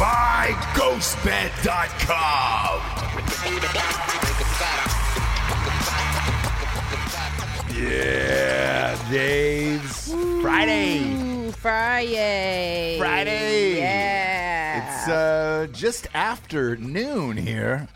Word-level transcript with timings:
by 0.00 0.48
GhostBed.com. 0.72 1.60
Yeah, 7.76 9.10
Dave's 9.10 10.10
Friday. 10.40 11.00
Ooh, 11.02 11.52
Friday. 11.52 12.96
Friday. 12.98 13.76
Yeah. 13.76 15.00
It's 15.00 15.08
uh, 15.08 15.66
just 15.70 16.06
after 16.14 16.76
noon 16.76 17.36
here 17.36 17.86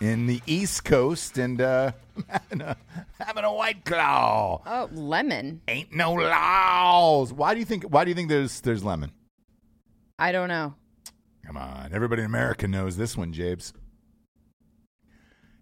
in 0.00 0.26
the 0.26 0.42
East 0.44 0.84
Coast, 0.84 1.38
and 1.38 1.60
uh, 1.60 1.92
having, 2.28 2.62
a, 2.62 2.76
having 3.20 3.44
a 3.44 3.54
white 3.54 3.84
claw. 3.84 4.60
oh, 4.66 4.88
lemon. 4.92 5.60
Ain't 5.68 5.94
no 5.94 6.14
laws. 6.14 7.32
Why 7.32 7.54
do 7.54 7.60
you 7.60 7.66
think? 7.66 7.84
Why 7.84 8.02
do 8.02 8.10
you 8.10 8.16
think 8.16 8.28
there's 8.28 8.60
there's 8.62 8.82
lemon? 8.82 9.12
I 10.18 10.32
don't 10.32 10.48
know. 10.48 10.74
Come 11.48 11.56
on, 11.56 11.94
everybody 11.94 12.20
in 12.20 12.26
America 12.26 12.68
knows 12.68 12.98
this 12.98 13.16
one, 13.16 13.32
Jabes. 13.32 13.72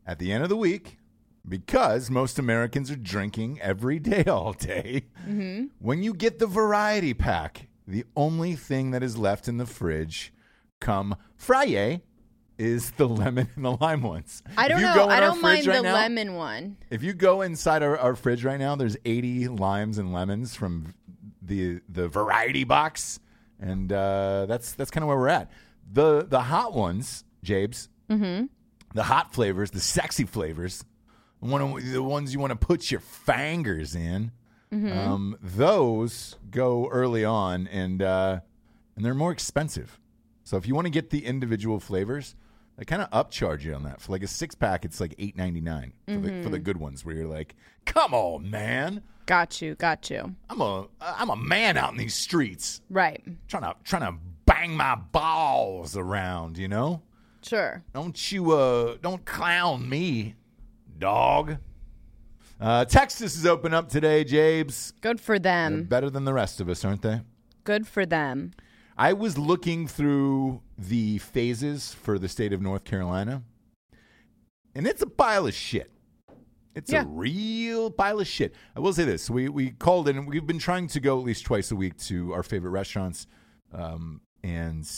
At 0.04 0.18
the 0.18 0.32
end 0.32 0.42
of 0.42 0.48
the 0.48 0.56
week, 0.56 0.98
because 1.48 2.10
most 2.10 2.40
Americans 2.40 2.90
are 2.90 2.96
drinking 2.96 3.60
every 3.62 4.00
day, 4.00 4.24
all 4.26 4.52
day, 4.52 5.04
when 5.78 6.02
you 6.02 6.12
get 6.12 6.40
the 6.40 6.48
variety 6.48 7.14
pack, 7.14 7.68
the 7.86 8.04
only 8.16 8.56
thing 8.56 8.90
that 8.90 9.04
is 9.04 9.16
left 9.16 9.46
in 9.46 9.58
the 9.58 9.64
fridge 9.66 10.32
come 10.80 11.14
Friday 11.36 12.02
is 12.58 12.90
the 12.90 13.08
lemon 13.08 13.48
and 13.54 13.64
the 13.64 13.76
lime 13.80 14.02
ones. 14.02 14.42
I 14.56 14.66
don't 14.66 14.82
know. 14.82 15.06
I 15.06 15.20
don't 15.20 15.40
mind 15.40 15.68
right 15.68 15.76
the 15.76 15.82
now- 15.84 15.94
lemon 15.94 16.34
one. 16.34 16.78
If 16.90 17.04
you 17.04 17.12
go 17.12 17.42
inside 17.42 17.84
our, 17.84 17.96
our 17.96 18.16
fridge 18.16 18.44
right 18.44 18.58
now, 18.58 18.74
there's 18.74 18.96
80 19.04 19.46
limes 19.46 19.98
and 19.98 20.12
lemons 20.12 20.56
from 20.56 20.94
the 21.40 21.80
the 21.88 22.08
variety 22.08 22.64
box, 22.64 23.20
and 23.60 23.92
uh, 23.92 24.46
that's 24.46 24.72
that's 24.72 24.90
kind 24.90 25.04
of 25.04 25.08
where 25.08 25.16
we're 25.16 25.28
at. 25.28 25.48
The 25.90 26.26
the 26.28 26.40
hot 26.42 26.74
ones, 26.74 27.24
Jabes, 27.42 27.88
mm-hmm. 28.10 28.46
the 28.94 29.02
hot 29.04 29.32
flavors, 29.32 29.70
the 29.70 29.80
sexy 29.80 30.24
flavors, 30.24 30.84
one 31.40 31.62
of 31.62 31.92
the 31.92 32.02
ones 32.02 32.32
you 32.32 32.40
want 32.40 32.50
to 32.50 32.56
put 32.66 32.90
your 32.90 33.00
fingers 33.00 33.94
in. 33.94 34.32
Um, 34.72 35.38
those 35.40 36.36
go 36.50 36.88
early 36.88 37.24
on, 37.24 37.66
and 37.68 38.02
uh, 38.02 38.40
and 38.94 39.04
they're 39.04 39.14
more 39.14 39.32
expensive. 39.32 39.98
So 40.44 40.56
if 40.58 40.66
you 40.66 40.74
want 40.74 40.86
to 40.86 40.90
get 40.90 41.10
the 41.10 41.24
individual 41.24 41.80
flavors, 41.80 42.34
they 42.76 42.84
kind 42.84 43.00
of 43.00 43.10
upcharge 43.10 43.62
you 43.62 43.74
on 43.74 43.84
that. 43.84 44.02
For 44.02 44.12
like 44.12 44.22
a 44.22 44.26
six 44.26 44.54
pack, 44.54 44.84
it's 44.84 45.00
like 45.00 45.14
eight 45.18 45.34
ninety 45.36 45.62
nine 45.62 45.94
for 46.06 46.18
the 46.18 46.42
for 46.42 46.50
the 46.50 46.58
good 46.58 46.76
ones. 46.76 47.04
Where 47.06 47.14
you're 47.14 47.26
like, 47.26 47.54
come 47.86 48.12
on, 48.12 48.50
man, 48.50 49.02
Got 49.26 49.60
you. 49.60 49.74
Got 49.74 50.08
you. 50.08 50.36
I'm 50.48 50.60
a 50.60 50.86
I'm 51.00 51.30
a 51.30 51.36
man 51.36 51.76
out 51.76 51.90
in 51.90 51.98
these 51.98 52.14
streets, 52.14 52.80
Right. 52.88 53.22
trying 53.48 53.64
to 53.64 53.74
trying 53.82 54.02
to 54.02 54.18
bang 54.46 54.76
my 54.76 54.94
balls 54.94 55.96
around. 55.96 56.56
You 56.58 56.69
know, 56.69 57.02
Sure. 57.43 57.84
don't 57.93 58.32
you 58.32 58.52
uh 58.52 58.96
don't 59.02 59.25
clown 59.25 59.88
me, 59.88 60.34
dog. 60.98 61.58
Uh, 62.58 62.87
Texas 62.87 63.37
is 63.37 63.44
open 63.44 63.75
up 63.75 63.90
today, 63.90 64.25
Jabes. 64.25 64.94
Good 65.02 65.20
for 65.20 65.38
They're 65.38 65.69
them. 65.70 65.84
better 65.84 66.08
than 66.08 66.25
the 66.25 66.32
rest 66.32 66.58
of 66.58 66.70
us, 66.70 66.84
aren't 66.87 67.02
they? 67.02 67.20
Good 67.64 67.87
for 67.87 68.06
them. 68.06 68.52
I 68.96 69.12
was 69.12 69.37
looking 69.37 69.87
through 69.87 70.62
the 70.78 71.19
phases 71.19 71.93
for 71.93 72.19
the 72.19 72.28
state 72.31 72.54
of 72.54 72.62
North 72.62 72.84
Carolina, 72.84 73.43
and 74.75 74.87
it's 74.87 75.02
a 75.02 75.06
pile 75.06 75.46
of 75.46 75.52
shit. 75.54 75.90
It's 76.75 76.90
Yeah. 76.93 77.02
a 77.02 77.06
real 77.06 77.90
pile 77.90 78.20
of 78.20 78.26
shit. 78.26 78.54
I 78.75 78.81
will 78.81 78.93
say 78.94 79.04
this: 79.04 79.28
we 79.28 79.48
we 79.50 79.70
called 79.72 80.08
in. 80.08 80.25
We've 80.26 80.46
been 80.46 80.58
trying 80.58 80.87
to 80.88 81.00
go 81.00 81.19
at 81.19 81.25
least 81.26 81.44
twice 81.44 81.70
a 81.70 81.76
week 81.76 81.96
to 82.04 82.32
our 82.32 82.43
favorite 82.43 82.70
restaurants 82.70 83.26
um, 83.72 84.20
and 84.46 84.88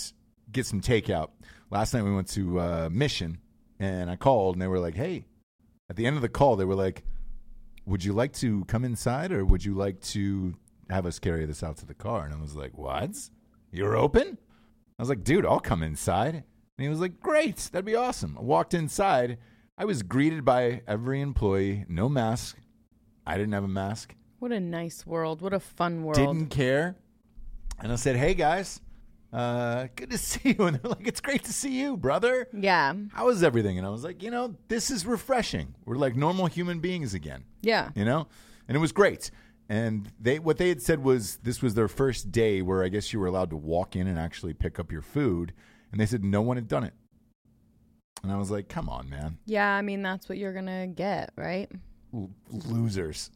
get 0.52 0.66
some 0.66 0.80
takeout. 0.80 1.30
Last 1.70 1.94
night 1.94 2.04
we 2.04 2.14
went 2.14 2.28
to 2.28 2.60
uh, 2.60 2.88
Mission, 2.92 3.38
and 3.78 4.10
I 4.10 4.16
called, 4.16 4.54
and 4.56 4.62
they 4.62 4.66
were 4.68 4.78
like, 4.78 4.94
"Hey." 4.94 5.24
At 5.90 5.96
the 5.96 6.04
end 6.04 6.16
of 6.16 6.22
the 6.22 6.28
call, 6.28 6.56
they 6.56 6.66
were 6.66 6.74
like, 6.74 7.02
"Would 7.86 8.04
you 8.04 8.12
like 8.12 8.34
to 8.34 8.64
come 8.66 8.84
inside, 8.84 9.32
or 9.32 9.42
would 9.46 9.64
you 9.64 9.74
like 9.74 10.00
to 10.12 10.54
have 10.90 11.06
us 11.06 11.18
carry 11.18 11.46
this 11.46 11.62
out 11.62 11.78
to 11.78 11.86
the 11.86 11.94
car?" 11.94 12.26
And 12.26 12.34
I 12.34 12.40
was 12.40 12.54
like, 12.54 12.76
"What? 12.76 13.16
You're 13.72 13.96
open?" 13.96 14.36
I 14.98 15.02
was 15.02 15.08
like, 15.08 15.24
"Dude, 15.24 15.46
I'll 15.46 15.60
come 15.60 15.82
inside." 15.82 16.34
And 16.34 16.84
he 16.84 16.88
was 16.88 17.00
like, 17.00 17.20
"Great, 17.20 17.56
that'd 17.72 17.86
be 17.86 17.94
awesome." 17.94 18.36
I 18.38 18.42
walked 18.42 18.74
inside. 18.74 19.38
I 19.78 19.86
was 19.86 20.02
greeted 20.02 20.44
by 20.44 20.82
every 20.86 21.22
employee, 21.22 21.86
no 21.88 22.08
mask. 22.08 22.58
I 23.26 23.38
didn't 23.38 23.52
have 23.52 23.64
a 23.64 23.68
mask. 23.68 24.14
What 24.40 24.52
a 24.52 24.60
nice 24.60 25.06
world. 25.06 25.40
What 25.40 25.54
a 25.54 25.60
fun 25.60 26.02
world. 26.02 26.16
Didn't 26.16 26.48
care. 26.48 26.96
And 27.78 27.90
I 27.90 27.96
said, 27.96 28.16
"Hey 28.16 28.34
guys, 28.34 28.80
uh, 29.32 29.88
good 29.96 30.10
to 30.10 30.18
see 30.30 30.56
you." 30.58 30.66
And 30.66 30.76
they're 30.78 30.90
like, 30.90 31.06
"It's 31.06 31.20
great 31.20 31.44
to 31.44 31.52
see 31.52 31.80
you, 31.80 31.96
brother." 31.96 32.48
Yeah. 32.52 32.94
How 33.12 33.28
is 33.28 33.42
everything? 33.42 33.78
And 33.78 33.86
I 33.86 33.90
was 33.90 34.04
like, 34.04 34.22
"You 34.22 34.30
know, 34.30 34.56
this 34.68 34.90
is 34.90 35.04
refreshing. 35.06 35.74
We're 35.84 35.96
like 35.96 36.16
normal 36.16 36.46
human 36.46 36.80
beings 36.80 37.14
again." 37.14 37.44
Yeah. 37.62 37.90
you 37.96 38.04
know 38.04 38.28
and 38.68 38.76
it 38.76 38.80
was 38.80 38.92
great 38.92 39.32
and 39.68 40.12
they 40.20 40.38
what 40.38 40.58
they 40.58 40.68
had 40.68 40.80
said 40.80 41.02
was 41.02 41.38
this 41.42 41.60
was 41.60 41.74
their 41.74 41.88
first 41.88 42.30
day 42.30 42.62
where 42.62 42.84
i 42.84 42.88
guess 42.88 43.12
you 43.12 43.18
were 43.18 43.26
allowed 43.26 43.50
to 43.50 43.56
walk 43.56 43.96
in 43.96 44.06
and 44.06 44.16
actually 44.16 44.54
pick 44.54 44.78
up 44.78 44.92
your 44.92 45.02
food 45.02 45.52
and 45.90 46.00
they 46.00 46.06
said 46.06 46.22
no 46.22 46.40
one 46.40 46.56
had 46.56 46.68
done 46.68 46.84
it 46.84 46.94
and 48.22 48.30
i 48.30 48.36
was 48.36 48.48
like 48.50 48.68
come 48.68 48.88
on 48.88 49.10
man 49.10 49.38
Yeah. 49.44 49.68
I 49.68 49.82
mean, 49.82 50.02
that's 50.02 50.28
what 50.28 50.38
you're 50.38 50.52
going 50.52 50.66
to 50.66 50.86
get, 50.86 51.32
right? 51.36 51.68
L- 52.14 52.30
losers 52.52 53.30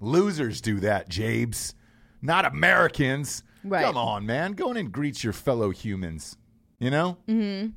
losers 0.00 0.60
do 0.60 0.80
that 0.80 1.08
jabes 1.08 1.74
not 2.20 2.44
americans 2.44 3.42
Right. 3.64 3.84
come 3.84 3.96
on 3.96 4.26
man 4.26 4.52
go 4.52 4.70
in 4.70 4.76
and 4.76 4.90
greet 4.92 5.22
your 5.22 5.32
fellow 5.32 5.70
humans 5.70 6.36
you 6.78 6.90
know 6.90 7.16
mm-hmm. 7.28 7.68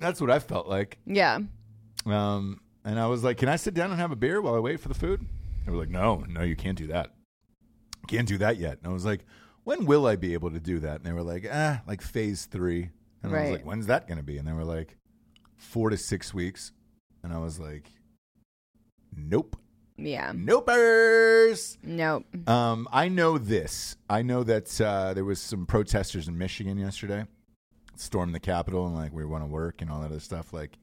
that's 0.00 0.20
what 0.20 0.30
i 0.30 0.38
felt 0.38 0.66
like 0.68 0.98
Yeah. 1.06 1.38
Um, 2.04 2.60
and 2.84 2.98
I 2.98 3.06
was 3.06 3.22
like, 3.22 3.36
"Can 3.36 3.48
I 3.48 3.54
sit 3.54 3.74
down 3.74 3.92
and 3.92 4.00
have 4.00 4.10
a 4.10 4.16
beer 4.16 4.40
while 4.42 4.56
I 4.56 4.58
wait 4.58 4.80
for 4.80 4.88
the 4.88 4.94
food?" 4.94 5.24
They 5.64 5.70
were 5.70 5.78
like, 5.78 5.88
"No, 5.88 6.24
no, 6.28 6.42
you 6.42 6.56
can't 6.56 6.76
do 6.76 6.88
that. 6.88 7.14
Can't 8.08 8.26
do 8.26 8.38
that 8.38 8.56
yet." 8.56 8.78
And 8.78 8.88
I 8.88 8.92
was 8.92 9.04
like, 9.04 9.24
"When 9.62 9.86
will 9.86 10.04
I 10.06 10.16
be 10.16 10.32
able 10.34 10.50
to 10.50 10.58
do 10.58 10.80
that?" 10.80 10.96
And 10.96 11.04
they 11.04 11.12
were 11.12 11.22
like, 11.22 11.46
"Ah, 11.48 11.80
like 11.86 12.02
phase 12.02 12.46
three. 12.46 12.90
And 13.22 13.26
I 13.26 13.28
was 13.28 13.32
Right. 13.34 13.52
like, 13.52 13.64
"When's 13.64 13.86
that 13.86 14.08
going 14.08 14.18
to 14.18 14.24
be?" 14.24 14.36
And 14.36 14.48
they 14.48 14.52
were 14.52 14.64
like, 14.64 14.96
four 15.56 15.90
to 15.90 15.96
six 15.96 16.34
weeks." 16.34 16.72
And 17.22 17.32
I 17.32 17.38
was 17.38 17.60
like, 17.60 17.92
"Nope, 19.16 19.56
Yeah. 19.96 20.32
nopers." 20.32 21.76
Nope. 21.82 22.24
Um, 22.48 22.88
I 22.92 23.08
know 23.08 23.38
this. 23.38 23.96
I 24.08 24.22
know 24.22 24.42
that 24.44 24.80
uh, 24.80 25.14
there 25.14 25.24
was 25.24 25.40
some 25.40 25.66
protesters 25.66 26.28
in 26.28 26.36
Michigan 26.38 26.78
yesterday, 26.78 27.26
stormed 27.96 28.34
the 28.34 28.40
Capitol, 28.40 28.86
and 28.86 28.94
like 28.94 29.12
we 29.12 29.24
want 29.24 29.42
to 29.44 29.48
work 29.48 29.82
and 29.82 29.90
all 29.90 30.00
that 30.00 30.06
other 30.06 30.20
stuff. 30.20 30.52
Like, 30.52 30.78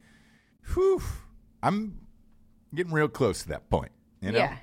whew, 0.74 1.02
I'm 1.64 2.00
getting 2.74 2.94
real 2.94 3.08
close 3.10 3.42
to 3.44 3.50
that 3.50 3.70
point. 3.70 3.92
You 4.22 4.32
know, 4.32 4.40
Yeah. 4.40 4.58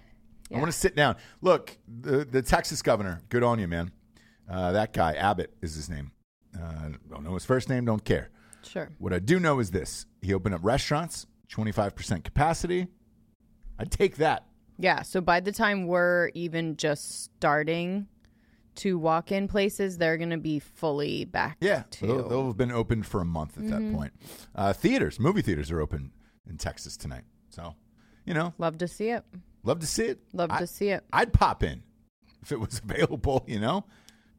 I 0.54 0.58
want 0.58 0.66
to 0.66 0.78
sit 0.78 0.94
down. 0.94 1.16
Look, 1.40 1.76
the 1.88 2.25
the 2.25 2.42
Texas 2.42 2.82
governor, 2.82 3.20
good 3.28 3.42
on 3.42 3.58
you, 3.58 3.66
man. 3.69 3.90
Uh, 4.49 4.70
that 4.72 4.92
guy 4.92 5.14
Abbott 5.14 5.52
is 5.60 5.75
his 5.75 5.90
name. 5.90 6.12
Uh, 6.56 6.90
don't 7.10 7.25
know 7.25 7.34
his 7.34 7.44
first 7.44 7.69
name. 7.69 7.84
Don't 7.84 8.04
care. 8.04 8.31
Sure. 8.62 8.88
What 8.99 9.12
I 9.12 9.19
do 9.19 9.40
know 9.40 9.58
is 9.58 9.72
this: 9.72 10.06
he 10.22 10.32
opened 10.32 10.54
up 10.54 10.60
restaurants, 10.64 11.26
twenty 11.49 11.72
five 11.72 11.96
percent 11.96 12.22
capacity. 12.25 12.87
I'd 13.78 13.90
take 13.90 14.17
that. 14.17 14.46
Yeah. 14.78 15.02
So 15.02 15.20
by 15.20 15.40
the 15.40 15.52
time 15.52 15.87
we're 15.87 16.31
even 16.34 16.76
just 16.76 17.23
starting 17.37 18.08
to 18.76 18.99
walk 18.99 19.32
in 19.32 19.49
places, 19.49 19.96
they're 19.99 20.19
going 20.19 20.31
to 20.31 20.37
be 20.37 20.58
fully 20.58 21.25
back 21.25 21.56
Yeah, 21.61 21.84
to. 21.93 22.06
they'll, 22.06 22.28
they'll 22.28 22.46
have 22.49 22.56
been 22.58 22.70
open 22.73 23.02
for 23.02 23.20
a 23.23 23.25
month 23.25 23.56
at 23.56 23.69
that 23.70 23.93
point. 23.94 24.12
Uh, 24.55 24.73
theaters, 24.75 25.19
movie 25.19 25.40
theaters 25.43 25.70
are 25.70 25.81
open 25.81 26.12
in 26.49 26.58
Texas 26.58 26.96
tonight. 26.96 27.25
So, 27.49 27.75
you 28.26 28.34
know, 28.34 28.52
Love 28.58 28.76
to 28.78 28.88
see 28.88 29.08
it. 29.08 29.25
love 29.64 29.78
to 29.81 29.87
see 29.87 30.05
it. 30.05 30.19
Love 30.34 30.50
I, 30.50 30.58
to 30.61 30.67
see 30.67 30.88
it. 30.90 31.05
I'd 31.12 31.32
pop 31.32 31.62
in 31.62 31.82
if 32.43 32.52
it 32.52 32.61
was 32.61 32.81
available, 32.90 33.44
you 33.49 33.58
know, 33.61 33.87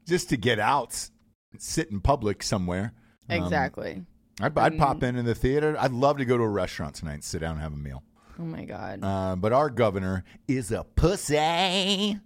just 0.07 0.30
to 0.30 0.38
get 0.38 0.60
out, 0.60 1.10
sit 1.57 1.89
in 1.89 2.00
public 2.00 2.44
somewhere. 2.44 2.94
Um, 3.30 3.42
Exactly. 3.44 4.04
I'd, 4.39 4.56
I'd 4.56 4.78
pop 4.78 5.01
in 5.01 5.16
in 5.16 5.25
the 5.25 5.34
theater. 5.34 5.75
I'd 5.80 5.92
love 5.94 6.18
to 6.19 6.25
go 6.25 6.38
to 6.38 6.44
a 6.44 6.48
restaurant 6.50 6.94
tonight 6.94 7.13
and 7.16 7.24
sit 7.24 7.39
down 7.42 7.54
and 7.54 7.62
have 7.62 7.74
a 7.74 7.78
meal. 7.78 8.04
Oh 8.39 8.44
my 8.44 8.66
God. 8.66 9.00
Uh, 9.04 9.36
but 9.36 9.54
our 9.54 9.69
governor 9.69 10.24
is 10.48 10.72
a 10.72 10.84
pussy. 10.84 12.19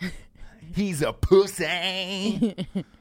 He's 0.74 1.02
a 1.02 1.12
pussy. 1.12 2.54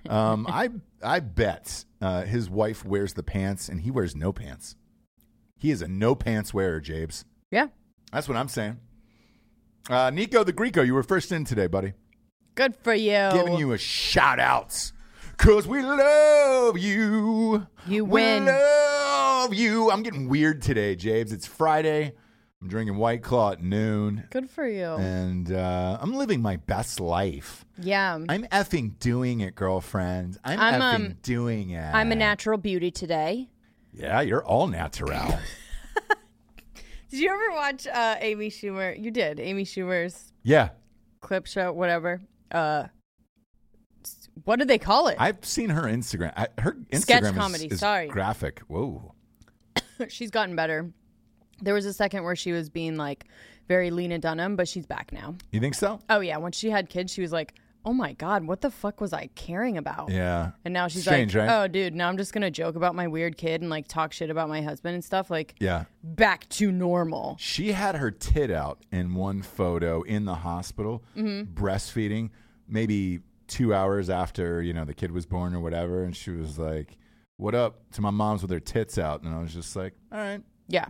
um, 0.09 0.47
I 0.49 0.69
I 1.03 1.19
bet 1.19 1.85
uh, 2.01 2.23
his 2.23 2.49
wife 2.49 2.83
wears 2.83 3.13
the 3.13 3.23
pants 3.23 3.69
and 3.69 3.81
he 3.81 3.91
wears 3.91 4.15
no 4.15 4.31
pants. 4.33 4.75
He 5.57 5.71
is 5.71 5.81
a 5.81 5.87
no 5.87 6.15
pants 6.15 6.53
wearer, 6.53 6.79
Jabes. 6.81 7.25
yeah. 7.51 7.67
That's 8.11 8.27
what 8.27 8.37
I'm 8.37 8.47
saying. 8.47 8.77
Uh, 9.87 10.09
Nico 10.09 10.43
the 10.43 10.51
Greco, 10.53 10.81
you 10.81 10.95
were 10.95 11.03
first 11.03 11.31
in 11.31 11.45
today, 11.45 11.67
buddy. 11.67 11.93
Good 12.55 12.75
for 12.83 12.93
you. 12.93 13.29
Giving 13.33 13.57
you 13.57 13.71
a 13.73 13.77
shout 13.77 14.39
out. 14.39 14.91
Cause 15.37 15.67
we 15.67 15.81
love 15.83 16.77
you. 16.77 17.67
You 17.87 18.03
win. 18.05 18.45
We 18.45 18.51
love 18.51 19.53
you. 19.53 19.91
I'm 19.91 20.01
getting 20.03 20.27
weird 20.27 20.61
today, 20.61 20.95
Jabes. 20.95 21.31
It's 21.31 21.45
Friday. 21.45 22.13
I'm 22.61 22.67
drinking 22.67 22.97
White 22.97 23.23
Claw 23.23 23.53
at 23.53 23.63
noon. 23.63 24.25
Good 24.31 24.49
for 24.49 24.67
you. 24.67 24.83
And 24.83 25.49
uh, 25.49 25.97
I'm 26.01 26.13
living 26.13 26.41
my 26.41 26.57
best 26.57 26.99
life. 26.99 27.63
yeah. 27.81 28.13
I'm 28.27 28.43
effing 28.47 28.99
doing 28.99 29.39
it, 29.39 29.55
girlfriend. 29.55 30.37
I'm, 30.43 30.59
I'm, 30.59 30.81
effing 30.81 31.05
um, 31.11 31.17
doing 31.21 31.69
it. 31.69 31.93
I'm 31.93 32.11
a 32.11 32.15
natural 32.15 32.57
beauty 32.57 32.91
today. 32.91 33.49
Yeah, 33.93 34.19
you're 34.21 34.43
all 34.43 34.67
natural. 34.67 35.39
Did 37.09 37.19
you 37.21 37.29
ever 37.29 37.55
watch 37.55 37.87
uh, 37.87 38.17
Amy 38.19 38.49
Schumer? 38.49 39.01
You 39.01 39.09
did. 39.09 39.39
Amy 39.39 39.63
Schumer's 39.63 40.33
yeah, 40.43 40.69
clip 41.21 41.47
show, 41.47 41.71
whatever. 41.71 42.21
Uh, 42.51 42.87
what 44.43 44.59
do 44.59 44.65
they 44.65 44.77
call 44.77 45.07
it? 45.07 45.15
I've 45.17 45.43
seen 45.45 45.69
her 45.69 45.83
Instagram. 45.83 46.33
I, 46.35 46.47
her 46.61 46.73
Instagram 46.73 47.01
Sketch 47.01 47.23
is- 47.23 47.31
comedy, 47.31 47.65
is 47.67 47.79
sorry. 47.79 48.07
graphic. 48.09 48.59
Whoa. 48.67 49.15
she's 50.09 50.29
gotten 50.29 50.55
better. 50.55 50.91
There 51.61 51.73
was 51.73 51.85
a 51.85 51.93
second 51.93 52.23
where 52.23 52.35
she 52.35 52.51
was 52.51 52.69
being 52.69 52.95
like 52.97 53.25
very 53.67 53.91
Lena 53.91 54.17
Dunham, 54.19 54.55
but 54.55 54.67
she's 54.67 54.85
back 54.85 55.11
now. 55.11 55.35
You 55.51 55.59
think 55.59 55.75
so? 55.75 55.99
Oh 56.09 56.19
yeah, 56.19 56.37
when 56.37 56.51
she 56.51 56.69
had 56.69 56.89
kids, 56.89 57.13
she 57.13 57.21
was 57.21 57.31
like, 57.31 57.53
"Oh 57.85 57.93
my 57.93 58.13
god, 58.13 58.45
what 58.45 58.61
the 58.61 58.71
fuck 58.71 58.99
was 58.99 59.13
I 59.13 59.27
caring 59.35 59.77
about?" 59.77 60.09
Yeah. 60.09 60.51
And 60.65 60.73
now 60.73 60.87
she's 60.87 61.03
Strange, 61.03 61.35
like, 61.35 61.47
right? 61.47 61.63
"Oh, 61.63 61.67
dude, 61.67 61.93
now 61.93 62.09
I'm 62.09 62.17
just 62.17 62.33
gonna 62.33 62.49
joke 62.51 62.75
about 62.75 62.95
my 62.95 63.07
weird 63.07 63.37
kid 63.37 63.61
and 63.61 63.69
like 63.69 63.87
talk 63.87 64.11
shit 64.11 64.29
about 64.29 64.49
my 64.49 64.61
husband 64.61 64.95
and 64.95 65.03
stuff." 65.03 65.29
Like, 65.29 65.53
Yeah. 65.59 65.85
back 66.03 66.49
to 66.49 66.71
normal. 66.71 67.35
She 67.39 67.71
had 67.73 67.95
her 67.95 68.09
tit 68.11 68.49
out 68.51 68.79
in 68.91 69.13
one 69.13 69.41
photo 69.43 70.01
in 70.01 70.25
the 70.25 70.35
hospital, 70.35 71.03
Mm-hmm. 71.15 71.53
breastfeeding, 71.53 72.29
maybe 72.67 73.19
two 73.47 73.73
hours 73.73 74.09
after 74.09 74.61
you 74.61 74.73
know 74.73 74.85
the 74.85 74.93
kid 74.93 75.11
was 75.11 75.25
born 75.25 75.53
or 75.55 75.59
whatever, 75.59 76.03
and 76.03 76.15
she 76.15 76.31
was 76.31 76.57
like, 76.57 76.97
"What 77.37 77.53
up?" 77.55 77.81
to 77.91 78.01
my 78.01 78.09
mom's 78.11 78.41
with 78.41 78.51
her 78.51 78.59
tits 78.59 78.97
out, 78.97 79.21
and 79.23 79.33
I 79.33 79.39
was 79.41 79.53
just 79.53 79.75
like, 79.75 79.93
"All 80.11 80.17
right." 80.17 80.41
Yeah, 80.67 80.85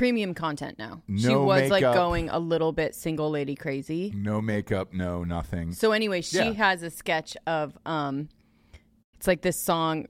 premium 0.00 0.32
content 0.32 0.78
now. 0.78 1.02
she 1.14 1.26
No 1.28 1.42
was 1.44 1.70
like 1.70 1.82
going 1.82 2.30
a 2.30 2.38
little 2.38 2.72
bit 2.72 2.94
single 2.94 3.28
lady 3.30 3.54
crazy. 3.54 4.10
No 4.16 4.40
makeup, 4.40 4.94
no 4.94 5.24
nothing. 5.24 5.72
So 5.72 5.92
anyway, 5.92 6.22
she 6.22 6.38
Yeah. 6.38 6.52
has 6.52 6.82
a 6.82 6.88
sketch 6.88 7.36
of 7.46 7.76
um, 7.84 8.30
it's 9.18 9.26
like 9.26 9.42
this 9.42 9.58
song. 9.60 10.06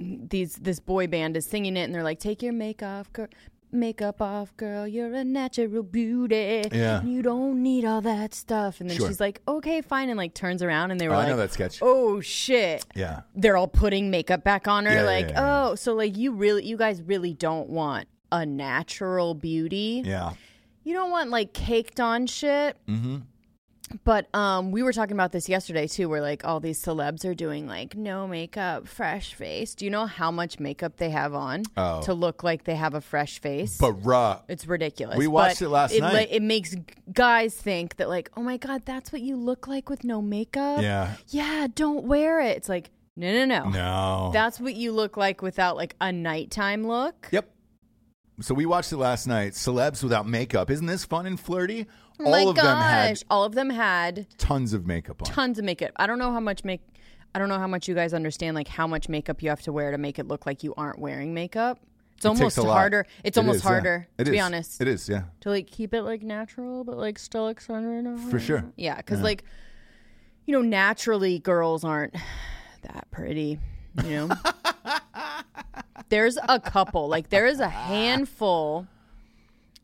These 0.00 0.54
this 0.56 0.78
boy 0.78 1.08
band 1.08 1.36
is 1.36 1.44
singing 1.44 1.76
it, 1.76 1.80
and 1.82 1.92
they're 1.94 2.04
like, 2.04 2.20
"Take 2.20 2.40
your 2.40 2.52
makeup, 2.52 3.12
girl, 3.12 3.26
makeup 3.72 4.22
off, 4.22 4.56
girl. 4.56 4.86
You're 4.86 5.12
a 5.12 5.24
natural 5.24 5.82
beauty. 5.82 6.62
Yeah. 6.70 7.02
You 7.02 7.20
don't 7.22 7.60
need 7.64 7.84
all 7.84 8.00
that 8.02 8.32
stuff. 8.32 8.80
And 8.80 8.88
then 8.88 8.96
Sure. 8.96 9.08
she's 9.08 9.18
like, 9.20 9.42
okay, 9.48 9.82
fine. 9.82 10.08
And 10.08 10.16
like 10.16 10.34
turns 10.34 10.62
around 10.62 10.92
and 10.92 11.00
they 11.00 11.08
were 11.08 11.14
Oh, 11.14 11.18
I 11.18 11.22
like, 11.24 11.28
know 11.30 11.36
that 11.38 11.52
sketch. 11.52 11.80
oh 11.82 12.20
shit. 12.20 12.86
Yeah. 12.94 13.22
They're 13.34 13.56
all 13.56 13.66
putting 13.68 14.08
makeup 14.08 14.44
back 14.44 14.68
on 14.68 14.86
her. 14.86 14.94
Yeah, 14.94 15.02
like, 15.02 15.28
yeah, 15.30 15.32
yeah. 15.40 15.66
oh, 15.70 15.74
so 15.74 15.94
like 15.94 16.16
you 16.16 16.32
really, 16.32 16.64
you 16.64 16.76
guys 16.76 17.02
really 17.02 17.34
don't 17.34 17.68
want 17.68 18.06
a 18.32 18.44
natural 18.46 19.34
beauty. 19.34 20.02
Yeah. 20.04 20.32
You 20.84 20.94
don't 20.94 21.10
want 21.10 21.30
like 21.30 21.52
caked 21.52 22.00
on 22.00 22.26
shit. 22.26 22.76
Mm-hmm. 22.86 23.16
But 24.04 24.32
um, 24.34 24.70
we 24.70 24.82
were 24.82 24.92
talking 24.92 25.14
about 25.14 25.32
this 25.32 25.48
yesterday 25.48 25.86
too, 25.86 26.10
where 26.10 26.20
like 26.20 26.44
all 26.44 26.60
these 26.60 26.82
celebs 26.82 27.24
are 27.24 27.32
doing 27.34 27.66
like 27.66 27.96
no 27.96 28.28
makeup, 28.28 28.86
fresh 28.86 29.32
face. 29.32 29.74
Do 29.74 29.86
you 29.86 29.90
know 29.90 30.04
how 30.04 30.30
much 30.30 30.60
makeup 30.60 30.98
they 30.98 31.08
have 31.08 31.32
on 31.34 31.62
Oh. 31.74 32.02
to 32.02 32.12
look 32.12 32.42
like 32.42 32.64
they 32.64 32.74
have 32.76 32.92
a 32.92 33.00
fresh 33.00 33.40
face? 33.40 33.78
But 33.78 34.02
bruh, 34.02 34.42
it's 34.46 34.66
ridiculous. 34.66 35.16
We 35.16 35.26
watched 35.26 35.60
But 35.60 35.64
it 35.66 35.68
last 35.70 35.92
it, 35.94 36.00
night. 36.02 36.12
Like, 36.12 36.28
it 36.30 36.42
makes 36.42 36.74
guys 37.14 37.54
think 37.54 37.96
that 37.96 38.10
like, 38.10 38.30
oh 38.36 38.42
my 38.42 38.58
god, 38.58 38.82
that's 38.84 39.10
what 39.10 39.22
you 39.22 39.36
look 39.36 39.66
like 39.66 39.88
with 39.88 40.04
no 40.04 40.20
makeup. 40.20 40.82
yeah. 40.82 41.14
Yeah, 41.28 41.66
don't 41.74 42.04
wear 42.04 42.40
it. 42.42 42.58
It's 42.58 42.68
like, 42.68 42.90
no, 43.16 43.32
no, 43.32 43.46
no. 43.46 43.70
No. 43.70 44.30
That's 44.34 44.60
what 44.60 44.74
you 44.74 44.92
look 44.92 45.16
like 45.16 45.40
without 45.40 45.76
like 45.76 45.96
a 45.98 46.12
nighttime 46.12 46.86
look. 46.86 47.28
Yep. 47.32 47.48
So 48.40 48.54
we 48.54 48.66
watched 48.66 48.92
it 48.92 48.96
last 48.98 49.26
night. 49.26 49.52
Celebs 49.52 50.02
without 50.02 50.26
makeup. 50.28 50.70
Isn't 50.70 50.86
this 50.86 51.04
fun 51.04 51.26
and 51.26 51.38
flirty? 51.40 51.86
Oh 52.20 52.24
All 52.26 52.30
my 52.30 52.42
of 52.50 52.54
gosh. 52.56 52.64
them 52.64 52.76
had 52.78 53.22
all 53.30 53.44
of 53.44 53.54
them 53.54 53.70
had 53.70 54.26
tons 54.38 54.72
of 54.72 54.86
makeup 54.86 55.20
on. 55.22 55.26
tons 55.32 55.58
of 55.58 55.64
makeup. 55.64 55.90
I 55.96 56.06
don't 56.06 56.18
know 56.18 56.32
how 56.32 56.40
much 56.40 56.64
make 56.64 56.80
I 57.34 57.38
don't 57.38 57.48
know 57.48 57.58
how 57.58 57.66
much 57.66 57.88
you 57.88 57.94
guys 57.94 58.14
understand 58.14 58.54
like 58.54 58.68
how 58.68 58.86
much 58.86 59.08
makeup 59.08 59.42
you 59.42 59.48
have 59.50 59.62
to 59.62 59.72
wear 59.72 59.90
to 59.90 59.98
make 59.98 60.18
it 60.18 60.26
look 60.28 60.46
like 60.46 60.62
you 60.62 60.74
aren't 60.76 60.98
wearing 60.98 61.34
makeup. 61.34 61.78
It's 62.16 62.24
It 62.24 62.28
takes 62.30 62.40
almost 62.40 62.58
a 62.58 62.62
lot. 62.62 62.74
harder. 62.74 63.06
It's 63.22 63.36
It 63.36 63.40
almost 63.40 63.58
is, 63.58 63.62
yeah. 63.64 63.68
harder 63.70 64.08
It 64.18 64.24
to 64.24 64.30
be 64.32 64.38
is. 64.38 64.44
honest. 64.44 64.80
It 64.80 64.88
is, 64.88 65.08
yeah. 65.08 65.22
To 65.42 65.50
like 65.50 65.66
keep 65.68 65.94
it 65.94 66.02
like 66.02 66.22
natural 66.22 66.82
but 66.84 66.96
like 66.96 67.18
still 67.18 67.48
excited. 67.48 68.06
For 68.30 68.38
sure. 68.40 68.64
Yeah, 68.76 69.00
cuz 69.02 69.20
like 69.20 69.44
you 70.46 70.52
know 70.52 70.62
naturally 70.62 71.38
girls 71.40 71.84
aren't 71.84 72.14
that 72.82 73.06
pretty, 73.10 73.58
you 74.04 74.10
know. 74.10 74.28
There's 76.08 76.38
a 76.48 76.58
couple, 76.58 77.08
like 77.08 77.28
there 77.30 77.46
is 77.46 77.60
a 77.60 77.68
handful 77.68 78.86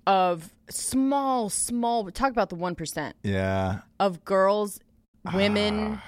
of 0.06 0.50
small 0.70 1.48
small 1.50 2.10
talk 2.10 2.30
about 2.30 2.48
the 2.50 2.56
1% 2.56 3.12
Yeah. 3.22 3.80
of 4.00 4.24
girls, 4.24 4.80
women, 5.34 5.98
Ah. 5.98 6.04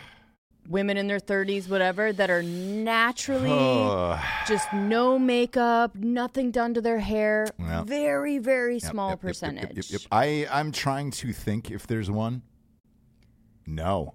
women 0.69 0.97
in 0.97 1.07
their 1.07 1.19
30s, 1.21 1.69
whatever, 1.69 2.13
that 2.13 2.29
are 2.31 2.43
naturally 2.43 4.19
just 4.49 4.73
no 4.73 5.19
makeup, 5.19 5.95
nothing 5.95 6.51
done 6.51 6.75
to 6.75 6.81
their 6.81 6.99
hair. 6.99 7.47
Yeah. 7.59 7.85
Very, 7.85 8.39
very 8.39 8.79
small 8.81 9.11
Yep, 9.11 9.19
yep, 9.19 9.23
yep, 9.23 9.29
percentage. 9.31 9.77
yep, 9.77 9.77
yep, 9.77 9.85
yep. 9.91 10.01
I, 10.11 10.47
I'm 10.51 10.73
trying 10.73 11.11
to 11.13 11.33
think 11.33 11.71
if 11.71 11.87
there's 11.87 12.11
one. 12.11 12.43
No. 13.67 14.15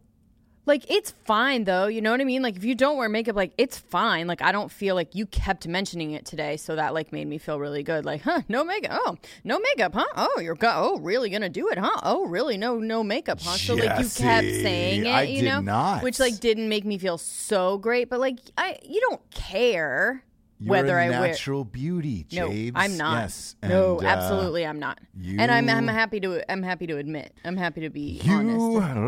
Like, 0.66 0.90
it's 0.92 1.12
fine 1.26 1.64
though. 1.64 1.88
You 1.88 2.02
know 2.02 2.12
what 2.12 2.22
I 2.22 2.24
mean? 2.24 2.42
Like, 2.42 2.56
if 2.56 2.64
you 2.64 2.76
don't 2.76 2.98
wear 2.98 3.10
makeup, 3.10 3.36
like, 3.36 3.52
it's 3.58 3.78
fine. 3.80 4.28
Like, 4.28 4.42
I 4.42 4.52
don't 4.52 4.72
feel 4.72 4.96
like 4.96 5.16
you 5.16 5.26
kept 5.26 5.68
mentioning 5.68 6.12
it 6.12 6.26
today. 6.26 6.58
So 6.58 6.76
that, 6.76 6.94
like, 6.94 7.12
made 7.12 7.28
me 7.28 7.38
feel 7.38 7.60
really 7.60 7.84
good. 7.84 8.06
Like, 8.06 8.22
huh, 8.22 8.42
no 8.48 8.64
makeup. 8.64 8.92
Oh, 8.94 9.18
no 9.44 9.60
makeup, 9.60 9.94
huh? 9.96 10.06
Oh, 10.16 10.40
you're, 10.40 10.56
go- 10.56 10.74
oh, 10.76 11.00
really 11.00 11.30
gonna 11.30 11.50
do 11.50 11.70
it, 11.70 11.78
huh? 11.78 12.00
Oh, 12.04 12.26
really? 12.26 12.58
No, 12.58 12.78
no 12.78 13.04
makeup, 13.04 13.42
huh? 13.42 13.58
So, 13.58 13.74
like, 13.74 14.00
you 14.00 14.10
kept 14.10 14.48
saying 14.48 15.06
it, 15.06 15.10
I 15.10 15.24
you 15.24 15.42
did 15.42 15.46
know? 15.46 15.62
not. 15.62 16.04
Which, 16.04 16.20
like, 16.20 16.40
didn't 16.40 16.70
make 16.70 16.86
me 16.86 16.98
feel 16.98 17.18
so 17.18 17.78
great. 17.78 18.10
But, 18.10 18.20
like, 18.20 18.38
I, 18.58 18.78
you 18.84 19.02
don't 19.02 19.22
care 19.32 20.24
You're 20.64 20.70
whether 20.70 20.98
a 21.00 21.06
I 21.06 21.10
wear. 21.10 21.22
natural 21.30 21.66
beauty, 21.66 22.26
No, 22.32 22.48
I'm 22.76 22.96
not. 22.96 23.22
Yes. 23.22 23.56
no, 23.64 23.98
And, 23.98 24.06
uh, 24.06 24.10
absolutely, 24.12 24.64
I'm 24.66 24.78
not. 24.80 25.00
And 25.20 25.50
I'm, 25.52 25.68
I'm 25.68 25.88
happy 25.88 26.20
to. 26.20 26.52
I'm 26.52 26.62
happy 26.62 26.86
to 26.86 26.98
admit. 26.98 27.34
I'm 27.44 27.58
happy 27.58 27.82
to 27.82 27.90
be 27.90 28.22
You 28.24 28.34
honest. 28.34 28.60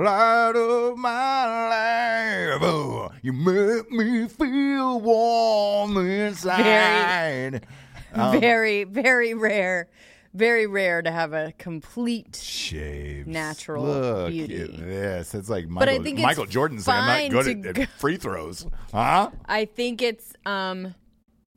light 0.04 0.56
of 0.56 0.98
my 0.98 2.50
life. 2.50 2.60
Oh, 2.64 3.12
you 3.22 3.34
make 3.34 3.92
me 3.92 4.28
feel 4.28 5.00
warm 5.00 5.98
inside. 5.98 7.66
Um, 8.14 8.40
very, 8.40 8.84
very 8.84 9.34
rare. 9.34 9.90
Very 10.34 10.66
rare 10.66 11.04
to 11.04 11.12
have 11.12 11.34
a 11.34 11.54
complete. 11.60 12.36
Shaves. 12.36 13.28
Natural 13.28 13.84
Look 13.84 14.30
beauty. 14.32 14.64
at 14.64 14.78
this. 14.80 15.36
It's 15.36 15.50
like 15.50 15.66
I 15.66 15.68
Michael, 15.68 16.04
think 16.04 16.18
it's 16.18 16.24
Michael 16.26 16.48
Jordan 16.48 16.80
saying 16.80 16.98
I'm 17.00 17.32
not 17.32 17.44
good 17.44 17.66
at, 17.68 17.78
at 17.78 17.90
free 17.90 18.18
throws. 18.18 18.66
Huh? 18.92 19.30
I 19.46 19.66
think 19.66 20.02
it's. 20.02 20.34
um 20.48 20.96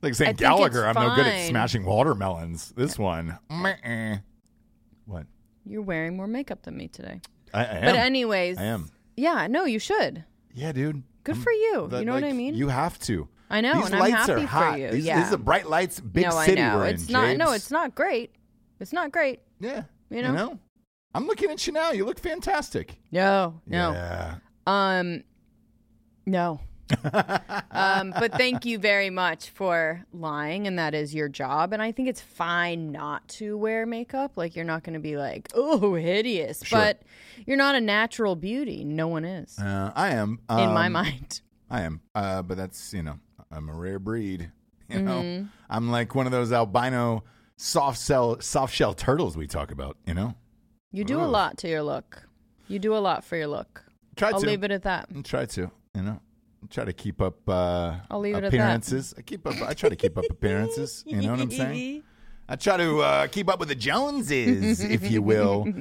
Like 0.02 0.14
saying 0.14 0.36
Gallagher, 0.36 0.86
I'm 0.86 0.94
no 0.94 1.14
good 1.14 1.26
at 1.26 1.32
fine. 1.32 1.48
smashing 1.48 1.84
watermelons. 1.84 2.72
This 2.76 2.98
one. 2.98 3.38
meh-eh. 3.50 4.18
What? 5.06 5.26
You're 5.64 5.82
wearing 5.82 6.16
more 6.16 6.26
makeup 6.26 6.62
than 6.62 6.76
me 6.76 6.88
today. 6.88 7.20
I, 7.54 7.60
I 7.60 7.64
am. 7.64 7.84
But 7.86 7.94
anyways, 7.96 8.58
I 8.58 8.64
am. 8.64 8.90
Yeah, 9.16 9.46
no, 9.48 9.64
you 9.64 9.78
should. 9.78 10.24
Yeah, 10.54 10.72
dude. 10.72 11.02
Good 11.24 11.36
I'm- 11.36 11.42
for 11.42 11.52
you. 11.52 11.88
that, 11.90 12.00
You 12.00 12.04
know 12.04 12.12
what 12.14 12.24
I 12.24 12.28
like, 12.28 12.36
mean? 12.36 12.54
You 12.54 12.68
have 12.68 12.98
to. 13.00 13.28
I 13.48 13.60
know, 13.60 13.74
These 13.74 13.86
and 13.86 13.94
I'm 13.94 14.00
lights 14.00 14.14
happy 14.14 14.32
are 14.32 14.40
for 14.40 14.46
hot. 14.46 14.78
you. 14.80 14.90
These, 14.90 15.04
Yeah. 15.06 15.36
bright 15.36 15.68
lights. 15.68 16.00
Big 16.00 16.24
no, 16.24 16.30
city 16.42 16.60
I 16.60 16.68
know. 16.72 16.76
we're 16.78 16.86
it's 16.88 17.06
in, 17.06 17.12
not. 17.12 17.36
No, 17.36 17.52
it's 17.52 17.70
not 17.70 17.94
great. 17.94 18.32
It's 18.80 18.92
not 18.92 19.12
great. 19.12 19.40
Yeah. 19.60 19.84
You 20.10 20.22
know? 20.22 20.58
I'm 21.14 21.26
looking 21.26 21.50
at 21.50 21.66
you 21.66 21.72
now. 21.72 21.92
You 21.92 22.04
look 22.04 22.18
fantastic. 22.18 22.96
No, 23.12 23.60
no. 23.66 23.92
Yeah. 23.92 24.34
Um, 24.66 25.22
no. 26.26 26.60
Um, 27.70 28.12
but 28.18 28.32
thank 28.32 28.64
you 28.64 28.78
very 28.78 29.10
much 29.10 29.50
for 29.50 30.04
lying, 30.12 30.66
and 30.66 30.78
that 30.78 30.94
is 30.94 31.14
your 31.14 31.28
job. 31.28 31.72
And 31.72 31.82
I 31.82 31.92
think 31.92 32.08
it's 32.08 32.20
fine 32.20 32.92
not 32.92 33.26
to 33.28 33.56
wear 33.56 33.86
makeup. 33.86 34.32
Like 34.36 34.56
you're 34.56 34.64
not 34.64 34.82
going 34.84 34.94
to 34.94 35.00
be 35.00 35.16
like, 35.16 35.48
oh, 35.54 35.94
hideous. 35.94 36.62
Sure. 36.64 36.78
But 36.78 37.02
you're 37.46 37.56
not 37.56 37.74
a 37.74 37.80
natural 37.80 38.36
beauty. 38.36 38.84
No 38.84 39.08
one 39.08 39.24
is, 39.24 39.58
Uh, 39.58 39.92
I 39.94 40.10
am. 40.10 40.40
in 40.50 40.72
my 40.72 40.86
Um, 40.86 40.92
mind. 40.92 41.40
I 41.70 41.82
am. 41.82 42.00
Uh, 42.14 42.42
but 42.42 42.56
that's, 42.56 42.92
you 42.94 43.02
know, 43.02 43.18
I'm 43.50 43.68
a 43.68 43.74
rare 43.74 43.98
breed. 43.98 44.50
You 44.88 45.02
know, 45.02 45.20
Mm-hmm. 45.20 45.46
I'm 45.68 45.90
like 45.90 46.14
one 46.14 46.26
of 46.26 46.32
those 46.32 46.52
albino 46.52 47.24
soft 47.56 48.00
shell, 48.00 48.40
soft 48.40 48.72
shell 48.72 48.94
turtles 48.94 49.36
we 49.36 49.48
talk 49.48 49.72
about, 49.72 49.96
you 50.06 50.14
know? 50.14 50.36
You 50.92 51.02
do 51.02 51.20
a 51.20 51.26
lot 51.26 51.58
to 51.58 51.68
your 51.68 51.82
look. 51.82 52.22
You 52.68 52.78
do 52.78 52.94
a 52.96 52.98
lot 53.02 53.24
for 53.24 53.34
your 53.36 53.48
look. 53.48 53.82
Try 54.14 54.30
I'll 54.30 54.40
to. 54.40 54.46
leave 54.46 54.62
it 54.62 54.70
at 54.70 54.84
that. 54.84 55.08
Try 55.24 55.44
to, 55.46 55.72
you 55.92 56.02
know? 56.02 56.20
Try 56.70 56.84
to 56.84 56.92
keep 56.92 57.20
up 57.20 57.48
uh, 57.48 57.96
I'll 58.10 58.20
leave 58.20 58.34
it 58.34 58.38
at 58.38 58.42
that. 58.42 58.48
appearances. 58.48 59.14
I 59.16 59.22
keep 59.22 59.46
up. 59.46 59.54
I 59.62 59.74
try 59.74 59.88
to 59.88 59.96
keep 59.96 60.16
up 60.18 60.24
appearances. 60.30 61.04
You 61.06 61.22
know 61.22 61.30
what 61.32 61.40
I'm 61.40 61.50
saying? 61.50 62.02
I 62.48 62.54
try 62.56 62.76
to 62.76 63.00
uh, 63.00 63.26
keep 63.26 63.48
up 63.48 63.58
with 63.58 63.68
the 63.68 63.74
Joneses, 63.74 64.80
if 64.80 65.10
you 65.10 65.22
will. 65.22 65.66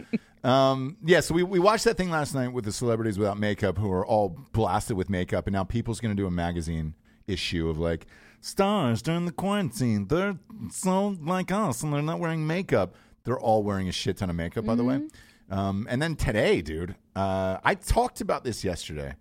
Um, 0.46 0.98
yeah, 1.04 1.22
so 1.22 1.34
we, 1.34 1.42
we 1.42 1.58
watched 1.58 1.86
that 1.86 1.98
thing 1.98 2.12
last 2.12 2.36
night 2.36 2.50
with 2.50 2.66
the 2.66 2.72
celebrities 2.72 3.18
without 3.18 3.40
makeup 3.40 3.80
who 3.80 3.92
are 3.92 4.06
all 4.06 4.38
blasted 4.54 4.96
with 4.96 5.10
makeup, 5.10 5.48
and 5.48 5.54
now 5.56 5.64
People's 5.64 6.00
going 6.00 6.16
to 6.16 6.22
do 6.22 6.28
a 6.28 6.32
magazine 6.32 6.94
issue 7.26 7.68
of 7.68 7.80
like 7.80 8.06
stars 8.42 9.02
during 9.02 9.26
the 9.26 9.32
quarantine. 9.32 10.06
They're 10.06 10.38
so 10.70 11.18
like 11.20 11.52
us, 11.52 11.82
and 11.82 11.92
they're 11.92 12.04
not 12.04 12.20
wearing 12.20 12.46
makeup. 12.46 12.94
They're 13.24 13.40
all 13.40 13.64
wearing 13.64 13.90
a 13.90 13.92
shit 13.92 14.18
ton 14.18 14.30
of 14.30 14.36
makeup, 14.36 14.66
by 14.66 14.76
the 14.76 14.84
way. 14.84 15.08
Um, 15.50 15.88
and 15.90 16.00
then 16.00 16.16
today, 16.16 16.62
dude, 16.62 16.96
uh, 17.16 17.58
I 17.64 17.74
talked 17.74 18.22
about 18.22 18.44
this 18.44 18.64
yesterday. 18.64 19.16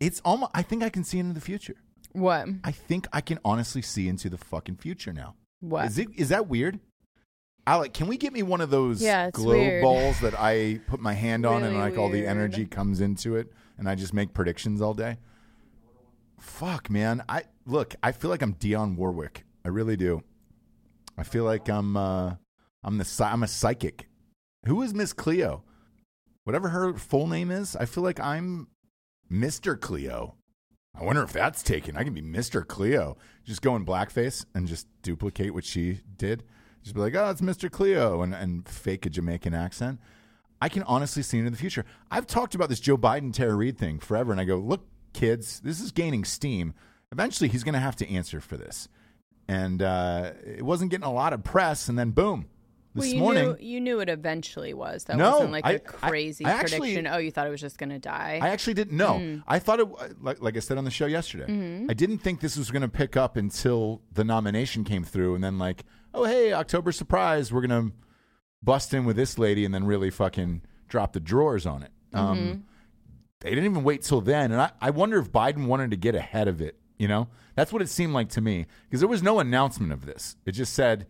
It's 0.00 0.20
almost. 0.24 0.52
I 0.54 0.62
think 0.62 0.82
I 0.82 0.88
can 0.88 1.04
see 1.04 1.18
into 1.18 1.34
the 1.34 1.40
future. 1.40 1.74
What? 2.12 2.46
I 2.64 2.70
think 2.72 3.06
I 3.12 3.20
can 3.20 3.38
honestly 3.44 3.82
see 3.82 4.08
into 4.08 4.28
the 4.30 4.38
fucking 4.38 4.76
future 4.76 5.12
now. 5.12 5.34
What? 5.60 5.86
Is 5.86 5.98
it 5.98 6.08
is 6.16 6.28
that 6.30 6.48
weird? 6.48 6.80
Alec, 7.66 7.92
can 7.92 8.06
we 8.06 8.16
get 8.16 8.32
me 8.32 8.42
one 8.42 8.62
of 8.62 8.70
those 8.70 9.02
Yeah, 9.02 9.30
glow 9.30 9.50
weird. 9.52 9.82
balls 9.82 10.20
that 10.20 10.34
I 10.38 10.80
put 10.86 11.00
my 11.00 11.12
hand 11.12 11.44
on 11.44 11.62
and 11.62 11.74
Really 11.76 11.90
like 11.90 11.98
all 11.98 12.08
the 12.08 12.26
energy 12.26 12.64
comes 12.64 13.02
into 13.02 13.36
it 13.36 13.52
and 13.76 13.86
I 13.88 13.94
just 13.94 14.14
make 14.14 14.32
predictions 14.32 14.80
all 14.80 14.94
day? 14.94 15.18
Fuck, 16.40 16.88
man. 16.88 17.22
I 17.28 17.42
look, 17.66 17.94
I 18.02 18.12
feel 18.12 18.30
like 18.30 18.42
I'm 18.42 18.54
Dionne 18.54 18.96
Warwick. 18.96 19.44
I 19.64 19.68
really 19.68 19.96
do. 19.96 20.22
I 21.18 21.24
feel 21.24 21.44
like 21.44 21.68
I'm 21.68 21.96
uh 21.96 22.36
I'm 22.84 22.98
the 22.98 23.20
I'm 23.24 23.42
a 23.42 23.48
psychic. 23.48 24.08
Who 24.66 24.82
is 24.82 24.94
Miss 24.94 25.12
Cleo? 25.12 25.64
Whatever 26.44 26.70
her 26.70 26.94
full 26.94 27.26
name 27.26 27.50
is, 27.50 27.76
I 27.76 27.84
feel 27.84 28.02
like 28.02 28.18
I'm 28.20 28.68
Mr. 29.30 29.78
Cleo. 29.78 30.34
I 30.98 31.04
wonder 31.04 31.22
if 31.22 31.32
that's 31.32 31.62
taken. 31.62 31.96
I 31.96 32.04
can 32.04 32.14
be 32.14 32.22
Mr. 32.22 32.66
Cleo. 32.66 33.16
Just 33.44 33.62
go 33.62 33.76
in 33.76 33.86
blackface 33.86 34.44
and 34.54 34.66
just 34.66 34.86
duplicate 35.02 35.54
what 35.54 35.64
she 35.64 36.00
did. 36.16 36.42
Just 36.82 36.94
be 36.94 37.00
like, 37.00 37.14
oh, 37.14 37.30
it's 37.30 37.40
Mr. 37.40 37.70
Cleo 37.70 38.22
and, 38.22 38.34
and 38.34 38.68
fake 38.68 39.06
a 39.06 39.10
Jamaican 39.10 39.54
accent. 39.54 40.00
I 40.60 40.68
can 40.68 40.82
honestly 40.84 41.22
see 41.22 41.38
into 41.38 41.50
the 41.50 41.56
future. 41.56 41.84
I've 42.10 42.26
talked 42.26 42.54
about 42.54 42.68
this 42.68 42.80
Joe 42.80 42.96
Biden 42.96 43.32
Tara 43.32 43.54
Reade 43.54 43.78
thing 43.78 44.00
forever, 44.00 44.32
and 44.32 44.40
I 44.40 44.44
go, 44.44 44.56
look, 44.56 44.86
kids, 45.12 45.60
this 45.60 45.80
is 45.80 45.92
gaining 45.92 46.24
steam. 46.24 46.74
Eventually, 47.12 47.48
he's 47.48 47.62
going 47.62 47.74
to 47.74 47.80
have 47.80 47.96
to 47.96 48.10
answer 48.10 48.40
for 48.40 48.56
this. 48.56 48.88
And 49.46 49.80
uh, 49.82 50.32
it 50.44 50.62
wasn't 50.62 50.90
getting 50.90 51.06
a 51.06 51.12
lot 51.12 51.32
of 51.32 51.44
press, 51.44 51.88
and 51.88 51.98
then 51.98 52.10
boom, 52.10 52.46
this 52.98 53.06
well, 53.06 53.14
you 53.14 53.20
morning. 53.20 53.44
knew 53.48 53.56
you 53.60 53.80
knew 53.80 54.00
it 54.00 54.08
eventually 54.08 54.74
was. 54.74 55.04
That 55.04 55.16
No, 55.16 55.32
wasn't 55.32 55.52
like 55.52 55.64
I- 55.66 55.72
a 55.72 55.74
I- 55.76 55.78
crazy 55.78 56.44
I 56.44 56.50
actually- 56.50 56.78
prediction. 56.80 57.06
oh, 57.06 57.18
you 57.18 57.30
thought 57.30 57.46
it 57.46 57.50
was 57.50 57.60
just 57.60 57.78
going 57.78 57.90
to 57.90 57.98
die. 57.98 58.38
I 58.42 58.48
actually 58.50 58.74
didn't 58.74 58.96
know. 58.96 59.14
Mm. 59.14 59.42
I 59.46 59.58
thought 59.58 59.80
it, 59.80 59.88
like, 60.22 60.40
like 60.42 60.56
I 60.56 60.60
said 60.60 60.76
on 60.78 60.84
the 60.84 60.90
show 60.90 61.06
yesterday, 61.06 61.46
Mm-hmm. 61.46 61.90
I 61.90 61.94
didn't 61.94 62.18
think 62.18 62.40
this 62.40 62.56
was 62.56 62.70
going 62.70 62.82
to 62.82 62.88
pick 62.88 63.16
up 63.16 63.36
until 63.36 64.02
the 64.12 64.24
nomination 64.24 64.84
came 64.84 65.04
through, 65.04 65.34
and 65.34 65.42
then 65.42 65.58
like 65.58 65.84
oh 66.14 66.24
hey, 66.24 66.52
October 66.52 66.90
surprise, 66.92 67.52
we're 67.52 67.60
gonna 67.60 67.92
bust 68.62 68.92
in 68.94 69.04
with 69.04 69.16
this 69.16 69.38
lady 69.38 69.64
and 69.64 69.72
then 69.72 69.84
really 69.84 70.10
fucking 70.10 70.62
drop 70.88 71.12
the 71.12 71.20
drawers 71.20 71.66
on 71.66 71.82
it. 71.82 71.90
Um, 72.12 72.64
they 73.40 73.50
didn't 73.50 73.66
even 73.66 73.84
wait 73.84 74.02
till 74.02 74.20
then, 74.20 74.50
and 74.50 74.60
I, 74.60 74.70
I 74.80 74.90
wonder 74.90 75.18
if 75.18 75.30
Biden 75.30 75.66
wanted 75.66 75.90
to 75.92 75.96
get 75.96 76.14
ahead 76.14 76.48
of 76.48 76.60
it. 76.60 76.76
You 76.98 77.06
know, 77.06 77.28
that's 77.54 77.72
what 77.72 77.82
it 77.82 77.88
seemed 77.88 78.12
like 78.14 78.30
to 78.30 78.40
me 78.40 78.66
because 78.88 78.98
there 79.00 79.08
was 79.08 79.22
no 79.22 79.38
announcement 79.38 79.92
of 79.92 80.04
this. 80.06 80.34
It 80.44 80.52
just 80.52 80.72
said, 80.74 81.06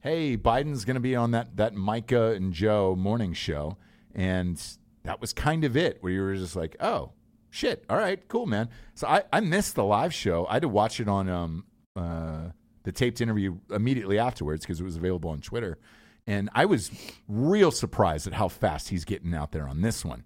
"Hey, 0.00 0.36
Biden's 0.36 0.84
going 0.84 0.94
to 0.94 1.00
be 1.00 1.14
on 1.16 1.30
that 1.32 1.56
that 1.56 1.74
Mika 1.74 2.32
and 2.32 2.52
Joe 2.52 2.94
morning 2.96 3.32
show," 3.32 3.76
and 4.14 4.60
that 5.04 5.20
was 5.20 5.32
kind 5.32 5.64
of 5.64 5.76
it. 5.76 5.98
Where 6.00 6.12
you 6.12 6.22
were 6.22 6.34
just 6.34 6.56
like, 6.56 6.76
"Oh, 6.80 7.12
shit, 7.50 7.84
all 7.88 7.96
right, 7.96 8.26
cool, 8.28 8.46
man." 8.46 8.68
So 8.94 9.06
I 9.06 9.22
I 9.32 9.40
missed 9.40 9.74
the 9.74 9.84
live 9.84 10.12
show. 10.14 10.46
I 10.46 10.54
had 10.54 10.62
to 10.62 10.68
watch 10.68 11.00
it 11.00 11.08
on 11.08 11.28
um 11.28 11.64
uh 11.96 12.50
the 12.82 12.92
taped 12.92 13.20
interview 13.20 13.58
immediately 13.70 14.18
afterwards 14.18 14.62
because 14.64 14.80
it 14.80 14.84
was 14.84 14.96
available 14.96 15.30
on 15.30 15.40
Twitter, 15.40 15.78
and 16.26 16.48
I 16.54 16.64
was 16.64 16.90
real 17.28 17.70
surprised 17.70 18.26
at 18.26 18.32
how 18.32 18.48
fast 18.48 18.88
he's 18.88 19.04
getting 19.04 19.34
out 19.34 19.52
there 19.52 19.68
on 19.68 19.82
this 19.82 20.04
one. 20.04 20.24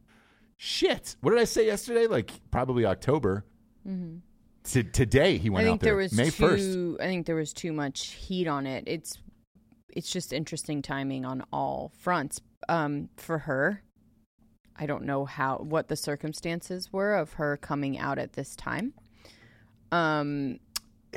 Shit, 0.56 1.16
what 1.20 1.32
did 1.32 1.40
I 1.40 1.44
say 1.44 1.66
yesterday? 1.66 2.06
Like 2.06 2.30
probably 2.50 2.86
October. 2.86 3.44
To, 3.84 4.82
today 4.82 5.36
he 5.36 5.48
I 5.48 5.52
went 5.52 5.68
out 5.68 5.80
there, 5.80 5.90
there 5.90 5.96
was 5.96 6.12
May 6.12 6.30
first. 6.30 6.78
I 6.98 7.04
think 7.04 7.26
there 7.26 7.36
was 7.36 7.52
too 7.52 7.72
much 7.72 8.12
heat 8.12 8.46
on 8.46 8.66
it. 8.66 8.84
It's 8.86 9.18
it's 9.94 10.10
just 10.10 10.32
interesting 10.32 10.82
timing 10.82 11.24
on 11.24 11.44
all 11.52 11.92
fronts. 11.98 12.40
Um, 12.68 13.08
for 13.16 13.38
her, 13.38 13.82
I 14.76 14.86
don't 14.86 15.04
know 15.04 15.24
how 15.24 15.58
what 15.58 15.88
the 15.88 15.96
circumstances 15.96 16.92
were 16.92 17.14
of 17.14 17.34
her 17.34 17.56
coming 17.56 17.98
out 17.98 18.18
at 18.18 18.32
this 18.32 18.56
time. 18.56 18.94
Um, 19.92 20.58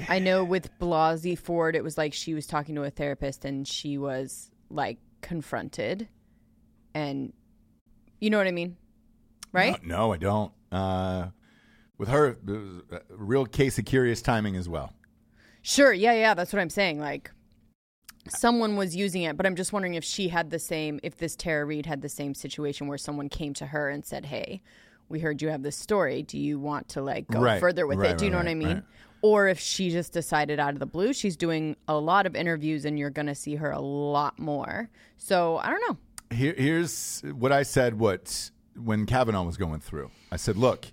I 0.08 0.20
know 0.20 0.44
with 0.44 0.78
Blasey 0.80 1.38
Ford, 1.38 1.76
it 1.76 1.84
was 1.84 1.98
like 1.98 2.14
she 2.14 2.34
was 2.34 2.46
talking 2.46 2.76
to 2.76 2.84
a 2.84 2.90
therapist 2.90 3.46
and 3.46 3.68
she 3.68 3.98
was 3.98 4.52
like 4.70 5.00
confronted, 5.22 6.08
and 6.94 7.34
you 8.20 8.30
know 8.30 8.38
what 8.38 8.48
I 8.48 8.52
mean, 8.52 8.78
right? 9.52 9.82
No, 9.84 10.08
no, 10.08 10.14
I 10.14 10.18
don't. 10.18 10.52
Uh, 10.72 11.28
with 11.98 12.10
her, 12.10 12.28
it 12.28 12.46
was 12.46 12.84
a 12.92 13.02
real 13.10 13.46
case 13.46 13.80
of 13.80 13.86
curious 13.86 14.22
timing 14.22 14.56
as 14.56 14.70
well. 14.70 14.94
Sure. 15.64 15.92
Yeah, 15.92 16.14
yeah. 16.14 16.34
That's 16.34 16.54
what 16.54 16.62
I'm 16.62 16.70
saying. 16.70 17.00
Like, 17.00 17.32
someone 18.32 18.76
was 18.76 18.96
using 18.96 19.24
it, 19.24 19.38
but 19.38 19.46
I'm 19.46 19.56
just 19.56 19.74
wondering 19.74 19.96
if 19.96 20.04
she 20.04 20.30
had 20.30 20.50
the 20.50 20.60
same, 20.60 21.00
if 21.04 21.18
this 21.18 21.36
Tara 21.36 21.66
Reade 21.66 21.86
had 21.86 22.02
the 22.02 22.10
same 22.10 22.34
situation 22.34 22.88
where 22.88 22.98
someone 22.98 23.30
came 23.30 23.54
to 23.56 23.68
her 23.68 23.90
and 23.90 24.06
said, 24.06 24.26
"Hey, 24.26 24.62
we 25.10 25.20
heard 25.20 25.42
you 25.42 25.50
have 25.50 25.64
this 25.64 25.76
story. 25.76 26.24
Do 26.24 26.38
you 26.38 26.60
want 26.60 26.90
to 26.90 27.02
like 27.02 27.28
go 27.28 27.42
Right, 27.42 27.60
further 27.60 27.88
with 27.88 28.00
right, 28.00 28.12
it?" 28.12 28.18
Do 28.18 28.26
you 28.26 28.32
right, 28.32 28.38
know 28.44 28.44
what 28.44 28.52
I 28.52 28.56
mean? 28.56 28.84
Or 29.22 29.48
if 29.48 29.60
she 29.60 29.90
just 29.90 30.14
decided 30.14 30.60
out 30.60 30.74
of 30.74 30.80
the 30.80 30.86
blue, 30.86 31.12
she's 31.12 31.36
doing 31.36 31.76
a 31.88 31.98
lot 31.98 32.26
of 32.26 32.36
interviews, 32.36 32.86
and 32.86 33.00
you're 33.00 33.10
going 33.10 33.26
to 33.26 33.36
see 33.36 33.56
her 33.56 33.72
a 33.72 33.80
lot 33.80 34.38
more. 34.38 34.90
So 35.18 35.58
I 35.58 35.72
don't 35.72 35.82
know. 35.90 35.98
Here, 36.36 36.54
here's 36.56 37.22
what 37.22 37.52
I 37.52 37.64
said. 37.64 37.98
What 38.00 38.52
when 38.76 39.06
Kavanaugh 39.06 39.44
was 39.44 39.58
going 39.58 39.80
through, 39.80 40.12
I 40.32 40.36
said, 40.36 40.56
"Look, 40.56 40.88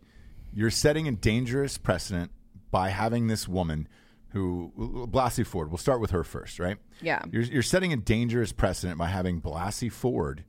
you're 0.55 0.71
setting 0.71 1.07
a 1.09 1.13
dangerous 1.13 1.77
precedent 1.77 2.31
by 2.71 2.89
having 2.89 3.27
this 3.27 3.47
woman 3.47 3.89
who 4.35 4.73
Blasey 5.11 5.47
Ford. 5.47 5.71
We'll 5.71 5.79
start 5.79 6.01
with 6.01 6.11
her 6.11 6.25
first, 6.25 6.59
right? 6.59 6.77
Yeah. 7.01 7.23
You're, 7.31 7.43
you're 7.43 7.63
setting 7.63 7.93
a 7.93 7.97
dangerous 7.97 8.51
precedent 8.53 8.99
by 8.99 9.07
having 9.07 9.41
Blasey 9.41 9.91
Ford, 9.91 10.45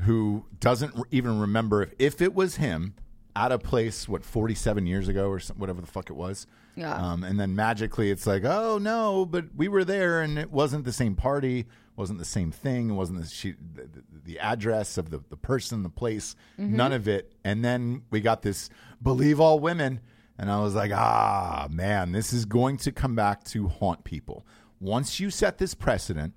who 0.00 0.44
doesn't 0.60 0.94
even 1.10 1.40
remember 1.40 1.82
if, 1.82 1.94
if 1.98 2.20
it 2.20 2.34
was 2.34 2.56
him 2.56 2.94
at 3.34 3.52
a 3.52 3.58
place 3.58 4.06
what 4.06 4.22
47 4.22 4.86
years 4.86 5.08
ago 5.08 5.28
or 5.28 5.40
some, 5.40 5.56
whatever 5.56 5.80
the 5.80 5.86
fuck 5.86 6.10
it 6.10 6.12
was. 6.12 6.46
Yeah. 6.76 6.94
Um, 6.94 7.24
and 7.24 7.40
then 7.40 7.56
magically 7.56 8.10
it's 8.10 8.26
like, 8.26 8.44
oh 8.44 8.76
no, 8.76 9.24
but 9.24 9.46
we 9.56 9.68
were 9.68 9.84
there 9.84 10.20
and 10.20 10.38
it 10.38 10.50
wasn't 10.52 10.84
the 10.84 10.92
same 10.92 11.14
party, 11.16 11.66
wasn't 11.96 12.18
the 12.18 12.24
same 12.26 12.52
thing, 12.52 12.96
wasn't 12.96 13.22
the 13.22 13.26
she, 13.26 13.52
the, 13.52 13.82
the, 13.84 14.02
the 14.24 14.38
address 14.40 14.98
of 14.98 15.08
the 15.08 15.20
the 15.30 15.36
person, 15.38 15.82
the 15.82 15.88
place, 15.88 16.36
none 16.58 16.92
of 16.92 17.08
it. 17.08 17.32
And 17.44 17.64
then 17.64 18.02
we 18.10 18.20
got 18.20 18.42
this 18.42 18.68
believe 19.02 19.40
all 19.40 19.58
women, 19.58 20.00
and 20.38 20.50
I 20.50 20.60
was 20.60 20.74
like, 20.74 20.92
ah 20.94 21.68
man, 21.70 22.12
this 22.12 22.32
is 22.32 22.44
going 22.44 22.76
to 22.78 22.92
come 22.92 23.14
back 23.14 23.44
to 23.44 23.68
haunt 23.68 24.04
people. 24.04 24.46
Once 24.80 25.20
you 25.20 25.30
set 25.30 25.58
this 25.58 25.74
precedent. 25.74 26.34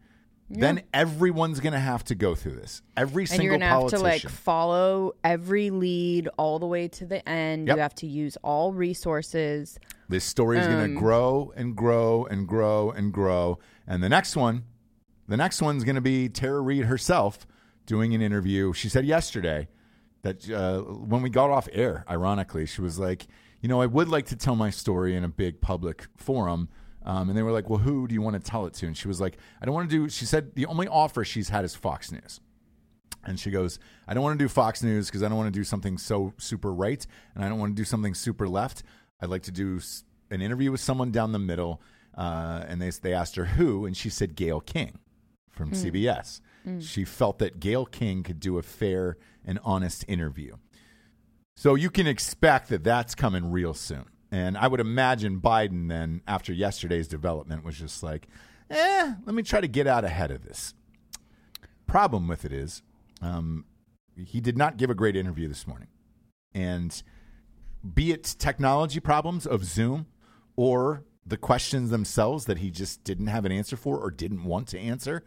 Then 0.54 0.84
everyone's 0.94 1.62
going 1.62 1.72
to 1.72 1.80
have 1.80 2.04
to 2.04 2.14
go 2.14 2.36
through 2.36 2.56
this. 2.58 2.82
Every 2.98 3.24
And 3.24 3.30
single 3.30 3.46
you're 3.46 3.54
gonna 3.58 3.84
have 3.84 3.88
to 3.92 4.00
like 4.00 4.24
follow 4.24 5.14
every 5.24 5.70
lead 5.70 6.28
all 6.36 6.60
the 6.60 6.66
way 6.66 6.90
to 6.90 7.06
the 7.06 7.28
end. 7.30 7.70
Yep. 7.70 7.78
You 7.78 7.82
have 7.82 7.96
to 7.96 8.06
use 8.06 8.36
all 8.44 8.74
resources. 8.74 9.80
This 10.10 10.26
story 10.26 10.60
is 10.60 10.68
going 10.68 10.94
to 10.94 11.00
grow 11.00 11.54
and 11.56 11.74
grow 11.74 12.26
and 12.26 12.46
grow 12.46 12.92
and 12.92 13.14
grow. 13.14 13.60
And 13.88 14.04
the 14.04 14.10
next 14.10 14.36
one, 14.36 14.66
the 15.26 15.38
next 15.38 15.62
one's 15.62 15.86
going 15.86 15.96
to 15.96 16.02
be 16.02 16.28
Tara 16.28 16.60
Reade 16.60 16.84
herself 16.84 17.48
doing 17.86 18.14
an 18.14 18.22
interview. 18.22 18.74
She 18.74 18.90
said 18.90 19.06
yesterday 19.06 19.70
that 20.24 20.50
uh, 20.50 20.82
when 20.82 21.22
we 21.22 21.30
got 21.30 21.50
off 21.50 21.70
air, 21.72 22.04
ironically, 22.10 22.66
she 22.66 22.82
was 22.82 23.00
like, 23.00 23.26
you 23.62 23.70
know, 23.70 23.82
I 23.82 23.86
would 23.86 24.10
like 24.10 24.26
to 24.28 24.36
tell 24.36 24.56
my 24.56 24.70
story 24.70 25.16
in 25.16 25.24
a 25.24 25.30
big 25.30 25.62
public 25.62 26.08
forum. 26.18 26.70
Um, 27.04 27.30
and 27.30 27.38
they 27.38 27.42
were 27.42 27.52
like, 27.52 27.68
well, 27.70 27.80
who 27.80 28.08
do 28.08 28.14
you 28.14 28.22
want 28.22 28.36
to 28.36 28.52
tell 28.52 28.66
it 28.68 28.74
to? 28.76 28.86
And 28.86 28.96
she 28.96 29.08
was 29.08 29.20
like, 29.20 29.38
I 29.60 29.66
don't 29.66 29.74
want 29.74 29.90
to 29.90 29.96
do, 29.96 30.10
she 30.10 30.26
said 30.26 30.54
the 30.54 30.68
only 30.68 30.88
offer 30.88 31.24
she's 31.26 31.50
had 31.50 31.66
is 31.66 31.74
Fox 31.74 32.12
News. 32.12 32.40
And 33.24 33.40
she 33.40 33.50
goes, 33.52 33.80
I 34.08 34.14
don't 34.14 34.24
want 34.24 34.38
to 34.38 34.44
do 34.44 34.48
Fox 34.50 34.84
News 34.84 35.08
because 35.08 35.24
I 35.24 35.28
don't 35.28 35.38
want 35.38 35.52
to 35.52 35.60
do 35.60 35.64
something 35.64 35.98
so 35.98 36.34
super 36.38 36.74
right, 36.74 37.06
and 37.36 37.44
I 37.44 37.50
don't 37.50 37.60
want 37.60 37.76
to 37.76 37.80
do 37.80 37.86
something 37.86 38.14
super 38.16 38.48
left. 38.48 38.84
I'd 39.22 39.30
like 39.30 39.44
to 39.44 39.52
do 39.52 39.80
an 40.32 40.42
interview 40.42 40.72
with 40.72 40.82
someone 40.82 41.12
down 41.12 41.32
the 41.32 41.40
middle. 41.40 41.82
Uh, 42.18 42.64
and 42.68 42.82
they 42.82 42.90
they 42.90 43.14
asked 43.14 43.36
her 43.36 43.46
who, 43.46 43.86
and 43.86 43.96
she 43.96 44.10
said 44.10 44.36
Gayle 44.36 44.60
King 44.60 45.00
from 45.50 45.72
CBS. 45.72 46.42
She 46.82 47.06
felt 47.06 47.40
that 47.40 47.60
Gayle 47.60 47.86
King 47.86 48.22
could 48.24 48.40
do 48.40 48.58
a 48.58 48.62
fair 48.64 49.18
and 49.46 49.60
honest 49.64 50.04
interview. 50.08 50.56
So 51.62 51.76
you 51.76 51.92
can 51.92 52.08
expect 52.08 52.70
that 52.70 52.84
that's 52.84 53.14
coming 53.14 53.52
real 53.52 53.76
soon. 53.76 54.06
And 54.32 54.58
I 54.58 54.68
would 54.68 54.80
imagine 54.80 55.40
Biden 55.40 55.90
then, 55.90 56.24
after 56.28 56.52
yesterday's 56.52 57.08
development, 57.08 57.64
was 57.64 57.78
just 57.78 58.02
like, 58.02 58.28
eh, 58.72 59.14
let 59.28 59.36
me 59.36 59.44
try 59.44 59.62
to 59.62 59.68
get 59.68 59.86
out 59.86 60.04
ahead 60.04 60.32
of 60.32 60.44
this. 60.44 60.74
Problem 61.86 62.28
with 62.28 62.46
it 62.46 62.52
is, 62.52 62.82
um, 63.22 63.66
he 64.16 64.42
did 64.42 64.58
not 64.58 64.78
give 64.78 64.90
a 64.90 64.96
great 64.96 65.16
interview 65.16 65.48
this 65.48 65.68
morning. 65.68 65.90
And 66.52 67.04
be 67.94 68.12
it 68.12 68.36
technology 68.40 69.00
problems 69.00 69.46
of 69.46 69.64
Zoom 69.64 70.08
or 70.56 71.04
the 71.28 71.38
questions 71.38 71.92
themselves 71.92 72.46
that 72.46 72.58
he 72.58 72.72
just 72.72 73.04
didn't 73.04 73.28
have 73.28 73.46
an 73.46 73.52
answer 73.52 73.78
for 73.78 74.00
or 74.00 74.10
didn't 74.10 74.46
want 74.46 74.68
to 74.70 74.80
answer, 74.80 75.24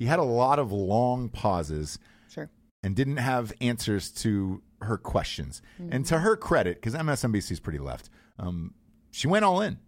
he 0.00 0.06
had 0.06 0.18
a 0.18 0.24
lot 0.24 0.58
of 0.58 0.72
long 0.72 1.28
pauses. 1.28 2.00
And 2.86 2.94
didn't 2.94 3.16
have 3.16 3.52
answers 3.60 4.12
to 4.12 4.62
her 4.80 4.96
questions. 4.96 5.60
And 5.90 6.06
to 6.06 6.20
her 6.20 6.36
credit, 6.36 6.76
because 6.76 6.94
MSNBC 6.94 7.50
is 7.50 7.58
pretty 7.58 7.80
left, 7.80 8.08
um, 8.38 8.74
she 9.10 9.26
went 9.26 9.44
all 9.44 9.60
in. 9.60 9.78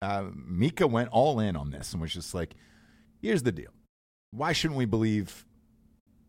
Uh, 0.00 0.28
Mika 0.34 0.86
went 0.86 1.10
all 1.10 1.40
in 1.40 1.56
on 1.56 1.72
this 1.72 1.92
and 1.92 2.00
was 2.00 2.14
just 2.14 2.32
like, 2.32 2.54
here's 3.20 3.42
the 3.42 3.52
deal. 3.52 3.68
Why 4.30 4.54
shouldn't 4.54 4.78
we 4.78 4.86
believe 4.86 5.44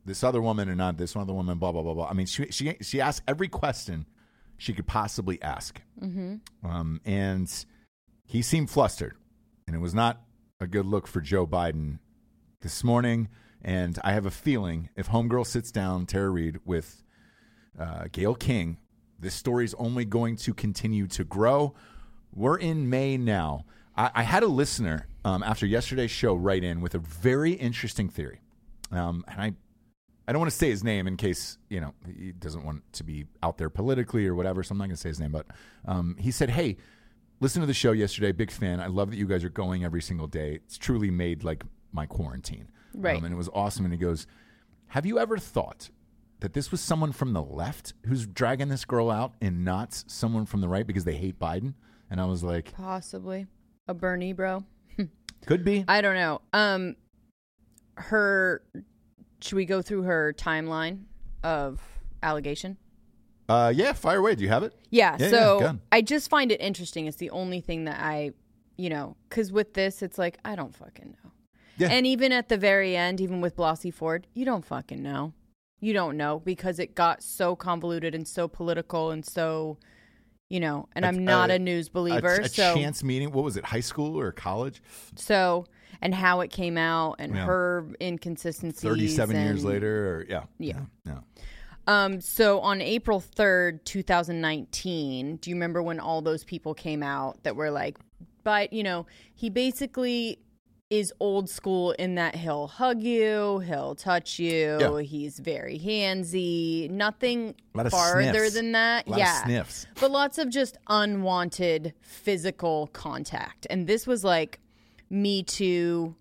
this 0.03 0.21
other 0.21 0.41
woman 0.41 0.67
and 0.67 0.77
not 0.77 0.97
this 0.97 1.15
other 1.15 1.31
woman, 1.31 1.57
blah, 1.57 1.71
blah, 1.71 1.83
blah, 1.83 1.93
blah. 1.93 2.09
I 2.09 2.13
mean, 2.13 2.25
she, 2.25 2.47
she, 2.47 2.75
she 2.81 2.99
asked 2.99 3.21
every 3.25 3.47
question 3.47 4.05
she 4.57 4.73
could 4.73 4.87
possibly 4.87 5.41
ask. 5.41 5.81
Um, 6.65 6.99
and 7.05 7.49
he 8.25 8.41
seemed 8.41 8.69
flustered. 8.69 9.15
And 9.67 9.75
it 9.75 9.79
was 9.79 9.93
not 9.93 10.21
a 10.59 10.67
good 10.67 10.85
look 10.85 11.07
for 11.07 11.21
Joe 11.21 11.47
Biden 11.47 11.99
this 12.59 12.83
morning. 12.83 13.29
And 13.61 13.99
I 14.03 14.13
have 14.13 14.25
a 14.25 14.31
feeling 14.31 14.89
if 14.95 15.09
Homegirl 15.09 15.45
sits 15.45 15.71
down, 15.71 16.05
Tara 16.05 16.29
Reade, 16.29 16.59
with 16.65 17.03
uh, 17.77 18.05
Gayle 18.11 18.35
King, 18.35 18.77
this 19.19 19.35
story 19.35 19.65
is 19.65 19.73
only 19.77 20.05
going 20.05 20.37
to 20.37 20.53
continue 20.53 21.07
to 21.07 21.23
grow. 21.23 21.73
We're 22.33 22.57
in 22.57 22.89
May 22.89 23.17
now. 23.17 23.65
I, 23.97 24.11
I 24.15 24.23
had 24.23 24.43
a 24.43 24.47
listener 24.47 25.07
um, 25.25 25.43
after 25.43 25.65
yesterday's 25.65 26.11
show 26.11 26.33
write 26.35 26.63
in 26.63 26.81
with 26.81 26.95
a 26.95 26.99
very 26.99 27.51
interesting 27.51 28.09
theory. 28.09 28.41
Um, 28.91 29.25
and 29.27 29.41
I, 29.41 29.53
I 30.27 30.31
don't 30.31 30.39
want 30.39 30.51
to 30.51 30.57
say 30.57 30.69
his 30.69 30.83
name 30.83 31.05
in 31.07 31.17
case, 31.17 31.57
you 31.69 31.81
know, 31.81 31.93
he 32.17 32.31
doesn't 32.31 32.63
want 32.63 32.83
to 32.93 33.03
be 33.03 33.25
out 33.43 33.57
there 33.57 33.69
politically 33.69 34.25
or 34.25 34.35
whatever. 34.35 34.63
So 34.63 34.71
I'm 34.71 34.77
not 34.77 34.85
going 34.85 34.95
to 34.95 35.01
say 35.01 35.09
his 35.09 35.19
name. 35.19 35.31
But 35.31 35.47
um, 35.85 36.15
he 36.17 36.31
said, 36.31 36.51
hey, 36.51 36.77
listen 37.41 37.59
to 37.61 37.65
the 37.65 37.73
show 37.73 37.91
yesterday. 37.91 38.31
Big 38.31 38.51
fan. 38.51 38.79
I 38.79 38.87
love 38.87 39.09
that 39.09 39.17
you 39.17 39.27
guys 39.27 39.43
are 39.43 39.49
going 39.49 39.83
every 39.83 40.01
single 40.01 40.27
day. 40.27 40.59
It's 40.65 40.77
truly 40.77 41.11
made 41.11 41.43
like 41.43 41.63
my 41.91 42.05
quarantine. 42.05 42.69
Right. 42.93 43.17
Um, 43.17 43.25
and 43.25 43.33
it 43.33 43.37
was 43.37 43.49
awesome. 43.53 43.85
And 43.85 43.93
he 43.93 43.99
goes, 43.99 44.27
Have 44.87 45.05
you 45.05 45.19
ever 45.19 45.37
thought 45.37 45.89
that 46.39 46.53
this 46.53 46.71
was 46.71 46.81
someone 46.81 47.11
from 47.11 47.33
the 47.33 47.41
left 47.43 47.93
who's 48.05 48.25
dragging 48.25 48.69
this 48.69 48.85
girl 48.85 49.11
out 49.11 49.33
and 49.41 49.65
not 49.65 50.03
someone 50.07 50.45
from 50.45 50.61
the 50.61 50.69
right 50.69 50.85
because 50.87 51.03
they 51.03 51.15
hate 51.15 51.39
Biden? 51.39 51.73
And 52.09 52.19
I 52.19 52.25
was 52.25 52.43
like, 52.43 52.73
Possibly 52.73 53.47
a 53.87 53.93
Bernie 53.93 54.33
bro. 54.33 54.63
Could 55.45 55.63
be. 55.63 55.85
I 55.87 56.01
don't 56.01 56.15
know. 56.15 56.41
Um, 56.53 56.95
her. 57.95 58.61
Should 59.41 59.55
we 59.55 59.65
go 59.65 59.81
through 59.81 60.03
her 60.03 60.33
timeline 60.37 61.03
of 61.43 61.81
allegation? 62.21 62.77
Uh, 63.47 63.73
yeah, 63.75 63.93
fire 63.93 64.19
away. 64.19 64.35
Do 64.35 64.43
you 64.43 64.49
have 64.49 64.63
it? 64.63 64.73
Yeah. 64.91 65.15
Yeah, 65.17 65.25
yeah, 65.25 65.31
so 65.31 65.59
ahead. 65.59 65.79
I 65.91 66.01
just 66.01 66.29
find 66.29 66.51
it 66.51 66.61
interesting. 66.61 67.07
It's 67.07 67.17
the 67.17 67.31
only 67.31 67.61
thing 67.61 67.85
that 67.85 67.99
I, 67.99 68.31
you 68.77 68.89
know, 68.89 69.15
because 69.27 69.51
with 69.51 69.73
this, 69.73 70.01
it's 70.03 70.17
like 70.17 70.37
I 70.45 70.55
don't 70.55 70.75
fucking 70.75 71.15
know. 71.23 71.28
Yeah. 71.79 71.89
And 71.89 72.05
even 72.05 72.31
at 72.31 72.49
the 72.49 72.57
very 72.57 72.95
end, 72.95 73.19
even 73.21 73.41
with 73.41 73.55
Blasey 73.55 73.93
Ford, 73.93 74.27
you 74.33 74.45
don't 74.45 74.65
fucking 74.65 75.01
know. 75.01 75.33
You 75.81 75.93
don't 75.93 76.17
know 76.17 76.39
because 76.39 76.77
it 76.77 76.93
got 76.93 77.23
so 77.23 77.55
convoluted 77.55 78.13
and 78.13 78.27
so 78.27 78.47
political 78.49 79.11
and 79.11 79.25
so, 79.25 79.77
you 80.49 80.59
know. 80.59 80.89
And 80.93 81.05
I'm 81.05 81.23
not 81.23 81.49
a- 81.51 81.53
a, 81.53 81.59
news 81.59 81.87
believer, 81.89 82.35
a, 82.35 82.41
a 82.43 82.49
so 82.49 82.75
chance 82.75 83.01
meeting. 83.03 83.31
What 83.31 83.45
was 83.45 83.55
it? 83.57 83.63
High 83.65 83.79
school 83.79 84.19
or 84.19 84.31
college? 84.33 84.81
so 85.15 85.65
and 86.01 86.13
how 86.13 86.41
it 86.41 86.49
came 86.51 86.77
out 86.77 87.15
and 87.19 87.33
Yeah. 87.35 87.45
her 87.45 87.87
inconsistencies. 88.01 88.81
Thirty-seven 88.81 89.35
years 89.35 89.65
later, 89.65 90.15
or 90.17 90.25
yeah, 90.29 90.43
Yeah. 90.57 90.81
yeah. 91.05 91.19
Um, 91.87 92.21
so 92.21 92.59
on 92.59 92.81
April 92.81 93.19
3rd, 93.19 93.83
2019, 93.85 95.37
do 95.37 95.49
you 95.49 95.55
remember 95.55 95.81
when 95.81 95.99
all 95.99 96.21
those 96.21 96.43
people 96.43 96.73
came 96.73 97.01
out 97.03 97.41
that 97.43 97.55
were 97.55 97.71
like, 97.71 97.97
but, 98.43 98.71
you 98.73 98.83
know, 98.83 99.05
he 99.35 99.49
basically 99.49 100.39
is 100.89 101.13
old 101.19 101.47
school 101.49 101.91
in 101.93 102.15
that 102.15 102.35
he'll 102.35 102.65
hug 102.67 103.03
you, 103.03 103.59
he'll 103.59 103.93
touch 103.93 104.39
you, 104.39 104.77
Yeah. 104.79 105.01
he's 105.01 105.37
very 105.37 105.77
handsy, 105.79 106.89
nothing 106.89 107.53
farther 107.91 108.31
sniffs. 108.33 108.53
than 108.55 108.71
that. 108.71 109.05
A 109.05 109.09
lot 109.11 109.15
of 109.17 109.19
yeah. 109.19 109.43
sniffs. 109.43 109.87
But 109.99 110.09
lots 110.09 110.39
of 110.39 110.49
just 110.49 110.77
unwanted 110.87 111.93
physical 112.01 112.87
contact. 112.87 113.67
And 113.69 113.85
this 113.85 114.07
was 114.07 114.23
like 114.23 114.59
Me 115.11 115.43
Too, 115.43 116.15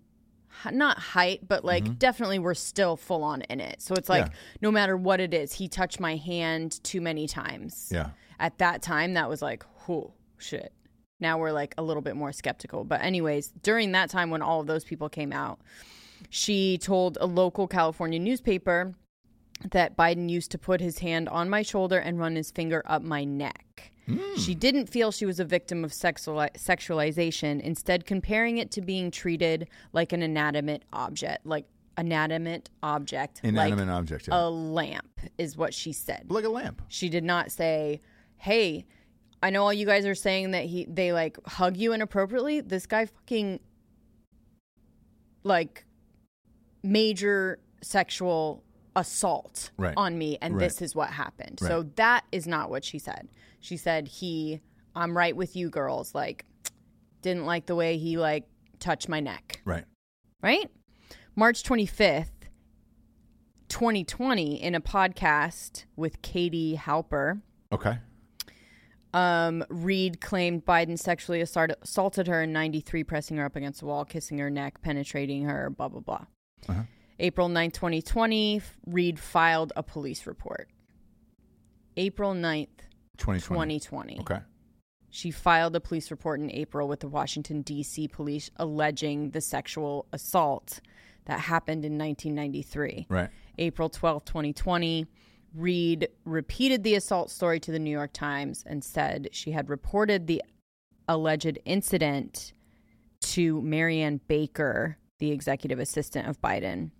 not 0.71 0.99
height, 0.99 1.47
but 1.47 1.65
like 1.65 1.97
definitely 1.97 2.37
we're 2.37 2.53
still 2.53 2.95
full 2.95 3.23
on 3.23 3.41
in 3.43 3.59
it. 3.59 3.81
So 3.81 3.95
it's 3.95 4.07
like 4.09 4.25
Mm-hmm. 4.25 4.33
Yeah. 4.33 4.57
no 4.61 4.71
matter 4.71 4.95
what 4.95 5.19
it 5.19 5.33
is, 5.33 5.53
he 5.53 5.67
touched 5.67 5.99
my 5.99 6.15
hand 6.15 6.79
too 6.83 7.01
many 7.01 7.27
times. 7.27 7.89
Yeah. 7.91 8.09
At 8.39 8.59
that 8.59 8.83
time, 8.83 9.15
that 9.15 9.27
was 9.29 9.41
like, 9.41 9.63
whoa, 9.87 10.13
shit. 10.37 10.71
Now 11.19 11.37
we're 11.37 11.51
like 11.51 11.73
a 11.77 11.81
little 11.83 12.01
bit 12.01 12.15
more 12.15 12.31
skeptical. 12.31 12.83
But, 12.83 13.01
anyways, 13.01 13.53
during 13.61 13.91
that 13.93 14.09
time 14.09 14.29
when 14.29 14.41
all 14.41 14.61
of 14.61 14.67
those 14.67 14.83
people 14.83 15.09
came 15.09 15.33
out, 15.33 15.59
she 16.29 16.77
told 16.77 17.17
a 17.21 17.25
local 17.25 17.67
California 17.67 18.19
newspaper 18.19 18.93
that 19.71 19.97
Biden 19.97 20.29
used 20.29 20.51
to 20.51 20.57
put 20.57 20.79
his 20.79 20.99
hand 20.99 21.27
on 21.29 21.49
my 21.49 21.61
shoulder 21.61 21.97
and 21.99 22.19
run 22.19 22.35
his 22.35 22.51
finger 22.51 22.81
up 22.85 23.01
my 23.01 23.23
neck. 23.25 23.91
Hmm. 24.05 24.17
She 24.37 24.55
didn't 24.55 24.87
feel 24.87 25.11
she 25.11 25.25
was 25.25 25.39
a 25.39 25.45
victim 25.45 25.83
of 25.83 25.91
sexuali- 25.91 26.53
sexualization, 26.53 27.59
instead 27.61 28.05
comparing 28.05 28.57
it 28.57 28.71
to 28.71 28.81
being 28.81 29.11
treated 29.11 29.67
like 29.93 30.13
an 30.13 30.23
inanimate 30.23 30.83
object, 30.93 31.45
like 31.45 31.65
inanimate 31.97 32.69
object, 32.81 33.41
Inanimate 33.43 33.87
like 33.87 33.95
object. 33.97 34.27
Yeah. 34.29 34.39
a 34.39 34.49
lamp 34.49 35.19
is 35.37 35.57
what 35.57 35.73
she 35.73 35.91
said. 35.91 36.25
like 36.29 36.45
a 36.45 36.49
lamp. 36.49 36.81
She 36.87 37.09
did 37.09 37.23
not 37.25 37.51
say, 37.51 38.01
"Hey, 38.37 38.85
I 39.41 39.49
know 39.51 39.63
all 39.63 39.73
you 39.73 39.85
guys 39.85 40.05
are 40.05 40.15
saying 40.15 40.51
that 40.51 40.65
he 40.65 40.85
they 40.85 41.13
like 41.13 41.37
hug 41.47 41.77
you 41.77 41.93
inappropriately. 41.93 42.61
This 42.61 42.85
guy 42.85 43.05
fucking 43.05 43.59
like 45.43 45.85
major 46.83 47.59
sexual 47.81 48.63
assault 48.95 49.71
Right. 49.77 49.93
on 49.95 50.17
me 50.17 50.37
and 50.41 50.55
Right. 50.55 50.59
this 50.61 50.81
is 50.81 50.95
what 50.95 51.11
happened." 51.11 51.59
So 51.59 51.83
that 51.95 52.25
is 52.31 52.47
not 52.47 52.69
what 52.69 52.83
she 52.83 52.99
said. 52.99 53.29
She 53.59 53.77
said 53.77 54.07
he 54.07 54.61
I'm 54.95 55.15
right 55.15 55.35
with 55.35 55.55
you 55.55 55.69
girls 55.69 56.13
like 56.15 56.45
didn't 57.21 57.45
like 57.45 57.67
the 57.67 57.75
way 57.75 57.97
he 57.97 58.17
like 58.17 58.45
touched 58.79 59.07
my 59.07 59.19
neck 59.19 59.61
Right. 59.63 59.85
right? 60.41 60.69
March 61.35 61.63
25th, 61.63 62.49
2020, 63.69 64.61
in 64.61 64.73
a 64.75 64.81
podcast 64.81 65.85
with 65.95 66.21
Katie 66.21 66.75
Halper, 66.75 67.41
Okay. 67.71 67.99
Um, 69.13 69.63
Reade 69.69 70.21
claimed 70.21 70.65
Biden 70.65 70.97
sexually 70.97 71.41
assaulted 71.41 72.27
her 72.27 72.43
in 72.43 72.53
93, 72.53 73.03
pressing 73.03 73.37
her 73.37 73.45
up 73.45 73.55
against 73.55 73.79
the 73.79 73.87
wall, 73.87 74.05
kissing 74.05 74.37
her 74.37 74.49
neck, 74.49 74.81
penetrating 74.81 75.43
her, 75.43 75.69
blah, 75.69 75.87
blah, 75.87 76.01
blah. 76.01 76.25
Uh-huh. 76.67 76.83
April 77.19 77.49
9th, 77.49 77.73
2020, 77.73 78.61
Reade 78.85 79.19
filed 79.19 79.73
a 79.75 79.83
police 79.83 80.25
report. 80.25 80.69
April 81.97 82.33
9th, 82.33 82.67
2020. 83.17 83.79
2020. 83.79 84.19
Okay. 84.21 84.39
She 85.09 85.31
filed 85.31 85.75
a 85.75 85.79
police 85.79 86.11
report 86.11 86.39
in 86.39 86.51
April 86.51 86.87
with 86.87 86.99
the 86.99 87.07
Washington, 87.07 87.61
D.C. 87.61 88.07
police 88.07 88.51
alleging 88.57 89.31
the 89.31 89.41
sexual 89.41 90.05
assault 90.13 90.81
that 91.25 91.39
happened 91.39 91.83
in 91.83 91.97
1993. 91.97 93.07
Right. 93.09 93.29
April 93.57 93.89
12, 93.89 94.23
2020, 94.23 95.07
Reade 95.53 96.09
repeated 96.25 96.83
the 96.83 96.95
assault 96.95 97.31
story 97.31 97.59
to 97.61 97.71
the 97.71 97.79
New 97.79 97.91
York 97.91 98.13
Times 98.13 98.63
and 98.65 98.83
said 98.83 99.29
she 99.31 99.51
had 99.51 99.69
reported 99.69 100.27
the 100.27 100.43
alleged 101.07 101.57
incident 101.65 102.53
to 103.21 103.61
Marianne 103.61 104.21
Baker, 104.27 104.97
the 105.19 105.31
executive 105.31 105.79
assistant 105.79 106.27
of 106.27 106.39
Biden, 106.41 106.91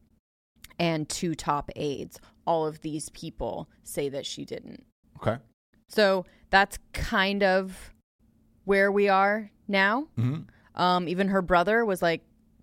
and 0.80 1.08
two 1.08 1.36
top 1.36 1.70
aides. 1.76 2.20
All 2.46 2.66
of 2.66 2.82
these 2.82 3.10
people 3.10 3.70
say 3.84 4.10
that 4.10 4.26
she 4.26 4.46
didn't. 4.46 4.84
Okay. 5.18 5.38
So 5.88 6.26
that's 6.50 6.80
kind 6.94 7.44
of 7.44 7.94
where 8.66 8.92
we 8.92 9.10
are 9.10 9.52
now. 9.68 10.08
hmm 10.16 10.40
Um, 10.76 11.08
even 11.08 11.28
her 11.30 11.42
brother 11.42 11.86
was 11.86 12.02
like, 12.02 12.22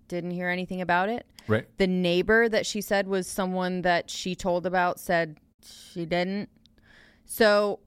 didn't 0.08 0.30
hear 0.30 0.48
anything 0.48 0.80
about 0.80 1.08
it. 1.08 1.26
Right. 1.48 1.66
The 1.78 1.86
neighbor 1.86 2.48
that 2.48 2.66
she 2.66 2.80
said 2.80 3.08
was 3.08 3.26
someone 3.26 3.82
that 3.82 4.10
she 4.10 4.34
told 4.34 4.66
about 4.66 4.98
said 5.00 5.38
she 5.66 6.06
didn't. 6.06 6.48
So 7.24 7.80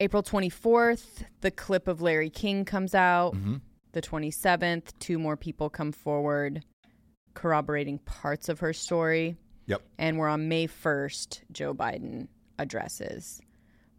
April 0.00 0.22
24th, 0.22 1.24
the 1.40 1.50
clip 1.50 1.88
of 1.88 2.00
Larry 2.00 2.30
King 2.30 2.64
comes 2.64 2.94
out. 2.94 3.34
hmm 3.34 3.56
The 3.92 4.02
27th, 4.02 4.92
two 4.98 5.18
more 5.18 5.36
people 5.36 5.70
come 5.70 5.92
forward 5.92 6.62
corroborating 7.38 7.98
parts 8.00 8.48
of 8.48 8.58
her 8.58 8.72
story. 8.72 9.36
Yep. 9.66 9.82
And 9.96 10.18
we're 10.18 10.28
on 10.28 10.48
May 10.48 10.66
1st, 10.66 11.42
Joe 11.52 11.72
Biden 11.72 12.26
addresses, 12.58 13.40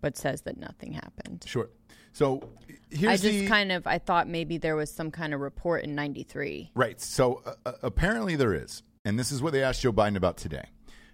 but 0.01 0.17
says 0.17 0.41
that 0.41 0.57
nothing 0.57 0.91
happened. 0.91 1.45
Sure. 1.47 1.69
So 2.11 2.41
here's 2.89 3.11
I 3.11 3.15
just 3.15 3.39
the 3.39 3.47
kind 3.47 3.71
of 3.71 3.87
I 3.87 3.97
thought 3.97 4.27
maybe 4.27 4.57
there 4.57 4.75
was 4.75 4.91
some 4.91 5.09
kind 5.09 5.33
of 5.33 5.39
report 5.39 5.83
in 5.83 5.95
93. 5.95 6.71
Right. 6.75 6.99
So 6.99 7.41
uh, 7.65 7.71
apparently 7.81 8.35
there 8.35 8.53
is. 8.53 8.83
And 9.05 9.17
this 9.17 9.31
is 9.31 9.41
what 9.41 9.53
they 9.53 9.63
asked 9.63 9.81
Joe 9.81 9.93
Biden 9.93 10.17
about 10.17 10.35
today. 10.35 10.65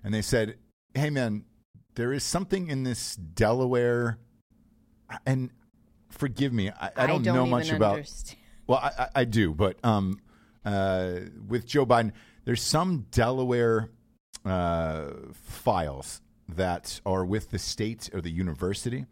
And 0.04 0.12
they 0.14 0.24
said, 0.24 0.56
hey, 0.96 1.10
man, 1.10 1.44
there 1.96 2.14
is 2.14 2.24
something 2.24 2.70
in 2.70 2.84
this 2.84 3.16
Delaware. 3.16 4.18
And 5.26 5.52
forgive 6.10 6.54
me, 6.54 6.70
I, 6.70 6.92
I 6.96 7.08
don't, 7.08 7.24
know 7.24 7.36
even 7.36 7.50
much 7.50 7.70
about. 7.72 7.96
understand. 7.96 8.40
Well, 8.68 8.80
I, 8.80 8.92
I, 8.98 9.10
I 9.16 9.26
do, 9.26 9.54
but 9.54 9.78
um, 9.84 10.20
uh, 10.66 11.20
with 11.48 11.68
Joe 11.68 11.86
Biden, 11.86 12.14
there's 12.46 12.64
some 12.64 13.06
Delaware 13.12 13.90
uh, 14.44 15.12
files 15.34 16.22
that 16.50 17.00
are 17.06 17.26
with 17.26 17.52
the 17.52 17.60
state 17.60 18.10
or 18.14 18.22
the 18.22 18.32
university, 18.32 19.06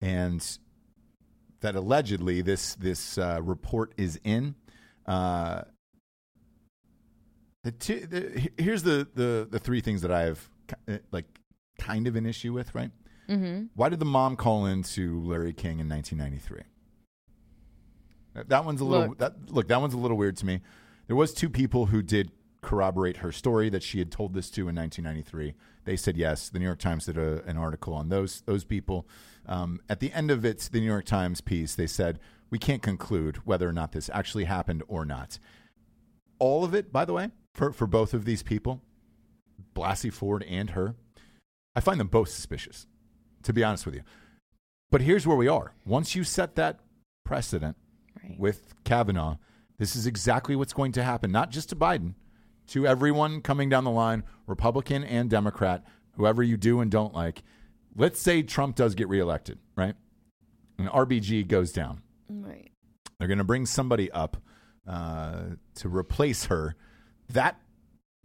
and 0.00 0.58
that 1.60 1.74
allegedly 1.74 2.42
this 2.42 2.74
this 2.76 3.18
uh, 3.18 3.40
report 3.42 3.92
is 3.96 4.18
in. 4.24 4.54
Uh, 5.06 5.62
the, 7.62 7.72
two, 7.72 8.06
the 8.06 8.50
here's 8.58 8.82
the, 8.82 9.06
the 9.14 9.48
the 9.50 9.58
three 9.58 9.80
things 9.80 10.02
that 10.02 10.10
I 10.10 10.30
uh, 10.30 10.34
like 11.12 11.26
kind 11.78 12.06
of 12.06 12.16
an 12.16 12.26
issue 12.26 12.52
with. 12.52 12.74
Right? 12.74 12.90
Mm-hmm. 13.28 13.64
Why 13.74 13.88
did 13.88 13.98
the 14.00 14.04
mom 14.04 14.36
call 14.36 14.66
in 14.66 14.82
to 14.82 15.20
Larry 15.22 15.52
King 15.52 15.78
in 15.80 15.88
1993? 15.88 16.62
That- 18.34 18.48
That 18.48 18.64
one's 18.64 18.80
a 18.80 18.84
little 18.84 19.08
Look. 19.08 19.18
that 19.18 19.50
look. 19.50 19.68
That 19.68 19.80
one's 19.80 19.94
a 19.94 19.98
little 19.98 20.16
weird 20.16 20.36
to 20.38 20.46
me. 20.46 20.60
There 21.06 21.16
was 21.16 21.32
two 21.32 21.48
people 21.50 21.86
who 21.86 22.02
did 22.02 22.30
corroborate 22.62 23.18
her 23.18 23.30
story 23.30 23.68
that 23.68 23.82
she 23.82 23.98
had 23.98 24.10
told 24.10 24.32
this 24.32 24.48
to 24.50 24.62
in 24.68 24.74
1993. 24.74 25.54
They 25.84 25.96
said 25.96 26.16
yes. 26.16 26.48
The 26.48 26.58
New 26.58 26.64
York 26.64 26.78
Times 26.78 27.04
did 27.04 27.18
a, 27.18 27.42
an 27.44 27.56
article 27.58 27.92
on 27.94 28.08
those 28.08 28.40
those 28.46 28.64
people. 28.64 29.06
Um, 29.46 29.80
at 29.88 30.00
the 30.00 30.12
end 30.12 30.30
of 30.30 30.44
it, 30.44 30.68
the 30.72 30.80
New 30.80 30.86
York 30.86 31.04
Times 31.04 31.40
piece, 31.42 31.74
they 31.74 31.86
said 31.86 32.18
we 32.50 32.58
can't 32.58 32.82
conclude 32.82 33.36
whether 33.44 33.68
or 33.68 33.72
not 33.72 33.92
this 33.92 34.08
actually 34.12 34.44
happened 34.44 34.82
or 34.88 35.04
not. 35.04 35.38
All 36.38 36.64
of 36.64 36.74
it, 36.74 36.90
by 36.92 37.04
the 37.04 37.12
way, 37.12 37.28
for 37.52 37.72
for 37.72 37.86
both 37.86 38.14
of 38.14 38.24
these 38.24 38.42
people, 38.42 38.80
Blasey 39.74 40.12
Ford 40.12 40.42
and 40.44 40.70
her, 40.70 40.94
I 41.74 41.80
find 41.80 41.98
them 42.00 42.08
both 42.08 42.28
suspicious. 42.28 42.86
To 43.42 43.52
be 43.52 43.62
honest 43.62 43.84
with 43.84 43.94
you, 43.94 44.02
but 44.90 45.02
here's 45.02 45.26
where 45.26 45.36
we 45.36 45.48
are. 45.48 45.74
Once 45.84 46.14
you 46.14 46.24
set 46.24 46.54
that 46.56 46.80
precedent, 47.24 47.76
Right. 48.22 48.38
with 48.40 48.74
Kavanaugh, 48.84 49.36
this 49.76 49.94
is 49.96 50.06
exactly 50.06 50.56
what's 50.56 50.72
going 50.72 50.92
to 50.92 51.02
happen, 51.02 51.30
not 51.30 51.50
just 51.50 51.68
to 51.70 51.76
Biden, 51.76 52.14
to 52.68 52.86
everyone 52.86 53.42
coming 53.42 53.68
down 53.68 53.84
the 53.84 53.90
line, 53.90 54.22
Republican 54.46 55.04
and 55.04 55.28
Democrat, 55.28 55.84
whoever 56.12 56.42
you 56.42 56.56
do 56.56 56.80
and 56.80 56.90
don't 56.90 57.12
like. 57.12 57.42
Let's 57.94 58.18
say 58.20 58.42
Trump 58.42 58.76
does 58.76 58.94
get 58.94 59.08
reelected, 59.08 59.58
right? 59.76 59.94
And 60.78 60.88
RBG 60.88 61.46
goes 61.46 61.70
down. 61.70 62.00
Right. 62.30 62.70
They're 63.18 63.28
going 63.28 63.38
to 63.38 63.44
bring 63.44 63.66
somebody 63.66 64.10
up 64.10 64.38
uh, 64.88 65.42
to 65.74 65.88
replace 65.88 66.46
her. 66.46 66.76
That 67.28 67.60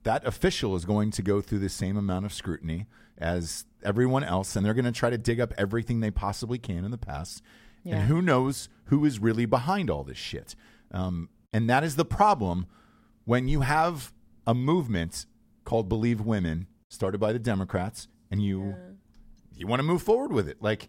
that 0.04 0.26
official 0.26 0.76
is 0.76 0.86
going 0.86 1.12
to 1.12 1.22
go 1.22 1.42
through 1.42 1.60
the 1.60 1.70
same 1.70 1.98
amount 1.98 2.26
of 2.26 2.34
scrutiny 2.34 2.88
as 3.18 3.66
everyone 3.84 4.24
else, 4.24 4.56
and 4.56 4.66
they're 4.66 4.74
going 4.74 4.86
to 4.86 4.92
try 4.92 5.10
to 5.10 5.18
dig 5.18 5.40
up 5.40 5.54
everything 5.58 6.00
they 6.00 6.12
possibly 6.12 6.58
can 6.58 6.86
in 6.86 6.92
the 6.92 6.98
past. 6.98 7.42
Yeah. 7.84 7.96
And 7.96 8.08
who 8.08 8.22
knows 8.22 8.70
who 8.86 9.06
is 9.06 9.20
really 9.20 9.46
behind 9.46 9.90
all 9.90 10.04
this 10.04 10.18
shit? 10.18 10.56
Um, 10.92 11.30
and 11.52 11.70
that 11.70 11.84
is 11.84 11.96
the 11.96 12.06
problem 12.06 12.68
when 13.26 13.48
you 13.48 13.62
have 13.62 14.14
a 14.48 14.54
movement 14.54 15.26
called 15.64 15.90
Believe 15.90 16.22
Women, 16.22 16.68
started 16.88 17.20
by 17.20 17.34
the 17.34 17.40
Democrats, 17.40 18.08
and 18.32 18.42
you 18.42 18.76
you 19.56 19.68
want 19.68 19.80
to 19.80 19.84
move 19.84 20.02
forward 20.02 20.32
with 20.32 20.48
it. 20.48 20.58
Like 20.62 20.88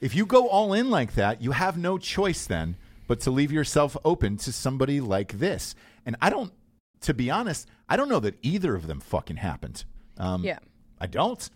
if 0.00 0.14
you 0.14 0.26
go 0.26 0.48
all 0.48 0.72
in 0.72 0.90
like 0.90 1.14
that, 1.14 1.42
you 1.42 1.52
have 1.52 1.76
no 1.76 1.98
choice 1.98 2.46
then 2.46 2.76
but 3.06 3.18
to 3.18 3.30
leave 3.32 3.50
yourself 3.50 3.96
open 4.04 4.36
to 4.36 4.52
somebody 4.52 5.00
like 5.00 5.40
this. 5.40 5.74
And 6.06 6.14
I 6.22 6.30
don't 6.30 6.52
to 7.02 7.14
be 7.14 7.30
honest, 7.30 7.68
I 7.88 7.96
don't 7.96 8.08
know 8.08 8.20
that 8.20 8.38
either 8.42 8.74
of 8.74 8.86
them 8.86 9.00
fucking 9.00 9.36
happened. 9.36 9.84
Um, 10.18 10.44
Yeah. 10.44 10.58
I 11.00 11.06
don't. 11.06 11.48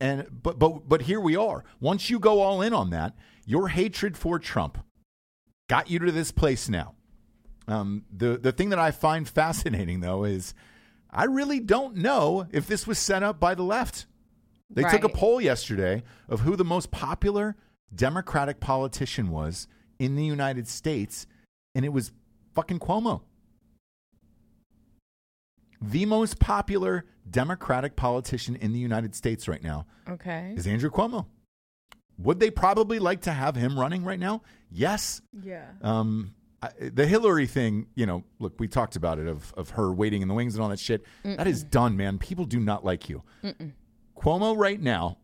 And 0.00 0.26
but 0.42 0.58
but 0.58 0.88
but 0.88 1.02
here 1.02 1.20
we 1.20 1.36
are. 1.36 1.64
Once 1.80 2.10
you 2.10 2.18
go 2.18 2.40
all 2.40 2.60
in 2.60 2.74
on 2.74 2.90
that, 2.90 3.14
your 3.46 3.68
hatred 3.68 4.16
for 4.16 4.38
Trump 4.38 4.78
got 5.68 5.88
you 5.88 5.98
to 6.00 6.12
this 6.12 6.32
place 6.32 6.68
now. 6.68 6.94
Um, 7.68 8.04
the 8.14 8.36
the 8.36 8.52
thing 8.52 8.70
that 8.70 8.78
I 8.78 8.90
find 8.90 9.28
fascinating 9.28 10.00
though 10.00 10.24
is 10.24 10.54
I 11.10 11.24
really 11.24 11.60
don't 11.60 11.96
know 11.96 12.46
if 12.50 12.66
this 12.66 12.86
was 12.86 12.98
set 12.98 13.22
up 13.22 13.38
by 13.38 13.54
the 13.54 13.62
left. 13.62 14.06
They 14.68 14.82
took 14.82 15.04
a 15.04 15.08
poll 15.08 15.40
yesterday 15.40 16.02
of 16.28 16.40
who 16.40 16.56
the 16.56 16.64
most 16.64 16.90
popular 16.90 17.56
Democratic 17.94 18.58
politician 18.58 19.30
was 19.30 19.68
in 20.00 20.16
the 20.16 20.24
United 20.24 20.66
States, 20.66 21.26
and 21.74 21.84
it 21.84 21.90
was 21.90 22.10
fucking 22.54 22.80
Cuomo. 22.80 23.22
The 25.90 26.06
most 26.06 26.38
popular 26.38 27.04
Democratic 27.30 27.96
politician 27.96 28.56
in 28.56 28.72
the 28.72 28.78
United 28.78 29.14
States 29.14 29.48
right 29.48 29.62
now 29.62 29.86
Okay. 30.08 30.54
is 30.56 30.66
Andrew 30.66 30.90
Cuomo. 30.90 31.26
Would 32.18 32.38
they 32.38 32.50
probably 32.50 32.98
like 32.98 33.22
to 33.22 33.32
have 33.32 33.56
him 33.56 33.78
running 33.78 34.04
right 34.04 34.20
now? 34.20 34.42
Yes. 34.70 35.20
Yeah. 35.42 35.66
Um, 35.82 36.34
I, 36.62 36.70
the 36.80 37.06
Hillary 37.06 37.46
thing, 37.46 37.86
you 37.96 38.06
know, 38.06 38.22
look, 38.38 38.54
we 38.60 38.68
talked 38.68 38.94
about 38.96 39.18
it 39.18 39.26
of 39.26 39.52
of 39.56 39.70
her 39.70 39.92
waiting 39.92 40.22
in 40.22 40.28
the 40.28 40.34
wings 40.34 40.54
and 40.54 40.62
all 40.62 40.68
that 40.70 40.78
shit. 40.78 41.04
That 41.24 41.46
is 41.46 41.64
done, 41.64 41.96
man. 41.96 42.18
People 42.18 42.44
do 42.44 42.60
not 42.60 42.84
like 42.84 43.08
you. 43.08 43.22
Cuomo 44.16 44.56
right 44.56 44.80
now 44.80 45.18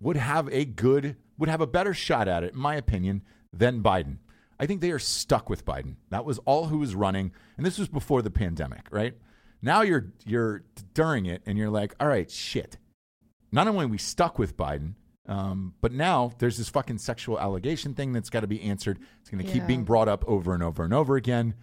would 0.00 0.16
have 0.16 0.48
a 0.50 0.64
good, 0.64 1.16
would 1.38 1.48
have 1.50 1.60
a 1.60 1.66
better 1.66 1.92
shot 1.94 2.26
at 2.26 2.42
it, 2.42 2.54
in 2.54 2.58
my 2.60 2.74
opinion, 2.74 3.22
than 3.52 3.82
Biden. 3.82 4.18
I 4.58 4.66
think 4.66 4.80
they 4.80 4.90
are 4.90 4.98
stuck 4.98 5.48
with 5.50 5.64
Biden. 5.64 5.96
That 6.10 6.24
was 6.24 6.38
all 6.46 6.66
who 6.66 6.78
was 6.78 6.94
running, 6.94 7.32
and 7.56 7.64
this 7.66 7.78
was 7.78 7.88
before 7.88 8.22
the 8.22 8.30
pandemic, 8.30 8.86
right? 8.90 9.14
Now 9.62 9.82
you're 9.82 10.12
you're 10.24 10.62
during 10.94 11.26
it, 11.26 11.42
and 11.46 11.58
you're 11.58 11.70
like, 11.70 11.94
all 12.00 12.08
right, 12.08 12.30
shit. 12.30 12.78
Not 13.52 13.66
only 13.68 13.84
are 13.84 13.88
we 13.88 13.98
stuck 13.98 14.38
with 14.38 14.56
Biden, 14.56 14.94
um, 15.26 15.74
but 15.80 15.92
now 15.92 16.32
there's 16.38 16.56
this 16.56 16.68
fucking 16.68 16.98
sexual 16.98 17.38
allegation 17.38 17.94
thing 17.94 18.12
that's 18.12 18.30
got 18.30 18.40
to 18.40 18.46
be 18.46 18.62
answered. 18.62 18.98
It's 19.20 19.28
going 19.30 19.44
to 19.44 19.50
keep 19.52 19.62
Yeah. 19.62 19.66
being 19.66 19.84
brought 19.84 20.08
up 20.08 20.24
over 20.26 20.54
and 20.54 20.62
over 20.62 20.84
and 20.84 20.94
over 20.94 21.16
again. 21.16 21.54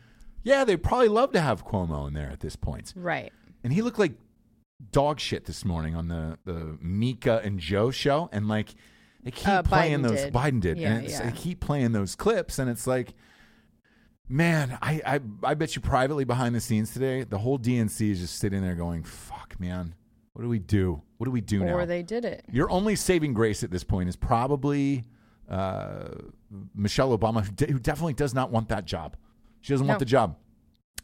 Yeah, 0.43 0.63
they'd 0.63 0.83
probably 0.83 1.07
love 1.09 1.31
to 1.33 1.41
have 1.41 1.65
Cuomo 1.65 2.07
in 2.07 2.13
there 2.13 2.29
at 2.29 2.41
this 2.41 2.55
point. 2.55 2.93
Right. 2.95 3.31
And 3.63 3.73
he 3.73 3.81
looked 3.81 3.99
like 3.99 4.13
dog 4.91 5.19
shit 5.19 5.45
this 5.45 5.65
morning 5.65 5.95
on 5.95 6.07
the, 6.07 6.37
the 6.45 6.77
Mika 6.81 7.41
and 7.43 7.59
Joe 7.59 7.89
show. 7.91 8.29
And 8.31 8.47
like, 8.47 8.75
they 9.23 9.31
keep 9.31 9.47
Uh, 9.47 9.63
playing 9.63 9.99
Biden 9.99 10.03
those, 10.03 10.21
did. 10.23 10.33
Biden 10.33 10.61
did. 10.61 10.77
Yeah, 10.77 10.93
and 10.93 11.03
it's, 11.05 11.13
yeah. 11.19 11.29
they 11.29 11.35
keep 11.35 11.59
playing 11.59 11.91
those 11.93 12.15
clips. 12.15 12.59
And 12.59 12.69
it's 12.69 12.85
like, 12.87 13.13
man, 14.29 14.77
I, 14.81 15.01
I, 15.05 15.19
I 15.43 15.53
bet 15.53 15.75
you 15.75 15.81
privately 15.81 16.25
behind 16.25 16.55
the 16.55 16.59
scenes 16.59 16.91
today, 16.91 17.23
the 17.23 17.37
whole 17.37 17.57
DNC 17.57 18.11
is 18.11 18.19
just 18.19 18.39
sitting 18.39 18.61
there 18.61 18.75
going, 18.75 19.03
fuck, 19.03 19.59
man, 19.59 19.95
what 20.33 20.43
do 20.43 20.49
we 20.49 20.59
do? 20.59 21.01
What 21.17 21.25
do 21.25 21.31
we 21.31 21.41
do 21.41 21.63
now? 21.63 21.73
Or 21.73 21.85
they 21.85 22.03
did 22.03 22.25
it. 22.25 22.45
Your 22.51 22.69
only 22.69 22.95
saving 22.95 23.33
grace 23.33 23.63
at 23.63 23.71
this 23.71 23.83
point 23.83 24.09
is 24.09 24.15
probably 24.15 25.05
uh, 25.49 26.09
Michelle 26.75 27.17
Obama, 27.17 27.43
who, 27.45 27.51
de- 27.51 27.71
who 27.71 27.79
definitely 27.79 28.13
does 28.13 28.33
not 28.33 28.51
want 28.51 28.69
that 28.69 28.85
job. 28.85 29.15
She 29.61 29.73
doesn't 29.73 29.87
want 29.87 29.99
the 29.99 30.05
job. 30.05 30.37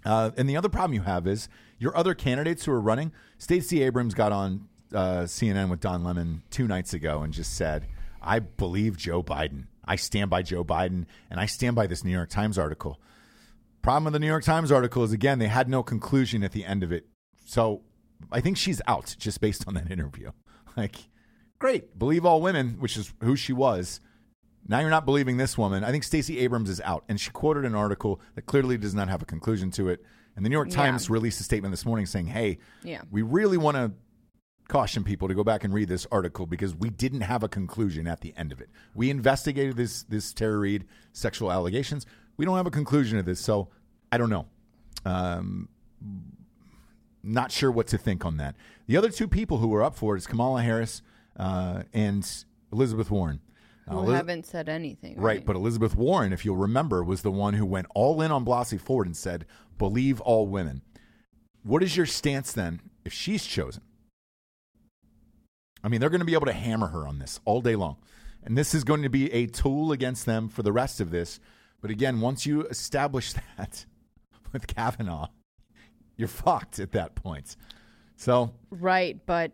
Uh, 0.06 0.32
and 0.38 0.50
the 0.50 0.58
other 0.58 0.70
problem 0.70 0.94
you 0.94 1.02
have 1.02 1.28
is 1.28 1.50
your 1.80 1.96
other 1.98 2.14
candidates 2.14 2.66
who 2.66 2.72
are 2.72 2.80
running. 2.80 3.12
Stacey 3.38 3.82
Abrams 3.84 4.14
got 4.14 4.32
on 4.32 4.68
uh, 4.94 5.22
CNN 5.22 5.70
with 5.70 5.80
Don 5.80 6.04
Lemon 6.04 6.44
two 6.50 6.68
nights 6.68 6.94
ago 6.94 7.24
and 7.24 7.34
just 7.34 7.56
said, 7.56 7.88
I 8.22 8.40
believe 8.40 8.98
Joe 8.98 9.24
Biden. 9.24 9.66
I 9.86 9.96
stand 9.96 10.30
by 10.30 10.44
Joe 10.44 10.64
Biden, 10.64 11.06
and 11.30 11.40
I 11.40 11.46
stand 11.46 11.76
by 11.76 11.88
this 11.88 12.04
New 12.04 12.12
York 12.12 12.30
Times 12.30 12.58
article. 12.58 13.00
Problem 13.84 14.06
with 14.06 14.14
the 14.14 14.20
New 14.20 14.28
York 14.28 14.44
Times 14.46 14.72
article 14.72 15.04
is, 15.04 15.12
again, 15.12 15.38
they 15.40 15.48
had 15.50 15.70
no 15.70 15.84
conclusion 15.84 16.42
at 16.44 16.54
the 16.54 16.66
end 16.66 16.82
of 16.84 16.92
it. 16.92 17.06
So 17.46 17.82
I 18.32 18.40
think 18.40 18.58
she's 18.58 18.82
out 18.88 19.16
just 19.20 19.40
based 19.42 19.68
on 19.68 19.76
that 19.76 19.92
interview. 19.92 20.32
Like, 20.76 20.96
great, 21.60 22.00
believe 22.00 22.26
all 22.26 22.42
women, 22.42 22.78
which 22.80 22.98
is 22.98 23.14
who 23.22 23.36
she 23.36 23.54
was. 23.54 24.00
Now 24.68 24.80
you're 24.80 24.90
not 24.90 25.06
believing 25.06 25.38
this 25.38 25.56
woman. 25.56 25.84
I 25.84 25.92
think 25.92 26.04
Stacey 26.04 26.40
Abrams 26.40 26.68
is 26.68 26.82
out. 26.82 27.04
And 27.08 27.22
she 27.22 27.30
quoted 27.30 27.64
an 27.64 27.76
article 27.76 28.20
that 28.34 28.48
clearly 28.48 28.76
does 28.80 28.96
not 28.96 29.08
have 29.08 29.22
a 29.22 29.26
conclusion 29.26 29.70
to 29.72 29.90
it. 29.90 30.04
And 30.36 30.44
the 30.44 30.50
New 30.50 30.56
York 30.56 30.70
Yeah. 30.72 30.78
Times 30.78 31.12
released 31.12 31.40
a 31.40 31.44
statement 31.44 31.72
this 31.74 31.86
morning 31.86 32.08
saying, 32.08 32.26
hey, 32.26 32.58
Yeah. 32.82 33.02
we 33.12 33.22
really 33.22 33.58
want 33.58 33.78
to 33.78 33.92
caution 34.68 35.04
people 35.04 35.28
to 35.28 35.36
go 35.36 35.44
back 35.44 35.64
and 35.64 35.72
read 35.72 35.90
this 35.90 36.08
article 36.12 36.48
because 36.48 36.74
we 36.74 36.90
didn't 36.90 37.22
have 37.22 37.44
a 37.44 37.48
conclusion 37.50 38.08
at 38.08 38.22
the 38.22 38.34
end 38.36 38.52
of 38.52 38.60
it. 38.60 38.70
We 38.96 39.12
investigated 39.12 39.76
this 39.78 40.02
this 40.04 40.34
Tara 40.34 40.58
Reade 40.58 40.86
sexual 41.12 41.52
allegations. 41.52 42.08
We 42.38 42.46
don't 42.46 42.58
have 42.58 42.68
a 42.68 42.72
conclusion 42.72 43.18
to 43.18 43.24
this, 43.24 43.40
so 43.40 43.70
I 44.12 44.18
don't 44.18 44.30
know. 44.30 44.46
Um, 45.06 45.70
not 47.22 47.52
sure 47.52 47.72
what 47.72 47.88
to 47.88 47.98
think 47.98 48.26
on 48.26 48.38
that. 48.38 48.56
The 48.88 48.98
other 48.98 49.10
two 49.10 49.28
people 49.28 49.58
who 49.60 49.68
were 49.68 49.84
up 49.84 49.96
for 49.96 50.16
it 50.16 50.20
is 50.20 50.28
Kamala 50.28 50.62
Harris 50.62 51.02
uh, 51.38 51.84
and 51.94 52.28
Elizabeth 52.72 53.10
Warren. 53.12 53.40
Who 53.90 54.12
haven't 54.12 54.46
said 54.46 54.70
anything. 54.70 55.16
Right, 55.18 55.38
Right. 55.38 55.46
but 55.46 55.58
Elizabeth 55.58 55.96
Warren, 55.96 56.32
if 56.32 56.46
you'll 56.46 56.56
remember, 56.56 57.04
was 57.04 57.22
the 57.22 57.32
one 57.32 57.54
who 57.54 57.66
went 57.66 57.88
all 57.94 58.22
in 58.22 58.32
on 58.32 58.46
Blasey 58.46 58.80
Ford 58.80 59.06
and 59.08 59.16
said, 59.16 59.46
"Believe 59.78 60.22
all 60.22 60.48
women." 60.48 60.82
What 61.64 61.84
is 61.84 61.98
your 61.98 62.06
stance 62.06 62.54
then 62.54 62.80
if 63.04 63.12
she's 63.12 63.46
chosen? 63.46 63.84
I 65.84 65.90
mean, 65.90 66.00
they're 66.00 66.10
going 66.10 66.20
to 66.20 66.26
be 66.26 66.34
able 66.34 66.46
to 66.46 66.54
hammer 66.54 66.88
her 66.88 67.06
on 67.06 67.20
this 67.20 67.42
all 67.44 67.60
day 67.62 67.76
long, 67.76 67.98
and 68.44 68.58
this 68.58 68.74
is 68.74 68.86
going 68.86 69.02
to 69.04 69.10
be 69.10 69.32
a 69.34 69.48
tool 69.48 69.92
against 69.92 70.26
them 70.26 70.48
for 70.48 70.64
the 70.64 70.72
rest 70.72 71.02
of 71.02 71.12
this. 71.12 71.42
But 71.84 71.92
again, 71.92 72.22
once 72.22 72.46
you 72.46 72.62
establish 72.64 73.34
that 73.58 73.86
with 74.54 74.68
Kavanaugh, 74.68 75.28
you're 76.16 76.30
fucked 76.30 76.80
at 76.80 76.94
that 76.94 77.14
point. 77.14 77.58
So 78.16 78.54
Right, 78.72 79.20
but 79.26 79.52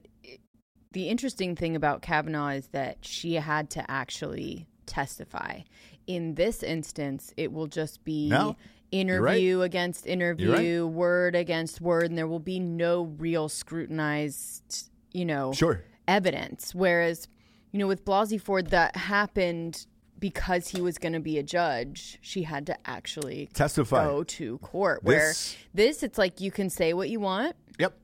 the 0.92 1.10
interesting 1.10 1.56
thing 1.56 1.76
about 1.76 2.04
Kavanaugh 2.04 2.50
is 2.50 2.68
that 2.68 3.00
she 3.02 3.34
had 3.34 3.72
to 3.72 3.92
actually 3.92 4.68
testify. 4.86 5.62
In 6.06 6.36
this 6.36 6.62
instance, 6.62 7.34
it 7.36 7.52
will 7.52 7.66
just 7.66 8.04
be 8.04 8.30
No, 8.30 8.56
you're 8.92 9.22
right. 9.22 9.38
interview 9.38 9.62
against 9.62 10.06
interview, 10.06 10.56
You're 10.56 10.88
word 10.88 11.36
against 11.36 11.82
word, 11.82 12.06
and 12.06 12.18
there 12.18 12.28
will 12.28 12.40
be 12.40 12.60
no 12.60 13.04
real 13.18 13.50
scrutinized, 13.50 14.92
you 15.14 15.26
know, 15.26 15.52
sure, 15.52 15.84
evidence. 16.08 16.76
Whereas, 16.76 17.28
you 17.72 17.80
know, 17.80 17.88
with 17.88 18.06
Blasey 18.06 18.40
Ford, 18.40 18.68
that 18.68 18.96
happened 18.96 19.88
because 20.20 20.68
he 20.68 20.82
was 20.82 20.98
going 20.98 21.14
to 21.14 21.20
be 21.20 21.38
a 21.38 21.44
judge. 21.44 22.18
She 22.22 22.44
had 22.44 22.66
to 22.68 22.78
actually 22.90 23.50
testify. 23.54 24.04
go 24.06 24.24
to 24.24 24.58
court. 24.60 25.04
Where 25.04 25.30
This- 25.30 25.56
this, 25.74 26.04
it's 26.04 26.18
like 26.18 26.42
you 26.42 26.52
can 26.52 26.70
say 26.70 26.94
what 26.94 27.10
you 27.10 27.20
want 27.20 27.56
Yep. 27.80 27.98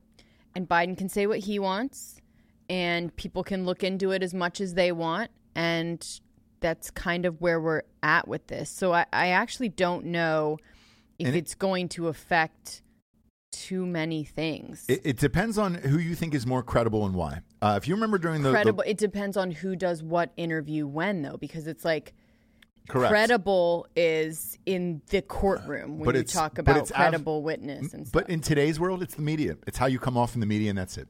and 0.54 0.68
Biden 0.68 0.96
can 0.96 1.08
say 1.08 1.26
what 1.26 1.40
he 1.40 1.58
wants, 1.58 2.20
and 2.68 3.14
people 3.16 3.44
can 3.44 3.64
look 3.66 3.84
into 3.84 4.10
it 4.12 4.22
as 4.22 4.32
much 4.34 4.60
as 4.60 4.74
they 4.74 4.92
want, 4.92 5.30
and 5.54 6.20
that's 6.60 6.90
kind 6.90 7.26
of 7.26 7.40
where 7.40 7.60
we're 7.60 7.82
at 8.02 8.26
with 8.26 8.46
this. 8.46 8.70
So 8.70 8.92
I, 8.92 9.04
I 9.12 9.28
actually 9.28 9.68
don't 9.68 10.06
know 10.06 10.58
if 11.18 11.26
And 11.26 11.36
it- 11.36 11.40
it's 11.40 11.54
going 11.54 11.88
to 11.90 12.08
affect 12.08 12.82
too 13.64 13.86
many 13.86 14.24
things. 14.24 14.84
It, 14.88 15.02
it 15.04 15.16
depends 15.18 15.58
on 15.58 15.74
who 15.74 15.98
you 15.98 16.14
think 16.14 16.34
is 16.34 16.46
more 16.46 16.62
credible 16.62 17.06
and 17.06 17.14
why. 17.14 17.40
Uh, 17.62 17.74
if 17.76 17.88
you 17.88 17.94
remember 17.94 18.18
during 18.18 18.42
the, 18.42 18.50
the 18.50 18.54
credible. 18.54 18.84
it 18.86 18.98
depends 18.98 19.36
on 19.36 19.50
who 19.50 19.76
does 19.76 20.02
what 20.02 20.32
interview 20.36 20.86
when, 20.86 21.22
though, 21.22 21.36
because 21.36 21.66
it's 21.66 21.84
like 21.84 22.14
correct. 22.88 23.10
credible 23.10 23.86
is 23.96 24.58
in 24.66 25.00
the 25.08 25.22
courtroom 25.22 25.98
when 25.98 26.06
But 26.06 26.16
you 26.16 26.22
talk 26.24 26.58
about 26.58 26.76
it's 26.76 26.90
av- 26.92 26.96
credible 26.96 27.42
witness 27.42 27.92
and 27.94 28.06
stuff. 28.06 28.12
But 28.24 28.30
in 28.30 28.40
today's 28.40 28.78
world, 28.78 29.02
it's 29.02 29.14
the 29.14 29.22
media. 29.22 29.56
It's 29.66 29.78
how 29.78 29.86
you 29.86 29.98
come 29.98 30.16
off 30.16 30.34
in 30.34 30.40
the 30.40 30.46
media, 30.46 30.70
and 30.70 30.78
that's 30.78 30.96
it. 30.98 31.08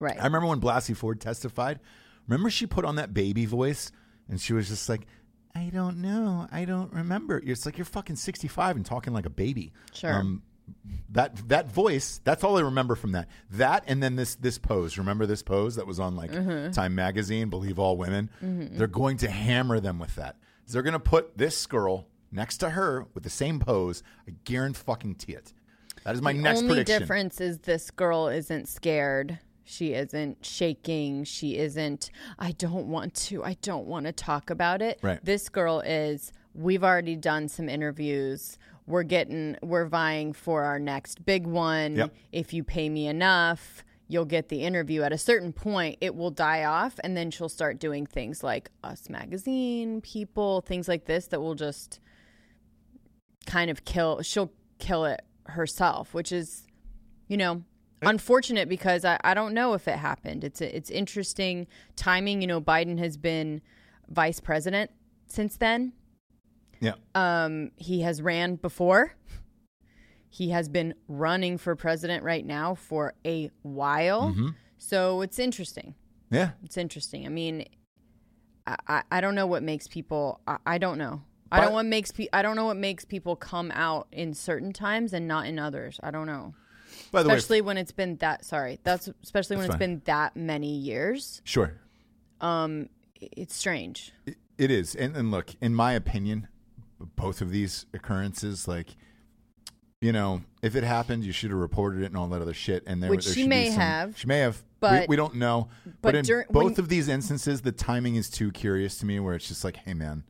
right. 0.00 0.18
I 0.18 0.24
remember 0.24 0.48
when 0.48 0.60
Blasey 0.60 0.96
Ford 0.96 1.20
testified. 1.20 1.80
Remember 2.28 2.50
she 2.50 2.66
put 2.66 2.84
on 2.84 2.96
that 2.96 3.12
baby 3.14 3.46
voice, 3.46 3.90
and 4.28 4.40
she 4.40 4.52
was 4.52 4.68
just 4.68 4.88
like, 4.88 5.06
"I 5.54 5.70
don't 5.72 5.98
know, 5.98 6.46
I 6.52 6.64
don't 6.64 6.92
remember." 6.92 7.42
It's 7.44 7.66
like 7.66 7.76
you're 7.76 7.84
fucking 7.84 8.16
65 8.16 8.76
and 8.76 8.86
talking 8.86 9.12
like 9.12 9.26
a 9.26 9.30
baby. 9.30 9.72
Sure. 9.92 10.22
That 11.10 11.48
that 11.48 11.70
voice, 11.70 12.20
that's 12.24 12.42
all 12.44 12.56
I 12.58 12.62
remember 12.62 12.94
from 12.94 13.12
that. 13.12 13.28
That 13.50 13.84
and 13.86 14.02
then 14.02 14.16
this 14.16 14.34
this 14.34 14.58
pose. 14.58 14.98
Remember 14.98 15.26
this 15.26 15.42
pose 15.42 15.76
that 15.76 15.86
was 15.86 16.00
on 16.00 16.16
like 16.16 16.32
Mm-hmm. 16.32 16.70
Time 16.72 16.94
magazine, 16.94 17.50
Believe 17.50 17.78
All 17.78 17.96
Women. 17.96 18.30
They're 18.40 18.86
going 18.86 19.18
to 19.18 19.30
hammer 19.30 19.80
them 19.80 19.98
with 19.98 20.14
that. 20.16 20.36
They're 20.68 20.82
going 20.82 20.92
to 20.94 20.98
put 21.00 21.36
this 21.36 21.66
girl 21.66 22.06
next 22.30 22.58
to 22.58 22.70
her 22.70 23.06
with 23.14 23.24
the 23.24 23.30
same 23.30 23.60
pose. 23.60 24.02
I 24.26 24.32
guarantee 24.44 25.34
it. 25.34 25.52
That 26.04 26.14
is 26.14 26.22
my 26.22 26.32
the 26.32 26.38
next 26.40 26.60
only 26.60 26.76
prediction. 26.76 27.00
difference 27.00 27.40
is 27.40 27.58
this 27.58 27.90
girl 27.90 28.28
isn't 28.28 28.68
scared. 28.68 29.38
She 29.64 29.92
isn't 29.92 30.44
shaking. 30.44 31.24
She 31.24 31.56
isn't, 31.58 32.10
I 32.38 32.52
don't 32.52 32.88
want 32.88 33.14
to. 33.14 33.44
I 33.44 33.56
don't 33.62 33.86
want 33.86 34.06
to 34.06 34.12
talk 34.12 34.50
about 34.50 34.82
it. 34.82 34.98
Right. 35.02 35.24
This 35.24 35.48
girl 35.48 35.80
is, 35.80 36.32
we've 36.54 36.82
already 36.82 37.14
done 37.14 37.48
some 37.48 37.68
interviews. 37.68 38.58
We're 38.86 39.02
getting 39.02 39.56
we're 39.62 39.86
vying 39.86 40.32
for 40.32 40.64
our 40.64 40.78
next 40.78 41.24
big 41.24 41.46
one. 41.46 41.96
Yep. 41.96 42.14
If 42.32 42.52
you 42.52 42.64
pay 42.64 42.88
me 42.88 43.06
enough, 43.06 43.84
you'll 44.08 44.24
get 44.24 44.48
the 44.48 44.62
interview. 44.62 45.02
At 45.02 45.12
a 45.12 45.18
certain 45.18 45.52
point, 45.52 45.98
it 46.00 46.14
will 46.14 46.30
die 46.30 46.64
off, 46.64 46.98
and 47.02 47.16
then 47.16 47.30
she'll 47.30 47.48
start 47.48 47.78
doing 47.78 48.06
things 48.06 48.42
like 48.42 48.70
Us 48.82 49.08
Magazine, 49.08 50.00
People, 50.00 50.60
things 50.60 50.88
like 50.88 51.06
this 51.06 51.26
that 51.28 51.40
will 51.40 51.54
just 51.54 52.00
kind 53.46 53.70
of 53.70 53.84
kill. 53.84 54.22
She'll 54.22 54.52
kill 54.78 55.04
it 55.04 55.22
herself, 55.46 56.14
which 56.14 56.32
is, 56.32 56.66
you 57.28 57.36
know, 57.36 57.62
unfortunate 58.02 58.68
because 58.68 59.04
I, 59.04 59.18
I 59.22 59.34
don't 59.34 59.54
know 59.54 59.74
if 59.74 59.86
it 59.88 59.96
happened. 59.96 60.44
It's 60.44 60.60
a, 60.60 60.76
it's 60.76 60.90
interesting 60.90 61.66
timing. 61.96 62.40
You 62.40 62.48
know, 62.48 62.60
Biden 62.60 62.98
has 62.98 63.16
been 63.16 63.62
vice 64.08 64.40
president 64.40 64.90
since 65.26 65.56
then. 65.56 65.92
Yeah. 66.82 66.94
Um, 67.14 67.70
he 67.76 68.00
has 68.02 68.20
ran 68.20 68.56
before. 68.56 69.14
He 70.28 70.50
has 70.50 70.68
been 70.68 70.94
running 71.08 71.56
for 71.58 71.76
president 71.76 72.24
right 72.24 72.44
now 72.44 72.74
for 72.74 73.14
a 73.24 73.50
while. 73.62 74.30
Mm-hmm. 74.30 74.48
So 74.78 75.20
it's 75.20 75.38
interesting. 75.38 75.94
Yeah. 76.30 76.50
It's 76.64 76.76
interesting. 76.76 77.24
I 77.24 77.28
mean, 77.28 77.66
I, 78.66 79.02
I, 79.10 79.20
don't 79.20 79.34
know 79.34 79.46
what 79.46 79.62
makes 79.62 79.86
people. 79.86 80.40
I, 80.46 80.56
I 80.66 80.78
don't 80.78 80.98
know. 80.98 81.22
I 81.52 81.60
don't 81.60 81.72
what 81.74 81.84
makes 81.86 82.10
pe- 82.10 82.28
I 82.32 82.40
don't 82.42 82.56
know 82.56 82.64
what 82.64 82.78
makes 82.78 83.04
people 83.04 83.36
come 83.36 83.70
out 83.72 84.08
in 84.10 84.32
certain 84.34 84.72
times 84.72 85.12
and 85.12 85.28
not 85.28 85.46
in 85.46 85.58
others. 85.58 86.00
I 86.02 86.10
don't 86.10 86.26
know. 86.26 86.54
By 87.10 87.22
the 87.22 87.28
way, 87.28 87.36
Especially 87.36 87.60
when 87.60 87.76
it's 87.76 87.92
been 87.92 88.16
that. 88.16 88.44
Sorry, 88.44 88.80
that's 88.82 89.08
especially 89.22 89.56
when 89.56 89.66
That's 89.66 89.74
it's 89.76 89.82
fine. 89.82 89.96
been 89.96 90.02
that 90.06 90.34
many 90.36 90.74
years. 90.74 91.42
sure. 91.44 91.74
Um, 92.40 92.88
it's 93.20 93.54
strange. 93.54 94.12
It- 94.26 94.38
It 94.58 94.70
is, 94.70 94.94
and, 94.94 95.16
and 95.16 95.30
look, 95.30 95.54
in 95.60 95.74
my 95.74 95.92
opinion, 95.92 96.48
both 97.16 97.40
of 97.40 97.50
these 97.50 97.86
occurrences, 97.94 98.66
like, 98.68 98.88
you 100.00 100.12
know, 100.12 100.42
if 100.62 100.74
it 100.74 100.82
happened, 100.84 101.24
you 101.24 101.32
should 101.32 101.50
have 101.50 101.58
reported 101.60 102.02
it 102.02 102.06
and 102.06 102.16
all 102.16 102.26
that 102.28 102.42
other 102.42 102.54
shit. 102.54 102.82
And 102.86 103.02
there, 103.02 103.10
Which 103.10 103.24
there 103.24 103.34
she 103.34 103.46
may 103.46 103.70
some- 103.70 103.80
have, 103.80 104.18
She 104.18 104.26
may 104.26 104.38
have, 104.40 104.62
but- 104.80 105.02
we, 105.08 105.12
we 105.12 105.16
don't 105.16 105.36
know. 105.36 105.68
But, 105.84 105.92
but 106.02 106.14
in 106.16 106.24
dur- 106.24 106.46
both 106.50 106.64
when- 106.72 106.80
of 106.80 106.88
these 106.88 107.08
instances, 107.08 107.62
the 107.62 107.72
timing 107.72 108.16
is 108.16 108.28
too 108.28 108.50
curious 108.50 108.98
to 108.98 109.06
me. 109.06 109.20
Where 109.20 109.34
it's 109.34 109.46
just 109.48 109.62
like, 109.64 109.76
hey, 109.76 109.94
man, 109.94 110.24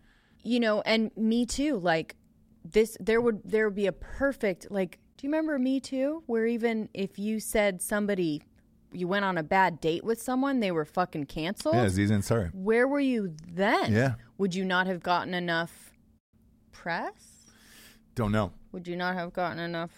you 0.45 0.59
know 0.61 0.81
and 0.83 1.17
me 1.17 1.47
too 1.47 1.77
like 1.79 2.17
this 2.65 2.97
there 2.99 3.21
would 3.21 3.41
there 3.45 3.65
would 3.69 3.77
be 3.77 3.87
a 3.87 3.93
perfect 3.93 4.69
like 4.73 4.99
do 5.17 5.25
you 5.27 5.29
remember 5.33 5.57
me 5.57 5.79
too 5.79 6.23
where 6.27 6.47
even 6.47 6.89
if 6.95 7.17
you 7.17 7.39
said 7.39 7.81
somebody 7.81 8.43
you 8.93 9.07
went 9.07 9.25
on 9.25 9.39
a 9.39 9.43
bad 9.45 9.81
date 9.81 10.03
with 10.03 10.21
someone 10.21 10.59
they 10.59 10.73
were 10.73 10.85
fucking 10.85 11.27
canceled 11.27 11.77
yeah, 11.77 11.85
Aziz 11.85 12.11
Ansari. 12.11 12.53
where 12.55 12.89
were 12.89 12.99
you 12.99 13.33
then 13.53 13.93
Yeah. 13.93 14.15
would 14.39 14.53
you 14.55 14.65
not 14.65 14.89
have 14.89 15.01
gotten 15.01 15.33
enough 15.33 15.82
press 16.83 17.47
Don't 18.15 18.33
know. 18.33 18.53
would 18.73 18.89
you 18.89 18.97
not 18.97 19.15
have 19.15 19.33
gotten 19.33 19.59
enough 19.59 19.91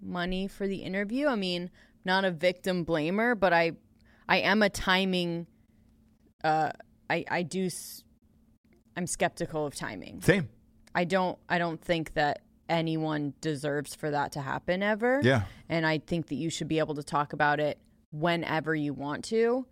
money 0.00 0.48
for 0.48 0.66
the 0.66 0.78
interview 0.78 1.26
i 1.28 1.36
mean 1.36 1.70
not 2.04 2.24
a 2.24 2.30
victim 2.30 2.84
blamer 2.86 3.38
but 3.38 3.52
i 3.52 3.72
i 4.28 4.38
am 4.38 4.62
a 4.62 4.70
timing 4.70 5.46
uh 6.42 6.70
i 7.10 7.24
i 7.30 7.42
do 7.42 7.66
s- 7.66 8.02
i'm 8.96 9.06
skeptical 9.06 9.66
of 9.66 9.74
timing 9.74 10.20
Same. 10.22 10.48
I 10.94 11.04
don't 11.04 11.38
I 11.48 11.58
don't 11.58 11.80
think 11.80 12.14
that 12.14 12.40
anyone 12.68 13.34
deserves 13.40 13.94
for 13.94 14.10
that 14.10 14.32
to 14.32 14.40
happen 14.40 14.82
ever. 14.82 15.20
Yeah. 15.22 15.42
And 15.68 15.84
I 15.86 15.98
think 15.98 16.26
that 16.28 16.34
you 16.36 16.50
should 16.50 16.66
be 16.68 16.78
able 16.80 16.94
to 16.96 17.02
talk 17.02 17.32
about 17.32 17.60
it 17.60 17.78
whenever 18.12 18.74
you 18.74 18.92
want 18.92 19.24
to. 19.26 19.66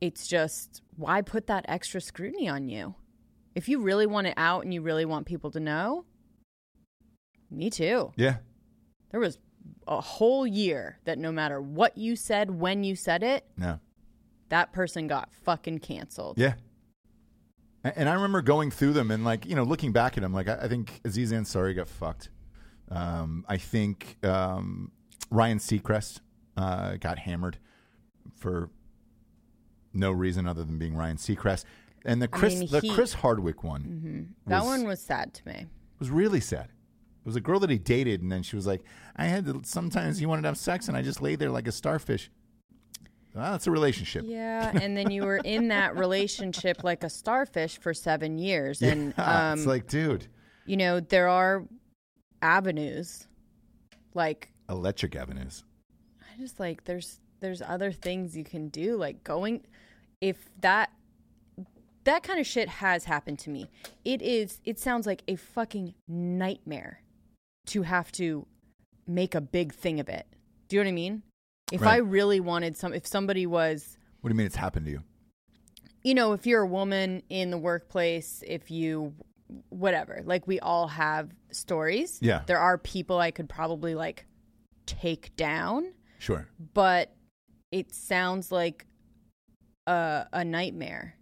It's 0.00 0.26
just 0.26 0.80
why 0.96 1.20
put 1.22 1.46
that 1.48 1.64
extra 1.68 2.00
scrutiny 2.00 2.48
on 2.48 2.68
you? 2.68 2.94
If 3.54 3.68
you 3.68 3.80
really 3.80 4.06
want 4.06 4.26
it 4.26 4.34
out 4.36 4.64
and 4.64 4.74
you 4.74 4.82
really 4.82 5.04
want 5.04 5.26
people 5.26 5.50
to 5.52 5.60
know, 5.60 6.04
me 7.50 7.70
too. 7.70 8.12
Yeah. 8.16 8.36
There 9.10 9.20
was 9.20 9.38
a 9.86 10.00
whole 10.00 10.46
year 10.46 10.98
that 11.04 11.18
no 11.18 11.30
matter 11.30 11.60
what 11.60 11.96
you 11.96 12.16
said 12.16 12.50
when 12.50 12.84
you 12.84 12.96
said 12.96 13.22
it, 13.22 13.44
No. 13.56 13.78
that 14.48 14.72
person 14.72 15.06
got 15.06 15.32
fucking 15.32 15.78
canceled. 15.78 16.38
Yeah. 16.38 16.54
And 17.84 18.08
I 18.08 18.14
remember 18.14 18.40
going 18.40 18.70
through 18.70 18.94
them 18.94 19.10
and 19.10 19.24
like, 19.24 19.44
you 19.44 19.54
know, 19.54 19.62
looking 19.62 19.92
back 19.92 20.16
at 20.16 20.22
them, 20.22 20.32
like 20.32 20.48
I, 20.48 20.68
think 20.68 21.00
Aziz 21.04 21.32
Ansari 21.32 21.76
got 21.76 21.88
fucked. 21.88 22.30
Um, 22.90 23.44
I 23.46 23.58
think 23.58 24.16
um, 24.24 24.90
Ryan 25.30 25.58
Seacrest 25.58 26.20
uh, 26.56 26.96
got 26.96 27.18
hammered 27.18 27.58
for 28.36 28.70
no 29.92 30.10
reason 30.10 30.46
other 30.46 30.64
than 30.64 30.78
being 30.78 30.96
Ryan 30.96 31.18
Seacrest. 31.18 31.64
And 32.04 32.20
the 32.20 32.28
Chris 32.28 32.58
mean, 32.58 32.68
the 32.70 32.80
he- 32.80 32.90
Chris 32.90 33.14
Hardwick 33.14 33.64
one 33.64 34.34
That 34.46 34.60
was- 34.60 34.66
one 34.66 34.84
was 34.86 35.00
sad 35.00 35.32
to 35.34 35.48
me. 35.48 35.66
was 35.98 36.10
really 36.10 36.40
sad. 36.40 36.66
It 36.66 37.26
was 37.26 37.36
a 37.36 37.40
girl 37.40 37.58
that 37.60 37.70
he 37.70 37.78
dated, 37.78 38.20
and 38.20 38.30
then 38.30 38.42
she 38.42 38.54
was 38.56 38.66
like, 38.66 38.82
"I 39.16 39.24
had 39.24 39.46
to, 39.46 39.62
sometimes 39.64 40.18
he 40.18 40.26
wanted 40.26 40.42
to 40.42 40.48
have 40.48 40.58
sex, 40.58 40.88
and 40.88 40.96
I 40.96 41.00
just 41.00 41.22
lay 41.22 41.36
there 41.36 41.50
like 41.50 41.66
a 41.66 41.72
starfish." 41.72 42.30
Well, 43.34 43.50
that's 43.52 43.66
a 43.66 43.70
relationship. 43.70 44.24
Yeah, 44.28 44.70
and 44.80 44.94
then 44.96 45.10
you 45.10 45.24
were 45.24 45.38
in 45.38 45.68
that 45.68 45.96
relationship 45.98 46.84
like 46.84 47.02
a 47.02 47.08
starfish 47.08 47.78
for 47.78 47.94
seven 47.94 48.36
years, 48.38 48.82
and 48.82 49.14
Yeah, 49.16 49.52
um, 49.52 49.58
it's 49.58 49.66
like, 49.66 49.86
dude, 49.88 50.26
you 50.66 50.76
know 50.76 51.00
there 51.00 51.28
are 51.28 51.64
avenues, 52.42 53.26
like 54.12 54.52
electric 54.68 55.16
avenues. 55.16 55.64
I 56.20 56.38
just 56.38 56.60
like 56.60 56.84
there's 56.84 57.20
there's 57.40 57.62
other 57.62 57.90
things 57.92 58.36
you 58.36 58.44
can 58.44 58.68
do, 58.68 58.96
like 58.96 59.24
going 59.24 59.64
if 60.20 60.48
that 60.60 60.90
that 62.04 62.22
kind 62.22 62.38
of 62.40 62.46
shit 62.46 62.68
has 62.68 63.04
happened 63.04 63.38
to 63.40 63.50
me. 63.50 63.68
It 64.04 64.22
is 64.22 64.60
it 64.64 64.78
sounds 64.78 65.06
like 65.06 65.22
a 65.28 65.36
fucking 65.36 65.94
nightmare 66.08 67.02
to 67.66 67.82
have 67.82 68.12
to 68.12 68.46
make 69.06 69.34
a 69.34 69.40
big 69.40 69.72
thing 69.74 70.00
of 70.00 70.08
it. 70.08 70.26
Do 70.68 70.76
you 70.76 70.82
know 70.82 70.86
what 70.88 70.92
I 70.92 70.94
mean? 70.94 71.22
If 71.72 71.80
Right. 71.82 71.94
I 71.94 71.96
really 71.98 72.40
wanted 72.40 72.76
some, 72.76 72.92
if 72.92 73.06
somebody 73.06 73.46
was 73.46 73.96
What 74.20 74.28
do 74.28 74.34
you 74.34 74.36
mean 74.38 74.46
it's 74.46 74.56
happened 74.56 74.86
to 74.86 74.92
you? 74.92 75.02
you 76.02 76.14
know, 76.14 76.34
if 76.34 76.46
you're 76.46 76.60
a 76.62 76.66
woman 76.66 77.22
in 77.30 77.50
the 77.50 77.56
workplace, 77.58 78.42
if 78.46 78.70
you 78.70 79.14
whatever, 79.70 80.20
like 80.24 80.46
we 80.46 80.60
all 80.60 80.88
have 80.88 81.30
stories. 81.50 82.18
Yeah. 82.20 82.42
There 82.46 82.58
are 82.58 82.76
people 82.78 83.18
I 83.18 83.30
could 83.30 83.48
probably 83.48 83.94
like 83.94 84.26
take 84.86 85.34
down, 85.36 85.92
Sure. 86.18 86.46
but 86.74 87.14
it 87.72 87.94
sounds 87.94 88.52
like 88.52 88.86
a 89.86 90.26
a 90.32 90.44
nightmare 90.44 91.16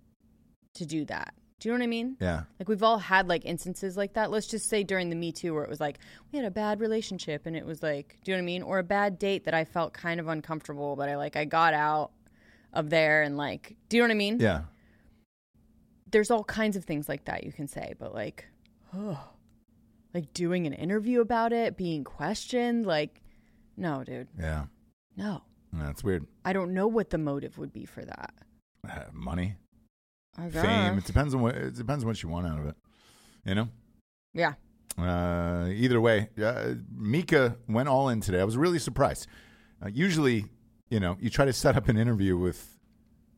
to 0.74 0.86
do 0.86 1.04
that. 1.06 1.34
Do 1.60 1.68
you 1.68 1.72
know 1.74 1.78
what 1.78 1.84
I 1.84 1.88
mean? 1.88 2.16
Yeah. 2.20 2.42
Like 2.58 2.68
we've 2.68 2.82
all 2.82 2.98
had 2.98 3.28
like 3.28 3.44
instances 3.44 3.96
like 3.96 4.14
that. 4.14 4.30
Let's 4.32 4.48
just 4.48 4.68
say 4.68 4.82
during 4.82 5.10
the 5.10 5.16
Me 5.16 5.30
Too 5.30 5.54
where 5.54 5.62
it 5.62 5.70
was 5.70 5.78
like 5.80 5.98
we 6.32 6.38
had 6.38 6.44
a 6.46 6.50
bad 6.50 6.80
relationship 6.80 7.46
and 7.46 7.56
it 7.56 7.64
was 7.64 7.82
like, 7.82 8.18
do 8.24 8.32
you 8.32 8.36
know 8.36 8.40
what 8.40 8.44
I 8.44 8.46
mean? 8.46 8.62
Or 8.62 8.78
a 8.80 8.82
bad 8.82 9.18
date 9.18 9.44
that 9.44 9.54
I 9.54 9.64
felt 9.64 9.92
kind 9.92 10.18
of 10.18 10.26
uncomfortable, 10.26 10.96
but 10.96 11.08
I 11.08 11.16
like 11.16 11.36
I 11.36 11.44
got 11.44 11.72
out 11.72 12.10
of 12.72 12.90
there 12.90 13.22
and 13.22 13.36
like, 13.36 13.76
do 13.88 13.96
you 13.96 14.02
know 14.02 14.08
what 14.08 14.12
I 14.14 14.16
mean? 14.16 14.38
Yeah. 14.40 14.62
there's 16.10 16.30
all 16.30 16.44
kinds 16.44 16.76
of 16.76 16.84
things 16.84 17.08
like 17.08 17.24
that 17.26 17.44
you 17.44 17.52
can 17.52 17.66
say, 17.68 17.94
but 17.98 18.12
like, 18.14 18.46
oh, 18.94 19.18
like 20.14 20.32
doing 20.34 20.66
an 20.66 20.72
interview 20.72 21.20
about 21.20 21.52
it, 21.52 21.76
being 21.76 22.04
questioned, 22.04 22.84
like, 22.86 23.22
no, 23.76 24.04
dude, 24.04 24.28
Yeah. 24.38 24.64
no. 25.16 25.42
That's 25.74 26.04
weird. 26.04 26.26
I 26.44 26.52
don't 26.52 26.74
know 26.74 26.86
what 26.86 27.08
the 27.08 27.16
motive 27.16 27.56
would 27.56 27.72
be 27.72 27.86
for 27.86 28.04
that. 28.04 28.34
Uh, 28.86 29.04
money, 29.10 29.54
I 30.38 30.48
fame. 30.48 30.98
It 30.98 31.04
depends 31.04 31.34
on 31.34 31.42
what 31.42 31.54
it 31.54 31.74
depends 31.74 32.04
on 32.04 32.08
what 32.08 32.22
you 32.22 32.28
want 32.28 32.46
out 32.46 32.58
of 32.58 32.66
it. 32.66 32.76
You 33.44 33.54
know. 33.54 33.68
Yeah. 34.32 34.54
Uh, 34.98 35.68
either 35.70 36.00
way, 36.00 36.28
uh, 36.42 36.74
Mika 36.94 37.56
went 37.68 37.88
all 37.88 38.08
in 38.08 38.20
today. 38.20 38.40
I 38.40 38.44
was 38.44 38.56
really 38.56 38.78
surprised. 38.78 39.26
Uh, 39.82 39.88
usually, 39.92 40.46
you 40.90 41.00
know, 41.00 41.16
you 41.20 41.30
try 41.30 41.44
to 41.44 41.52
set 41.52 41.76
up 41.76 41.88
an 41.88 41.96
interview 41.96 42.36
with 42.36 42.78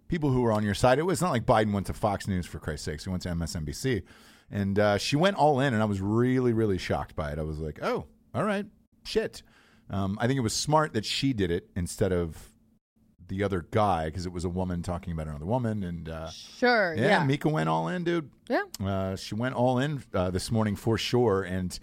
people 0.09 0.31
who 0.31 0.45
are 0.45 0.53
on 0.53 0.65
your 0.65 0.75
side. 0.75 0.99
It 0.99 1.03
was 1.03 1.21
not 1.21 1.31
like 1.31 1.47
Biden 1.47 1.73
went 1.73 1.87
to 1.87 1.93
Fox 1.93 2.27
News 2.27 2.47
for 2.47 2.59
Christ's 2.59 2.87
sakes. 2.87 3.05
He 3.05 3.11
went 3.11 3.23
to 3.23 3.31
MSNBC, 3.31 4.03
and 4.51 4.79
uh, 4.79 4.99
she 4.99 5.17
went 5.17 5.37
all 5.37 5.61
in, 5.61 5.75
and 5.75 5.83
I 5.83 5.87
was 5.87 6.01
really, 6.01 6.53
really 6.53 6.79
shocked 6.79 7.15
by 7.15 7.31
it. 7.33 7.39
I 7.39 7.43
was 7.43 7.59
like, 7.59 7.79
oh, 7.83 8.07
all 8.35 8.45
right, 8.45 8.67
shit. 9.05 9.43
Um, 9.91 10.19
I 10.21 10.27
think 10.27 10.39
it 10.39 10.43
was 10.43 10.55
smart 10.55 10.93
that 10.95 11.05
she 11.05 11.33
did 11.33 11.51
it 11.51 11.71
instead 11.77 12.13
of 12.13 12.53
the 13.29 13.43
other 13.43 13.67
guy 13.71 14.07
because 14.07 14.27
it 14.27 14.33
was 14.33 14.45
a 14.45 14.49
woman 14.49 14.83
talking 14.83 15.13
about 15.13 15.27
another 15.29 15.47
woman, 15.47 15.83
and 15.83 16.09
uh, 16.09 16.31
Sure. 16.31 16.95
yeah, 16.97 17.07
Yeah. 17.21 17.25
Mika 17.25 17.49
went 17.49 17.69
all 17.69 17.89
in, 17.89 18.05
dude. 18.05 18.31
Yeah. 18.49 18.63
Uh, 18.85 19.17
she 19.17 19.35
went 19.35 19.55
all 19.55 19.79
in 19.79 20.03
uh, 20.13 20.31
this 20.31 20.51
morning 20.51 20.77
for 20.77 20.99
sure, 20.99 21.43
and 21.43 21.79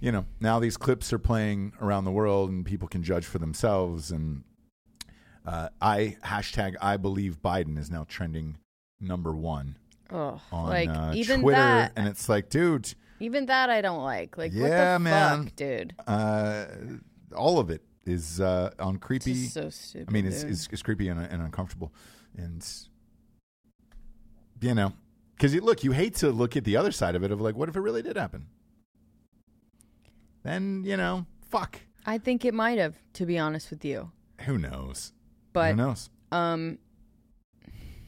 you 0.00 0.12
know 0.12 0.26
now 0.40 0.58
these 0.58 0.76
clips 0.76 1.12
are 1.12 1.18
playing 1.18 1.72
around 1.80 2.04
the 2.04 2.10
world, 2.12 2.50
and 2.50 2.64
people 2.66 2.88
can 2.88 3.02
judge 3.02 3.24
for 3.24 3.38
themselves. 3.38 4.10
And 4.10 4.44
uh, 5.46 5.68
I 5.80 6.16
hashtag 6.24 6.76
I 6.80 6.96
believe 6.96 7.40
Biden 7.42 7.78
is 7.78 7.90
now 7.90 8.04
trending 8.08 8.58
number 9.00 9.32
one 9.32 9.76
Oh, 10.10 10.40
on 10.52 10.68
like 10.68 10.88
uh, 10.90 11.12
even 11.14 11.40
Twitter, 11.40 11.56
that, 11.58 11.92
and 11.96 12.06
it's 12.06 12.28
like, 12.28 12.50
dude, 12.50 12.92
even 13.18 13.46
that 13.46 13.70
I 13.70 13.80
don't 13.80 14.02
like. 14.04 14.36
Like, 14.36 14.52
what 14.52 14.68
Yeah, 14.70 14.94
the 14.94 14.98
man. 14.98 15.44
fuck, 15.44 15.56
dude? 15.56 15.94
uh, 16.06 16.66
all 17.34 17.58
of 17.58 17.70
it 17.70 17.80
is 18.04 18.40
uh, 18.40 18.70
on 18.78 18.98
creepy. 18.98 19.34
So 19.46 19.70
stupid. 19.70 20.08
I 20.08 20.12
mean, 20.12 20.26
it's, 20.26 20.42
dude. 20.42 20.52
it's, 20.52 20.68
it's 20.72 20.82
creepy 20.82 21.08
and, 21.08 21.20
and 21.20 21.42
uncomfortable. 21.42 21.92
And, 22.36 22.66
you 24.60 24.74
know, 24.74 24.92
because 25.36 25.54
you 25.54 25.60
look, 25.60 25.84
you 25.84 25.92
hate 25.92 26.14
to 26.16 26.30
look 26.30 26.56
at 26.56 26.64
the 26.64 26.76
other 26.76 26.92
side 26.92 27.14
of 27.14 27.22
it 27.24 27.30
of 27.30 27.40
like, 27.40 27.56
what 27.56 27.68
if 27.68 27.76
it 27.76 27.80
really 27.80 28.02
did 28.02 28.16
happen? 28.16 28.46
then 30.44 30.82
you 30.84 30.96
know, 30.96 31.26
fuck. 31.50 31.78
I 32.04 32.18
think 32.18 32.44
it 32.44 32.52
might 32.54 32.78
have, 32.78 32.96
to 33.14 33.26
be 33.26 33.38
honest 33.38 33.70
with 33.70 33.84
you. 33.84 34.10
Who 34.40 34.58
knows? 34.58 35.12
But 35.52 35.70
who 35.70 35.76
knows? 35.76 36.10
um, 36.32 36.78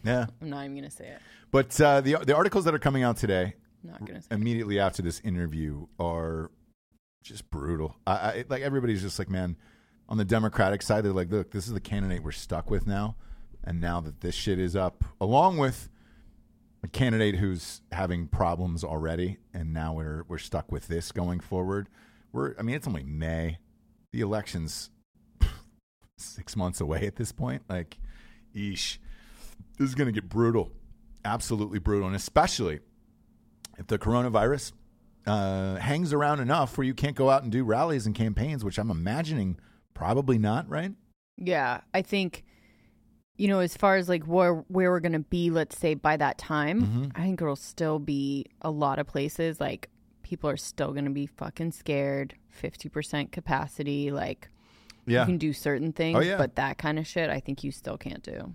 Yeah. 0.03 0.27
I'm 0.43 0.51
not 0.51 0.65
even 0.65 0.75
gonna 0.75 0.91
say 0.91 1.07
it. 1.09 1.21
But 1.53 1.81
uh, 1.81 2.01
the 2.01 2.17
the 2.25 2.35
articles 2.35 2.65
that 2.65 2.75
are 2.75 2.81
coming 2.81 3.05
out 3.05 3.17
today, 3.17 3.55
Not 3.85 4.05
gonna 4.05 4.21
say. 4.21 4.29
It. 4.31 4.35
immediately 4.35 4.81
after 4.81 5.03
this 5.03 5.21
interview, 5.21 5.87
are 6.01 6.51
just 7.23 7.49
brutal. 7.51 7.95
I, 8.07 8.13
I 8.13 8.45
like 8.49 8.63
everybody's 8.63 9.03
just 9.03 9.19
like, 9.19 9.31
man, 9.31 9.57
on 10.09 10.19
the 10.19 10.25
Democratic 10.25 10.83
side, 10.83 11.05
they're 11.05 11.13
like, 11.13 11.31
look, 11.31 11.51
this 11.51 11.67
is 11.67 11.73
the 11.73 11.81
candidate 11.81 12.23
we're 12.23 12.33
stuck 12.33 12.71
with 12.71 12.87
now, 12.87 13.17
and 13.63 13.81
now 13.81 14.01
that 14.01 14.21
this 14.21 14.35
shit 14.35 14.59
is 14.59 14.77
up, 14.77 15.05
along 15.21 15.59
with 15.59 15.89
a 16.83 16.89
candidate 16.89 17.37
who's 17.37 17.81
having 17.93 18.29
problems 18.29 18.85
already, 18.85 19.39
and 19.55 19.73
now 19.73 19.95
we're 19.95 20.25
we're 20.29 20.39
stuck 20.39 20.71
with 20.71 20.87
this 20.89 21.13
going 21.13 21.41
forward. 21.41 21.89
We're, 22.33 22.55
I 22.59 22.63
mean, 22.63 22.77
it's 22.77 22.87
only 22.87 23.05
May. 23.05 23.59
The 24.13 24.21
election's 24.21 24.91
six 26.19 26.57
months 26.57 26.81
away 26.81 27.07
at 27.07 27.17
this 27.17 27.33
point. 27.33 27.63
Like, 27.69 27.99
eesh, 28.55 28.99
this 29.79 29.89
is 29.89 29.95
going 29.95 30.07
to 30.07 30.13
get 30.13 30.29
brutal, 30.29 30.73
absolutely 31.25 31.79
brutal, 31.79 32.07
and 32.07 32.17
especially 32.17 32.81
if 33.79 33.87
the 33.87 33.99
coronavirus 33.99 34.73
uh, 35.27 35.77
hangs 35.77 36.13
around 36.13 36.41
enough 36.41 36.77
where 36.77 36.87
you 36.87 36.95
can't 36.95 37.17
go 37.17 37.31
out 37.31 37.43
and 37.43 37.51
do 37.51 37.65
rallies 37.65 38.05
and 38.07 38.15
campaigns, 38.15 38.63
which 38.63 38.79
I'm 38.79 38.91
imagining 38.91 39.57
probably 39.95 40.39
not, 40.39 40.69
right? 40.69 40.93
Yeah, 41.37 41.81
I 41.93 42.03
think. 42.03 42.45
You 43.37 43.49
know, 43.49 43.59
as 43.59 43.77
far 43.77 43.97
as 43.97 44.09
like 44.09 44.23
where 44.25 44.55
where 44.69 44.93
we're 44.93 45.01
gonna 45.01 45.19
be, 45.19 45.51
let's 45.51 45.77
say 45.77 45.95
by 45.95 46.17
that 46.19 46.39
time, 46.39 46.83
Mm-hmm. 46.83 47.05
I 47.17 47.23
think 47.25 47.43
it'll 47.43 47.57
still 47.57 47.99
be 47.99 48.47
a 48.63 48.71
lot 48.71 49.01
of 49.01 49.09
places. 49.09 49.59
Like 49.61 49.89
people 50.23 50.49
are 50.49 50.57
still 50.57 50.93
gonna 50.93 51.11
be 51.11 51.27
fucking 51.27 51.73
scared. 51.73 52.35
Fifty 52.51 52.89
percent 52.89 53.33
capacity. 53.33 54.13
Like 54.13 54.49
you 55.07 55.17
can 55.25 55.37
do 55.37 55.53
certain 55.53 55.93
things, 55.93 56.17
Oh, 56.17 56.21
yeah. 56.21 56.37
but 56.37 56.55
that 56.55 56.79
kind 56.79 56.97
of 56.99 57.07
shit, 57.09 57.29
I 57.29 57.41
think 57.41 57.65
you 57.65 57.73
still 57.73 57.99
can't 57.99 58.23
do. 58.23 58.55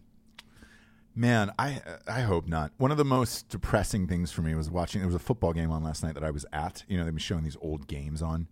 man, 1.13 1.51
I 1.59 1.81
I 2.07 2.21
hope 2.21 2.47
not. 2.47 2.71
One 2.77 2.91
of 2.91 2.97
the 2.97 3.03
most 3.05 3.49
depressing 3.49 4.07
things 4.07 4.31
for 4.31 4.41
me 4.43 4.55
was 4.55 4.69
watching. 4.69 5.01
There 5.01 5.07
was 5.07 5.15
a 5.15 5.19
football 5.19 5.51
game 5.51 5.71
on 5.71 5.83
last 5.83 6.03
night 6.03 6.13
that 6.13 6.23
I 6.23 6.31
was 6.31 6.45
at. 6.53 6.83
You 6.87 6.97
know, 6.97 7.03
they've 7.03 7.13
been 7.13 7.19
showing 7.19 7.43
these 7.43 7.57
old 7.61 7.87
games 7.87 8.21
on 8.21 8.47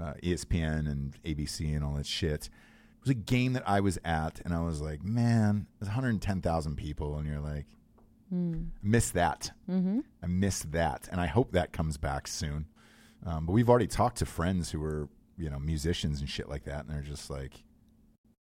uh, 0.00 0.14
ESPN 0.22 0.90
and 0.90 1.14
ABC 1.24 1.74
and 1.74 1.84
all 1.84 1.94
that 1.94 2.06
shit. 2.06 2.46
It 2.46 3.00
was 3.02 3.10
a 3.10 3.14
game 3.14 3.52
that 3.54 3.68
I 3.68 3.80
was 3.80 3.98
at, 4.04 4.40
and 4.44 4.52
I 4.52 4.60
was 4.60 4.80
like, 4.80 5.04
man, 5.04 5.66
there's 5.78 5.88
110,000 5.88 6.76
people, 6.76 7.16
and 7.16 7.26
you're 7.26 7.40
like, 7.40 7.66
I 8.32 8.58
miss 8.82 9.10
that. 9.12 9.52
Mm-hmm. 9.70 10.00
I 10.22 10.26
miss 10.26 10.60
that, 10.70 11.08
and 11.10 11.20
I 11.20 11.26
hope 11.26 11.52
that 11.52 11.72
comes 11.72 11.96
back 11.96 12.26
soon. 12.26 12.66
Um, 13.24 13.46
but 13.46 13.52
we've 13.52 13.70
already 13.70 13.86
talked 13.86 14.18
to 14.18 14.26
friends 14.26 14.70
who 14.70 14.82
are, 14.82 15.08
you 15.38 15.48
know, 15.50 15.58
musicians 15.58 16.20
and 16.20 16.28
shit 16.28 16.48
like 16.48 16.64
that, 16.64 16.86
and 16.86 16.90
they're 16.90 17.02
just 17.02 17.30
like, 17.30 17.52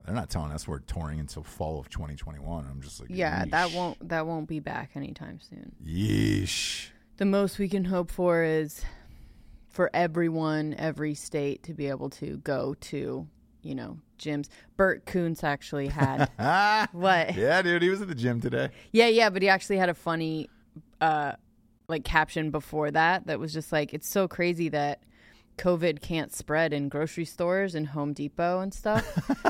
they're 0.04 0.14
not 0.14 0.30
telling 0.30 0.52
us 0.52 0.66
we're 0.66 0.80
touring 0.80 1.20
until 1.20 1.42
fall 1.42 1.78
of 1.78 1.88
2021. 1.88 2.66
I'm 2.68 2.80
just 2.80 3.00
like, 3.00 3.10
Yeah, 3.12 3.44
that 3.50 3.72
won't 3.72 4.08
that 4.08 4.26
won't 4.26 4.48
be 4.48 4.58
back 4.60 4.90
anytime 4.94 5.40
soon. 5.40 5.72
Yeesh. 5.84 6.88
The 7.18 7.24
most 7.24 7.58
we 7.58 7.68
can 7.68 7.84
hope 7.84 8.10
for 8.10 8.42
is 8.42 8.82
for 9.72 9.90
everyone, 9.92 10.74
every 10.78 11.14
state 11.14 11.62
to 11.64 11.74
be 11.74 11.88
able 11.88 12.10
to 12.10 12.36
go 12.38 12.74
to, 12.82 13.26
you 13.62 13.74
know, 13.74 13.98
gyms. 14.18 14.48
Bert 14.76 15.04
Koontz 15.06 15.42
actually 15.42 15.88
had 15.88 16.28
what? 16.92 17.34
yeah, 17.34 17.60
dude, 17.62 17.82
he 17.82 17.88
was 17.88 18.00
at 18.00 18.06
the 18.08 18.14
gym 18.14 18.40
today. 18.40 18.68
Yeah, 18.92 19.08
yeah, 19.08 19.30
but 19.30 19.42
he 19.42 19.48
actually 19.48 19.78
had 19.78 19.88
a 19.88 19.94
funny 19.94 20.48
uh 21.00 21.32
like 21.88 22.04
caption 22.04 22.50
before 22.50 22.90
that 22.92 23.26
that 23.26 23.40
was 23.40 23.52
just 23.52 23.72
like 23.72 23.92
it's 23.92 24.08
so 24.08 24.28
crazy 24.28 24.68
that 24.68 25.02
COVID 25.58 26.00
can't 26.00 26.32
spread 26.32 26.72
in 26.72 26.88
grocery 26.88 27.24
stores 27.24 27.74
and 27.74 27.88
Home 27.88 28.12
Depot 28.12 28.60
and 28.60 28.72
stuff. 28.72 29.04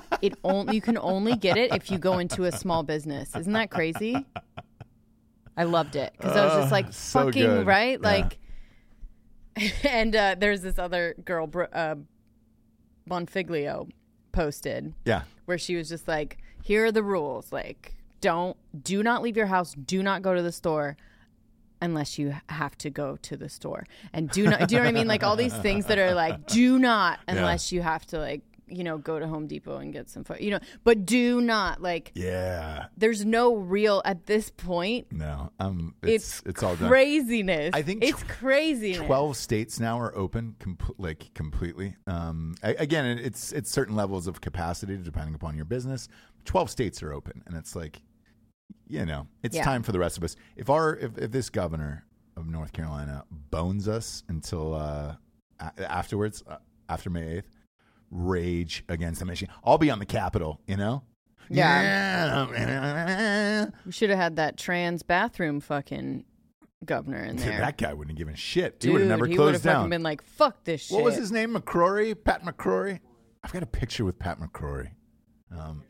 it 0.22 0.34
only 0.42 0.74
you 0.74 0.80
can 0.80 0.98
only 0.98 1.36
get 1.36 1.56
it 1.56 1.72
if 1.74 1.90
you 1.90 1.98
go 1.98 2.18
into 2.18 2.44
a 2.44 2.52
small 2.52 2.82
business. 2.82 3.36
Isn't 3.36 3.52
that 3.52 3.70
crazy? 3.70 4.26
I 5.56 5.64
loved 5.64 5.96
it 5.96 6.12
because 6.16 6.36
I 6.36 6.44
was 6.46 6.54
just 6.54 6.72
like 6.72 6.86
Uh, 6.86 6.90
so 6.92 7.24
fucking 7.26 7.42
good. 7.42 7.66
right, 7.66 7.98
Yeah. 8.00 8.08
like. 8.08 8.38
and 9.84 10.14
uh, 10.16 10.36
there's 10.38 10.62
this 10.62 10.78
other 10.78 11.14
girl, 11.24 11.50
uh, 11.72 11.96
Bonfiglio, 13.08 13.90
posted 14.32 14.94
Yeah. 15.04 15.22
where 15.44 15.58
she 15.58 15.76
was 15.76 15.88
just 15.88 16.08
like, 16.08 16.38
"Here 16.62 16.86
are 16.86 16.92
the 16.92 17.02
rules. 17.02 17.52
Like, 17.52 17.94
don't, 18.20 18.56
do 18.82 19.02
not 19.02 19.22
leave 19.22 19.36
your 19.36 19.46
house. 19.46 19.74
Do 19.74 20.02
not 20.02 20.22
go 20.22 20.34
to 20.34 20.42
the 20.42 20.52
store." 20.52 20.96
Unless 21.80 22.16
you 22.16 22.32
have 22.48 22.78
to 22.78 22.90
go 22.90 23.16
to 23.22 23.36
the 23.36 23.48
store, 23.48 23.84
and 24.12 24.30
do 24.30 24.44
not, 24.44 24.68
do 24.68 24.76
you 24.76 24.80
know 24.80 24.84
what 24.84 24.90
I 24.90 24.92
mean? 24.92 25.08
Like 25.08 25.24
all 25.24 25.34
these 25.34 25.52
things 25.52 25.86
that 25.86 25.98
are 25.98 26.14
like, 26.14 26.46
do 26.46 26.78
not, 26.78 27.18
unless 27.26 27.72
you 27.72 27.82
have 27.82 28.06
to, 28.06 28.20
like, 28.20 28.42
you 28.68 28.84
know, 28.84 28.96
go 28.98 29.18
to 29.18 29.26
Home 29.26 29.46
Depot 29.46 29.76
and 29.78 29.92
get 29.92 30.08
some, 30.08 30.24
fo- 30.24 30.36
you 30.40 30.50
know, 30.50 30.58
but 30.84 31.04
do 31.04 31.40
not, 31.40 31.82
like, 31.82 32.10
Yeah. 32.14 32.86
there's 32.96 33.24
no 33.24 33.54
real 33.56 34.00
at 34.04 34.26
this 34.26 34.50
point. 34.50 35.12
No, 35.12 35.50
um, 35.60 35.94
it's 36.02 36.40
It's 36.40 36.42
it's, 36.46 36.62
all 36.62 36.76
done. 36.76 36.88
craziness. 36.88 37.70
I 37.74 37.82
think 37.82 38.02
it's 38.02 38.22
tw- 38.22 38.28
craziness. 38.28 39.06
Twelve 39.06 39.36
states 39.36 39.78
now 39.80 39.98
are 40.00 40.16
open, 40.16 40.56
com- 40.58 40.78
like 40.98 41.32
completely. 41.34 41.96
Um, 42.06 42.54
a- 42.62 42.74
again, 42.76 43.18
it's 43.18 43.52
it's 43.52 43.70
certain 43.70 43.94
levels 43.96 44.26
of 44.26 44.40
capacity 44.40 44.96
depending 44.96 45.34
upon 45.34 45.54
your 45.56 45.64
business. 45.66 46.08
Twelve 46.44 46.70
states 46.70 47.02
are 47.02 47.12
open, 47.12 47.42
and 47.46 47.56
it's 47.56 47.76
like, 47.76 48.00
you 48.88 49.04
know, 49.04 49.26
it's 49.42 49.56
Yeah. 49.56 49.64
time 49.64 49.82
for 49.82 49.92
the 49.92 49.98
rest 49.98 50.16
of 50.16 50.24
us. 50.24 50.34
If 50.56 50.70
our 50.70 50.96
if, 50.96 51.18
if 51.18 51.30
this 51.30 51.50
governor 51.50 52.04
of 52.36 52.46
North 52.48 52.72
Carolina 52.72 53.24
bones 53.50 53.86
us 53.88 54.24
until 54.28 54.74
uh, 54.74 55.16
a- 55.60 55.92
afterwards, 55.92 56.42
uh, 56.46 56.56
after 56.88 57.10
May 57.10 57.38
eighth, 57.38 57.48
rage 58.12 58.84
against 58.88 59.18
the 59.18 59.26
machine. 59.26 59.48
I'll 59.64 59.78
be 59.78 59.90
on 59.90 59.98
the 59.98 60.06
Capitol. 60.06 60.60
You 60.68 60.76
know. 60.76 61.02
Yeah. 61.50 62.46
We 63.84 63.92
should 63.92 64.10
have 64.10 64.18
had 64.18 64.36
that 64.36 64.56
trans 64.56 65.02
bathroom 65.02 65.60
fucking 65.60 66.24
governor 66.84 67.22
in 67.24 67.36
Dude, 67.36 67.46
there. 67.46 67.58
that 67.58 67.78
guy 67.78 67.92
wouldn't 67.92 68.12
have 68.12 68.18
given 68.18 68.34
shit. 68.34 68.82
he 68.82 68.90
would 68.90 69.02
have 69.02 69.08
never 69.10 69.26
he 69.26 69.38
would 69.38 69.54
have 69.54 69.62
closed 69.62 69.64
down. 69.64 69.90
been 69.90 70.02
like, 70.02 70.22
"Fuck 70.22 70.64
this 70.64 70.82
shit." 70.82 70.94
What 70.94 71.04
was 71.04 71.16
his 71.16 71.32
name? 71.32 71.54
McCrory? 71.54 72.16
Pat 72.22 72.44
McCrory? 72.44 73.00
I've 73.44 73.52
got 73.52 73.62
a 73.62 73.66
picture 73.66 74.04
with 74.04 74.18
Pat 74.18 74.38
McCrory. 74.40 74.90
Um, 75.56 75.82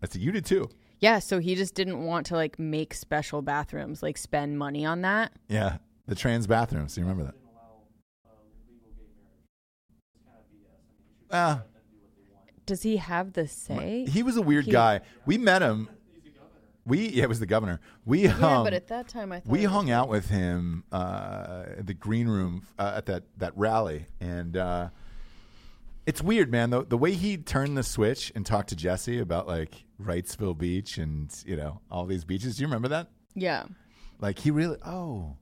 that's 0.00 0.16
you 0.16 0.32
did 0.32 0.44
too. 0.44 0.68
Yeah, 1.00 1.18
so 1.20 1.38
he 1.38 1.54
just 1.54 1.74
didn't 1.74 2.04
want 2.04 2.26
to 2.26 2.34
like 2.34 2.58
make 2.58 2.94
special 2.94 3.42
bathrooms, 3.42 4.02
like 4.02 4.18
spend 4.18 4.58
money 4.58 4.84
on 4.84 5.02
that. 5.02 5.32
Yeah, 5.48 5.78
the 6.06 6.14
trans 6.14 6.46
bathrooms. 6.46 6.94
Do 6.94 7.00
you 7.00 7.06
remember 7.06 7.32
that? 7.32 7.37
Ah, 11.30 11.62
Does 12.66 12.82
he 12.82 12.96
have 12.98 13.32
the 13.34 13.46
say? 13.48 14.06
he 14.08 14.22
was 14.22 14.36
a 14.36 14.42
weird 14.42 14.64
He- 14.66 14.72
guy. 14.72 15.00
We 15.26 15.38
met 15.38 15.62
him. 15.62 15.88
We 16.86 17.08
yeah, 17.10 17.24
it 17.24 17.28
was 17.28 17.38
the 17.40 17.46
governor. 17.46 17.80
We 18.06 18.22
yeah, 18.24 18.30
hung. 18.30 18.64
but 18.64 18.72
at 18.72 18.86
that 18.88 19.08
time 19.08 19.30
I 19.30 19.40
thought 19.40 19.50
we 19.52 19.58
it 19.60 19.62
was- 19.66 19.72
hung 19.72 19.90
out 19.90 20.08
with 20.08 20.30
him 20.30 20.84
uh, 20.90 21.64
at 21.78 21.86
the 21.86 21.92
green 21.94 22.28
room 22.28 22.62
uh, 22.78 22.94
at 22.96 23.06
that 23.06 23.24
that 23.36 23.52
rally, 23.56 24.06
and 24.20 24.56
uh, 24.56 24.88
it's 26.06 26.22
weird, 26.22 26.50
man. 26.50 26.70
The 26.70 26.84
the 26.86 26.96
way 26.96 27.12
he 27.12 27.36
turned 27.36 27.76
the 27.76 27.82
switch 27.82 28.32
and 28.34 28.46
talked 28.46 28.70
to 28.70 28.76
Jesse 28.76 29.18
about 29.18 29.46
like 29.46 29.84
Wrightsville 30.02 30.56
Beach 30.56 30.96
and 30.96 31.30
you 31.44 31.56
know 31.56 31.80
all 31.90 32.06
these 32.06 32.24
beaches. 32.24 32.56
Do 32.56 32.62
you 32.62 32.66
remember 32.68 32.88
that? 32.88 33.08
Yeah. 33.34 33.64
Like 34.18 34.38
he 34.38 34.50
really. 34.50 34.78
Oh, 34.82 35.36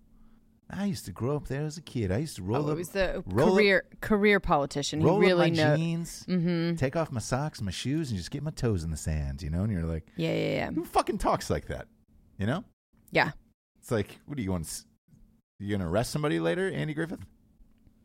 I 0.69 0.87
used 0.87 1.05
to 1.05 1.13
grow 1.13 1.37
up 1.37 1.47
there 1.47 1.65
as 1.65 1.77
a 1.79 1.83
kid. 1.83 2.11
I 2.11 2.19
used 2.19 2.37
to 2.37 2.43
roll 2.43 2.65
Oh, 2.65 2.71
up. 2.71 2.75
it 2.75 2.79
was 2.79 2.89
the 2.89 3.23
roll 3.27 3.51
up- 3.51 3.55
career 3.55 3.85
career 4.01 4.41
politician. 4.41 5.01
He 5.01 5.07
roll 5.07 5.21
really 5.21 5.33
up 5.33 5.39
my 5.39 5.49
knows. 5.51 5.79
jeans, 5.79 6.27
mm-hmm. 6.29 6.75
take 6.75 6.97
off 6.97 7.13
my 7.13 7.21
socks, 7.21 7.61
my 7.63 7.71
shoes, 7.71 8.11
and 8.11 8.19
just 8.19 8.31
get 8.33 8.43
my 8.43 8.51
toes 8.51 8.83
in 8.83 8.91
the 8.91 8.97
sand. 8.97 9.43
You 9.43 9.51
know, 9.51 9.63
and 9.63 9.73
you're 9.73 9.85
like, 9.85 10.07
Yeah, 10.17 10.33
yeah, 10.35 10.55
yeah. 10.55 10.71
who 10.73 10.85
fucking 10.85 11.19
talks 11.19 11.51
like 11.51 11.67
that? 11.69 11.87
You 12.39 12.47
know, 12.47 12.65
Yeah. 13.13 13.31
it's 13.81 13.91
like, 13.93 14.19
what 14.27 14.39
are 14.39 14.43
you 14.43 14.51
want? 14.51 14.85
You 15.61 15.77
gonna 15.77 15.89
arrest 15.89 16.11
somebody 16.11 16.41
later, 16.41 16.69
Andy 16.71 16.95
Griffith? 16.95 17.21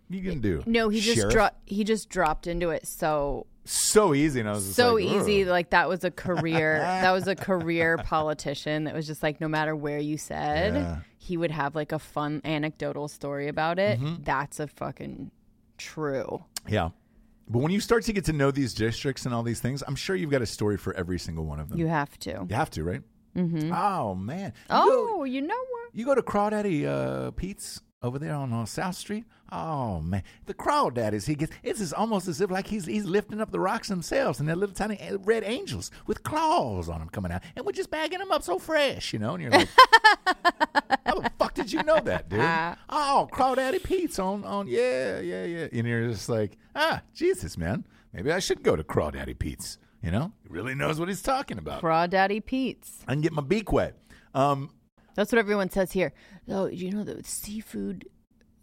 What 0.07 0.19
you 0.19 0.21
gonna 0.21 0.39
do? 0.41 0.61
No, 0.67 0.89
he 0.89 0.99
just 1.01 1.29
dro- 1.29 1.49
he 1.65 1.83
just 1.83 2.09
dropped 2.09 2.45
into 2.45 2.69
it 2.69 2.85
so 2.87 3.47
so 3.65 4.13
easy, 4.13 4.39
and 4.39 4.49
I 4.49 4.53
was 4.53 4.75
so 4.75 4.93
like, 4.95 5.03
easy. 5.05 5.45
Like 5.45 5.71
that 5.71 5.89
was 5.89 6.03
a 6.03 6.11
career. 6.11 6.79
that 6.79 7.11
was 7.11 7.27
a 7.27 7.35
career 7.49 7.97
politician. 7.97 8.83
That 8.85 8.93
was 8.93 9.07
just 9.07 9.23
like 9.23 9.41
no 9.41 9.47
matter 9.47 9.75
where 9.75 9.99
you 9.99 10.17
said, 10.17 10.73
Yeah. 10.75 10.99
He 11.23 11.37
would 11.37 11.51
have 11.51 11.75
like 11.75 11.91
a 11.91 11.99
fun 11.99 12.41
anecdotal 12.43 13.07
story 13.07 13.47
about 13.47 13.77
it. 13.77 13.99
Mm-hmm. 13.99 14.23
That's 14.23 14.59
a 14.59 14.65
fucking 14.67 15.29
true. 15.77 16.43
Yeah. 16.67 16.89
But 17.47 17.59
when 17.59 17.71
you 17.71 17.79
start 17.79 18.03
to 18.05 18.13
get 18.13 18.25
to 18.25 18.33
know 18.33 18.49
these 18.49 18.73
districts 18.73 19.25
and 19.25 19.35
all 19.35 19.43
these 19.43 19.59
things, 19.59 19.83
I'm 19.87 19.95
sure 19.95 20.15
you've 20.15 20.31
got 20.31 20.41
a 20.41 20.45
story 20.47 20.77
for 20.77 20.95
every 20.95 21.19
single 21.19 21.45
one 21.45 21.59
of 21.59 21.69
them. 21.69 21.77
You 21.77 21.87
have 21.87 22.17
to. 22.19 22.45
You 22.49 22.55
have 22.55 22.71
to, 22.71 22.83
right? 22.83 23.01
Mm-hmm. 23.35 23.71
Oh 23.71 24.15
man. 24.15 24.53
You 24.69 24.75
Oh, 24.77 25.07
go, 25.17 25.23
you 25.25 25.41
know 25.41 25.53
what? 25.69 25.89
you 25.93 26.05
go 26.05 26.15
to 26.15 26.21
Crawdaddy 26.23 26.85
uh, 26.85 27.31
Pete's 27.31 27.81
over 28.03 28.19
there 28.19 28.35
on 28.35 28.65
South 28.67 28.95
Street. 28.95 29.25
Oh 29.51 29.99
man, 30.01 30.23
the 30.45 30.53
Crawdaddies. 30.53 31.27
He 31.27 31.35
gets 31.35 31.53
it's 31.63 31.81
as, 31.81 31.93
almost 31.93 32.27
as 32.27 32.41
if 32.41 32.51
like 32.51 32.67
he's 32.67 32.85
he's 32.85 33.05
lifting 33.05 33.41
up 33.41 33.51
the 33.51 33.59
rocks 33.59 33.87
themselves, 33.87 34.39
and 34.39 34.47
they're 34.47 34.55
little 34.55 34.75
tiny 34.75 34.99
uh, 35.01 35.17
red 35.19 35.43
angels 35.43 35.91
with 36.07 36.23
claws 36.23 36.89
on 36.89 36.99
them 36.99 37.09
coming 37.09 37.31
out, 37.31 37.41
and 37.55 37.65
we're 37.65 37.71
just 37.71 37.89
bagging 37.89 38.19
them 38.19 38.31
up 38.31 38.43
so 38.43 38.59
fresh, 38.59 39.13
you 39.13 39.19
know. 39.19 39.33
And 39.33 39.43
you're 39.43 39.51
like, 39.51 39.69
how 41.05 41.19
the 41.19 41.31
fuck 41.37 41.53
did 41.53 41.61
did 41.61 41.73
you 41.73 41.83
know 41.83 41.99
that, 41.99 42.27
dude? 42.27 42.39
oh, 42.89 43.29
Crawdaddy 43.31 43.83
Pete's 43.83 44.19
on 44.19 44.43
on 44.43 44.67
yeah, 44.67 45.19
yeah, 45.19 45.45
yeah. 45.45 45.67
And 45.71 45.87
you're 45.87 46.09
just 46.09 46.27
like, 46.27 46.57
ah, 46.75 47.01
Jesus, 47.13 47.57
man. 47.57 47.85
Maybe 48.13 48.31
I 48.31 48.39
should 48.39 48.61
go 48.63 48.75
to 48.75 48.83
Crawdaddy 48.83 49.37
Pete's. 49.37 49.77
You 50.03 50.09
know, 50.09 50.31
he 50.41 50.49
really 50.49 50.73
knows 50.73 50.99
what 50.99 51.07
he's 51.07 51.21
talking 51.21 51.59
about. 51.59 51.81
Crawdaddy 51.81 52.43
Pete's. 52.43 53.03
I 53.07 53.13
can 53.13 53.21
get 53.21 53.31
my 53.31 53.43
beak 53.43 53.71
wet. 53.71 53.95
Um, 54.33 54.71
That's 55.15 55.31
what 55.31 55.39
everyone 55.39 55.69
says 55.69 55.91
here. 55.91 56.13
Oh, 56.49 56.67
you 56.67 56.91
know 56.91 57.03
the 57.03 57.23
seafood, 57.23 58.07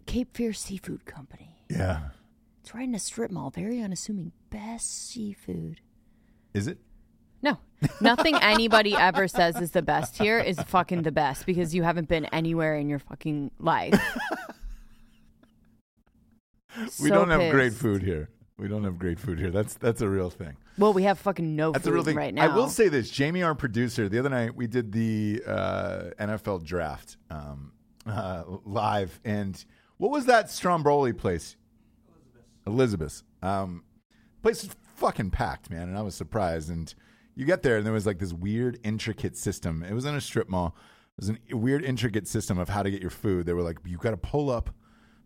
Cape 0.05 0.35
Fear 0.35 0.53
Seafood 0.53 1.05
Company. 1.05 1.63
yeah. 1.69 2.09
It's 2.61 2.75
right 2.75 2.87
in 2.87 2.93
a 2.93 2.99
strip 2.99 3.31
mall. 3.31 3.49
Very 3.49 3.81
unassuming. 3.81 4.31
Best 4.49 5.09
seafood. 5.09 5.79
Is 6.53 6.67
it? 6.67 6.77
No, 7.41 7.57
nothing 8.01 8.35
anybody 8.41 8.95
ever 8.95 9.27
says 9.27 9.59
is 9.61 9.71
the 9.71 9.81
best 9.81 10.17
here 10.17 10.39
is 10.39 10.59
fucking 10.59 11.03
the 11.03 11.11
best 11.11 11.45
because 11.45 11.73
you 11.73 11.83
haven't 11.83 12.09
been 12.09 12.25
anywhere 12.25 12.75
in 12.75 12.89
your 12.89 12.99
fucking 12.99 13.51
life. 13.59 13.93
We 16.77 16.87
So 16.87 17.09
don't 17.09 17.29
have 17.29 17.51
great 17.51 17.73
food 17.73 18.03
here. 18.03 18.29
We 18.59 18.67
don't 18.67 18.83
have 18.83 18.99
great 18.99 19.19
food 19.19 19.39
here. 19.39 19.51
That's 19.51 19.75
that's 19.75 20.01
a 20.01 20.09
real 20.09 20.29
thing. 20.29 20.57
Well, 20.77 20.91
we 20.91 21.03
have 21.03 21.17
fucking 21.19 21.55
no 21.55 21.71
That's 21.71 21.85
food 21.85 21.91
a 21.91 21.93
real 21.93 22.03
thing. 22.03 22.17
right 22.17 22.33
now. 22.33 22.43
I 22.51 22.55
will 22.55 22.67
say 22.67 22.89
this: 22.89 23.09
Jamie, 23.09 23.41
our 23.41 23.55
producer, 23.55 24.09
the 24.09 24.19
other 24.19 24.29
night 24.29 24.55
we 24.55 24.67
did 24.67 24.91
the 24.91 25.41
uh, 25.47 26.09
NFL 26.19 26.65
draft 26.65 27.17
um, 27.29 27.71
uh, 28.05 28.43
live, 28.65 29.19
and 29.23 29.63
what 29.97 30.11
was 30.11 30.25
that 30.25 30.51
Stromboli 30.51 31.13
place? 31.13 31.55
Elizabeth. 32.67 33.23
Um, 33.41 33.83
place 34.41 34.63
was 34.63 34.75
fucking 34.95 35.31
packed, 35.31 35.69
man, 35.69 35.87
and 35.87 35.97
I 35.97 36.01
was 36.01 36.15
surprised. 36.15 36.69
And 36.69 36.93
you 37.35 37.45
get 37.45 37.63
there, 37.63 37.77
and 37.77 37.85
there 37.85 37.93
was 37.93 38.05
like 38.05 38.19
this 38.19 38.33
weird, 38.33 38.77
intricate 38.83 39.37
system. 39.37 39.83
It 39.83 39.93
was 39.93 40.05
in 40.05 40.15
a 40.15 40.21
strip 40.21 40.49
mall. 40.49 40.75
It 41.17 41.27
was 41.27 41.31
a 41.51 41.57
weird, 41.57 41.83
intricate 41.83 42.27
system 42.27 42.59
of 42.59 42.69
how 42.69 42.83
to 42.83 42.91
get 42.91 43.01
your 43.01 43.09
food. 43.09 43.45
They 43.45 43.53
were 43.53 43.61
like, 43.61 43.77
you 43.85 43.97
got 43.97 44.11
to 44.11 44.17
pull 44.17 44.49
up 44.49 44.69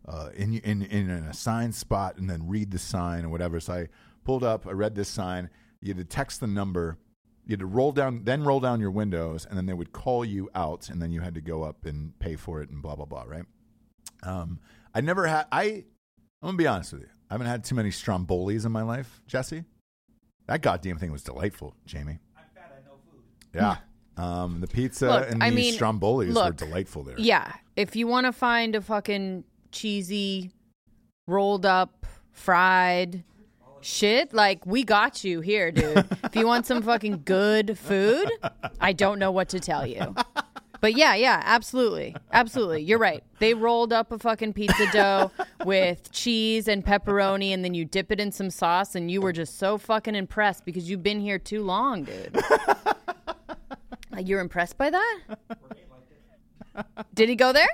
uh, 0.07 0.29
in, 0.35 0.55
in 0.59 0.81
in 0.81 1.09
an 1.09 1.25
assigned 1.25 1.75
spot 1.75 2.17
and 2.17 2.29
then 2.29 2.47
read 2.47 2.71
the 2.71 2.79
sign 2.79 3.25
or 3.25 3.29
whatever. 3.29 3.59
So 3.59 3.73
I 3.73 3.87
pulled 4.23 4.43
up, 4.43 4.67
I 4.67 4.71
read 4.71 4.95
this 4.95 5.09
sign. 5.09 5.49
You 5.81 5.89
had 5.89 5.97
to 5.97 6.05
text 6.05 6.39
the 6.39 6.47
number. 6.47 6.97
You 7.45 7.53
had 7.53 7.59
to 7.59 7.65
roll 7.65 7.91
down, 7.91 8.23
then 8.23 8.43
roll 8.43 8.61
down 8.61 8.79
your 8.79 8.91
windows, 8.91 9.45
and 9.45 9.57
then 9.57 9.65
they 9.65 9.73
would 9.73 9.91
call 9.91 10.23
you 10.23 10.49
out, 10.55 10.89
and 10.89 11.01
then 11.01 11.11
you 11.11 11.19
had 11.19 11.35
to 11.35 11.41
go 11.41 11.63
up 11.63 11.85
and 11.85 12.17
pay 12.19 12.37
for 12.37 12.61
it 12.61 12.69
and 12.69 12.81
blah 12.81 12.95
blah 12.95 13.05
blah. 13.05 13.23
Right? 13.23 13.45
Um, 14.23 14.59
I 14.93 15.01
never 15.01 15.27
had. 15.27 15.47
I 15.51 15.83
I'm 16.41 16.47
gonna 16.47 16.57
be 16.57 16.67
honest 16.67 16.93
with 16.93 17.01
you. 17.03 17.09
I 17.29 17.33
haven't 17.33 17.47
had 17.47 17.63
too 17.63 17.75
many 17.75 17.89
Strombolis 17.89 18.65
in 18.65 18.71
my 18.71 18.83
life, 18.83 19.21
Jesse. 19.27 19.63
That 20.47 20.61
goddamn 20.61 20.97
thing 20.99 21.11
was 21.11 21.23
delightful, 21.23 21.75
Jamie. 21.85 22.19
I'm 22.37 22.43
fat. 22.53 22.77
I 22.77 22.87
know 22.87 22.97
food. 23.09 23.23
Yeah. 23.53 23.77
Um, 24.15 24.61
the 24.61 24.67
pizza 24.67 25.07
Look, 25.07 25.31
and 25.31 25.43
I 25.43 25.49
the 25.49 25.55
mean, 25.55 25.73
Strombolis 25.73 26.35
were 26.35 26.51
delightful 26.51 27.03
there. 27.03 27.15
Yeah, 27.17 27.51
if 27.75 27.95
you 27.95 28.07
want 28.07 28.25
to 28.25 28.31
find 28.31 28.75
a 28.75 28.81
fucking 28.81 29.43
cheesy, 29.73 30.51
rolled 31.27 31.65
up, 31.65 32.05
fried 32.31 33.23
shit, 33.81 34.33
like 34.33 34.65
we 34.65 34.83
got 34.83 35.23
you 35.23 35.41
here, 35.41 35.71
dude. 35.71 36.05
if 36.23 36.35
you 36.35 36.47
want 36.47 36.65
some 36.65 36.81
fucking 36.81 37.23
good 37.25 37.77
food, 37.77 38.31
I 38.79 38.93
don't 38.93 39.19
know 39.19 39.31
what 39.31 39.49
to 39.49 39.59
tell 39.59 39.85
you. 39.85 40.15
But 40.79 40.95
yeah, 40.95 41.15
yeah, 41.15 41.41
absolutely. 41.45 42.15
Absolutely. 42.31 42.81
You're 42.83 42.99
right. 42.99 43.23
They 43.39 43.53
rolled 43.53 43.93
up 43.93 44.11
a 44.11 44.19
fucking 44.19 44.53
pizza 44.53 44.91
dough 44.91 45.31
with 45.65 46.11
cheese 46.11 46.67
and 46.67 46.85
pepperoni 46.85 47.53
and 47.53 47.63
then 47.63 47.73
you 47.73 47.85
dip 47.85 48.11
it 48.11 48.19
in 48.19 48.31
some 48.31 48.49
sauce 48.49 48.93
and 48.95 49.09
you 49.09 49.21
were 49.21 49.31
just 49.31 49.57
so 49.57 49.77
fucking 49.77 50.15
impressed 50.15 50.65
because 50.65 50.89
you've 50.89 51.03
been 51.03 51.21
here 51.21 51.39
too 51.39 51.63
long, 51.63 52.03
dude. 52.03 52.37
Like 54.13 54.27
you're 54.27 54.41
impressed 54.41 54.77
by 54.77 54.91
that? 54.91 55.19
Did 57.15 57.29
he 57.29 57.35
go 57.35 57.51
there? 57.51 57.67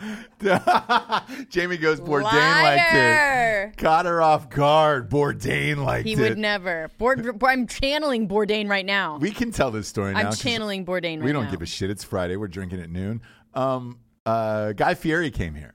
Jamie 1.50 1.76
goes, 1.76 2.00
Bourdain 2.00 2.22
liked 2.62 2.94
it. 2.94 3.76
Caught 3.76 4.06
her 4.06 4.22
off 4.22 4.48
guard. 4.48 5.10
Bourdain 5.10 5.84
liked 5.84 6.06
He 6.06 6.14
it. 6.14 6.18
would 6.20 6.38
never. 6.38 6.90
Bourd- 6.98 7.42
I'm 7.44 7.66
channeling 7.66 8.28
Bourdain 8.28 8.68
right 8.68 8.86
now. 8.86 9.18
We 9.18 9.30
can 9.30 9.50
tell 9.52 9.70
this 9.70 9.88
story 9.88 10.12
now. 10.14 10.20
I'm 10.20 10.24
'cause 10.26 10.40
channeling 10.40 10.84
Bourdain 10.86 11.16
right 11.18 11.24
We 11.24 11.32
don't 11.32 11.44
now. 11.44 11.50
give 11.50 11.62
a 11.62 11.66
shit. 11.66 11.90
It's 11.90 12.04
Friday. 12.04 12.36
We're 12.36 12.48
drinking 12.48 12.80
at 12.80 12.90
noon. 12.90 13.20
Um, 13.54 13.98
uh, 14.26 14.72
Guy 14.72 14.94
Fieri 14.94 15.30
came 15.30 15.54
here. 15.54 15.74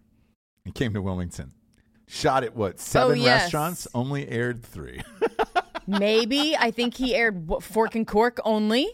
He 0.63 0.71
came 0.71 0.93
to 0.93 1.01
Wilmington. 1.01 1.51
Shot 2.07 2.43
at 2.43 2.55
what? 2.55 2.79
Seven 2.79 3.19
Oh, 3.19 3.23
yes. 3.23 3.43
restaurants. 3.43 3.87
Only 3.93 4.27
aired 4.29 4.63
three. 4.63 5.01
Maybe. 5.87 6.55
I 6.57 6.71
think 6.71 6.95
he 6.95 7.13
aired 7.15 7.47
w- 7.47 7.61
Fork 7.61 7.93
and 7.95 8.07
Cork 8.07 8.39
only. 8.43 8.89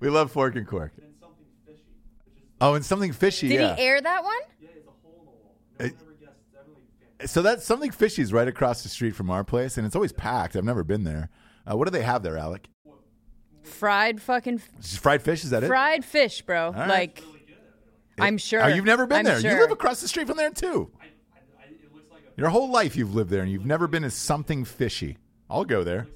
we 0.00 0.08
love 0.10 0.30
Fork 0.30 0.54
and 0.56 0.66
Cork. 0.66 0.92
Oh, 2.60 2.72
and 2.74 2.84
something 2.84 3.12
fishy. 3.12 3.48
Did 3.48 3.60
yeah. 3.60 3.76
he 3.76 3.82
air 3.82 4.00
that 4.00 4.24
one? 4.24 4.34
So 7.24 7.40
that's 7.40 7.64
something 7.64 7.90
fishy 7.90 8.20
is 8.22 8.32
right 8.32 8.46
across 8.46 8.82
the 8.82 8.88
street 8.90 9.14
from 9.14 9.30
our 9.30 9.42
place, 9.42 9.78
and 9.78 9.86
it's 9.86 9.96
always 9.96 10.12
packed. 10.12 10.54
I've 10.54 10.64
never 10.64 10.84
been 10.84 11.04
there. 11.04 11.30
Uh, 11.70 11.76
what 11.76 11.86
do 11.86 11.90
they 11.90 12.02
have 12.02 12.22
there, 12.22 12.36
Alec? 12.36 12.68
Fried 13.62 14.20
fucking 14.20 14.60
Just 14.80 14.98
fried 15.00 15.22
fish? 15.22 15.42
Is 15.42 15.50
that 15.50 15.64
it? 15.64 15.66
fried 15.66 16.04
fish, 16.04 16.42
bro. 16.42 16.72
right. 16.72 16.88
Like, 16.88 17.22
I'm 18.18 18.36
sure. 18.38 18.62
Oh, 18.62 18.66
you've 18.68 18.84
never 18.84 19.06
been 19.06 19.18
I'm 19.20 19.24
there. 19.24 19.40
Sure. 19.40 19.50
You 19.52 19.60
live 19.60 19.70
across 19.70 20.00
the 20.00 20.08
street 20.08 20.26
from 20.26 20.36
there 20.36 20.50
too. 20.50 20.90
Your 22.36 22.50
whole 22.50 22.70
life 22.70 22.96
you've 22.96 23.14
lived 23.14 23.30
there, 23.30 23.42
and 23.42 23.50
you've 23.50 23.64
never 23.66 23.88
been 23.88 24.02
to 24.02 24.10
something 24.10 24.64
fishy. 24.66 25.16
I'll 25.48 25.64
go 25.64 25.82
there. 25.84 26.06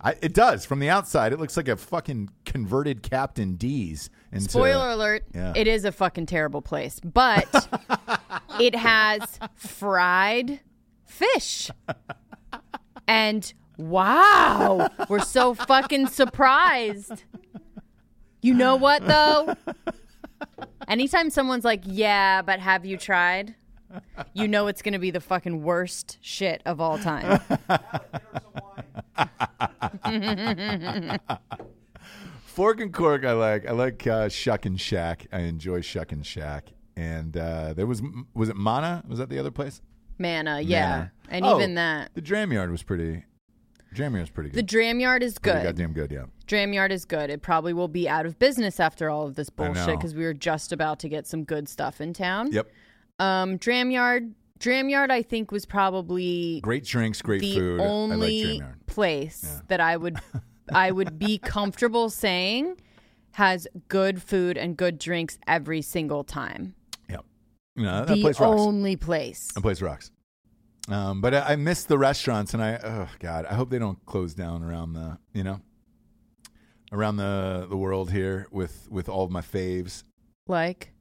I, 0.00 0.14
it 0.20 0.34
does. 0.34 0.64
From 0.64 0.78
the 0.80 0.90
outside, 0.90 1.32
it 1.32 1.38
looks 1.40 1.56
like 1.56 1.68
a 1.68 1.76
fucking 1.76 2.30
converted 2.44 3.02
Captain 3.02 3.54
D's. 3.56 4.10
Into, 4.32 4.48
Spoiler 4.50 4.90
alert, 4.90 5.24
Yeah. 5.34 5.52
it 5.56 5.66
is 5.66 5.84
a 5.84 5.90
fucking 5.92 6.26
terrible 6.26 6.62
place, 6.62 7.00
but 7.00 7.68
it 8.60 8.74
has 8.74 9.38
fried 9.54 10.60
fish. 11.06 11.70
And 13.06 13.52
wow, 13.76 14.88
we're 15.08 15.20
so 15.20 15.54
fucking 15.54 16.08
surprised. 16.08 17.24
You 18.42 18.54
know 18.54 18.76
what 18.76 19.06
though? 19.06 19.54
Anytime 20.86 21.30
someone's 21.30 21.64
like, 21.64 21.82
"Yeah, 21.84 22.42
but 22.42 22.60
have 22.60 22.84
you 22.84 22.96
tried?" 22.96 23.54
You 24.34 24.48
know 24.48 24.66
it's 24.66 24.82
going 24.82 24.92
to 24.92 24.98
be 24.98 25.10
the 25.10 25.20
fucking 25.20 25.62
worst 25.62 26.18
shit 26.20 26.62
of 26.66 26.80
all 26.80 26.98
time. 26.98 27.40
Fork 32.44 32.80
and 32.80 32.92
Cork, 32.92 33.24
I 33.24 33.32
like. 33.32 33.66
I 33.66 33.72
like 33.72 34.06
uh, 34.06 34.28
Shuck 34.28 34.66
and 34.66 34.80
Shack. 34.80 35.26
I 35.32 35.40
enjoy 35.40 35.80
Shuck 35.80 36.12
and 36.12 36.26
Shack. 36.26 36.64
And 36.98 37.36
uh, 37.36 37.74
there 37.74 37.86
was 37.86 38.02
was 38.34 38.48
it 38.48 38.56
Manna? 38.56 39.04
Was 39.06 39.18
that 39.20 39.28
the 39.28 39.38
other 39.38 39.52
place? 39.52 39.80
Manna, 40.18 40.60
yeah. 40.60 40.88
Manna. 40.88 41.12
And 41.30 41.44
Oh, 41.44 41.56
even 41.56 41.74
that. 41.76 42.10
The 42.14 42.20
Dram 42.20 42.52
Yard 42.52 42.72
was 42.72 42.82
pretty. 42.82 43.24
Dram 43.94 44.14
Yard 44.14 44.24
was 44.24 44.30
pretty 44.30 44.50
The 44.50 44.56
good. 44.56 44.66
Dram 44.66 44.98
Yard 44.98 45.22
is 45.22 45.38
good. 45.38 45.52
Pretty 45.52 45.66
goddamn 45.68 45.92
good. 45.92 46.10
Yeah. 46.10 46.24
Dram 46.46 46.72
Yard 46.72 46.90
is 46.90 47.04
good. 47.04 47.30
It 47.30 47.40
probably 47.40 47.72
will 47.72 47.86
be 47.88 48.08
out 48.08 48.26
of 48.26 48.36
business 48.40 48.80
after 48.80 49.08
all 49.10 49.26
of 49.28 49.36
this 49.36 49.48
bullshit 49.48 49.86
because 49.96 50.14
we 50.14 50.24
were 50.24 50.34
just 50.34 50.72
about 50.72 50.98
to 51.00 51.08
get 51.08 51.26
some 51.26 51.44
good 51.44 51.68
stuff 51.68 52.00
in 52.00 52.12
town. 52.12 52.50
Yep. 52.52 52.68
Um, 53.20 53.56
Dram 53.58 53.90
Yard, 53.92 54.34
Dram 54.58 54.88
Yard, 54.88 55.12
I 55.12 55.22
think 55.22 55.52
was 55.52 55.64
probably 55.66 56.60
Great 56.62 56.84
drinks, 56.84 57.22
great 57.22 57.40
the 57.40 57.54
food. 57.54 57.80
I 57.80 57.84
like 57.84 57.90
only 57.92 58.62
place 58.86 59.62
that 59.68 59.80
I 59.80 59.96
would, 59.96 60.18
I 60.72 60.90
would 60.90 61.16
be 61.18 61.38
comfortable 61.54 62.10
saying 62.10 62.80
has 63.32 63.68
good 63.86 64.20
food 64.20 64.58
and 64.58 64.76
good 64.76 64.98
drinks 64.98 65.38
every 65.46 65.80
single 65.80 66.24
time. 66.24 66.74
You 67.78 67.84
know, 67.84 68.04
that 68.04 68.14
the 68.14 68.20
place 68.20 68.40
rocks. 68.40 68.60
only 68.60 68.96
place. 68.96 69.52
That 69.54 69.60
place 69.60 69.80
rocks. 69.80 70.10
Um, 70.88 71.20
but 71.20 71.34
I, 71.34 71.52
I 71.52 71.56
miss 71.56 71.84
the 71.84 71.98
restaurants, 71.98 72.54
and 72.54 72.62
I 72.62 72.78
oh 72.82 73.08
god, 73.20 73.46
I 73.46 73.54
hope 73.54 73.70
they 73.70 73.78
don't 73.78 74.04
close 74.06 74.34
down 74.34 74.62
around 74.62 74.94
the 74.94 75.18
you 75.32 75.44
know 75.44 75.60
around 76.92 77.16
the 77.16 77.66
the 77.68 77.76
world 77.76 78.10
here 78.10 78.46
with 78.50 78.88
with 78.90 79.08
all 79.08 79.24
of 79.24 79.30
my 79.30 79.42
faves. 79.42 80.02
Like, 80.46 80.92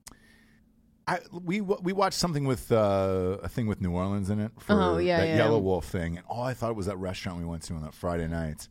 I 1.07 1.19
we 1.31 1.61
we 1.61 1.93
watched 1.93 2.19
something 2.19 2.45
with 2.45 2.71
uh, 2.71 3.37
a 3.41 3.49
thing 3.49 3.65
with 3.67 3.81
New 3.81 3.91
Orleans 3.91 4.29
in 4.29 4.39
it 4.39 4.51
for 4.59 4.73
Oh, 4.73 4.97
yeah, 4.97 5.17
that 5.17 5.27
yeah. 5.29 5.37
Yellow 5.37 5.59
Wolf 5.59 5.85
thing, 5.85 6.17
and 6.17 6.25
all 6.27 6.43
I 6.43 6.53
thought 6.53 6.75
was 6.75 6.85
that 6.87 6.97
restaurant 6.97 7.39
we 7.39 7.45
went 7.45 7.63
to 7.63 7.73
on 7.73 7.81
that 7.81 7.93
Friday 7.93 8.27
night, 8.27 8.67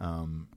um, 0.00 0.48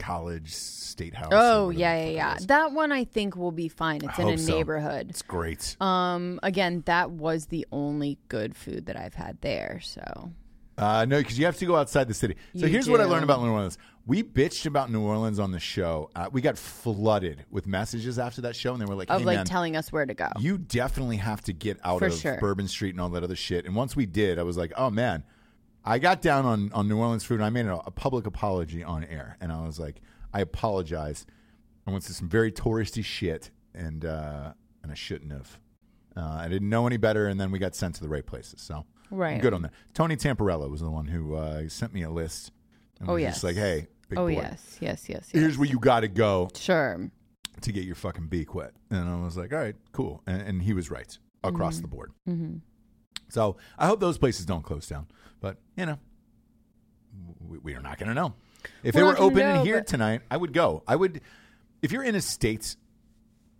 College 0.00 0.52
State 0.52 1.14
House. 1.14 1.30
oh 1.32 1.70
yeah, 1.70 1.96
yeah, 2.04 2.10
yeah. 2.10 2.36
That 2.46 2.72
one 2.72 2.90
I 2.90 3.04
think 3.04 3.36
will 3.36 3.52
be 3.52 3.68
fine. 3.68 4.00
It's 4.04 4.18
I 4.18 4.22
in 4.22 4.28
a 4.30 4.38
so. 4.38 4.52
neighborhood. 4.52 5.10
It's 5.10 5.22
great. 5.22 5.76
Um, 5.80 6.40
again, 6.42 6.82
that 6.86 7.10
was 7.12 7.46
the 7.46 7.66
only 7.70 8.18
good 8.28 8.56
food 8.56 8.86
that 8.86 8.96
I've 8.96 9.14
had 9.14 9.40
there. 9.42 9.78
So 9.82 10.32
Uh, 10.78 11.04
no, 11.04 11.18
because 11.18 11.38
you 11.38 11.44
have 11.44 11.58
to 11.58 11.66
go 11.66 11.76
outside 11.76 12.08
the 12.08 12.14
city. 12.14 12.34
So 12.56 12.66
You 12.66 12.72
here's 12.72 12.88
what 12.88 13.00
I 13.00 13.04
learned 13.04 13.24
about 13.24 13.42
New 13.42 13.50
Orleans. 13.50 13.76
We 14.06 14.22
bitched 14.22 14.64
about 14.66 14.90
New 14.90 15.02
Orleans 15.02 15.38
on 15.38 15.52
the 15.52 15.60
show. 15.60 16.10
Uh, 16.16 16.28
we 16.32 16.40
got 16.40 16.56
flooded 16.56 17.44
with 17.50 17.66
messages 17.66 18.18
after 18.18 18.40
that 18.40 18.56
show, 18.56 18.72
and 18.72 18.80
they 18.80 18.86
were 18.86 18.94
like, 18.94 19.10
of 19.10 19.20
"Hey 19.20 19.26
like 19.26 19.36
man, 19.36 19.46
telling 19.46 19.76
us 19.76 19.92
where 19.92 20.06
to 20.06 20.14
go. 20.14 20.28
you 20.40 20.56
definitely 20.58 21.18
have 21.18 21.42
to 21.42 21.52
get 21.52 21.78
out 21.84 21.98
For 22.00 22.06
of 22.06 22.14
sure. 22.14 22.38
Bourbon 22.40 22.66
Street 22.66 22.90
and 22.94 23.00
all 23.00 23.10
that 23.10 23.22
other 23.22 23.36
shit." 23.36 23.66
And 23.66 23.76
once 23.76 23.94
we 23.94 24.06
did, 24.06 24.38
I 24.38 24.42
was 24.42 24.56
like, 24.56 24.72
"Oh 24.76 24.90
man." 24.90 25.22
I 25.84 25.98
got 25.98 26.20
down 26.22 26.44
on, 26.46 26.70
on 26.72 26.88
New 26.88 26.98
Orleans 26.98 27.24
food 27.24 27.36
and 27.36 27.44
I 27.44 27.50
made 27.50 27.66
a, 27.66 27.76
a 27.86 27.90
public 27.90 28.26
apology 28.26 28.84
on 28.84 29.04
air. 29.04 29.36
And 29.40 29.50
I 29.50 29.64
was 29.64 29.78
like, 29.78 30.00
I 30.32 30.40
apologize. 30.40 31.26
I 31.86 31.90
went 31.90 32.04
to 32.04 32.14
some 32.14 32.28
very 32.28 32.52
touristy 32.52 33.04
shit 33.04 33.50
and 33.74 34.04
uh, 34.04 34.52
and 34.82 34.92
I 34.92 34.94
shouldn't 34.94 35.32
have. 35.32 35.58
Uh, 36.16 36.36
I 36.40 36.48
didn't 36.48 36.68
know 36.68 36.86
any 36.88 36.96
better, 36.96 37.28
and 37.28 37.40
then 37.40 37.50
we 37.52 37.58
got 37.60 37.74
sent 37.76 37.94
to 37.96 38.00
the 38.02 38.08
right 38.08 38.26
places. 38.26 38.60
So 38.60 38.84
Right. 39.10 39.40
good 39.40 39.54
on 39.54 39.62
that. 39.62 39.72
Tony 39.94 40.16
Tamparello 40.16 40.68
was 40.70 40.80
the 40.80 40.90
one 40.90 41.06
who 41.06 41.34
uh, 41.34 41.68
sent 41.68 41.92
me 41.94 42.02
a 42.02 42.10
list. 42.10 42.50
And 43.00 43.08
Oh, 43.08 43.14
was 43.14 43.22
yes. 43.22 43.34
just 43.34 43.44
like, 43.44 43.56
hey, 43.56 43.86
big 44.08 44.18
oh 44.18 44.26
boy, 44.26 44.32
yes, 44.32 44.76
yes, 44.80 45.08
yes, 45.08 45.08
yes. 45.08 45.30
here's 45.32 45.56
where 45.58 45.68
you 45.68 45.78
got 45.78 46.00
to 46.00 46.08
go 46.08 46.48
Sure. 46.54 47.10
to 47.62 47.72
get 47.72 47.84
your 47.84 47.94
fucking 47.94 48.26
beak 48.26 48.54
wet. 48.54 48.72
And 48.90 49.08
I 49.08 49.20
was 49.22 49.36
like, 49.36 49.52
all 49.52 49.58
right, 49.60 49.76
cool. 49.92 50.22
And, 50.26 50.42
and 50.42 50.62
he 50.62 50.72
was 50.74 50.90
right 50.90 51.16
across 51.44 51.76
Mm-hmm. 51.76 51.82
the 51.82 51.88
board. 51.88 52.12
So 53.30 53.56
I 53.78 53.86
hope 53.86 54.00
those 54.00 54.18
places 54.18 54.46
don't 54.46 54.62
close 54.62 54.86
down. 54.86 55.06
But, 55.40 55.56
you 55.76 55.86
know, 55.86 55.98
we, 57.46 57.58
we 57.58 57.74
are 57.74 57.80
not 57.80 57.98
going 57.98 58.08
to 58.08 58.14
know. 58.14 58.34
If 58.82 58.94
We're 58.94 59.00
they 59.00 59.06
were 59.06 59.18
open 59.18 59.40
in 59.40 59.64
here 59.64 59.78
but- 59.78 59.86
tonight, 59.86 60.22
I 60.30 60.36
would 60.36 60.52
go. 60.52 60.82
I 60.86 60.96
would, 60.96 61.20
if 61.82 61.92
you're 61.92 62.02
in 62.04 62.14
a 62.14 62.20
state, 62.20 62.76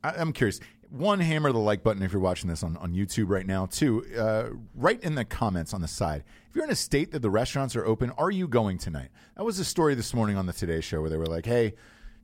I, 0.04 0.10
I'm 0.10 0.32
curious. 0.32 0.60
One, 0.90 1.20
hammer 1.20 1.52
the 1.52 1.58
like 1.58 1.84
button 1.84 2.02
if 2.02 2.12
you're 2.12 2.20
watching 2.20 2.50
this 2.50 2.64
on, 2.64 2.76
on 2.78 2.92
YouTube 2.92 3.28
right 3.28 3.46
now. 3.46 3.66
Two, 3.66 4.04
uh, 4.18 4.56
write 4.74 5.02
in 5.04 5.14
the 5.14 5.24
comments 5.24 5.72
on 5.72 5.80
the 5.80 5.88
side. 5.88 6.24
If 6.48 6.56
you're 6.56 6.64
in 6.64 6.70
a 6.70 6.76
state 6.76 7.12
that 7.12 7.22
the 7.22 7.30
restaurants 7.30 7.76
are 7.76 7.86
open, 7.86 8.10
are 8.18 8.30
you 8.30 8.48
going 8.48 8.76
tonight? 8.76 9.10
That 9.36 9.44
was 9.44 9.60
a 9.60 9.64
story 9.64 9.94
this 9.94 10.12
morning 10.12 10.36
on 10.36 10.46
the 10.46 10.52
Today 10.52 10.80
Show 10.80 11.00
where 11.00 11.08
they 11.08 11.16
were 11.16 11.26
like, 11.26 11.46
hey, 11.46 11.74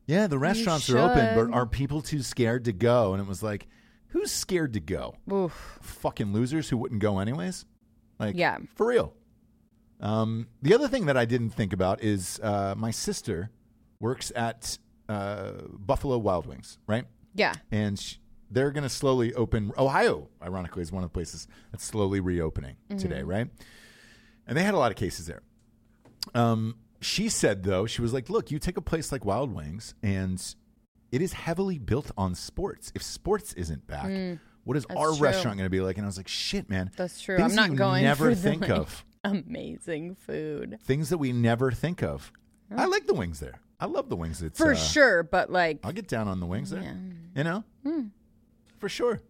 yeah, 0.07 0.27
the 0.27 0.39
restaurants 0.39 0.91
are 0.91 0.99
open, 0.99 1.35
should. 1.37 1.51
but 1.51 1.57
are 1.57 1.65
people 1.65 2.03
too 2.03 2.23
scared 2.23 2.65
to 2.65 2.73
go? 2.73 3.13
And 3.15 3.23
it 3.23 3.29
was 3.29 3.41
like, 3.43 3.69
who's 4.09 4.31
scared 4.33 4.73
to 4.75 4.81
go? 4.81 5.15
Oof. 5.33 5.79
Fucking 5.83 6.33
losers 6.33 6.69
who 6.69 6.77
wouldn't 6.77 7.01
go 7.01 7.19
anyways? 7.19 7.65
Like, 8.19 8.37
Yeah. 8.37 8.59
for 8.75 8.87
real. 8.87 9.15
Um, 10.01 10.47
the 10.63 10.75
other 10.75 10.89
thing 10.89 11.07
that 11.07 11.17
I 11.17 11.25
didn't 11.25 11.51
think 11.51 11.73
about 11.73 12.03
is 12.03 12.39
uh, 12.43 12.75
my 12.77 12.91
sister 12.91 13.51
works 14.01 14.31
at 14.37 14.79
uh, 15.09 15.53
Buffalo 15.71 16.19
Wild 16.19 16.47
Wings, 16.47 16.79
right? 16.87 17.05
Yeah. 17.35 17.55
And 17.71 17.99
sh- 17.99 18.17
they're 18.51 18.71
going 18.73 18.83
to 18.85 18.89
slowly 18.91 19.33
open. 19.35 19.73
Ohio, 19.79 20.29
ironically, 20.43 20.83
is 20.83 20.93
one 20.93 21.03
of 21.03 21.11
the 21.11 21.15
places 21.15 21.49
that's 21.73 21.85
slowly 21.85 22.21
reopening 22.21 22.77
today, 22.99 23.23
right? 23.23 23.49
And 24.47 24.57
they 24.57 24.63
had 24.63 24.75
a 24.75 24.79
lot 24.79 24.93
of 24.93 24.97
cases 24.97 25.27
there. 25.27 25.43
Um, 26.35 26.77
she 27.01 27.29
said, 27.29 27.63
though, 27.65 27.87
she 27.87 28.03
was 28.03 28.13
like, 28.13 28.29
look, 28.31 28.51
you 28.51 28.59
take 28.59 28.77
a 28.77 28.81
place 28.83 29.11
like 29.13 29.25
Wild 29.25 29.53
Wings, 29.55 29.95
and 30.03 30.43
it 31.13 31.23
is 31.23 31.33
heavily 31.33 31.79
built 31.79 32.11
on 32.17 32.35
sports. 32.35 32.93
If 32.95 33.03
sports 33.03 33.53
isn't 33.55 33.87
back, 33.87 34.39
what 34.65 34.77
is 34.77 34.85
our 34.87 35.09
Mm. 35.11 35.17
true. 35.17 35.25
restaurant 35.25 35.57
going 35.59 35.67
to 35.67 35.71
be 35.71 35.81
like? 35.81 35.97
And 35.97 36.05
I 36.05 36.09
was 36.09 36.17
like, 36.17 36.29
shit, 36.29 36.69
man. 36.69 36.91
That's 36.97 37.21
true. 37.21 37.39
I'm 37.39 37.55
not 37.55 37.75
going 37.77 38.03
never 38.05 38.35
think 38.35 38.63
like, 38.63 38.71
of. 38.71 39.05
Amazing 39.25 40.15
food. 40.17 40.79
Things 40.83 41.09
that 41.11 41.19
we 41.19 41.33
never 41.33 41.71
think 41.73 42.03
of. 42.03 42.33
I 42.77 42.87
like 42.87 43.07
the 43.07 43.15
wings 43.15 43.39
there. 43.41 43.61
I 43.79 43.87
love 43.87 44.09
the 44.09 44.17
wings. 44.17 44.43
It's, 44.43 44.59
For 44.59 44.73
uh, 44.73 44.77
sure, 44.77 45.23
but 45.23 45.51
like 45.51 45.81
I'll 45.85 45.93
get 45.93 46.09
down 46.09 46.29
on 46.29 46.41
the 46.41 46.47
wings 46.47 46.71
there. 46.71 46.97
You 47.35 47.45
know? 47.45 47.65
Hmm. 47.85 48.07
For 48.79 48.89
sure. 48.89 49.21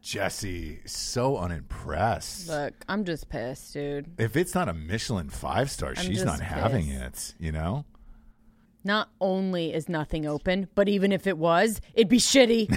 Jesse, 0.00 0.80
so 0.86 1.36
unimpressed. 1.38 2.48
look, 2.48 2.72
I'm 2.88 3.04
just 3.04 3.28
pissed, 3.28 3.72
dude. 3.74 4.12
if 4.18 4.36
it's 4.36 4.54
not 4.54 4.68
a 4.68 4.72
Michelin 4.72 5.28
five 5.28 5.70
star, 5.70 5.94
she's 5.96 6.22
just 6.22 6.26
not 6.26 6.40
having 6.40 6.88
it, 6.88 7.34
you 7.38 7.50
know? 7.52 7.84
Not 8.84 9.10
only 9.20 9.74
is 9.74 9.88
nothing 9.88 10.26
open, 10.26 10.68
but 10.74 10.88
even 10.88 11.12
if 11.12 11.26
it 11.26 11.36
was, 11.36 11.80
it'd 11.94 12.08
be 12.08 12.18
shitty. 12.18 12.68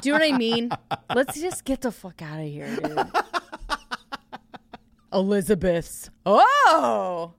Do 0.00 0.08
you 0.08 0.12
know 0.12 0.18
what 0.18 0.34
I 0.34 0.36
mean? 0.36 0.70
Let's 1.14 1.40
just 1.40 1.64
get 1.64 1.80
the 1.80 1.92
fuck 1.92 2.20
out 2.22 2.40
of 2.40 2.46
here, 2.46 2.76
dude. 2.76 3.06
Elizabeth's. 5.12 6.10
Oh! 6.26 7.32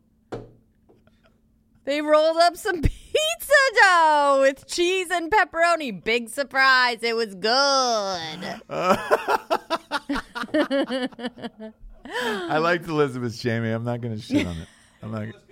They 1.85 2.01
rolled 2.01 2.37
up 2.37 2.55
some 2.55 2.81
pizza 2.83 3.53
dough 3.81 4.39
with 4.41 4.67
cheese 4.67 5.07
and 5.11 5.31
pepperoni. 5.31 6.03
Big 6.03 6.29
surprise. 6.29 6.99
It 7.01 7.15
was 7.15 7.33
good. 7.35 7.49
I 12.11 12.57
liked 12.59 12.87
Elizabeth's 12.87 13.39
Jamie. 13.39 13.69
I'm 13.69 13.83
not 13.83 14.01
going 14.01 14.15
to 14.15 14.21
shit 14.21 14.45
on 14.45 14.57
it. 14.57 14.67
I'm 15.01 15.11
not. 15.11 15.27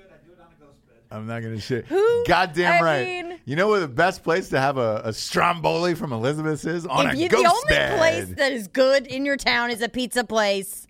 I'm 1.11 1.25
not 1.27 1.41
going 1.41 1.55
to 1.55 1.61
shit. 1.61 1.85
Who- 1.85 2.23
Goddamn 2.27 2.81
I 2.83 2.85
right. 2.85 3.05
mean- 3.05 3.39
you 3.45 3.55
know 3.55 3.69
where 3.69 3.79
the 3.79 3.87
best 3.87 4.23
place 4.23 4.49
to 4.49 4.59
have 4.59 4.77
a, 4.77 5.01
a 5.05 5.13
Stromboli 5.13 5.95
from 5.95 6.11
Elizabeth's 6.11 6.65
is? 6.65 6.85
On 6.85 7.07
if 7.07 7.13
a 7.13 7.17
you, 7.17 7.29
ghost 7.29 7.43
the 7.43 7.49
only 7.49 7.69
bed. 7.69 7.97
place 7.97 8.37
that 8.37 8.51
is 8.51 8.67
good 8.67 9.07
in 9.07 9.25
your 9.25 9.37
town 9.37 9.71
is 9.71 9.81
a 9.81 9.87
pizza 9.87 10.23
place, 10.25 10.85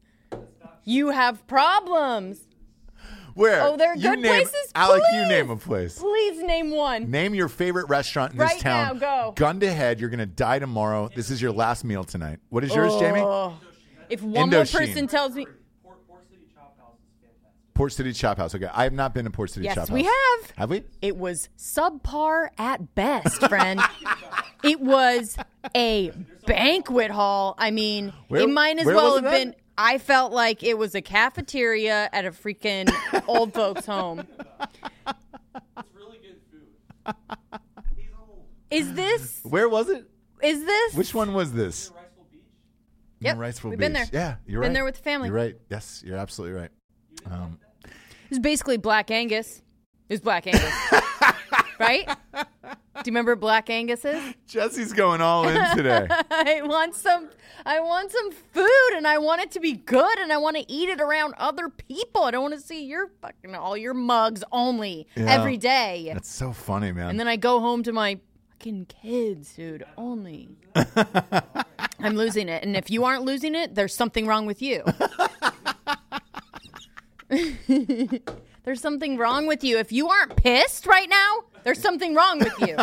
you 0.84 1.10
have 1.10 1.46
problems. 1.46 2.40
Where? 3.36 3.62
Oh, 3.62 3.78
there 3.78 3.92
are 3.92 3.96
You 3.96 4.02
good 4.10 4.20
name- 4.20 4.32
places? 4.32 4.72
Alec, 4.74 5.04
you 5.14 5.20
Please. 5.20 5.30
name 5.30 5.50
a 5.52 5.58
place. 5.58 6.00
Please 6.00 6.42
name 6.42 6.72
one. 6.72 7.12
Name 7.12 7.36
your 7.36 7.48
favorite 7.50 7.88
restaurant 7.88 8.32
in 8.32 8.40
this 8.40 8.50
Right 8.54 8.60
town. 8.60 8.98
now, 8.98 9.26
go. 9.28 9.34
Gun 9.36 9.60
to 9.60 9.72
head. 9.72 10.00
You're 10.00 10.10
going 10.10 10.18
to 10.20 10.26
die 10.26 10.58
tomorrow. 10.58 11.10
This 11.16 11.30
is 11.30 11.40
your 11.40 11.52
last 11.52 11.84
meal 11.84 12.04
tonight. 12.04 12.40
What 12.50 12.64
is 12.64 12.74
yours, 12.74 12.96
Jamie? 12.96 13.20
If 14.10 14.24
one 14.24 14.50
more 14.50 14.62
Indochine. 14.64 14.78
person 14.78 15.08
tells 15.08 15.36
me, 15.36 15.46
Port, 15.84 15.98
Port 16.08 16.24
City 16.32 16.42
Chop 16.56 16.76
House 16.80 16.96
is 16.98 17.12
fantastic. 17.22 17.67
Port 17.78 17.94
City 17.94 18.12
Chop 18.12 18.38
House. 18.38 18.56
Okay, 18.56 18.68
I 18.74 18.86
have 18.86 18.94
not 18.94 19.14
been 19.14 19.26
to 19.26 19.32
Port 19.32 19.52
City 19.52 19.66
Yes, 19.66 19.76
Chop 19.76 19.90
we 19.92 20.04
have. 20.04 20.52
Have 20.58 20.72
we? 20.72 20.84
it 21.00 21.16
was 21.16 21.48
subpar 21.60 22.50
at 22.58 22.96
best, 22.96 23.48
friend. 23.48 23.80
it 24.64 24.82
was 24.82 25.38
a 25.76 26.12
banquet 26.48 27.12
hall. 27.12 27.54
I 27.60 27.70
mean, 27.70 28.14
Where- 28.30 28.42
it 28.42 28.50
might 28.50 28.80
as 28.80 28.86
well 28.88 29.16
have 29.18 29.26
it 29.26 29.30
been. 29.32 29.56
I 29.78 30.00
felt 30.00 30.34
like 30.34 30.64
it 30.64 30.76
was 30.76 30.96
a 30.96 31.04
cafeteria 31.04 32.10
at 32.12 32.26
a 32.26 32.32
freaking 32.32 32.90
old 33.28 33.54
folks' 33.54 33.86
home. 33.86 34.22
It's 35.06 35.88
really 35.96 36.18
good 36.18 36.38
food. 36.52 37.14
He's 37.96 38.08
old. 38.20 38.42
Is 38.72 38.94
this? 38.96 39.40
Where 39.44 39.70
was 39.70 39.88
it? 39.90 40.10
Is 40.42 40.66
this? 40.66 40.96
Which 40.96 41.14
one 41.14 41.32
was 41.36 41.54
this? 41.54 41.92
Wrightsville 41.92 42.32
Beach. 42.32 42.42
Yep, 43.20 43.38
Wrightsville 43.38 43.70
we've 43.70 43.78
been 43.78 43.94
there. 43.94 44.08
Yeah, 44.12 44.38
you're 44.48 44.62
Been 44.62 44.70
right. 44.70 44.74
there 44.74 44.84
with 44.84 44.96
the 44.96 45.04
family. 45.04 45.28
You're 45.28 45.38
right. 45.38 45.56
Yes, 45.70 46.02
you're 46.04 46.18
absolutely 46.18 46.60
right. 46.60 46.72
Um, 47.30 47.60
It's 48.30 48.40
basically 48.40 48.78
Black 48.78 49.12
Angus. 49.12 49.62
It's 50.10 50.22
Black 50.22 50.48
Angus, 50.48 50.74
right? 51.80 52.08
Do 52.34 52.40
you 53.06 53.12
remember 53.12 53.36
Black 53.36 53.70
Angus 53.70 54.06
is? 54.06 54.22
Jesse's 54.48 54.94
going 54.94 55.22
all 55.22 55.48
in 55.48 55.76
today. 55.76 56.08
I 56.32 56.62
want 56.64 56.96
some. 56.96 57.30
I 57.66 57.80
want 57.82 58.12
some 58.12 58.32
food, 58.32 58.92
and 58.96 59.06
I 59.06 59.18
want 59.18 59.42
it 59.42 59.52
to 59.52 59.60
be 59.60 59.74
good, 59.74 60.18
and 60.20 60.32
I 60.32 60.38
want 60.38 60.56
to 60.56 60.64
eat 60.72 60.88
it 60.90 61.02
around 61.02 61.34
other 61.38 61.68
people. 61.70 62.24
I 62.24 62.32
don't 62.32 62.42
want 62.42 62.54
to 62.54 62.62
see 62.62 62.86
your 62.86 63.10
fucking 63.22 63.54
all 63.56 63.76
your 63.76 63.94
mugs 63.94 64.44
only 64.52 65.08
Yeah. 65.16 65.26
every 65.26 65.58
day. 65.58 66.10
That's 66.14 66.32
so 66.32 66.54
funny, 66.54 66.92
man. 66.94 67.10
And 67.10 67.20
then 67.20 67.28
I 67.28 67.36
go 67.36 67.60
home 67.60 67.84
to 67.84 67.92
my 67.92 68.20
fucking 68.54 68.88
kids, 69.02 69.54
dude. 69.56 69.86
Only. 69.98 70.50
I'm 72.00 72.16
losing 72.16 72.48
it, 72.48 72.64
and 72.64 72.78
if 72.78 72.90
you 72.90 73.04
aren't 73.04 73.24
losing 73.24 73.56
it, 73.56 73.76
there's 73.76 73.94
something 73.94 74.26
wrong 74.28 74.46
with 74.46 74.62
you. 74.62 74.84
there's 78.64 78.82
something 78.82 79.18
wrong 79.18 79.48
with 79.48 79.64
you. 79.64 79.78
If 79.78 79.92
you 79.92 80.10
aren't 80.10 80.36
pissed 80.38 80.86
right 80.86 81.10
now, 81.10 81.40
there's 81.64 81.82
something 81.82 82.16
wrong 82.16 82.40
with 82.40 82.60
you. 82.62 82.78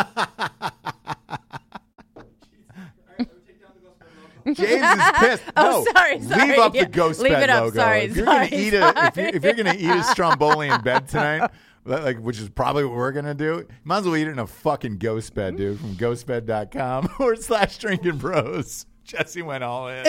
James 4.53 4.59
is 4.83 5.11
pissed. 5.19 5.43
Oh, 5.57 5.83
no, 5.85 5.91
sorry, 5.93 6.21
sorry. 6.21 6.49
Leave 6.49 6.59
up 6.59 6.73
the 6.73 6.85
ghost 6.85 7.19
Leave 7.19 7.33
bed 7.33 7.43
it 7.43 7.49
up. 7.49 7.63
logo. 7.63 7.75
Sorry, 7.77 8.01
if 8.01 8.15
you're 8.15 8.25
sorry, 8.25 8.49
gonna 8.49 8.61
eat 8.61 8.73
a, 8.75 9.07
if 9.07 9.17
you're, 9.17 9.27
if 9.27 9.43
you're 9.43 9.53
gonna 9.53 9.75
eat 9.75 9.89
a 9.89 10.03
stromboli 10.11 10.69
in 10.69 10.81
bed 10.81 11.07
tonight, 11.07 11.49
like 11.83 12.19
which 12.19 12.39
is 12.39 12.49
probably 12.49 12.85
what 12.85 12.95
we're 12.95 13.11
gonna 13.11 13.33
do, 13.33 13.65
might 13.83 13.99
as 13.99 14.05
well 14.05 14.15
eat 14.15 14.27
it 14.27 14.31
in 14.31 14.39
a 14.39 14.45
fucking 14.45 14.97
ghost 14.97 15.33
bed, 15.33 15.57
dude. 15.57 15.79
From 15.79 15.95
ghostbed.com 15.95 17.09
or 17.19 17.35
slash 17.37 17.79
drinking 17.79 18.17
bros. 18.17 18.85
Jesse 19.03 19.41
went 19.41 19.63
all 19.63 19.87
in. 19.87 20.03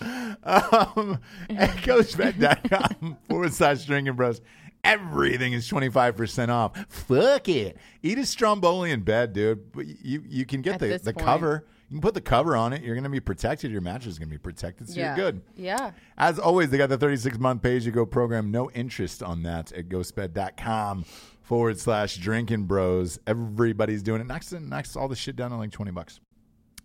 Um, 0.00 1.20
at 1.50 1.70
ghostbed.com 1.82 3.18
forward 3.28 3.52
slash 3.52 3.84
drinking 3.84 4.14
bros. 4.14 4.40
Everything 4.84 5.52
is 5.52 5.68
25% 5.70 6.48
off. 6.48 6.76
Fuck 6.88 7.48
it. 7.48 7.76
Eat 8.02 8.18
a 8.18 8.26
Stromboli 8.26 8.90
in 8.90 9.02
bed, 9.02 9.32
dude. 9.32 9.72
But 9.72 9.86
you, 9.86 10.24
you 10.26 10.44
can 10.44 10.60
get 10.60 10.74
At 10.74 10.80
the, 10.80 10.98
the 10.98 11.12
point. 11.12 11.24
cover. 11.24 11.66
You 11.88 11.96
can 11.96 12.00
put 12.00 12.14
the 12.14 12.20
cover 12.20 12.56
on 12.56 12.72
it. 12.72 12.82
You're 12.82 12.94
going 12.94 13.04
to 13.04 13.10
be 13.10 13.20
protected. 13.20 13.70
Your 13.70 13.80
mattress 13.82 14.14
is 14.14 14.18
going 14.18 14.30
to 14.30 14.34
be 14.34 14.38
protected, 14.38 14.88
so 14.88 14.98
yeah. 14.98 15.14
you're 15.14 15.30
good. 15.30 15.42
Yeah. 15.56 15.92
As 16.16 16.38
always, 16.38 16.70
they 16.70 16.78
got 16.78 16.88
the 16.88 16.96
36 16.96 17.38
month 17.38 17.62
pay 17.62 17.76
as 17.76 17.84
you 17.86 17.92
go 17.92 18.06
program. 18.06 18.50
No 18.50 18.70
interest 18.70 19.22
on 19.22 19.42
that 19.42 19.72
at 19.72 19.88
ghostbed.com 19.88 21.04
forward 21.42 21.78
slash 21.78 22.16
drinking 22.16 22.64
bros. 22.64 23.20
Everybody's 23.26 24.02
doing 24.02 24.20
it. 24.22 24.26
Knocks, 24.26 24.52
knocks 24.52 24.96
all 24.96 25.06
the 25.06 25.14
shit 25.14 25.36
down 25.36 25.50
to 25.50 25.56
like 25.56 25.70
20 25.70 25.90
bucks. 25.90 26.18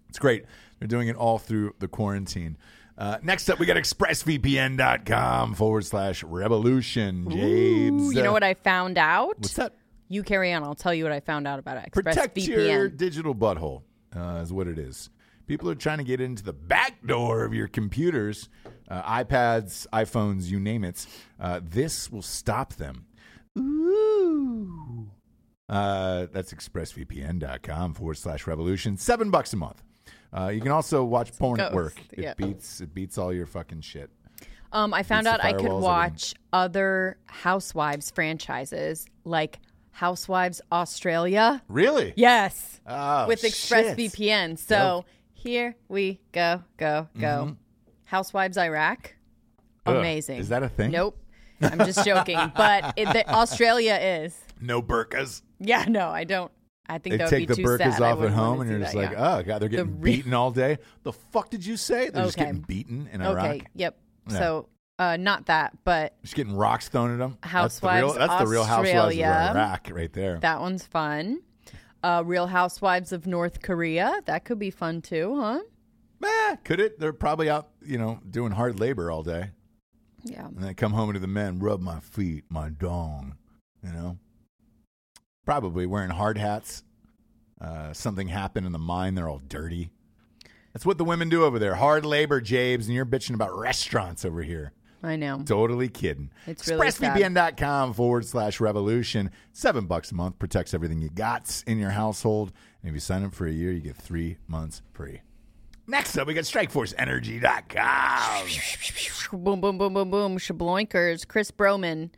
It's 0.10 0.20
great. 0.20 0.46
They're 0.80 0.88
doing 0.88 1.08
it 1.08 1.16
all 1.16 1.38
through 1.40 1.76
the 1.80 1.88
quarantine. 1.88 2.58
Uh, 2.98 3.18
next 3.22 3.50
up, 3.50 3.60
we 3.60 3.66
got 3.66 3.78
expressvpn.com 3.78 5.54
forward 5.54 5.86
slash 5.86 6.24
revolution. 6.24 7.30
James. 7.30 8.02
Ooh, 8.02 8.12
you 8.12 8.24
know 8.24 8.32
what 8.32 8.44
I 8.44 8.56
found 8.56 8.98
out? 8.98 9.38
What's 9.38 9.54
that? 9.54 9.74
You 10.10 10.24
carry 10.24 10.54
on. 10.54 10.64
I'll 10.64 10.74
tell 10.74 10.94
you 10.94 11.04
what 11.04 11.12
I 11.14 11.20
found 11.20 11.48
out 11.48 11.60
about 11.60 11.78
ExpressVPN. 11.78 11.92
Protect 11.92 12.38
your 12.38 12.90
digital 12.90 13.36
butthole, 13.36 13.84
uh, 14.16 14.40
is 14.42 14.52
what 14.52 14.68
it 14.68 14.80
is. 14.80 15.10
People 15.48 15.70
are 15.70 15.76
trying 15.76 16.00
to 16.00 16.04
get 16.04 16.20
into 16.20 16.44
the 16.44 16.54
back 16.54 17.06
door 17.06 17.46
of 17.46 17.54
your 17.54 17.68
computers, 17.68 18.50
uh, 18.90 19.24
iPads, 19.24 19.86
iPhones, 19.94 20.50
you 20.50 20.60
name 20.60 20.84
it. 20.84 21.06
Uh, 21.40 21.62
this 21.64 22.12
will 22.12 22.22
stop 22.22 22.74
them. 22.76 23.06
Ooh. 23.58 25.10
Uh, 25.70 26.28
that's 26.32 26.54
expressvpn.com 26.54 27.94
forward 27.94 28.16
slash 28.16 28.48
revolution. 28.48 28.98
Seven 28.98 29.30
bucks 29.30 29.54
a 29.54 29.58
month. 29.58 29.84
Uh, 30.36 30.50
you 30.50 30.62
can 30.62 30.72
also 30.72 31.04
watch 31.04 31.38
porn 31.38 31.60
at 31.60 31.74
work. 31.74 32.00
It 32.12 32.24
yeah. 32.24 32.34
beats 32.36 32.82
it 32.82 32.94
beats 32.94 33.18
all 33.18 33.34
your 33.34 33.46
fucking 33.46 33.82
shit. 33.82 34.10
Um, 34.72 34.94
I 34.94 35.04
found 35.04 35.28
out 35.28 35.44
I 35.44 35.54
could 35.54 35.72
watch 35.72 36.36
other 36.52 37.18
Housewives 37.26 38.12
franchises 38.12 39.06
like 39.24 39.60
Housewives 39.92 40.62
Australia. 40.72 41.62
Really? 41.70 42.14
Yes, 42.16 42.82
Oh, 42.86 43.28
with. 43.28 43.42
ExpressVPN. 43.42 44.58
So 44.60 45.06
here 45.34 45.76
we 45.88 46.20
go, 46.32 46.64
go, 46.78 47.08
go. 47.18 47.28
Mm-hmm. 47.28 47.54
Housewives 48.06 48.58
Iraq. 48.58 49.16
Ugh. 49.86 49.96
Amazing. 49.96 50.40
Is 50.40 50.50
that 50.50 50.64
a 50.64 50.70
thing? 50.70 50.92
Nope. 50.92 51.18
I'm 51.62 51.80
just 51.80 52.06
joking, 52.06 52.40
but 52.56 52.94
it, 52.98 53.06
the, 53.12 53.28
Australia 53.34 53.96
is. 53.96 54.38
No 54.62 54.82
burkas. 54.82 55.42
Yeah, 55.60 55.86
no, 55.88 56.10
I 56.10 56.24
don't. 56.24 56.52
I 56.90 56.98
think 57.00 57.14
They 57.14 57.18
that 57.18 57.24
would 57.26 57.30
take 57.32 57.48
be 57.48 57.54
the 57.54 57.56
too 57.56 57.64
burkas 57.64 57.94
sad. 57.94 58.02
Off 58.02 58.22
at 58.22 58.32
home, 58.32 58.62
and 58.62 58.70
you're 58.70 58.80
just 58.80 58.94
that, 58.94 58.98
like, 58.98 59.12
yeah. 59.12 59.38
oh 59.38 59.44
god, 59.44 59.60
they're 59.60 59.70
getting 59.70 60.00
re- 60.00 60.16
beaten 60.18 60.34
all 60.34 60.52
day. 60.52 60.78
The 61.04 61.12
fuck 61.14 61.50
did 61.50 61.66
you 61.66 61.76
say? 61.78 62.10
They're 62.10 62.24
just 62.26 62.38
getting 62.38 62.62
beaten 62.62 63.10
in 63.12 63.22
Okay, 63.22 63.32
Iraq. 63.56 63.62
yep. 63.76 63.98
Yeah. 64.30 64.38
So, 64.40 64.70
uh, 65.00 65.18
not 65.18 65.46
that, 65.48 65.78
but 65.84 66.16
Just 66.24 66.36
getting 66.36 66.56
rocks 66.56 66.88
thrown 66.90 67.12
at 67.14 67.18
them. 67.20 67.38
Housewives 67.44 68.14
That's 68.14 68.14
the 68.14 68.20
real, 68.20 68.28
that's 68.28 68.44
the 68.44 68.48
real 68.50 68.64
housewives 68.64 69.16
of 69.16 69.20
Iraq 69.22 69.90
right 69.92 70.14
there. 70.14 70.40
that 70.40 70.60
one's 70.62 70.86
fun. 70.86 71.40
Uh, 72.04 72.24
Real 72.26 72.48
Housewives 72.48 73.12
of 73.12 73.26
North 73.28 73.62
Korea. 73.62 74.22
That 74.26 74.46
could 74.46 74.60
be 74.60 74.70
fun 74.70 75.02
too, 75.02 75.36
huh? 75.42 75.60
Eh, 76.24 76.56
could 76.64 76.80
it? 76.80 77.00
They're 77.00 77.12
probably 77.12 77.50
out, 77.50 77.70
you 77.86 77.98
know, 77.98 78.20
doing 78.30 78.52
hard 78.52 78.80
labor 78.80 79.12
all 79.12 79.24
day. 79.24 79.50
Yeah. 80.24 80.46
And 80.46 80.64
they 80.64 80.74
come 80.74 80.94
home 80.94 81.12
to 81.14 81.20
the 81.20 81.28
men, 81.28 81.60
rub 81.60 81.82
my 81.82 82.00
feet, 82.00 82.46
my 82.50 82.70
dong, 82.70 83.36
you 83.84 83.92
know? 83.92 84.18
Probably 85.48 85.86
wearing 85.86 86.10
hard 86.10 86.38
hats. 86.38 86.84
Uh, 87.62 87.94
something 87.94 88.28
happened 88.28 88.66
in 88.66 88.74
the 88.74 88.80
mine, 88.80 89.16
they're 89.16 89.30
all 89.30 89.42
dirty. 89.48 89.92
That's 90.74 90.86
what 90.86 90.98
the 90.98 91.06
women 91.06 91.30
do 91.30 91.46
over 91.46 91.58
there. 91.58 91.76
Hard 91.76 92.06
labor, 92.06 92.42
Jabes, 92.42 92.88
and 92.88 92.94
you're 92.94 93.06
bitching 93.06 93.34
about 93.34 93.58
restaurants 93.58 94.26
over 94.26 94.44
here. 94.44 94.74
I 95.02 95.16
know. 95.16 95.42
Totally 95.46 95.88
kidding. 95.88 96.32
It's 96.48 96.68
really. 96.68 96.88
ExpressVPN.com 96.88 97.94
forward 97.94 98.26
slash 98.26 98.60
revolution. 98.60 99.32
Seven 99.54 99.86
bucks 99.86 100.12
a 100.12 100.16
month 100.16 100.38
protects 100.38 100.74
everything 100.74 101.00
you 101.00 101.10
got 101.10 101.64
in 101.66 101.80
your 101.80 101.92
household. 101.92 102.52
And 102.82 102.90
if 102.90 102.94
you 102.94 103.00
sign 103.00 103.24
up 103.24 103.34
for 103.34 103.48
a 103.48 103.52
year, 103.52 103.72
you 103.72 103.80
get 103.80 103.96
three 103.96 104.36
months 104.50 104.82
free. 104.92 105.22
Next 105.88 106.18
up, 106.18 106.28
we 106.28 106.34
got 106.34 106.44
StrikeForceEnergy.com. 106.44 109.44
Boom, 109.44 109.62
boom, 109.62 109.78
boom, 109.78 109.94
boom, 109.94 110.12
boom. 110.12 110.38
Shabloinkers. 110.38 111.26
Chris 111.26 111.52
Broman. 111.52 112.10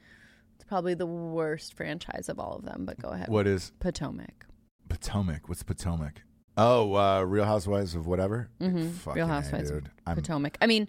Probably 0.70 0.94
the 0.94 1.08
worst 1.08 1.74
franchise 1.74 2.30
of 2.30 2.40
all 2.40 2.54
of 2.56 2.64
them, 2.64 2.86
but 2.86 3.00
go 3.02 3.10
ahead. 3.10 3.28
What 3.28 3.48
is 3.48 3.72
Potomac. 3.80 4.46
Potomac? 4.88 5.50
What's 5.50 5.64
Potomac? 5.64 6.22
Oh, 6.58 6.94
uh, 6.94 7.24
Real 7.24 7.46
Housewives 7.46 7.96
of 7.96 8.06
whatever? 8.06 8.50
Mm-hmm. 8.62 9.10
Real 9.12 9.26
Housewives 9.26 9.72
dude. 9.72 9.90
I'm- 10.06 10.16
Potomac. 10.16 10.58
I 10.62 10.68
mean, 10.68 10.88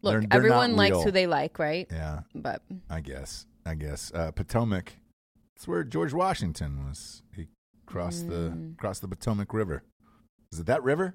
look, 0.00 0.12
They're- 0.12 0.20
they're 0.22 0.28
everyone 0.38 0.74
likes 0.74 0.94
real. 0.94 1.02
who 1.04 1.10
they 1.10 1.26
like, 1.26 1.58
right? 1.58 1.86
Yeah, 1.90 2.20
But 2.34 2.62
I 2.88 3.00
guess. 3.02 3.44
I 3.66 3.74
guess. 3.74 4.10
Uh, 4.14 4.30
Potomac. 4.32 4.94
That's 5.54 5.68
where 5.68 5.84
George 5.84 6.14
Washington 6.14 6.86
was. 6.88 7.22
He 7.36 7.48
crossed 7.84 8.26
the 8.28 8.52
Mm. 8.56 8.78
crossed 8.78 9.02
the 9.02 9.08
Potomac 9.08 9.52
River. 9.52 9.82
Is 10.50 10.60
it 10.60 10.66
that 10.66 10.82
river? 10.82 11.14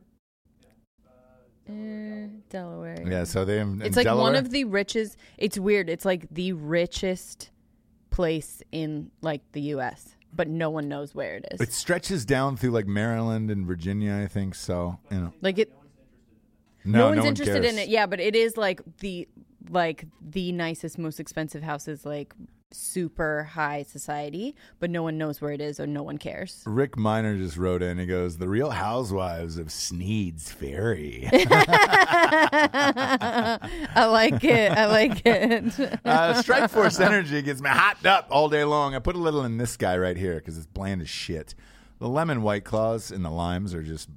eh, 1.68 2.28
Delaware. 2.49 3.03
Yeah. 3.08 3.24
So 3.24 3.43
they 3.45 3.60
in, 3.60 3.82
in 3.82 3.82
It's 3.82 3.97
like 3.97 4.06
one 4.08 4.36
of 4.36 4.51
the 4.51 4.66
richest. 4.66 5.18
It's 5.38 5.58
weird. 5.58 5.89
It's 5.89 6.06
like 6.06 6.28
the 6.30 6.53
richest 6.53 7.49
place 8.16 8.63
in 8.72 9.11
like 9.22 9.41
the 9.51 9.61
U.S., 9.76 10.16
but 10.34 10.47
no 10.47 10.70
one 10.70 10.88
knows 10.88 11.13
where 11.13 11.36
it 11.36 11.45
is. 11.51 11.61
It 11.61 11.74
stretches 11.74 12.26
down 12.26 12.55
through 12.57 12.72
like 12.72 12.88
Maryland 12.88 13.51
and 13.51 13.66
Virginia, 13.68 14.16
I 14.24 14.28
think. 14.28 14.55
So 14.55 14.97
you 15.11 15.20
know, 15.20 15.34
like 15.41 15.57
it. 15.59 15.72
no, 16.86 16.99
No, 16.99 17.05
one's 17.07 17.20
one 17.20 17.28
interested 17.28 17.61
cares. 17.63 17.74
in 17.74 17.80
it. 17.80 17.89
Yeah, 17.89 18.05
but 18.05 18.20
it 18.20 18.36
is 18.36 18.55
like 18.57 18.82
the 18.99 19.28
like 19.70 20.05
the 20.22 20.51
nicest, 20.51 20.97
most 20.97 21.20
expensive 21.20 21.61
houses, 21.63 22.05
like 22.05 22.34
super 22.76 23.43
high 23.43 23.84
society, 23.84 24.55
but 24.80 24.89
no 24.89 25.03
one 25.03 25.17
knows 25.17 25.41
where 25.41 25.51
it 25.51 25.61
is 25.61 25.80
or 25.80 25.88
no 25.88 26.03
one 26.03 26.17
cares. 26.17 26.61
Rick 26.65 26.97
Miner 26.97 27.38
just 27.38 27.57
wrote 27.57 27.82
in. 27.82 27.97
He 27.97 28.05
goes, 28.05 28.38
"The 28.38 28.47
Real 28.47 28.69
Housewives 28.71 29.57
of 29.57 29.71
Snead's 29.71 30.51
Ferry." 30.51 31.30
I 33.95 34.05
like 34.09 34.43
it. 34.43 34.71
I 34.71 34.86
like 34.86 35.21
it. 35.26 35.99
uh, 36.05 36.41
Strike 36.41 36.69
Force 36.69 36.99
Energy 36.99 37.41
gets 37.41 37.61
me 37.61 37.69
hopped 37.69 38.05
up 38.05 38.28
all 38.30 38.49
day 38.49 38.63
long. 38.63 38.95
I 38.95 38.99
put 38.99 39.15
a 39.15 39.19
little 39.19 39.43
in 39.43 39.57
this 39.57 39.78
guy 39.78 39.97
right 39.97 40.17
here 40.17 40.36
because 40.36 40.57
it's 40.57 40.67
bland 40.67 41.01
as 41.01 41.09
shit. 41.09 41.55
The 41.99 42.09
lemon 42.09 42.41
white 42.41 42.65
claws 42.65 43.11
and 43.11 43.23
the 43.23 43.30
limes 43.30 43.73
are 43.73 43.84
just 43.84 44.09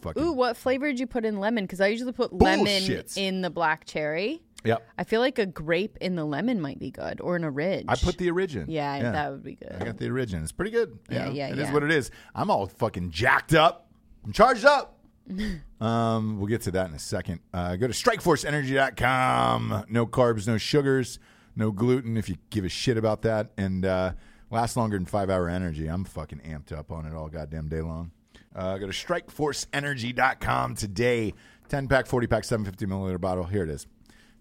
fucking. 0.00 0.22
Ooh, 0.22 0.32
what 0.32 0.56
flavor 0.56 0.86
did 0.86 0.98
you 1.00 1.06
put 1.06 1.24
in 1.24 1.38
lemon? 1.38 1.64
Because 1.64 1.80
I 1.80 1.88
usually 1.88 2.12
put 2.12 2.32
lemon 2.32 2.64
Bullshit. 2.64 3.16
in 3.16 3.42
the 3.42 3.50
black 3.50 3.84
cherry. 3.84 4.42
Yep. 4.66 4.88
I 4.98 5.04
feel 5.04 5.20
like 5.20 5.38
a 5.38 5.46
grape 5.46 5.96
in 6.00 6.16
the 6.16 6.24
lemon 6.24 6.60
might 6.60 6.78
be 6.78 6.90
good, 6.90 7.20
or 7.20 7.36
an 7.36 7.44
orange. 7.44 7.86
I 7.88 7.96
put 7.96 8.18
the 8.18 8.30
origin. 8.30 8.66
Yeah, 8.68 9.12
that 9.12 9.30
would 9.30 9.42
be 9.42 9.54
good. 9.54 9.76
I 9.80 9.84
got 9.84 9.98
the 9.98 10.08
origin. 10.10 10.42
It's 10.42 10.52
pretty 10.52 10.70
good. 10.72 10.98
you 11.10 11.16
Yeah, 11.16 11.30
yeah, 11.30 11.48
It 11.48 11.58
is 11.58 11.68
yeah. 11.68 11.72
what 11.72 11.82
it 11.82 11.90
is. 11.90 12.10
I'm 12.34 12.50
all 12.50 12.66
fucking 12.66 13.10
jacked 13.10 13.54
up. 13.54 13.88
I'm 14.24 14.32
charged 14.32 14.64
up. 14.64 14.98
um, 15.80 16.38
we'll 16.38 16.48
get 16.48 16.62
to 16.62 16.70
that 16.72 16.88
in 16.88 16.94
a 16.94 16.98
second. 16.98 17.40
Uh, 17.52 17.76
go 17.76 17.86
to 17.86 17.92
strikeforceenergy.com. 17.92 19.86
No 19.88 20.06
carbs, 20.06 20.46
no 20.46 20.58
sugars, 20.58 21.18
no 21.54 21.70
gluten 21.70 22.16
if 22.16 22.28
you 22.28 22.36
give 22.50 22.64
a 22.64 22.68
shit 22.68 22.96
about 22.96 23.22
that. 23.22 23.50
And 23.56 23.84
uh, 23.84 24.12
lasts 24.50 24.76
longer 24.76 24.96
than 24.96 25.06
five 25.06 25.30
hour 25.30 25.48
energy. 25.48 25.86
I'm 25.86 26.04
fucking 26.04 26.40
amped 26.40 26.76
up 26.76 26.90
on 26.92 27.06
it 27.06 27.14
all 27.14 27.28
goddamn 27.28 27.68
day 27.68 27.80
long. 27.80 28.10
Uh, 28.54 28.78
go 28.78 28.86
to 28.86 28.92
strikeforceenergy.com 28.92 30.74
today. 30.76 31.34
10 31.68 31.88
pack, 31.88 32.06
40 32.06 32.26
pack, 32.28 32.44
750 32.44 32.86
milliliter 32.86 33.20
bottle. 33.20 33.44
Here 33.44 33.64
it 33.64 33.70
is. 33.70 33.86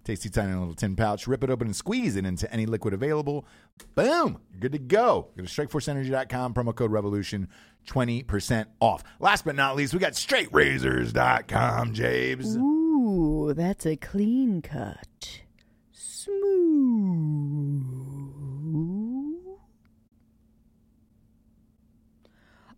Tasty 0.06 0.30
tiny 0.30 0.54
little 0.54 0.76
tin 0.76 0.96
pouch. 0.96 1.28
Rip 1.28 1.44
it 1.44 1.50
open 1.50 1.68
and 1.68 1.76
squeeze 1.76 2.16
it 2.16 2.26
into 2.26 2.52
any 2.54 2.68
liquid 2.68 2.94
available. 2.94 3.46
Boom. 3.96 4.40
You're 4.52 4.60
good 4.62 4.72
to 4.74 4.78
go. 4.78 5.30
Go 5.36 5.44
to 5.44 5.50
strikeforceenergy.com. 5.50 6.54
Promo 6.54 6.76
code 6.76 6.92
revolution. 6.92 7.50
20% 7.88 8.68
off. 8.80 9.04
Last 9.20 9.46
but 9.46 9.56
not 9.56 9.76
least, 9.76 9.94
we 9.94 10.00
got 10.00 10.14
straightrazors.com, 10.14 11.94
Jabes. 11.94 12.56
Ooh, 12.56 13.54
that's 13.56 13.86
a 13.88 13.96
clean 13.96 14.62
cut. 14.62 15.42
Smooth. 15.92 16.36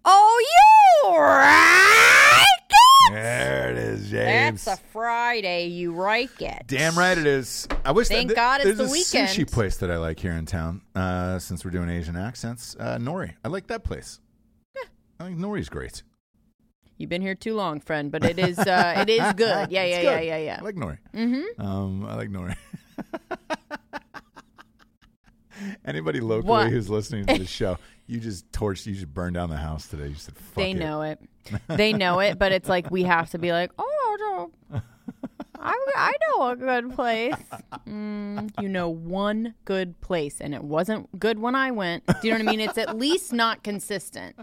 Oh, 0.06 1.04
you 1.04 1.18
right 1.20 2.48
it? 3.12 3.57
There 4.12 4.24
it 4.24 4.28
is, 4.28 4.46
James. 4.46 4.66
That's 4.66 4.82
a 4.82 4.84
Friday. 4.92 5.68
You 5.68 5.96
like 5.96 6.42
it. 6.42 6.64
Damn 6.68 6.98
right 6.98 7.18
it 7.18 7.26
is. 7.28 7.68
I 7.86 7.92
wish 7.92 8.08
Thank 8.08 8.30
that, 8.30 8.36
God 8.36 8.62
it's 8.62 8.66
there's 8.66 8.78
the 8.78 8.86
a 8.86 8.92
weekend. 8.92 9.30
sushi 9.30 9.52
place 9.52 9.78
that 9.78 9.90
I 9.92 9.98
like 9.98 10.20
here 10.20 10.34
in 10.34 10.46
town. 10.46 10.82
Uh, 10.96 11.40
since 11.40 11.64
we're 11.66 11.72
doing 11.72 11.90
Asian 11.90 12.16
accents, 12.16 12.76
uh, 12.80 12.98
Nori. 12.98 13.34
I 13.44 13.48
like 13.48 13.68
that 13.68 13.84
place. 13.84 14.20
Yeah. 14.76 14.84
I 15.20 15.24
think 15.26 15.38
Nori's 15.40 15.70
great. 15.70 16.04
You've 16.98 17.10
been 17.12 17.22
here 17.22 17.36
too 17.36 17.54
long, 17.56 17.80
friend, 17.80 18.12
but 18.12 18.24
it 18.26 18.40
is 18.40 18.58
uh, 18.58 18.94
it 18.98 19.10
is 19.10 19.34
good. 19.34 19.48
Yeah, 19.72 19.84
It's 19.84 20.04
yeah, 20.04 20.20
yeah, 20.20 20.20
yeah, 20.20 20.38
yeah. 20.38 20.58
I 20.60 20.64
like 20.64 20.76
Nori. 20.76 20.98
Mm-hmm. 21.14 21.62
Um, 21.62 22.06
I 22.06 22.16
like 22.16 22.30
Nori. 22.30 22.56
Anybody 25.86 26.20
locally 26.20 26.50
What? 26.50 26.70
who's 26.70 26.88
listening 26.90 27.26
to 27.26 27.38
the 27.40 27.46
show, 27.48 27.78
you 28.06 28.20
just 28.20 28.52
torched, 28.52 28.86
you 28.86 28.94
just 28.94 29.12
burned 29.12 29.34
down 29.36 29.50
the 29.50 29.58
house 29.58 29.88
today. 29.88 30.08
You 30.08 30.14
said, 30.16 30.36
"Fuck 30.38 30.56
they 30.56 30.72
it." 30.72 30.78
know 30.78 31.02
it. 31.02 31.20
They 31.68 31.94
know 31.94 32.20
it, 32.20 32.38
but 32.38 32.52
it's 32.52 32.68
like 32.70 32.92
we 32.92 33.04
have 33.04 33.30
to 33.32 33.38
be 33.40 33.52
like, 33.54 33.72
oh, 33.80 33.97
no. 34.18 34.52
I, 35.60 35.74
I 35.96 36.14
know 36.38 36.50
a 36.52 36.56
good 36.56 36.94
place. 36.94 37.34
Mm, 37.88 38.52
you 38.62 38.70
know 38.70 38.90
one 38.90 39.56
good 39.66 40.00
place, 40.02 40.40
and 40.40 40.54
it 40.54 40.64
wasn't 40.64 41.20
good 41.20 41.40
when 41.40 41.56
I 41.56 41.72
went. 41.72 42.06
Do 42.06 42.14
you 42.24 42.32
know 42.32 42.38
what 42.40 42.48
I 42.48 42.52
mean? 42.52 42.60
It's 42.60 42.78
at 42.78 42.96
least 42.98 43.34
not 43.34 43.64
consistent. 43.64 44.36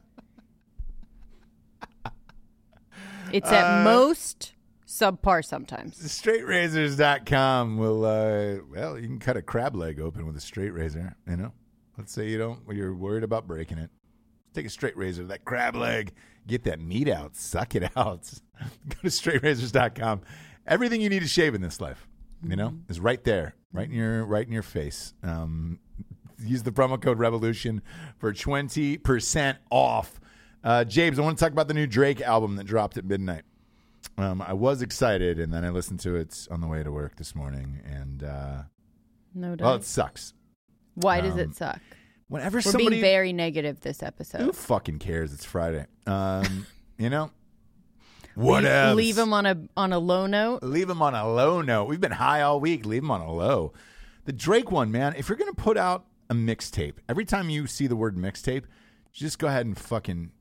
It's 3.33 3.51
Uh, 3.51 3.55
at 3.55 3.85
most 3.85 4.53
subpar 4.87 5.45
sometimes. 5.45 5.97
straightrazors.com 5.99 7.79
will 7.79 8.05
uh 8.05 8.57
well 8.71 8.97
you 8.99 9.07
can 9.09 9.19
cut 9.19 9.37
a 9.37 9.43
crab 9.43 9.75
leg 9.75 9.99
open 10.01 10.25
with 10.27 10.37
a 10.37 10.41
straight 10.41 10.71
razor 10.71 11.17
you 11.29 11.37
know 11.37 11.53
let's 11.99 12.13
say 12.13 12.29
you 12.29 12.39
don't 12.39 12.61
you're 12.71 12.95
worried 12.95 13.25
about 13.25 13.47
breaking 13.47 13.79
it 13.79 13.91
take 14.55 14.67
a 14.67 14.71
straight 14.71 14.97
razor 14.97 15.25
that 15.25 15.45
crab 15.45 15.77
leg. 15.77 16.13
Get 16.47 16.65
that 16.65 16.81
meat 16.81 17.09
out. 17.09 17.37
Suck 17.37 17.75
it 17.75 17.91
out. 17.97 18.31
Go 18.89 18.97
to 19.03 19.09
straightrazors.com 19.09 20.23
everything 20.67 21.01
you 21.01 21.09
need 21.09 21.21
to 21.23 21.29
shave 21.29 21.55
in 21.55 21.61
this 21.61 21.81
life 21.81 22.07
you 22.43 22.57
know 22.57 22.75
is 22.89 23.01
right 23.01 23.25
there 23.25 23.55
right 23.73 23.89
in 23.89 23.95
your 23.95 24.25
right 24.25 24.47
in 24.47 24.53
your 24.53 24.63
face. 24.63 25.15
Um 25.23 25.79
use 26.39 26.63
the 26.63 26.73
promo 26.73 27.01
code 27.01 27.19
revolution 27.19 27.81
for 28.19 28.33
20% 28.33 29.57
off. 29.71 30.21
Uh 30.63 30.85
james 30.85 31.19
i 31.19 31.23
want 31.23 31.39
to 31.39 31.45
talk 31.45 31.53
about 31.53 31.69
the 31.69 31.75
new 31.75 31.87
drake 31.87 32.21
album 32.21 32.57
that 32.57 32.65
dropped 32.65 32.97
at 32.97 33.05
midnight. 33.05 33.43
Um, 34.19 34.43
I 34.43 34.53
was 34.53 34.83
excited, 34.83 35.41
and 35.41 35.53
then 35.53 35.65
I 35.65 35.71
listened 35.71 35.99
to 36.01 36.15
it 36.15 36.47
on 36.51 36.61
the 36.61 36.69
way 36.69 36.83
to 36.85 36.93
work 36.93 37.17
this 37.17 37.35
morning, 37.35 37.81
and 37.85 38.23
uh, 38.23 38.63
No 39.35 39.57
doubt. 39.57 39.65
well, 39.65 39.75
it 39.77 39.85
sucks. 39.85 40.35
Why 40.95 41.21
does 41.21 41.33
um, 41.33 41.41
it 41.41 41.55
suck? 41.57 41.81
Whenever 42.35 42.57
We're 42.57 42.63
somebody 42.63 42.89
being 42.89 43.01
very 43.01 43.33
negative 43.33 43.79
this 43.79 44.03
episode. 44.03 44.41
who 44.41 44.53
fucking 44.53 44.99
cares? 44.99 45.33
It's 45.33 45.45
Friday. 45.45 45.87
Um, 46.05 46.67
you 46.99 47.09
know, 47.09 47.31
Leave- 48.35 48.45
whatever. 48.45 48.95
Leave 48.97 49.15
them 49.15 49.33
on 49.33 49.47
a 49.47 49.57
on 49.77 49.93
a 49.93 50.01
low 50.01 50.27
note. 50.27 50.65
Leave 50.65 50.89
them 50.89 51.01
on 51.01 51.15
a 51.15 51.33
low 51.33 51.63
note. 51.63 51.85
We've 51.85 52.01
been 52.01 52.11
high 52.11 52.41
all 52.43 52.59
week. 52.59 52.87
Leave 52.87 53.03
them 53.03 53.13
on 53.13 53.21
a 53.21 53.33
low. 53.33 53.73
The 54.25 54.33
Drake 54.33 54.73
one, 54.73 54.91
man. 54.91 55.15
If 55.17 55.29
you're 55.29 55.39
gonna 55.39 55.53
put 55.55 55.77
out 55.77 56.07
a 56.29 56.35
mixtape, 56.35 56.95
every 57.09 57.25
time 57.25 57.51
you 57.51 57.69
see 57.69 57.87
the 57.87 57.95
word 57.95 58.17
mixtape, 58.17 58.65
just 59.13 59.39
go 59.39 59.47
ahead 59.47 59.67
and 59.67 59.79
fucking 59.79 60.33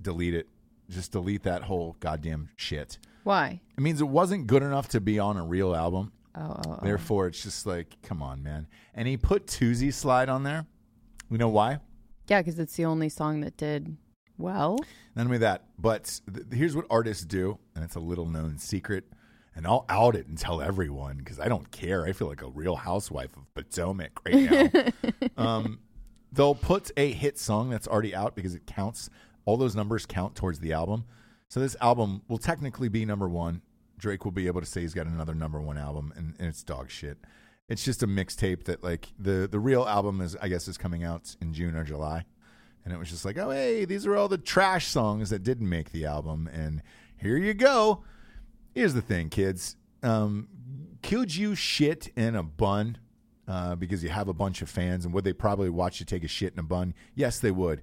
delete 0.00 0.32
it. 0.32 0.48
Just 0.88 1.12
delete 1.12 1.42
that 1.42 1.64
whole 1.64 1.96
goddamn 2.00 2.48
shit. 2.56 2.96
Why? 3.24 3.60
It 3.76 3.82
means 3.82 4.00
it 4.00 4.08
wasn't 4.08 4.46
good 4.46 4.62
enough 4.62 4.88
to 4.88 5.02
be 5.02 5.18
on 5.18 5.36
a 5.36 5.44
real 5.44 5.76
album. 5.76 6.12
Oh, 6.34 6.56
oh, 6.56 6.62
oh. 6.66 6.78
Therefore, 6.82 7.26
it's 7.26 7.42
just 7.42 7.66
like, 7.66 7.96
come 8.02 8.22
on, 8.22 8.42
man. 8.42 8.68
And 8.94 9.06
he 9.06 9.18
put 9.18 9.46
Toosie 9.46 9.92
Slide 9.92 10.30
on 10.30 10.44
there. 10.44 10.64
You 11.30 11.38
know 11.38 11.48
why? 11.48 11.78
yeah, 12.28 12.40
because 12.40 12.58
it's 12.58 12.76
the 12.76 12.84
only 12.84 13.08
song 13.08 13.40
that 13.40 13.56
did 13.56 13.96
well. 14.38 14.78
Not 15.16 15.26
only 15.26 15.38
that, 15.38 15.64
but 15.78 16.20
th- 16.32 16.46
here's 16.52 16.76
what 16.76 16.86
artists 16.88 17.24
do, 17.24 17.58
and 17.74 17.84
it's 17.84 17.96
a 17.96 18.00
little 18.00 18.26
known 18.26 18.58
secret. 18.58 19.04
And 19.56 19.66
I'll 19.66 19.84
out 19.88 20.14
it 20.14 20.28
and 20.28 20.38
tell 20.38 20.60
everyone 20.62 21.18
because 21.18 21.40
I 21.40 21.48
don't 21.48 21.70
care. 21.72 22.04
I 22.06 22.12
feel 22.12 22.28
like 22.28 22.40
a 22.40 22.48
real 22.48 22.76
housewife 22.76 23.36
of 23.36 23.52
Potomac 23.54 24.12
right 24.24 24.94
now. 24.96 25.22
um, 25.36 25.80
they'll 26.32 26.54
put 26.54 26.92
a 26.96 27.10
hit 27.10 27.36
song 27.36 27.68
that's 27.68 27.88
already 27.88 28.14
out 28.14 28.36
because 28.36 28.54
it 28.54 28.64
counts. 28.66 29.10
All 29.44 29.56
those 29.56 29.74
numbers 29.74 30.06
count 30.06 30.36
towards 30.36 30.60
the 30.60 30.72
album. 30.72 31.04
So 31.48 31.58
this 31.58 31.76
album 31.80 32.22
will 32.28 32.38
technically 32.38 32.88
be 32.88 33.04
number 33.04 33.28
one. 33.28 33.62
Drake 33.98 34.24
will 34.24 34.32
be 34.32 34.46
able 34.46 34.60
to 34.60 34.66
say 34.66 34.82
he's 34.82 34.94
got 34.94 35.06
another 35.06 35.34
number 35.34 35.60
one 35.60 35.76
album, 35.76 36.12
and, 36.16 36.36
and 36.38 36.48
it's 36.48 36.62
dog 36.62 36.90
shit. 36.90 37.18
It's 37.70 37.84
just 37.84 38.02
a 38.02 38.06
mixtape 38.06 38.64
that 38.64 38.82
like 38.82 39.08
the 39.18 39.48
the 39.50 39.60
real 39.60 39.84
album 39.84 40.20
is 40.20 40.36
I 40.42 40.48
guess 40.48 40.66
is 40.66 40.76
coming 40.76 41.04
out 41.04 41.36
in 41.40 41.54
June 41.54 41.76
or 41.76 41.84
July, 41.84 42.24
and 42.84 42.92
it 42.92 42.98
was 42.98 43.08
just 43.08 43.24
like 43.24 43.38
oh 43.38 43.50
hey 43.50 43.84
these 43.84 44.06
are 44.06 44.16
all 44.16 44.28
the 44.28 44.38
trash 44.38 44.88
songs 44.88 45.30
that 45.30 45.44
didn't 45.44 45.68
make 45.68 45.92
the 45.92 46.04
album, 46.04 46.50
and 46.52 46.82
here 47.16 47.36
you 47.36 47.54
go. 47.54 48.02
Here's 48.74 48.92
the 48.92 49.00
thing, 49.02 49.30
kids. 49.30 49.76
Um, 50.02 50.48
could 51.02 51.34
you 51.34 51.54
shit 51.54 52.08
in 52.16 52.34
a 52.34 52.42
bun 52.42 52.98
uh, 53.46 53.76
because 53.76 54.02
you 54.02 54.10
have 54.10 54.26
a 54.28 54.34
bunch 54.34 54.62
of 54.62 54.68
fans, 54.68 55.04
and 55.04 55.14
would 55.14 55.24
they 55.24 55.32
probably 55.32 55.70
watch 55.70 56.00
you 56.00 56.06
take 56.06 56.24
a 56.24 56.28
shit 56.28 56.52
in 56.52 56.58
a 56.58 56.64
bun? 56.64 56.92
Yes, 57.14 57.38
they 57.38 57.50
would. 57.52 57.82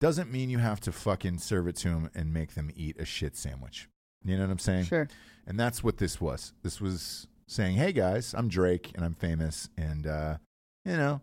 Doesn't 0.00 0.30
mean 0.30 0.50
you 0.50 0.58
have 0.58 0.80
to 0.82 0.92
fucking 0.92 1.38
serve 1.38 1.66
it 1.66 1.76
to 1.76 1.88
them 1.88 2.10
and 2.14 2.32
make 2.32 2.54
them 2.54 2.70
eat 2.76 3.00
a 3.00 3.04
shit 3.04 3.36
sandwich. 3.36 3.88
You 4.24 4.36
know 4.36 4.44
what 4.44 4.52
I'm 4.52 4.58
saying? 4.58 4.84
Sure. 4.84 5.08
And 5.46 5.58
that's 5.58 5.84
what 5.84 5.98
this 5.98 6.20
was. 6.20 6.52
This 6.62 6.80
was 6.80 7.26
saying, 7.46 7.76
"Hey 7.76 7.92
guys, 7.92 8.34
I'm 8.36 8.48
Drake 8.48 8.92
and 8.94 9.04
I'm 9.04 9.14
famous, 9.14 9.68
and 9.76 10.06
uh, 10.06 10.36
you 10.84 10.96
know, 10.96 11.20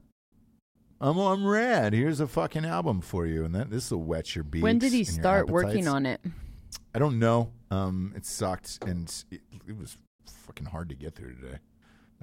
I'm 1.00 1.18
I'm 1.18 1.46
rad. 1.46 1.94
Here's 1.94 2.20
a 2.20 2.28
fucking 2.28 2.66
album 2.66 3.02
for 3.02 3.26
you, 3.26 3.46
and 3.46 3.54
that 3.56 3.70
this 3.70 3.92
will 3.92 4.04
wet 4.04 4.36
your 4.36 4.44
beaks." 4.44 4.64
When 4.64 4.80
did 4.80 4.94
he 4.94 5.04
start 5.04 5.50
working 5.50 5.88
on 5.88 6.06
it? 6.06 6.22
I 6.94 7.00
don't 7.00 7.20
know. 7.20 7.52
Um, 7.70 8.14
it 8.16 8.26
sucked, 8.26 8.80
and 8.86 9.08
it, 9.32 9.42
it 9.68 9.78
was 9.78 9.98
fucking 10.26 10.68
hard 10.68 10.90
to 10.90 10.96
get 10.96 11.16
through 11.16 11.36
today. 11.36 11.58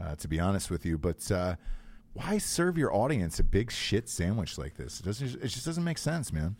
Uh, 0.00 0.14
to 0.16 0.28
be 0.28 0.38
honest 0.38 0.70
with 0.70 0.86
you, 0.86 0.96
but 0.96 1.30
uh, 1.32 1.56
why 2.12 2.38
serve 2.38 2.78
your 2.78 2.94
audience 2.94 3.40
a 3.40 3.44
big 3.44 3.70
shit 3.72 4.08
sandwich 4.08 4.56
like 4.58 4.76
this? 4.76 5.00
It 5.00 5.06
doesn't. 5.06 5.34
It 5.42 5.48
just 5.48 5.66
doesn't 5.66 5.82
make 5.84 5.98
sense, 5.98 6.32
man. 6.32 6.56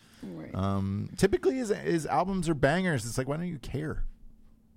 Um, 0.53 1.09
typically, 1.17 1.55
his, 1.55 1.69
his 1.69 2.05
albums 2.05 2.49
are 2.49 2.53
bangers. 2.53 3.05
It's 3.05 3.17
like, 3.17 3.27
why 3.27 3.37
don't 3.37 3.47
you 3.47 3.59
care? 3.59 4.03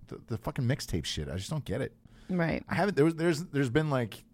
The, 0.08 0.20
the 0.28 0.38
fucking 0.38 0.64
mixtape 0.64 1.04
shit. 1.04 1.28
I 1.28 1.36
just 1.36 1.50
don't 1.50 1.64
get 1.64 1.80
it. 1.80 1.92
Right. 2.38 2.62
I 2.68 2.74
haven't. 2.74 2.96
There 2.96 3.04
was, 3.04 3.14
there's 3.16 3.44
there's 3.44 3.70
been 3.70 3.90
like 3.90 4.24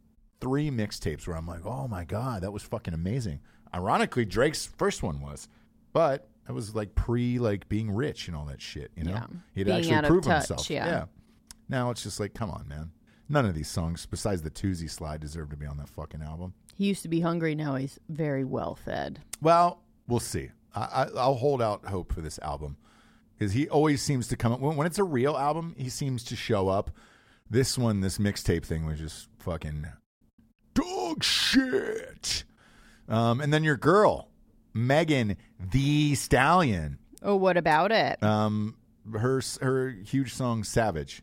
three 0.40 0.70
mixtapes 0.70 1.26
where 1.26 1.36
I'm 1.36 1.46
like, 1.46 1.64
oh 1.66 1.88
my 1.88 2.05
god, 2.05 2.42
that 2.42 2.53
was 2.53 2.62
fucking 2.62 2.94
amazing. 2.94 3.40
Ironically, 3.74 4.24
Drake's 4.24 4.66
first 4.66 5.03
one 5.03 5.20
was, 5.20 5.49
but 5.92 6.28
that 6.46 6.53
was 6.53 6.74
like 6.74 6.94
pre 6.94 7.38
like 7.38 7.68
being 7.68 7.90
rich 7.90 8.28
and 8.28 8.36
all 8.36 8.44
that 8.46 8.62
shit. 8.62 8.90
You 8.96 9.05
know, 9.05 9.12
Yeah. 9.12 9.26
he'd 9.55 9.64
Being 9.66 9.92
actually 9.92 10.09
prove 10.09 10.24
touch, 10.24 10.49
himself. 10.49 10.70
yeah. 10.70 11.05
Now 11.68 11.90
it's 11.90 12.03
just 12.03 12.18
like, 12.18 12.34
come 12.34 12.51
on, 12.51 12.66
man. 12.68 12.92
None 13.28 13.44
of 13.44 13.55
these 13.55 13.68
songs, 13.68 14.07
besides 14.07 14.40
the 14.40 14.51
Toosie 14.51 14.88
slide, 14.88 15.20
deserve 15.20 15.51
to 15.51 15.57
be 15.57 15.66
on 15.66 15.76
that 15.76 15.90
fucking 15.90 16.22
album. 16.22 16.55
He 16.76 16.86
used 16.86 17.03
to 17.03 17.09
be 17.09 17.20
hungry. 17.20 17.55
Now 17.55 17.74
he's 17.74 17.99
very 18.09 18.42
well 18.44 18.74
fed. 18.74 19.20
Well, 19.42 19.82
we'll 20.07 20.20
see. 20.20 20.49
I, 20.74 20.80
I, 20.80 21.03
I'll 21.18 21.34
hold 21.34 21.61
out 21.61 21.84
hope 21.84 22.12
for 22.14 22.22
this 22.22 22.38
album 22.38 22.78
because 23.36 23.53
he 23.53 23.68
always 23.68 24.01
seems 24.01 24.28
to 24.28 24.36
come 24.36 24.53
up 24.53 24.61
when, 24.61 24.76
when 24.76 24.86
it's 24.86 24.99
a 24.99 25.05
real 25.05 25.36
album. 25.36 25.74
He 25.76 25.90
seems 25.90 26.24
to 26.24 26.36
show 26.36 26.68
up. 26.68 26.90
This 27.51 27.78
one, 27.78 28.01
this 28.01 28.18
mixtape 28.18 28.64
thing, 28.64 28.84
was 28.86 28.99
just 28.99 29.28
fucking 29.38 29.86
dog 30.74 31.22
shit. 31.24 32.44
Um, 33.09 33.40
and 33.40 33.53
then 33.53 33.64
your 33.64 33.76
girl, 33.76 34.28
Megan 34.74 35.36
Thee 35.59 36.14
Stallion, 36.14 36.99
Oh, 37.22 37.36
what 37.36 37.57
about 37.57 37.90
it? 37.90 38.22
um, 38.22 38.76
her 39.12 39.40
her 39.62 39.90
huge 39.90 40.34
song 40.34 40.62
"Savage." 40.62 41.22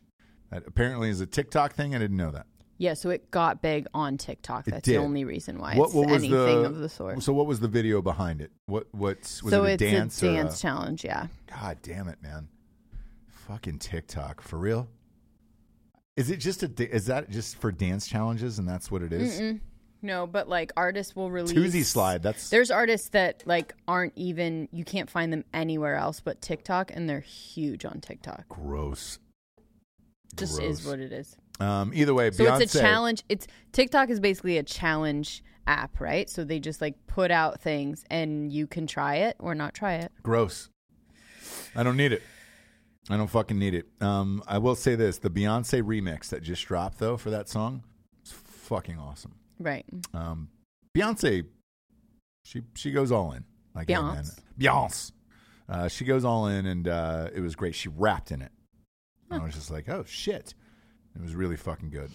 That 0.50 0.64
apparently 0.66 1.10
is 1.10 1.20
a 1.20 1.26
TikTok 1.26 1.72
thing. 1.74 1.94
I 1.94 1.98
didn't 1.98 2.16
know 2.16 2.30
that. 2.32 2.46
yeah, 2.78 2.94
so 2.94 3.10
it 3.10 3.30
got 3.30 3.62
big 3.62 3.86
on 3.94 4.16
TikTok. 4.18 4.66
It 4.68 4.72
That's 4.72 4.84
did. 4.84 4.96
the 4.96 5.02
only 5.04 5.24
reason 5.24 5.58
why 5.58 5.74
What, 5.76 5.86
it's 5.86 5.94
what 5.94 6.08
was 6.10 6.22
anything 6.24 6.62
the 6.62 6.64
of 6.68 6.76
the 6.78 6.88
sort. 6.88 7.22
So 7.22 7.32
what 7.32 7.46
was 7.46 7.60
the 7.60 7.68
video 7.68 8.02
behind 8.02 8.40
it? 8.42 8.50
What 8.66 8.88
what's 8.92 9.42
was 9.42 9.52
so 9.52 9.64
it 9.64 9.68
a 9.68 9.72
it's 9.74 9.80
dance 9.82 10.22
a 10.22 10.28
or 10.28 10.32
dance 10.34 10.60
challenge. 10.60 11.04
Yeah. 11.04 11.28
God 11.48 11.78
damn 11.82 12.08
it, 12.08 12.20
man! 12.22 12.48
Fucking 13.46 13.78
TikTok 13.78 14.40
for 14.42 14.58
real. 14.58 14.88
Is 16.16 16.30
it 16.30 16.38
just 16.38 16.62
a? 16.62 16.94
Is 16.94 17.06
that 17.06 17.30
just 17.30 17.56
for 17.58 17.70
dance 17.70 18.06
challenges, 18.06 18.58
and 18.58 18.68
that's 18.68 18.90
what 18.90 19.02
it 19.02 19.12
is? 19.12 19.38
Mm-mm. 19.40 19.60
No, 20.02 20.26
but 20.26 20.48
like 20.48 20.72
artists 20.76 21.16
will 21.16 21.30
release 21.30 21.52
Toosie 21.56 21.84
slide. 21.84 22.22
That's 22.22 22.48
There's 22.50 22.70
artists 22.70 23.08
that 23.10 23.42
like 23.46 23.74
aren't 23.88 24.12
even 24.16 24.68
you 24.72 24.84
can't 24.84 25.10
find 25.10 25.32
them 25.32 25.44
anywhere 25.52 25.96
else 25.96 26.20
but 26.20 26.40
TikTok, 26.40 26.90
and 26.94 27.08
they're 27.08 27.20
huge 27.20 27.84
on 27.84 28.00
TikTok. 28.00 28.48
gross. 28.48 29.18
Just 30.36 30.58
Gross. 30.58 30.80
is 30.80 30.86
what 30.86 31.00
it 31.00 31.12
is. 31.12 31.36
Um, 31.60 31.92
either 31.94 32.12
way, 32.12 32.30
So 32.30 32.44
Beyonce. 32.44 32.60
it's 32.62 32.74
a 32.74 32.80
challenge. 32.80 33.22
It's 33.28 33.46
TikTok 33.72 34.10
is 34.10 34.20
basically 34.20 34.58
a 34.58 34.62
challenge 34.62 35.42
app, 35.66 35.98
right? 35.98 36.28
So 36.28 36.44
they 36.44 36.60
just 36.60 36.80
like 36.82 36.94
put 37.06 37.30
out 37.30 37.60
things, 37.62 38.04
and 38.10 38.52
you 38.52 38.66
can 38.66 38.86
try 38.86 39.16
it 39.16 39.36
or 39.38 39.54
not 39.54 39.72
try 39.74 39.94
it. 39.94 40.12
Gross. 40.22 40.68
I 41.74 41.82
don't 41.82 41.96
need 41.96 42.12
it. 42.12 42.22
I 43.08 43.16
don't 43.16 43.28
fucking 43.30 43.58
need 43.58 43.74
it. 43.74 43.86
Um, 44.00 44.42
I 44.46 44.58
will 44.58 44.74
say 44.74 44.94
this: 44.94 45.18
the 45.18 45.30
Beyonce 45.30 45.82
remix 45.82 46.28
that 46.30 46.42
just 46.42 46.64
dropped 46.66 46.98
though 46.98 47.16
for 47.16 47.30
that 47.30 47.48
song, 47.48 47.82
is 48.24 48.32
fucking 48.32 48.98
awesome. 48.98 49.34
Right. 49.60 49.84
Um, 50.12 50.48
Beyonce, 50.96 51.44
she 52.44 52.62
she 52.74 52.90
goes 52.90 53.12
all 53.12 53.32
in. 53.32 53.44
Like. 53.74 53.88
Beyonce. 53.88 54.38
Beyonce. 54.58 55.12
Uh, 55.68 55.88
she 55.88 56.04
goes 56.04 56.24
all 56.24 56.46
in, 56.46 56.66
and 56.66 56.86
uh, 56.88 57.28
it 57.34 57.40
was 57.40 57.56
great. 57.56 57.74
She 57.74 57.88
rapped 57.88 58.30
in 58.30 58.40
it. 58.42 58.52
I 59.30 59.38
was 59.38 59.54
just 59.54 59.70
like, 59.72 59.88
oh 59.88 60.04
shit, 60.06 60.54
it 61.16 61.20
was 61.22 61.34
really 61.34 61.56
fucking 61.56 61.90
good. 61.90 62.10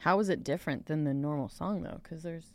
How 0.00 0.20
is 0.20 0.28
it 0.28 0.44
different 0.44 0.86
than 0.86 1.02
the 1.02 1.12
normal 1.12 1.48
song 1.48 1.82
though? 1.82 1.98
Because 2.02 2.22
there's 2.22 2.52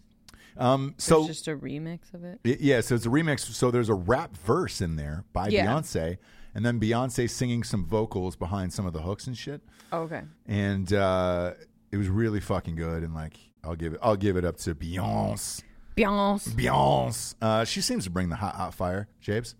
Um, 0.57 0.93
there's 0.97 1.03
so 1.03 1.27
just 1.27 1.49
a 1.49 1.57
remix 1.57 2.13
of 2.13 2.23
it. 2.23 2.39
Y- 2.45 2.55
Yeah, 2.61 2.79
so 2.79 2.95
it's 2.95 3.05
a 3.05 3.09
remix. 3.09 3.41
So 3.41 3.69
there's 3.71 3.89
a 3.89 3.93
rap 3.93 4.35
verse 4.37 4.79
in 4.79 4.95
there 4.95 5.25
by 5.33 5.49
Yeah. 5.49 5.65
Beyonce, 5.67 6.17
and 6.53 6.65
then 6.65 6.79
Beyonce 6.79 7.29
singing 7.29 7.63
some 7.63 7.85
vocals 7.85 8.35
behind 8.35 8.73
some 8.73 8.85
of 8.85 8.93
the 8.93 9.01
hooks 9.01 9.27
and 9.27 9.37
shit. 9.37 9.61
Oh, 9.91 10.01
okay. 10.01 10.21
And 10.47 10.91
uh, 10.93 11.53
it 11.91 11.97
was 11.97 12.07
really 12.09 12.39
fucking 12.39 12.75
good. 12.75 13.03
And 13.03 13.13
like, 13.13 13.37
I'll 13.63 13.75
give 13.75 13.93
it, 13.93 13.99
I'll 14.01 14.15
give 14.17 14.37
it 14.37 14.45
up 14.45 14.57
to 14.57 14.75
Beyonce. 14.75 15.63
Beyonce. 15.95 16.49
Beyonce. 16.55 17.35
Uh, 17.41 17.63
she 17.65 17.81
seems 17.81 18.03
to 18.05 18.09
bring 18.09 18.29
the 18.29 18.35
hot, 18.37 18.55
hot 18.55 18.73
fire. 18.73 19.07
Jabes, 19.21 19.55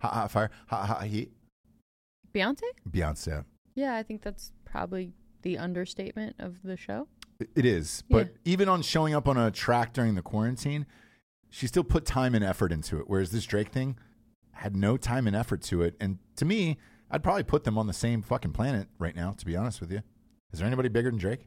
hot, 0.00 0.12
hot 0.14 0.30
fire, 0.30 0.50
hot, 0.68 0.86
hot 0.86 1.04
heat. 1.04 1.32
Beyonce? 2.34 2.62
Beyonce. 2.88 3.44
Yeah, 3.74 3.94
I 3.96 4.02
think 4.02 4.22
that's 4.22 4.52
probably 4.64 5.12
the 5.42 5.58
understatement 5.58 6.36
of 6.38 6.62
the 6.62 6.76
show. 6.76 7.08
It- 7.40 7.50
It 7.56 7.64
is, 7.64 8.02
but 8.10 8.26
Yeah. 8.28 8.52
even 8.52 8.68
on 8.68 8.82
showing 8.82 9.14
up 9.14 9.26
on 9.26 9.36
a 9.36 9.50
track 9.50 9.92
during 9.92 10.14
the 10.14 10.22
quarantine, 10.22 10.86
she 11.48 11.66
still 11.66 11.82
put 11.84 12.04
time 12.04 12.34
and 12.34 12.44
effort 12.44 12.70
into 12.70 12.98
it. 13.00 13.04
Whereas 13.08 13.30
this 13.32 13.44
Drake 13.44 13.70
thing 13.70 13.96
had 14.60 14.76
no 14.76 14.96
time 14.98 15.26
and 15.26 15.34
effort 15.34 15.62
to 15.62 15.80
it. 15.82 15.96
And 16.00 16.18
to 16.36 16.44
me, 16.44 16.76
I'd 17.10 17.22
probably 17.22 17.42
put 17.44 17.64
them 17.64 17.78
on 17.78 17.86
the 17.86 17.92
same 17.94 18.20
fucking 18.20 18.52
planet 18.52 18.88
right 18.98 19.16
now. 19.16 19.32
To 19.32 19.46
be 19.46 19.56
honest 19.56 19.80
with 19.80 19.90
you, 19.90 20.02
is 20.52 20.58
there 20.58 20.66
anybody 20.66 20.90
bigger 20.90 21.10
than 21.10 21.18
Drake? 21.18 21.46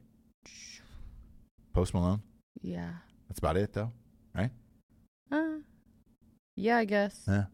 Post 1.74 1.94
Malone. 1.94 2.22
Yeah. 2.62 2.90
That's 3.28 3.40
about 3.40 3.56
it, 3.58 3.72
though, 3.74 3.92
right? 4.36 4.50
Uh, 5.32 5.58
yeah, 6.56 6.78
I 6.78 6.86
guess. 6.86 7.22
Yeah. 7.28 7.46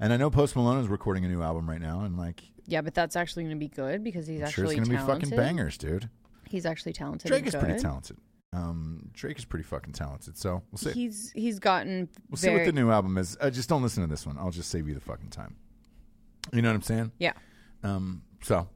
And 0.00 0.12
I 0.12 0.16
know 0.16 0.30
Post 0.30 0.56
Malone 0.56 0.78
is 0.80 0.88
recording 0.88 1.24
a 1.24 1.28
new 1.28 1.42
album 1.42 1.68
right 1.68 1.80
now, 1.80 2.00
and 2.04 2.16
like, 2.18 2.42
Yeah, 2.66 2.80
but 2.80 2.94
that's 2.94 3.14
actually 3.14 3.44
going 3.44 3.56
to 3.56 3.60
be 3.60 3.68
good 3.68 4.02
because 4.02 4.26
he's 4.26 4.40
I'm 4.42 4.50
sure 4.50 4.64
actually 4.64 4.78
it's 4.78 4.88
gonna 4.88 4.98
talented. 4.98 5.30
be 5.30 5.36
fucking 5.36 5.44
bangers, 5.44 5.76
dude. 5.78 6.08
He's 6.48 6.66
actually 6.66 6.92
talented. 6.94 7.28
Drake 7.28 7.46
is 7.46 7.54
pretty 7.54 7.78
talented. 7.78 8.16
Um, 8.52 9.10
Drake 9.12 9.38
is 9.38 9.44
pretty 9.44 9.64
fucking 9.64 9.94
talented. 9.94 10.36
So 10.36 10.62
we'll 10.70 10.78
see. 10.78 10.92
He's 10.92 11.32
he's 11.32 11.58
gotten 11.58 12.08
We'll 12.28 12.36
see 12.36 12.48
very 12.48 12.58
what 12.60 12.66
the 12.66 12.72
new 12.72 12.90
album 12.90 13.16
is. 13.18 13.36
Uh, 13.40 13.50
just 13.50 13.68
don't 13.68 13.82
listen 13.82 14.02
to 14.02 14.08
this 14.08 14.26
one. 14.26 14.36
I'll 14.38 14.50
just 14.50 14.70
save 14.70 14.88
you 14.88 14.94
the 14.94 15.00
fucking 15.00 15.30
time. 15.30 15.56
You 16.52 16.60
know 16.62 16.68
what 16.68 16.76
I'm 16.76 16.82
saying? 16.82 17.12
yeah. 17.18 17.32
Um, 17.84 18.22
so 18.42 18.68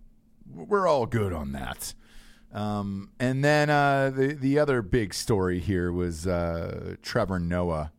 we're 0.53 0.89
all 0.89 1.07
good 1.07 1.33
on 1.33 1.53
that. 1.53 1.95
Um, 2.53 3.11
and 3.21 3.45
then 3.45 3.71
uh, 3.71 4.11
the 4.11 4.33
the 4.33 4.59
other 4.59 4.83
big 4.83 5.13
story 5.13 5.59
here 5.61 5.93
was 5.93 6.27
uh, 6.27 6.97
Trevor 7.03 7.39
Noah 7.39 7.93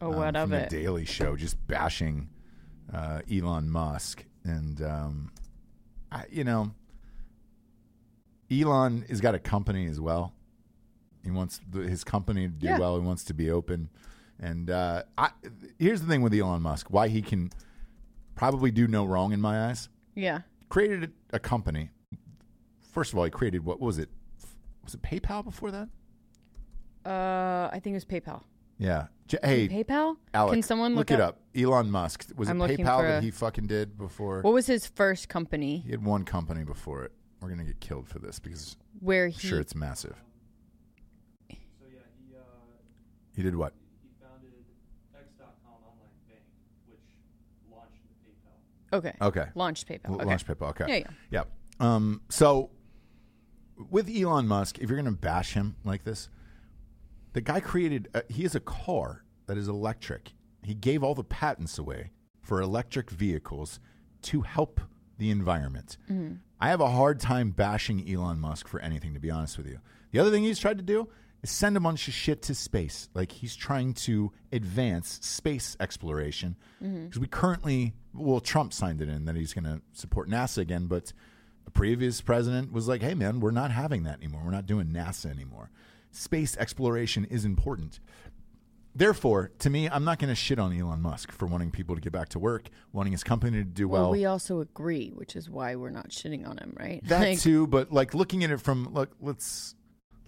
Oh, 0.00 0.10
what 0.10 0.36
um, 0.36 0.42
of 0.44 0.50
from 0.50 0.52
it? 0.54 0.70
The 0.70 0.76
Daily 0.76 1.04
Show, 1.04 1.36
just 1.36 1.66
bashing 1.66 2.28
uh, 2.92 3.20
Elon 3.30 3.68
Musk, 3.68 4.24
and 4.44 4.80
um, 4.82 5.32
I, 6.12 6.24
you 6.30 6.44
know, 6.44 6.72
Elon 8.50 9.04
has 9.08 9.20
got 9.20 9.34
a 9.34 9.38
company 9.38 9.86
as 9.86 10.00
well. 10.00 10.32
He 11.24 11.30
wants 11.30 11.60
the, 11.70 11.80
his 11.80 12.04
company 12.04 12.42
to 12.48 12.52
do 12.52 12.66
Yeah. 12.66 12.78
well. 12.78 12.98
He 12.98 13.04
wants 13.06 13.24
to 13.24 13.34
be 13.34 13.50
open, 13.50 13.88
and 14.40 14.70
uh, 14.70 15.02
I, 15.16 15.30
here's 15.78 16.00
the 16.00 16.06
thing 16.06 16.22
with 16.22 16.32
Elon 16.32 16.62
Musk: 16.62 16.86
why 16.90 17.08
he 17.08 17.22
can 17.22 17.50
probably 18.34 18.70
do 18.70 18.86
no 18.86 19.04
wrong 19.04 19.32
in 19.32 19.40
my 19.40 19.68
eyes. 19.68 19.88
Yeah. 20.14 20.40
Created 20.68 21.12
a, 21.32 21.38
company. 21.38 21.90
First 22.92 23.12
of 23.12 23.18
all, 23.18 23.24
he 23.24 23.30
created 23.30 23.64
what 23.64 23.80
was 23.80 23.98
it? 23.98 24.08
Was 24.84 24.94
it 24.94 25.02
PayPal 25.02 25.44
before 25.44 25.70
that? 25.70 25.88
Uh, 27.04 27.68
I 27.72 27.80
think 27.82 27.94
it 27.94 27.96
was 27.96 28.04
PayPal. 28.04 28.42
Yeah. 28.78 29.06
J- 29.26 29.38
hey, 29.42 29.68
PayPal? 29.68 30.16
Alec, 30.32 30.52
Can 30.54 30.62
someone 30.62 30.94
look, 30.94 31.10
look, 31.10 31.18
it 31.18 31.20
up? 31.22 31.40
Elon 31.56 31.90
Musk. 31.90 32.26
Was 32.36 32.48
I'm 32.48 32.60
it 32.62 32.78
PayPal 32.78 33.02
that 33.02 33.18
a- 33.18 33.20
he 33.20 33.30
fucking 33.30 33.66
did 33.66 33.98
before? 33.98 34.40
What 34.42 34.54
was 34.54 34.66
his 34.66 34.86
first 34.86 35.28
company 35.28 35.82
he 35.84 35.90
had 35.90 36.04
one 36.04 36.24
company 36.24 36.64
before 36.64 37.04
it. 37.04 37.12
We're 37.40 37.48
gonna 37.50 37.64
get 37.64 37.80
killed 37.80 38.08
for 38.08 38.18
this 38.18 38.38
because 38.38 38.76
where 39.00 39.26
I'm 39.26 39.32
sure 39.32 39.60
it's 39.60 39.74
massive. 39.74 40.16
So 41.50 41.56
yeah, 41.92 41.98
he 42.18 42.34
uh, 42.36 42.40
He 43.38 43.44
did 43.44 43.54
what? 43.54 43.72
he 44.02 44.08
founded 44.20 44.50
X.com 45.14 45.48
online 45.72 46.10
bank, 46.28 46.40
which 46.88 46.98
launched 47.70 48.02
PayPal. 48.26 48.98
Okay. 48.98 49.12
Okay. 49.22 49.48
Launched 49.54 49.86
PayPal. 49.88 50.08
L- 50.08 50.14
Okay. 50.16 50.24
Launch 50.24 50.44
PayPal. 50.44 50.70
Okay. 50.70 50.84
Yeah, 50.88 50.96
yeah. 50.96 51.44
Yeah. 51.80 51.94
Um, 51.94 52.22
so 52.28 52.70
with 53.90 54.10
Elon 54.10 54.48
Musk, 54.48 54.78
if 54.80 54.90
you're 54.90 55.00
going 55.00 55.14
to 55.14 55.20
bash 55.20 55.52
him 55.54 55.76
like 55.84 56.02
this, 56.02 56.28
the 57.32 57.40
guy 57.40 57.60
created, 57.60 58.08
uh, 58.12 58.22
he 58.28 58.42
has 58.42 58.56
a 58.56 58.60
car 58.60 59.22
that 59.46 59.56
is 59.56 59.68
electric. 59.68 60.32
He 60.64 60.74
gave 60.74 61.04
all 61.04 61.14
the 61.14 61.22
patents 61.22 61.78
away 61.78 62.10
for 62.42 62.60
electric 62.60 63.08
vehicles 63.08 63.78
to 64.22 64.40
help 64.40 64.80
the 65.18 65.30
environment. 65.30 65.96
I 66.60 66.68
have 66.70 66.80
a 66.80 66.90
hard 66.90 67.20
time 67.20 67.50
bashing 67.52 68.12
Elon 68.12 68.40
Musk 68.40 68.66
for 68.66 68.80
anything, 68.80 69.14
to 69.14 69.20
be 69.20 69.30
honest 69.30 69.56
with 69.58 69.68
you. 69.68 69.78
The 70.10 70.18
other 70.18 70.32
thing 70.32 70.42
he's 70.42 70.58
tried 70.58 70.78
to 70.78 70.82
do 70.84 71.02
is 71.02 71.08
send 71.44 71.76
a 71.76 71.80
bunch 71.80 72.08
of 72.08 72.14
shit 72.14 72.42
to 72.42 72.54
space. 72.54 73.08
Like 73.14 73.32
he's 73.32 73.54
trying 73.54 73.94
to 73.94 74.32
advance 74.52 75.18
space 75.22 75.76
exploration 75.80 76.56
mm-hmm. 76.82 77.06
because 77.06 77.20
we 77.20 77.28
currently, 77.28 77.94
well, 78.12 78.40
Trump 78.40 78.72
signed 78.72 79.00
it 79.00 79.08
in 79.08 79.24
that 79.26 79.36
he's 79.36 79.54
going 79.54 79.64
to 79.64 79.80
support 79.92 80.28
NASA 80.28 80.58
again, 80.58 80.86
but 80.86 81.12
the 81.64 81.70
previous 81.70 82.20
president 82.20 82.72
was 82.72 82.88
like, 82.88 83.02
hey, 83.02 83.14
man, 83.14 83.40
we're 83.40 83.50
not 83.50 83.70
having 83.70 84.04
that 84.04 84.16
anymore. 84.16 84.42
We're 84.44 84.50
not 84.50 84.66
doing 84.66 84.88
NASA 84.88 85.30
anymore. 85.30 85.70
Space 86.10 86.56
exploration 86.56 87.24
is 87.26 87.44
important. 87.44 88.00
Therefore, 88.94 89.52
to 89.60 89.70
me, 89.70 89.88
I'm 89.88 90.02
not 90.02 90.18
going 90.18 90.30
to 90.30 90.34
shit 90.34 90.58
on 90.58 90.72
Elon 90.72 91.00
Musk 91.00 91.30
for 91.30 91.46
wanting 91.46 91.70
people 91.70 91.94
to 91.94 92.00
get 92.00 92.12
back 92.12 92.30
to 92.30 92.38
work, 92.40 92.68
wanting 92.92 93.12
his 93.12 93.22
company 93.22 93.58
to 93.58 93.64
do 93.64 93.86
Well, 93.86 94.02
well. 94.02 94.10
we 94.10 94.24
also 94.24 94.60
agree, 94.60 95.12
which 95.14 95.36
is 95.36 95.48
why 95.48 95.76
we're 95.76 95.90
not 95.90 96.08
shitting 96.08 96.48
on 96.48 96.58
him, 96.58 96.74
right? 96.76 97.00
that 97.04 97.20
Like, 97.20 97.40
too, 97.40 97.68
but 97.68 97.92
like 97.92 98.14
looking 98.14 98.42
at 98.42 98.50
it 98.50 98.60
from 98.60 98.92
look, 98.92 99.10
let's 99.20 99.76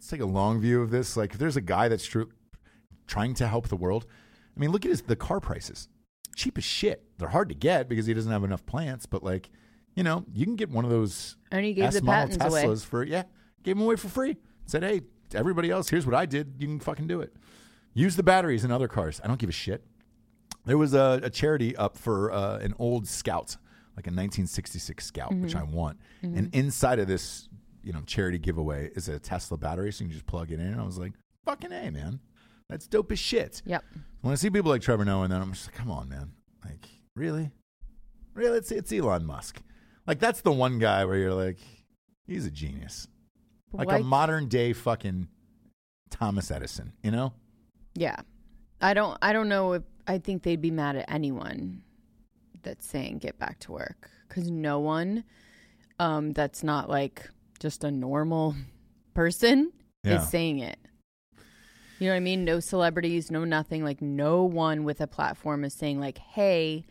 let's 0.00 0.08
take 0.08 0.22
a 0.22 0.26
long 0.26 0.58
view 0.62 0.80
of 0.80 0.90
this. 0.90 1.14
Like, 1.14 1.32
if 1.34 1.38
there's 1.38 1.58
a 1.58 1.60
guy 1.60 1.88
that's 1.88 2.06
true, 2.06 2.30
trying 3.06 3.34
to 3.34 3.46
help 3.46 3.68
the 3.68 3.76
world, 3.76 4.06
I 4.56 4.58
mean, 4.58 4.70
look 4.72 4.86
at 4.86 4.90
his 4.90 5.02
the 5.02 5.14
car 5.14 5.40
prices, 5.40 5.88
cheap 6.34 6.56
as 6.56 6.64
shit. 6.64 7.04
They're 7.18 7.28
hard 7.28 7.50
to 7.50 7.54
get 7.54 7.86
because 7.86 8.06
he 8.06 8.14
doesn't 8.14 8.32
have 8.32 8.42
enough 8.42 8.64
plants, 8.64 9.04
but 9.04 9.22
like, 9.22 9.50
you 9.94 10.02
know, 10.02 10.24
you 10.32 10.46
can 10.46 10.56
get 10.56 10.70
one 10.70 10.86
of 10.86 10.90
those 10.90 11.36
he 11.52 11.74
gave 11.74 11.84
S 11.84 11.94
the 11.96 12.02
model 12.02 12.28
patents 12.38 12.46
away. 12.46 12.64
Teslas 12.64 12.82
for 12.82 13.04
yeah, 13.04 13.24
gave 13.62 13.76
them 13.76 13.84
away 13.84 13.96
for 13.96 14.08
free. 14.08 14.38
Said, 14.64 14.82
hey, 14.82 15.02
to 15.28 15.36
everybody 15.36 15.70
else, 15.70 15.90
here's 15.90 16.06
what 16.06 16.14
I 16.14 16.24
did. 16.24 16.54
You 16.58 16.66
can 16.66 16.80
fucking 16.80 17.06
do 17.06 17.20
it. 17.20 17.34
Use 17.92 18.16
the 18.16 18.22
batteries 18.22 18.64
in 18.64 18.70
other 18.70 18.88
cars. 18.88 19.20
I 19.22 19.26
don't 19.26 19.38
give 19.38 19.50
a 19.50 19.52
shit. 19.52 19.84
There 20.64 20.78
was 20.78 20.94
a, 20.94 21.20
a 21.22 21.28
charity 21.28 21.76
up 21.76 21.98
for 21.98 22.32
uh, 22.32 22.56
an 22.58 22.74
old 22.78 23.06
Scout, 23.06 23.56
like 23.96 24.06
a 24.06 24.14
1966 24.14 25.04
Scout, 25.04 25.34
which 25.34 25.52
Mm-hmm. 25.54 25.58
I 25.58 25.62
want. 25.64 25.98
And 26.22 26.54
inside 26.54 26.98
of 27.00 27.06
this, 27.06 27.48
you 27.82 27.92
know, 27.92 28.02
charity 28.06 28.38
giveaway 28.38 28.90
is 28.94 29.08
a 29.08 29.18
Tesla 29.18 29.56
battery, 29.56 29.92
so 29.92 30.04
you 30.04 30.08
can 30.08 30.14
just 30.14 30.26
plug 30.26 30.50
it 30.52 30.60
in. 30.60 30.66
And 30.66 30.80
I 30.80 30.84
was 30.84 30.98
like, 30.98 31.12
fucking 31.44 31.72
a, 31.72 31.90
man, 31.90 32.20
that's 32.68 32.86
dope 32.86 33.12
as 33.12 33.18
shit. 33.18 33.62
Yep. 33.66 33.84
When 34.20 34.32
I 34.32 34.34
see 34.36 34.50
people 34.50 34.70
like 34.70 34.82
Trevor 34.82 35.04
Noah, 35.04 35.24
and 35.24 35.32
then 35.32 35.40
I'm 35.40 35.52
just 35.52 35.66
like, 35.66 35.74
come 35.74 35.90
on, 35.90 36.08
man, 36.08 36.32
like 36.64 36.88
really, 37.16 37.50
really, 38.34 38.58
it's 38.58 38.70
it's 38.70 38.92
Elon 38.92 39.24
Musk. 39.24 39.60
Like 40.06 40.18
that's 40.18 40.40
the 40.40 40.52
one 40.52 40.78
guy 40.78 41.04
where 41.04 41.16
you're 41.16 41.34
like, 41.34 41.58
he's 42.26 42.46
a 42.46 42.50
genius, 42.50 43.08
like 43.72 43.88
Why- 43.88 43.98
a 43.98 44.02
modern 44.02 44.48
day 44.48 44.72
fucking 44.72 45.28
Thomas 46.10 46.50
Edison, 46.50 46.92
you 47.02 47.10
know? 47.10 47.32
Yeah. 47.94 48.16
I 48.80 48.94
don't 48.94 49.18
I 49.20 49.32
don't 49.32 49.48
know 49.48 49.74
if 49.74 49.82
I 50.06 50.18
think 50.18 50.42
they'd 50.42 50.60
be 50.60 50.70
mad 50.70 50.96
at 50.96 51.10
anyone 51.10 51.82
that's 52.62 52.86
saying 52.86 53.18
get 53.18 53.38
back 53.38 53.58
to 53.60 53.72
work 53.72 54.10
cuz 54.28 54.50
no 54.50 54.80
one 54.80 55.24
um 55.98 56.32
that's 56.32 56.62
not 56.62 56.88
like 56.88 57.28
just 57.60 57.84
a 57.84 57.90
normal 57.90 58.56
person 59.14 59.72
Yeah. 60.02 60.22
is 60.22 60.28
saying 60.28 60.58
it. 60.58 60.78
You 61.98 62.06
know 62.06 62.12
what 62.12 62.16
I 62.16 62.20
mean? 62.20 62.44
No 62.44 62.60
celebrities, 62.60 63.30
no 63.30 63.44
nothing, 63.44 63.84
like 63.84 64.00
no 64.00 64.42
one 64.44 64.84
with 64.84 65.02
a 65.02 65.06
platform 65.06 65.64
is 65.64 65.74
saying 65.74 66.00
like, 66.00 66.16
"Hey, 66.16 66.86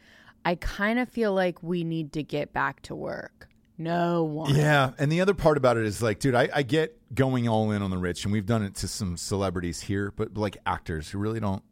I 0.45 0.53
kind 0.55 0.99
of 0.99 1.09
feel 1.09 1.33
like 1.33 1.63
we 1.63 1.83
need 1.83 2.13
to 2.13 2.23
get 2.23 2.53
back 2.53 2.81
to 2.83 2.95
work." 2.95 3.49
No 3.79 4.23
one. 4.23 4.53
Yeah, 4.53 4.91
and 4.99 5.11
the 5.11 5.21
other 5.21 5.33
part 5.33 5.57
about 5.57 5.77
it 5.77 5.85
is 5.85 6.03
like, 6.03 6.19
dude, 6.19 6.35
I, 6.35 6.49
I 6.53 6.63
get 6.63 7.15
going 7.15 7.47
all 7.47 7.71
in 7.71 7.81
on 7.81 7.89
the 7.89 7.97
rich, 7.97 8.23
and 8.23 8.31
we've 8.31 8.45
done 8.45 8.61
it 8.61 8.75
to 8.75 8.87
some 8.87 9.17
celebrities 9.17 9.81
here, 9.81 10.11
but 10.15 10.37
like 10.37 10.57
actors 10.65 11.09
who 11.09 11.17
really 11.17 11.39
don't 11.39 11.63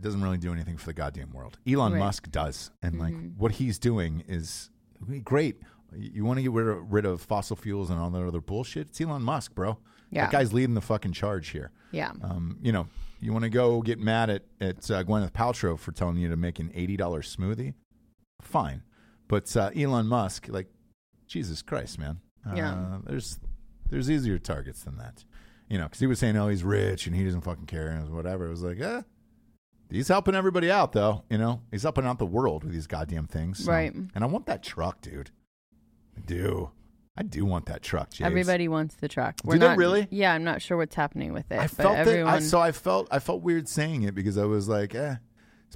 doesn't 0.00 0.22
really 0.22 0.38
do 0.38 0.52
anything 0.52 0.76
for 0.76 0.86
the 0.86 0.92
goddamn 0.92 1.32
world. 1.32 1.58
Elon 1.66 1.92
Right. 1.92 1.98
Musk 1.98 2.30
does, 2.30 2.70
and 2.82 3.00
like 3.00 3.14
mm-hmm. 3.14 3.38
what 3.38 3.52
he's 3.52 3.78
doing 3.80 4.22
is 4.28 4.70
great. 5.24 5.56
You 5.96 6.24
want 6.24 6.38
to 6.38 6.42
get 6.42 6.52
rid 6.52 6.68
of, 6.68 6.92
rid 6.92 7.04
of 7.04 7.20
fossil 7.20 7.56
fuels 7.56 7.90
and 7.90 7.98
all 7.98 8.10
that 8.10 8.22
other 8.26 8.40
bullshit? 8.40 8.88
It's 8.88 9.00
Elon 9.00 9.22
Musk, 9.22 9.54
bro. 9.54 9.78
Yeah. 10.10 10.22
That 10.26 10.32
guy's 10.32 10.52
leading 10.52 10.74
the 10.74 10.80
fucking 10.80 11.12
charge 11.12 11.48
here. 11.48 11.70
Yeah. 11.90 12.12
Um, 12.22 12.58
you 12.62 12.72
know, 12.72 12.86
you 13.20 13.32
want 13.32 13.44
to 13.44 13.50
go 13.50 13.80
get 13.82 13.98
mad 13.98 14.28
at 14.30 14.42
at 14.60 14.90
uh, 14.90 15.04
Gwyneth 15.04 15.32
Paltrow 15.32 15.78
for 15.78 15.92
telling 15.92 16.16
you 16.16 16.28
to 16.28 16.36
make 16.36 16.58
an 16.58 16.70
eighty 16.74 16.96
dollars 16.96 17.34
smoothie? 17.34 17.74
Fine, 18.40 18.82
but 19.28 19.56
uh, 19.56 19.70
Elon 19.76 20.06
Musk, 20.08 20.46
like, 20.48 20.66
Jesus 21.28 21.62
Christ, 21.62 21.98
man. 21.98 22.20
Uh, 22.46 22.54
Yeah. 22.56 22.98
There's 23.04 23.38
there's 23.88 24.10
easier 24.10 24.38
targets 24.38 24.82
than 24.84 24.96
that. 24.98 25.24
You 25.68 25.78
know, 25.78 25.84
because 25.84 26.00
he 26.00 26.06
was 26.06 26.18
saying, 26.18 26.36
oh, 26.36 26.48
he's 26.48 26.64
rich 26.64 27.06
and 27.06 27.16
he 27.16 27.24
doesn't 27.24 27.42
fucking 27.42 27.66
care 27.66 27.88
and 27.88 28.10
whatever. 28.10 28.46
It 28.46 28.50
was 28.50 28.62
like, 28.62 28.80
eh. 28.80 29.02
He's 29.90 30.08
helping 30.08 30.34
everybody 30.34 30.70
out, 30.70 30.92
though. 30.92 31.22
You 31.30 31.38
know, 31.38 31.60
he's 31.70 31.82
helping 31.82 32.04
out 32.06 32.18
the 32.18 32.26
world 32.26 32.64
with 32.64 32.72
these 32.72 32.86
goddamn 32.86 33.26
things. 33.26 33.64
so- 33.64 33.70
Right. 33.70 33.92
And 33.94 34.24
I 34.24 34.26
want 34.26 34.46
that 34.46 34.62
truck, 34.62 35.00
dude. 35.02 35.30
I 36.16 36.20
do. 36.20 36.70
I 37.16 37.22
do 37.22 37.44
want 37.44 37.66
that 37.66 37.82
truck, 37.82 38.10
James. 38.10 38.26
Everybody 38.26 38.68
wants 38.68 38.94
the 38.94 39.06
truck. 39.08 39.36
Do 39.46 39.58
they 39.58 39.76
really? 39.76 40.08
Yeah, 40.10 40.32
I'm 40.32 40.44
not 40.44 40.62
sure 40.62 40.76
what's 40.78 40.94
happening 40.94 41.32
with 41.34 41.50
it. 41.52 41.58
I 41.58 41.62
but 41.64 41.70
felt 41.70 41.96
everyone, 41.96 42.32
that. 42.32 42.36
I, 42.36 42.40
so 42.40 42.58
I 42.60 42.72
felt 42.72 43.08
I 43.10 43.18
felt 43.18 43.42
weird 43.42 43.68
saying 43.68 44.04
it 44.04 44.14
because 44.14 44.38
I 44.38 44.44
was 44.44 44.66
like, 44.68 44.94
eh. 44.94 45.16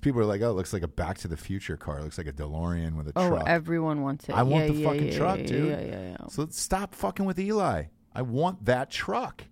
people 0.01 0.21
are 0.23 0.25
like, 0.25 0.41
oh, 0.41 0.51
it 0.51 0.55
looks 0.55 0.73
like 0.73 0.83
a 0.83 0.89
Back 0.89 1.19
to 1.19 1.29
the 1.29 1.37
Future 1.37 1.77
car. 1.77 1.99
It 1.99 2.05
looks 2.05 2.17
like 2.17 2.27
a 2.27 2.33
DeLorean 2.33 2.97
with 2.97 3.09
a 3.09 3.13
Oh, 3.17 3.29
truck. 3.29 3.43
Oh, 3.43 3.51
everyone 3.51 4.01
wants 4.03 4.29
it. 4.31 4.33
I 4.35 4.43
want 4.45 4.69
the 4.69 4.75
yeah, 4.75 4.89
fucking 4.89 5.07
yeah, 5.09 5.17
truck, 5.19 5.39
yeah, 5.41 5.47
dude. 5.47 5.69
Yeah, 5.71 5.81
yeah, 5.81 6.01
yeah. 6.11 6.27
So 6.31 6.43
let's 6.43 6.59
stop 6.61 6.95
fucking 6.95 7.27
with 7.27 7.39
Eli. 7.39 7.85
I 8.15 8.23
want 8.23 8.65
that 8.65 8.91
truck. 8.91 9.45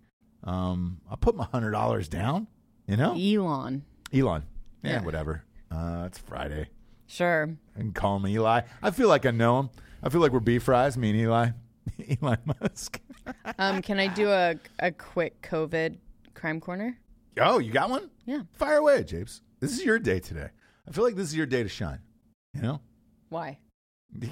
Um, 0.42 1.00
I'll 1.10 1.18
put 1.18 1.36
my 1.36 1.44
hundred 1.44 1.72
dollars 1.72 2.08
down. 2.08 2.46
You 2.86 2.96
know, 2.96 3.12
Elon. 3.12 3.84
Elon. 4.12 4.44
Yeah, 4.82 4.90
Yeah. 4.92 5.02
whatever. 5.04 5.44
Uh, 5.70 6.04
it's 6.06 6.18
Friday. 6.18 6.68
Sure. 7.06 7.56
And 7.76 7.94
call 7.94 8.16
him 8.16 8.26
Eli. 8.26 8.62
I 8.82 8.90
feel 8.90 9.08
like 9.08 9.26
I 9.26 9.30
know 9.30 9.60
him. 9.60 9.70
I 10.04 10.08
feel 10.10 10.20
like 10.20 10.30
we're 10.32 10.38
beef 10.40 10.62
fries. 10.64 10.96
Me 10.96 11.10
and 11.10 11.18
Eli. 11.18 11.48
Elon 12.22 12.38
Musk. 12.60 13.00
Um, 13.58 13.80
can 13.80 13.98
I 13.98 14.08
do 14.08 14.28
a 14.30 14.56
a 14.80 14.92
quick 14.92 15.40
COVID 15.40 15.96
crime 16.34 16.60
corner? 16.60 16.98
Oh, 17.40 17.58
you 17.58 17.72
got 17.72 17.88
one? 17.88 18.10
Yeah. 18.26 18.42
Fire 18.52 18.76
away, 18.76 19.02
Japes. 19.02 19.40
This 19.60 19.72
is 19.72 19.82
your 19.82 19.98
day 19.98 20.20
today. 20.20 20.48
I 20.86 20.90
feel 20.92 21.04
like 21.04 21.14
this 21.14 21.28
is 21.28 21.34
your 21.36 21.46
day 21.46 21.62
to 21.62 21.68
shine. 21.70 22.00
You 22.52 22.60
know, 22.60 22.80
Why? 23.30 23.58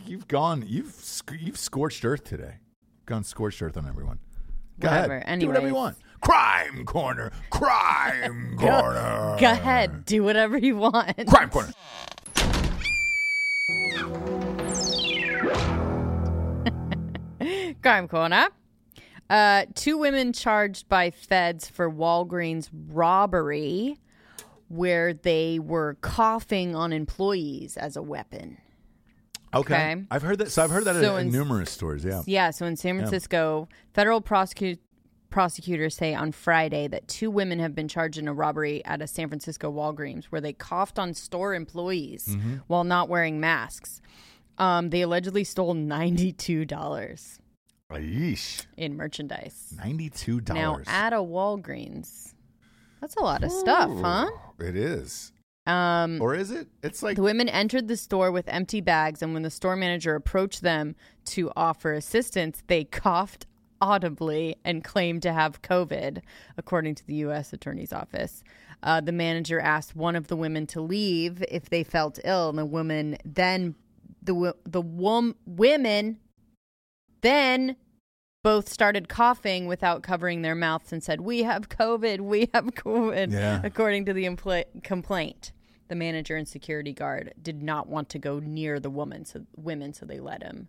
you've 0.06 0.28
gone, 0.28 0.64
you've 0.66 0.92
sc- 0.92 1.32
you've 1.40 1.58
scorched 1.58 2.04
earth 2.04 2.24
today. 2.24 2.56
Gone 3.06 3.24
scorched 3.24 3.62
earth 3.62 3.78
on 3.78 3.88
everyone. 3.88 4.18
Go 4.78 4.88
Whatever. 4.88 5.16
ahead. 5.18 5.38
Do 5.40 5.46
whatever 5.48 5.68
you 5.68 5.74
want. 5.74 5.96
Crime 6.20 6.84
corner. 6.84 7.32
Crime 7.48 8.56
corner. 8.58 9.36
Go 9.40 9.50
ahead. 9.50 10.04
Do 10.04 10.22
whatever 10.22 10.58
you 10.58 10.76
want. 10.76 11.16
Crime 11.28 11.48
corner. 11.48 11.72
Crime 17.82 18.08
corner. 18.08 18.48
Uh, 19.28 19.64
two 19.74 19.96
women 19.98 20.32
charged 20.32 20.88
by 20.88 21.10
feds 21.10 21.68
for 21.68 21.90
Walgreens 21.90 22.68
robbery, 22.72 23.98
where 24.68 25.14
they 25.14 25.58
were 25.58 25.96
coughing 26.00 26.74
on 26.76 26.92
employees 26.92 27.76
as 27.76 27.96
a 27.96 28.02
weapon. 28.02 28.58
Okay. 29.54 29.74
Okay. 29.92 30.04
I've 30.10 30.22
heard 30.22 30.38
that. 30.38 30.50
So 30.50 30.62
I've 30.64 30.70
heard 30.70 30.84
that 30.84 30.96
So 31.02 31.16
in, 31.16 31.26
in- 31.26 31.32
numerous 31.32 31.70
stores. 31.70 32.04
Yeah. 32.04 32.22
Yeah, 32.26 32.50
so 32.50 32.66
in 32.66 32.76
San 32.76 32.96
Francisco, 32.96 33.68
federal 33.94 34.22
prosecu- 34.22 34.78
prosecutors 35.30 35.94
say 35.94 36.14
on 36.14 36.32
Friday 36.32 36.88
that 36.88 37.06
two 37.08 37.30
women 37.30 37.58
have 37.58 37.74
been 37.74 37.88
charged 37.88 38.18
in 38.18 38.28
a 38.28 38.32
robbery 38.34 38.84
at 38.84 39.02
a 39.02 39.06
San 39.06 39.28
Francisco 39.28 39.70
Walgreens 39.72 40.24
where 40.26 40.40
they 40.40 40.52
coughed 40.52 40.98
on 40.98 41.14
store 41.14 41.54
employees 41.54 42.26
Mm-hmm. 42.28 42.56
while 42.66 42.84
not 42.84 43.08
wearing 43.08 43.40
masks. 43.40 44.00
Um, 44.58 44.90
they 44.90 45.00
allegedly 45.02 45.44
stole 45.44 45.74
$92 45.74 47.38
Yeesh. 48.00 48.66
in 48.76 48.96
merchandise. 48.96 49.74
$92. 49.82 50.54
Now, 50.54 50.80
at 50.86 51.12
a 51.12 51.16
Walgreens, 51.16 52.34
that's 53.00 53.16
a 53.16 53.20
lot 53.22 53.42
of 53.44 53.50
stuff, 53.52 53.90
huh? 54.00 54.30
It 54.58 54.76
is. 54.76 55.32
Um, 55.66 56.20
Or 56.20 56.34
is 56.34 56.50
it? 56.50 56.66
It's 56.82 57.02
like 57.02 57.16
The 57.16 57.22
women 57.22 57.48
entered 57.48 57.86
the 57.88 57.96
store 57.96 58.32
with 58.32 58.48
empty 58.48 58.80
bags, 58.80 59.22
and 59.22 59.32
when 59.32 59.42
the 59.42 59.50
store 59.50 59.76
manager 59.76 60.14
approached 60.14 60.62
them 60.62 60.96
to 61.26 61.52
offer 61.54 61.92
assistance, 61.92 62.62
they 62.66 62.84
coughed 62.84 63.46
audibly 63.80 64.56
and 64.64 64.82
claimed 64.84 65.22
to 65.22 65.32
have 65.32 65.62
COVID, 65.62 66.20
according 66.56 66.94
to 66.96 67.06
the 67.06 67.14
U.S. 67.14 67.52
Attorney's 67.52 67.92
Office. 67.92 68.42
Uh, 68.82 69.00
the 69.00 69.12
manager 69.12 69.60
asked 69.60 69.94
one 69.94 70.16
of 70.16 70.26
the 70.26 70.36
women 70.36 70.66
to 70.68 70.80
leave 70.80 71.44
if 71.48 71.68
they 71.70 71.84
felt 71.84 72.18
ill, 72.24 72.48
and 72.48 72.58
the 72.58 72.66
woman 72.66 73.16
then 73.24 73.74
the 74.20 74.34
wo- 74.34 74.54
the 74.64 74.80
wom- 74.80 75.36
women 75.46 76.18
then 77.20 77.76
both 78.42 78.68
started 78.68 79.08
coughing 79.08 79.66
without 79.66 80.02
covering 80.02 80.42
their 80.42 80.54
mouths 80.54 80.92
and 80.92 81.02
said, 81.02 81.20
"We 81.20 81.42
have 81.44 81.68
COVID. 81.68 82.20
We 82.20 82.48
have 82.54 82.66
COVID." 82.66 83.32
Yeah. 83.32 83.60
According 83.62 84.06
to 84.06 84.12
the 84.12 84.24
impl- 84.24 84.82
complaint, 84.82 85.52
the 85.88 85.94
manager 85.94 86.36
and 86.36 86.48
security 86.48 86.92
guard 86.92 87.34
did 87.40 87.62
not 87.62 87.88
want 87.88 88.08
to 88.10 88.18
go 88.18 88.38
near 88.38 88.80
the 88.80 88.90
woman, 88.90 89.24
so 89.24 89.46
women, 89.56 89.92
so 89.92 90.06
they 90.06 90.20
let 90.20 90.42
him 90.42 90.68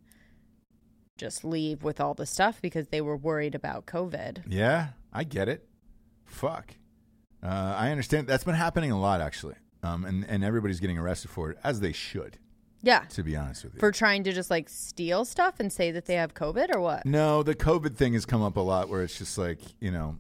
just 1.17 1.43
leave 1.43 1.83
with 1.83 1.99
all 2.01 2.13
the 2.13 2.25
stuff 2.25 2.61
because 2.61 2.87
they 2.87 3.01
were 3.01 3.15
worried 3.15 3.55
about 3.55 3.85
COVID. 3.85 4.43
Yeah, 4.47 4.89
I 5.11 5.23
get 5.23 5.47
it. 5.47 5.67
Fuck. 6.25 6.75
Uh, 7.41 7.75
I 7.77 7.91
understand. 7.91 8.27
That's 8.27 8.43
been 8.43 8.55
happening 8.55 8.91
a 8.91 8.99
lot, 8.99 9.21
actually. 9.21 9.55
Um, 9.83 10.05
and, 10.05 10.25
and 10.27 10.43
everybody's 10.43 10.79
getting 10.79 10.97
arrested 10.97 11.29
for 11.29 11.51
it, 11.51 11.57
as 11.63 11.81
they 11.81 11.91
should, 11.91 12.37
Yeah. 12.85 12.99
to 13.11 13.23
be 13.23 13.35
honest 13.37 13.63
with 13.63 13.73
you. 13.75 13.79
For 13.79 13.91
trying 13.91 14.23
to 14.25 14.33
just 14.33 14.49
like 14.51 14.67
steal 14.69 15.23
stuff 15.25 15.59
and 15.59 15.71
say 15.71 15.89
that 15.91 16.05
they 16.05 16.15
have 16.15 16.33
COVID 16.33 16.75
or 16.75 16.79
what? 16.81 17.05
no, 17.05 17.41
the 17.41 17.55
COVID 17.55 17.95
thing 17.95 18.13
has 18.13 18.25
come 18.25 18.41
up 18.43 18.57
a 18.57 18.59
lot 18.59 18.89
where 18.89 19.01
it's 19.03 19.17
just 19.17 19.37
like, 19.37 19.59
you 19.79 19.89
know, 19.89 20.17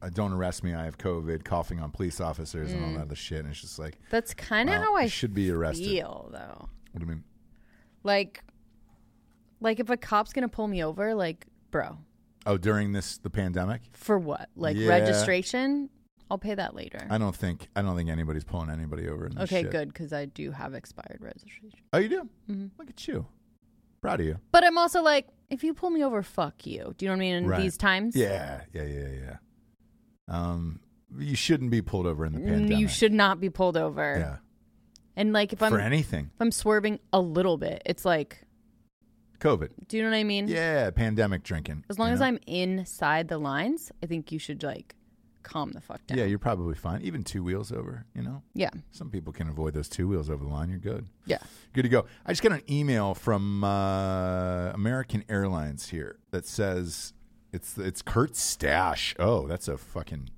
uh, 0.00 0.08
don't 0.10 0.32
arrest 0.32 0.62
me, 0.62 0.74
I 0.74 0.84
have 0.84 0.96
COVID, 0.98 1.44
coughing 1.44 1.80
on 1.80 1.90
police 1.90 2.20
officers 2.20 2.72
and 2.72 2.84
all 2.84 2.92
that 2.92 3.00
other 3.06 3.14
shit. 3.16 3.40
And 3.40 3.48
it's 3.48 3.60
just 3.60 3.78
like, 3.78 3.98
That's 4.10 4.32
kind 4.32 4.68
of 4.70 4.74
Well, 4.76 4.82
how 4.84 4.94
I 4.96 5.08
should 5.08 5.34
be 5.34 5.50
arrested. 5.50 5.86
feel, 5.86 6.28
though. 6.32 6.68
what 6.92 7.00
do 7.00 7.00
you 7.00 7.06
mean? 7.06 7.24
Like, 8.04 8.42
like 9.60 9.80
if 9.80 9.90
a 9.90 9.96
cop's 9.96 10.32
gonna 10.32 10.48
pull 10.48 10.68
me 10.68 10.84
over, 10.84 11.14
like, 11.14 11.46
bro, 11.70 11.98
Oh, 12.48 12.56
during 12.56 12.92
this, 12.92 13.18
the 13.18 13.30
pandemic? 13.30 13.80
for 13.92 14.18
what? 14.18 14.50
Like 14.54 14.76
Yeah. 14.76 14.88
registration? 14.88 15.90
I'll 16.30 16.38
pay 16.38 16.54
that 16.54 16.74
later. 16.74 17.06
I 17.08 17.18
don't 17.18 17.34
think, 17.36 17.68
I 17.76 17.82
don't 17.82 17.96
think 17.96 18.10
anybody's 18.10 18.42
pulling 18.44 18.68
anybody 18.70 19.08
over 19.08 19.26
in 19.26 19.34
this 19.34 19.44
Okay, 19.44 19.62
shit. 19.62 19.70
good 19.70 19.88
because 19.92 20.12
I 20.12 20.24
do 20.24 20.50
have 20.50 20.74
expired 20.74 21.18
registration. 21.20 21.78
Oh, 21.92 21.98
you 21.98 22.08
do? 22.08 22.28
Mm-hmm. 22.50 22.66
Look 22.78 22.88
at 22.90 23.06
you. 23.06 23.26
Proud 24.00 24.20
of 24.20 24.26
you. 24.26 24.38
But 24.50 24.64
I'm 24.64 24.76
also 24.76 25.02
like, 25.02 25.28
if 25.50 25.62
you 25.62 25.72
pull 25.72 25.90
me 25.90 26.02
over, 26.02 26.22
fuck 26.22 26.66
you. 26.66 26.94
Do 26.98 27.04
you 27.04 27.10
know 27.10 27.14
what 27.14 27.18
I 27.18 27.20
mean? 27.20 27.34
In 27.36 27.46
Right. 27.46 27.62
these 27.62 27.76
times, 27.76 28.16
Yeah, 28.16 28.62
yeah, 28.72 28.82
yeah, 28.84 29.08
yeah. 29.08 29.36
Um, 30.28 30.80
you 31.16 31.36
shouldn't 31.36 31.70
be 31.70 31.80
pulled 31.82 32.06
over 32.06 32.26
in 32.26 32.32
the 32.32 32.40
Mm, 32.40 32.46
pandemic. 32.48 32.78
you 32.78 32.88
should 32.88 33.12
not 33.12 33.38
be 33.40 33.48
pulled 33.48 33.76
over. 33.76 34.16
Yeah, 34.18 34.36
And 35.14 35.32
like, 35.32 35.52
if 35.52 35.62
I'm 35.62 35.70
for 35.70 35.78
anything. 35.78 36.30
if 36.34 36.40
I'm 36.40 36.50
swerving 36.50 36.98
a 37.12 37.20
little 37.20 37.56
bit, 37.56 37.82
it's 37.86 38.04
like, 38.04 38.42
COVID. 39.38 39.70
do 39.86 39.96
you 39.96 40.02
know 40.02 40.10
what 40.10 40.16
I 40.16 40.24
mean? 40.24 40.48
Yeah, 40.48 40.90
pandemic 40.90 41.42
drinking. 41.44 41.84
As 41.88 41.98
long 41.98 42.08
you 42.08 42.14
as 42.14 42.20
know? 42.20 42.26
I'm 42.26 42.38
inside 42.46 43.28
the 43.28 43.38
lines, 43.38 43.92
I 44.02 44.06
think 44.06 44.32
you 44.32 44.38
should 44.40 44.62
like 44.64 44.94
calm 45.46 45.72
the 45.72 45.80
fuck 45.80 46.06
down. 46.06 46.18
Yeah, 46.18 46.24
you're 46.24 46.38
probably 46.38 46.74
fine. 46.74 47.00
Even 47.02 47.22
two 47.22 47.42
wheels 47.42 47.70
over, 47.72 48.04
you 48.14 48.22
know? 48.22 48.42
Yeah. 48.54 48.70
Some 48.90 49.08
people 49.10 49.32
can 49.32 49.48
avoid 49.48 49.72
those 49.74 49.88
two 49.88 50.06
wheels 50.08 50.28
over 50.28 50.44
the 50.44 50.50
line. 50.50 50.68
You're 50.68 50.78
good. 50.78 51.06
Yeah. 51.24 51.38
Good 51.72 51.82
to 51.82 51.88
go. 51.88 52.06
I 52.26 52.32
just 52.32 52.42
got 52.42 52.52
an 52.52 52.62
email 52.70 53.14
from 53.14 53.64
uh, 53.64 54.70
American 54.72 55.24
Airlines 55.28 55.88
here 55.90 56.18
that 56.32 56.46
says 56.46 57.12
it's 57.52 57.78
it's 57.78 58.02
Kurt 58.02 58.34
Stache. 58.36 59.14
Oh, 59.18 59.46
that's 59.46 59.68
a 59.68 59.78
fucking 59.78 60.30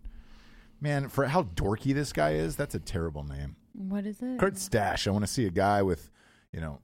man 0.81 1.09
for 1.09 1.27
how 1.27 1.43
dorky 1.45 1.95
this 1.95 2.13
guy 2.13 2.33
is. 2.35 2.57
That's 2.57 2.75
a 2.75 2.81
terrible 2.81 3.25
name. 3.25 3.57
What 3.73 4.07
is 4.07 4.21
it? 4.23 4.39
Kurt 4.39 4.57
Stache. 4.59 5.07
I 5.09 5.11
want 5.11 5.25
to 5.25 5.31
see 5.31 5.47
a 5.47 5.51
guy 5.51 5.83
with, 5.83 6.11
you 6.53 6.61
know, 6.61 6.81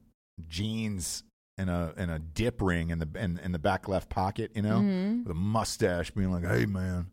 jeans 0.49 1.25
and 1.59 1.71
a 1.71 1.95
and 1.97 2.11
a 2.11 2.19
dip 2.19 2.61
ring 2.61 2.91
in 2.91 2.99
the 2.99 3.09
in, 3.17 3.39
in 3.39 3.53
the 3.53 3.59
back 3.59 3.89
left 3.89 4.09
pocket, 4.09 4.51
you 4.55 4.63
know, 4.63 4.79
Mm-hmm. 4.81 5.23
with 5.25 5.31
a 5.33 5.35
mustache, 5.39 6.11
being 6.11 6.33
like, 6.33 6.45
"Hey, 6.45 6.67
man, 6.67 7.11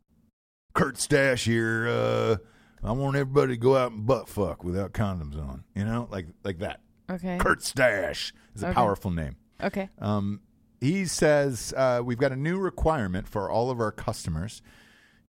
Kurt 0.73 0.97
Stache 0.97 1.43
here. 1.45 1.87
Uh, 1.87 2.37
I 2.83 2.91
want 2.93 3.15
everybody 3.15 3.53
to 3.53 3.57
go 3.57 3.75
out 3.77 3.91
and 3.91 4.05
butt 4.05 4.27
fuck 4.27 4.63
without 4.63 4.93
condoms 4.93 5.35
on, 5.37 5.63
you 5.75 5.85
know, 5.85 6.07
like 6.11 6.27
like 6.43 6.59
that." 6.59 6.81
Okay. 7.09 7.37
Kurt 7.37 7.61
Stache 7.63 8.33
is 8.55 8.63
a 8.63 8.67
Okay. 8.67 8.73
powerful 8.73 9.11
name. 9.11 9.35
Okay. 9.61 9.89
Um, 9.99 10.41
he 10.79 11.05
says 11.05 11.73
uh, 11.77 12.01
we've 12.03 12.17
got 12.17 12.31
a 12.31 12.35
new 12.35 12.57
requirement 12.57 13.27
for 13.27 13.49
all 13.49 13.69
of 13.69 13.79
our 13.79 13.91
customers. 13.91 14.61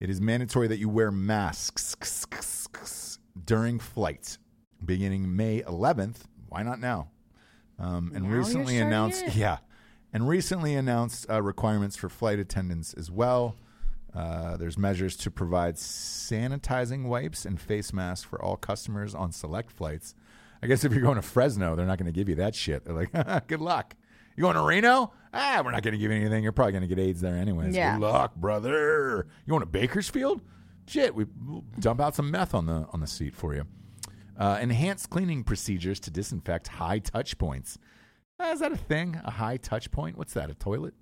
It 0.01 0.09
is 0.11 0.21
mandatory 0.21 0.67
that 0.69 0.79
you 0.79 0.89
wear 0.89 1.11
masks 1.13 1.95
during 3.45 3.79
flights 3.79 4.39
beginning 4.85 5.37
May 5.37 5.63
11th. 5.63 6.23
Why 6.49 6.63
not 6.63 6.81
now? 6.81 7.09
Um, 7.79 8.13
and 8.15 8.25
Now 8.29 8.37
recently 8.37 8.79
announced, 8.79 9.35
yeah, 9.35 9.59
and 10.13 10.29
recently 10.29 10.75
announced 10.75 11.27
uh, 11.31 11.41
requirements 11.43 11.97
for 11.97 12.09
flight 12.09 12.39
attendants 12.39 12.95
as 12.95 13.11
well. 13.11 13.57
Uh, 14.15 14.57
there's 14.57 14.77
measures 14.77 15.17
to 15.17 15.31
provide 15.31 15.77
sanitizing 15.77 17.07
wipes 17.07 17.47
and 17.47 17.61
face 17.61 17.93
masks 17.93 18.25
for 18.25 18.43
all 18.43 18.57
customers 18.57 19.15
on 19.15 19.33
select 19.33 19.71
flights. 19.71 20.15
I 20.63 20.67
guess 20.67 20.85
if 20.85 20.93
you're 20.93 21.03
going 21.03 21.17
to 21.17 21.23
Fresno, 21.23 21.75
they're 21.75 21.87
not 21.87 21.99
going 21.99 22.07
to 22.07 22.19
give 22.19 22.29
you 22.29 22.37
that 22.37 22.55
shit. 22.55 22.85
They're 22.85 22.95
like, 22.95 23.47
good 23.49 23.61
luck. 23.61 23.97
You 24.37 24.43
going 24.43 24.57
to 24.57 24.63
Reno? 24.63 25.13
Ah, 25.35 25.63
we're 25.65 25.73
not 25.73 25.83
going 25.83 25.93
to 25.93 25.99
give 25.99 26.11
you 26.11 26.17
anything. 26.17 26.43
You're 26.43 26.53
probably 26.53 26.73
going 26.73 26.83
to 26.83 26.89
get 26.89 26.99
AIDS 26.99 27.21
there 27.21 27.37
anyways. 27.37 27.75
Yeah. 27.75 27.95
Good 27.99 28.03
luck, 28.03 28.35
brother. 28.35 29.27
You 29.45 29.51
going 29.51 29.61
to 29.61 29.67
Bakersfield? 29.67 30.43
Shit, 30.87 31.15
we 31.15 31.27
we'll 31.47 31.65
dump 31.79 32.01
out 32.01 32.15
some 32.15 32.31
meth 32.31 32.55
on 32.55 32.67
the 32.67 32.87
on 32.93 33.01
the 33.01 33.07
seat 33.07 33.35
for 33.35 33.55
you. 33.55 33.65
Uh, 34.37 34.59
enhanced 34.61 35.11
cleaning 35.11 35.45
procedures 35.45 36.01
to 36.01 36.11
disinfect 36.11 36.67
high 36.69 36.99
touch 36.99 37.39
points. 37.39 37.79
Uh, 38.41 38.47
is 38.53 38.61
that 38.61 38.73
a 38.73 38.77
thing? 38.77 39.21
A 39.25 39.31
high 39.31 39.57
touch 39.59 39.91
point? 39.91 40.19
What's 40.19 40.35
that? 40.35 40.51
A 40.51 40.55
toilet? 40.55 40.95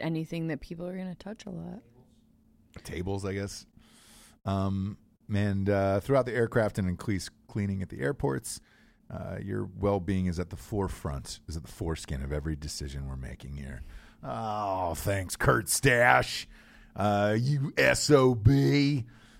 Anything 0.00 0.48
that 0.48 0.60
people 0.60 0.86
are 0.86 0.96
gonna 0.96 1.14
touch 1.14 1.46
a 1.46 1.50
lot. 1.50 1.80
Tables, 2.80 3.24
I 3.24 3.34
guess. 3.34 3.66
Um, 4.44 4.98
and 5.32 5.68
uh, 5.68 6.00
throughout 6.00 6.26
the 6.26 6.34
aircraft 6.34 6.78
and 6.78 6.88
increased 6.88 7.30
cleaning 7.48 7.82
at 7.82 7.88
the 7.88 8.00
airports, 8.00 8.60
uh, 9.10 9.36
your 9.42 9.68
well-being 9.78 10.26
is 10.26 10.38
at 10.38 10.50
the 10.50 10.56
forefront, 10.56 11.40
is 11.48 11.56
at 11.56 11.62
the 11.62 11.70
foreskin 11.70 12.22
of 12.22 12.32
every 12.32 12.56
decision 12.56 13.06
we're 13.06 13.16
making 13.16 13.56
here. 13.56 13.82
Oh, 14.22 14.94
thanks, 14.94 15.36
Kurt 15.36 15.68
Stache. 15.68 16.48
Uh, 16.94 17.36
you 17.38 17.72
sob. 17.94 18.48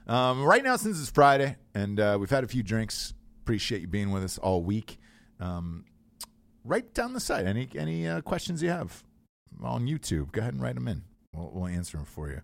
Um, 0.06 0.42
right 0.44 0.64
now, 0.64 0.76
since 0.76 1.00
it's 1.00 1.10
Friday 1.10 1.56
and 1.74 2.00
uh, 2.00 2.16
we've 2.18 2.30
had 2.30 2.44
a 2.44 2.48
few 2.48 2.62
drinks, 2.62 3.14
appreciate 3.42 3.80
you 3.80 3.88
being 3.88 4.10
with 4.10 4.24
us 4.24 4.38
all 4.38 4.62
week. 4.62 4.98
Um, 5.40 5.84
write 6.64 6.94
down 6.94 7.12
the 7.12 7.20
site 7.20 7.46
any 7.46 7.68
any 7.74 8.06
uh, 8.06 8.20
questions 8.20 8.62
you 8.62 8.70
have 8.70 9.02
on 9.62 9.86
YouTube. 9.86 10.32
Go 10.32 10.40
ahead 10.40 10.54
and 10.54 10.62
write 10.62 10.74
them 10.74 10.88
in. 10.88 11.02
We'll, 11.32 11.50
we'll 11.52 11.66
answer 11.66 11.96
them 11.96 12.06
for 12.06 12.28
you. 12.28 12.40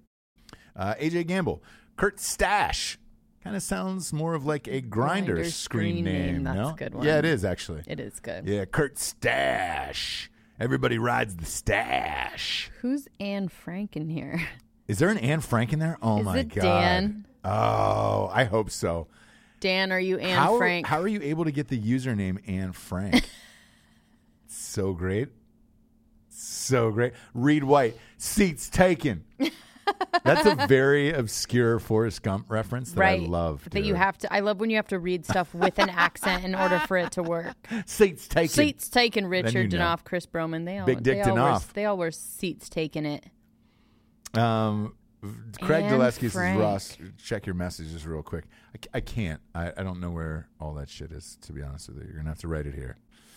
Uh, 0.78 0.94
AJ 0.94 1.26
Gamble, 1.26 1.62
Kurt 1.96 2.20
Stache. 2.20 2.98
Kind 3.42 3.56
of 3.56 3.62
sounds 3.62 4.12
more 4.12 4.34
of 4.34 4.46
like 4.46 4.68
a 4.68 4.80
Grindr, 4.80 4.88
Grindr 4.88 5.46
screen, 5.46 5.50
screen 5.50 6.04
name. 6.04 6.26
name. 6.34 6.44
That's 6.44 6.56
no? 6.56 6.68
a 6.70 6.74
good 6.74 6.94
one. 6.94 7.04
Yeah, 7.06 7.18
it 7.18 7.24
is 7.24 7.44
actually. 7.44 7.82
It 7.86 8.00
is 8.00 8.20
good. 8.20 8.46
Yeah, 8.48 8.64
Kurt 8.64 8.98
Stache. 8.98 10.30
Everybody 10.60 10.98
rides 10.98 11.36
the 11.36 11.44
stash. 11.44 12.70
Who's 12.80 13.06
Anne 13.20 13.48
Frank 13.48 13.96
in 13.96 14.08
here? 14.08 14.40
Is 14.88 14.98
there 14.98 15.08
an 15.08 15.18
Anne 15.18 15.40
Frank 15.40 15.72
in 15.72 15.78
there? 15.78 15.98
Oh 16.02 16.18
Is 16.18 16.24
my 16.24 16.38
it 16.38 16.48
god. 16.48 16.62
Dan? 16.62 17.26
Oh, 17.44 18.28
I 18.32 18.44
hope 18.44 18.70
so. 18.70 19.06
Dan, 19.60 19.92
are 19.92 20.00
you 20.00 20.18
Anne 20.18 20.36
how, 20.36 20.58
Frank? 20.58 20.86
How 20.86 21.00
are 21.00 21.08
you 21.08 21.20
able 21.22 21.44
to 21.44 21.52
get 21.52 21.68
the 21.68 21.78
username 21.80 22.38
Anne 22.48 22.72
Frank? 22.72 23.28
so 24.48 24.92
great. 24.92 25.28
So 26.28 26.90
great. 26.90 27.12
Reed 27.34 27.64
White, 27.64 27.96
seats 28.16 28.68
taken. 28.68 29.24
That's 30.24 30.46
a 30.46 30.66
very 30.66 31.12
obscure 31.12 31.78
Forrest 31.78 32.22
Gump 32.22 32.46
reference 32.50 32.92
that 32.92 33.00
right. 33.00 33.22
I 33.22 33.26
love. 33.26 33.68
that 33.70 33.84
you 33.84 33.94
have 33.94 34.18
to. 34.18 34.32
I 34.32 34.40
love 34.40 34.60
when 34.60 34.70
you 34.70 34.76
have 34.76 34.88
to 34.88 34.98
read 34.98 35.24
stuff 35.24 35.54
with 35.54 35.78
an 35.78 35.90
accent 35.90 36.44
in 36.44 36.54
order 36.54 36.78
for 36.80 36.96
it 36.96 37.12
to 37.12 37.22
work. 37.22 37.54
seats 37.86 38.28
taken. 38.28 38.48
Seats 38.48 38.88
taken. 38.88 39.26
Richard 39.26 39.72
you 39.72 39.78
know. 39.78 39.84
Danoff, 39.84 40.04
Chris 40.04 40.26
Broman. 40.26 40.64
They 40.64 40.78
all 40.78 40.86
Big 40.86 41.02
Dick 41.02 41.22
they 41.22 41.30
all, 41.30 41.36
wear, 41.36 41.44
Danoff. 41.44 41.72
they 41.72 41.84
all 41.84 41.96
wear 41.96 42.10
seats 42.10 42.68
taken. 42.68 43.06
It. 43.06 43.24
Um, 44.34 44.94
Craig 45.60 45.84
Dulesky 45.86 46.30
says. 46.30 46.56
Ross, 46.56 46.96
check 47.22 47.46
your 47.46 47.54
messages 47.54 48.06
real 48.06 48.22
quick. 48.22 48.44
I 48.94 49.00
can't. 49.00 49.40
I, 49.54 49.72
I 49.76 49.82
don't 49.82 50.00
know 50.00 50.10
where 50.10 50.48
all 50.60 50.74
that 50.74 50.88
shit 50.88 51.10
is, 51.10 51.38
to 51.42 51.52
be 51.52 51.62
honest 51.62 51.88
with 51.88 51.98
you. 51.98 52.04
You're 52.04 52.14
going 52.14 52.24
to 52.24 52.30
have 52.30 52.38
to 52.40 52.48
write 52.48 52.66
it 52.66 52.74
here. 52.74 52.96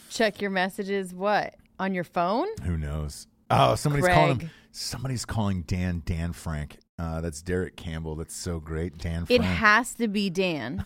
Check 0.09 0.41
your 0.41 0.51
messages. 0.51 1.13
What 1.13 1.55
on 1.79 1.93
your 1.93 2.03
phone? 2.03 2.47
Who 2.63 2.77
knows? 2.77 3.27
Oh, 3.51 3.75
somebody's 3.75 4.07
calling 4.07 4.39
him. 4.39 4.49
Somebody's 4.71 5.25
calling 5.25 5.63
Dan 5.63 6.01
Dan 6.05 6.31
Frank. 6.33 6.77
Uh, 6.97 7.19
that's 7.19 7.41
Derek 7.41 7.75
Campbell. 7.75 8.15
That's 8.15 8.35
so 8.35 8.59
great, 8.59 8.97
Dan. 8.97 9.25
It 9.27 9.41
has 9.41 9.93
to 9.95 10.07
be 10.07 10.29
Dan. 10.29 10.85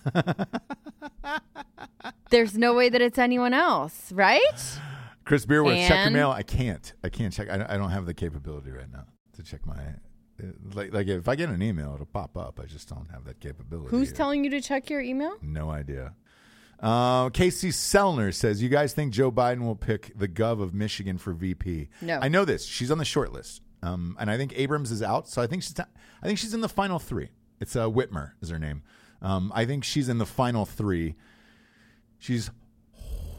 There's 2.29 2.57
no 2.57 2.73
way 2.73 2.89
that 2.89 3.01
it's 3.01 3.17
anyone 3.17 3.53
else, 3.53 4.11
right? 4.11 4.41
Chris 5.25 5.45
Beerworth, 5.45 5.87
check 5.87 6.03
your 6.05 6.11
mail. 6.11 6.31
I 6.31 6.43
can't. 6.43 6.93
I 7.03 7.09
can't 7.09 7.33
check. 7.33 7.49
I, 7.49 7.65
I 7.69 7.77
don't 7.77 7.89
have 7.91 8.05
the 8.05 8.13
capability 8.13 8.71
right 8.71 8.91
now 8.91 9.05
to 9.33 9.43
check 9.43 9.65
my. 9.65 9.73
uh, 9.75 10.47
Like, 10.73 10.93
like 10.93 11.07
if 11.07 11.27
I 11.27 11.35
get 11.35 11.49
an 11.49 11.61
email, 11.61 11.93
it'll 11.95 12.05
pop 12.05 12.37
up. 12.37 12.59
I 12.61 12.65
just 12.65 12.87
don't 12.89 13.09
have 13.11 13.25
that 13.25 13.39
capability. 13.39 13.89
Who's 13.89 14.09
yet. 14.09 14.15
telling 14.17 14.43
you 14.43 14.49
to 14.51 14.61
check 14.61 14.89
your 14.89 15.01
email? 15.01 15.35
No 15.41 15.69
idea. 15.69 16.13
Uh, 16.79 17.29
Casey 17.29 17.69
Sellner 17.69 18.33
says, 18.33 18.61
"You 18.61 18.69
guys 18.69 18.93
think 18.93 19.13
Joe 19.13 19.31
Biden 19.31 19.61
will 19.61 19.75
pick 19.75 20.11
the 20.17 20.27
gov 20.27 20.61
of 20.61 20.73
Michigan 20.73 21.17
for 21.17 21.33
VP?" 21.33 21.89
No. 22.01 22.19
I 22.21 22.27
know 22.27 22.45
this. 22.45 22.65
She's 22.65 22.91
on 22.91 22.97
the 22.97 23.05
short 23.05 23.31
list, 23.31 23.61
um, 23.81 24.15
and 24.19 24.29
I 24.29 24.37
think 24.37 24.53
Abrams 24.57 24.91
is 24.91 25.01
out. 25.01 25.27
So 25.27 25.41
I 25.41 25.47
think 25.47 25.63
she's. 25.63 25.75
I 25.79 26.25
think 26.27 26.37
she's 26.39 26.53
in 26.53 26.61
the 26.61 26.69
final 26.69 26.99
three. 26.99 27.29
It's 27.59 27.75
uh, 27.75 27.87
Whitmer 27.89 28.31
is 28.41 28.49
her 28.49 28.59
name. 28.59 28.83
Um, 29.21 29.51
I 29.55 29.65
think 29.65 29.83
she's 29.83 30.09
in 30.09 30.17
the 30.17 30.25
final 30.25 30.65
three. 30.65 31.15
She's 32.19 32.49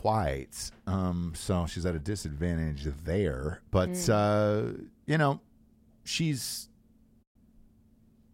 white, 0.03 0.71
um, 0.87 1.33
so 1.35 1.67
she's 1.67 1.85
at 1.85 1.95
a 1.95 1.99
disadvantage 1.99 2.85
there. 3.05 3.61
But 3.71 3.91
Mm. 3.91 4.09
uh, 4.09 4.83
you 5.07 5.19
know, 5.19 5.41
she's 6.05 6.69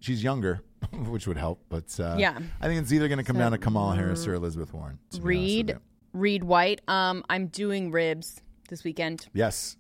she's 0.03 0.23
younger, 0.23 0.61
which 0.93 1.27
would 1.27 1.37
help. 1.39 1.62
But 1.69 1.99
uh, 1.99 2.16
Yeah. 2.19 2.39
I 2.61 2.66
think 2.66 2.81
it's 2.83 2.93
either 2.93 3.09
going 3.09 3.19
to 3.19 3.24
come 3.24 3.37
So, 3.37 3.41
down 3.41 3.53
to 3.53 3.59
Kamala 3.59 3.97
Harris 3.97 4.27
or 4.27 4.35
Elizabeth 4.35 4.73
Warren. 4.74 4.99
to 5.12 5.20
be 5.20 5.23
honest 5.23 5.23
with 5.23 5.24
Reed. 5.27 5.77
Reed 6.12 6.45
White. 6.45 6.81
Um, 6.89 7.24
I'm 7.31 7.47
doing 7.47 7.91
ribs 7.91 8.43
this 8.69 8.85
weekend. 8.85 9.27
Yes. 9.33 9.77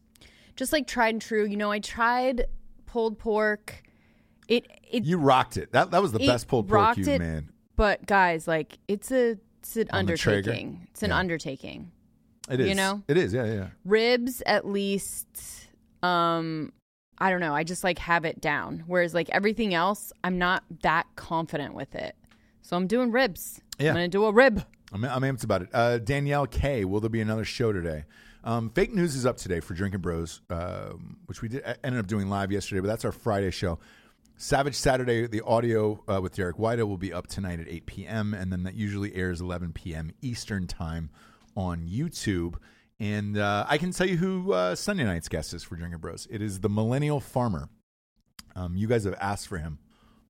Just 0.56 0.72
like 0.72 0.86
tried 0.86 1.14
and 1.14 1.20
true. 1.22 1.44
You 1.44 1.56
know, 1.56 1.70
I 1.70 1.78
tried 1.78 2.46
pulled 2.86 3.18
pork. 3.18 3.82
It 4.48 4.66
it 4.90 5.04
You 5.04 5.18
rocked 5.18 5.56
it. 5.56 5.72
That 5.72 5.90
that 5.92 6.02
was 6.02 6.12
the 6.12 6.18
best 6.18 6.48
pulled 6.48 6.68
pork 6.68 6.96
you've 6.96 7.08
it. 7.08 7.18
made. 7.20 7.44
but 7.76 8.04
guys, 8.06 8.46
like 8.48 8.78
it's 8.88 9.10
a 9.10 9.38
it's 9.60 9.76
an 9.76 9.88
On 9.92 10.00
undertaking. 10.00 10.86
It's 10.90 11.02
an 11.02 11.10
Yeah. 11.10 11.16
undertaking. 11.18 11.90
It 12.50 12.60
is. 12.60 12.68
You 12.68 12.74
know? 12.74 13.02
It 13.08 13.16
is. 13.16 13.32
Yeah, 13.32 13.44
yeah. 13.46 13.68
Ribs 13.84 14.42
at 14.46 14.66
least 14.66 15.68
um 16.02 16.72
I 17.18 17.30
don't 17.30 17.40
know, 17.40 17.54
I 17.54 17.64
just 17.64 17.84
like 17.84 17.98
have 17.98 18.24
it 18.24 18.40
down. 18.40 18.84
Whereas 18.86 19.14
like 19.14 19.30
everything 19.30 19.74
else, 19.74 20.12
I'm 20.24 20.38
not 20.38 20.64
that 20.82 21.06
confident 21.16 21.74
with 21.74 21.94
it. 21.94 22.16
So 22.62 22.76
I'm 22.76 22.86
doing 22.86 23.10
ribs. 23.10 23.60
Yeah. 23.78 23.90
I'm 23.90 23.94
gonna 23.94 24.08
do 24.08 24.24
a 24.24 24.32
rib. 24.32 24.64
I'm, 24.92 25.04
I'm 25.04 25.22
amped 25.22 25.44
about 25.44 25.62
it. 25.62 25.68
Uh, 25.72 25.98
Danielle 25.98 26.46
K. 26.46 26.84
Will 26.84 27.00
there 27.00 27.10
be 27.10 27.20
another 27.20 27.44
show 27.44 27.72
today? 27.72 28.04
Um, 28.44 28.70
Fake 28.70 28.92
news 28.92 29.14
is 29.14 29.24
up 29.24 29.36
today 29.36 29.60
for 29.60 29.74
Drinking 29.74 30.00
Bros, 30.00 30.40
um, 30.50 31.16
which 31.26 31.42
we 31.42 31.48
did, 31.48 31.62
ended 31.84 32.00
up 32.00 32.06
doing 32.06 32.28
live 32.28 32.50
yesterday, 32.50 32.80
but 32.80 32.88
that's 32.88 33.04
our 33.04 33.12
Friday 33.12 33.50
show. 33.50 33.78
Savage 34.36 34.74
Saturday, 34.74 35.26
the 35.28 35.42
audio 35.42 36.02
uh, 36.08 36.20
with 36.20 36.34
Derek 36.34 36.58
White 36.58 36.84
will 36.84 36.96
be 36.96 37.12
up 37.12 37.28
tonight 37.28 37.60
at 37.60 37.68
8 37.68 37.86
p.m., 37.86 38.34
and 38.34 38.50
then 38.50 38.64
that 38.64 38.74
usually 38.74 39.14
airs 39.14 39.40
11 39.40 39.72
p.m. 39.72 40.10
Eastern 40.20 40.66
Time 40.66 41.10
on 41.56 41.86
YouTube. 41.86 42.54
And 43.02 43.36
uh, 43.36 43.66
I 43.68 43.78
can 43.78 43.90
tell 43.90 44.06
you 44.08 44.16
who 44.16 44.52
uh, 44.52 44.76
Sunday 44.76 45.02
night's 45.02 45.28
guest 45.28 45.52
is 45.54 45.64
for 45.64 45.74
Drinking 45.74 45.98
Bros. 45.98 46.28
It 46.30 46.40
is 46.40 46.60
the 46.60 46.68
Millennial 46.68 47.18
Farmer. 47.18 47.68
Um, 48.54 48.76
you 48.76 48.86
guys 48.86 49.02
have 49.04 49.16
asked 49.20 49.48
for 49.48 49.58
him 49.58 49.80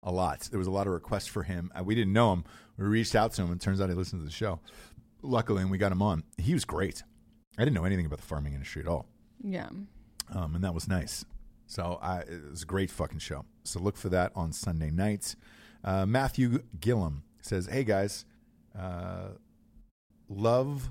a 0.02 0.10
lot. 0.10 0.48
There 0.50 0.58
was 0.58 0.68
a 0.68 0.70
lot 0.70 0.86
of 0.86 0.94
requests 0.94 1.26
for 1.26 1.42
him. 1.42 1.70
Uh, 1.78 1.84
we 1.84 1.94
didn't 1.94 2.14
know 2.14 2.32
him. 2.32 2.44
We 2.78 2.86
reached 2.86 3.14
out 3.14 3.34
to 3.34 3.42
him, 3.42 3.52
and 3.52 3.60
turns 3.60 3.78
out 3.78 3.90
he 3.90 3.94
listened 3.94 4.22
to 4.22 4.24
the 4.24 4.32
show. 4.32 4.58
Luckily, 5.20 5.60
and 5.60 5.70
we 5.70 5.76
got 5.76 5.92
him 5.92 6.00
on. 6.00 6.22
He 6.38 6.54
was 6.54 6.64
great. 6.64 7.02
I 7.58 7.62
didn't 7.64 7.74
know 7.74 7.84
anything 7.84 8.06
about 8.06 8.20
the 8.20 8.26
farming 8.26 8.54
industry 8.54 8.80
at 8.80 8.88
all, 8.88 9.06
Yeah. 9.44 9.68
um, 10.34 10.54
and 10.54 10.64
that 10.64 10.72
was 10.72 10.88
nice. 10.88 11.26
So 11.66 11.98
I, 12.00 12.20
it 12.20 12.50
was 12.50 12.62
a 12.62 12.66
great 12.66 12.90
fucking 12.90 13.18
show. 13.18 13.44
So 13.64 13.80
look 13.80 13.98
for 13.98 14.08
that 14.08 14.32
on 14.34 14.52
Sunday 14.52 14.90
nights. 14.90 15.36
Uh, 15.84 16.06
Matthew 16.06 16.62
Gillum 16.80 17.24
says, 17.42 17.66
"Hey 17.66 17.84
guys, 17.84 18.24
uh, 18.78 19.32
love 20.30 20.88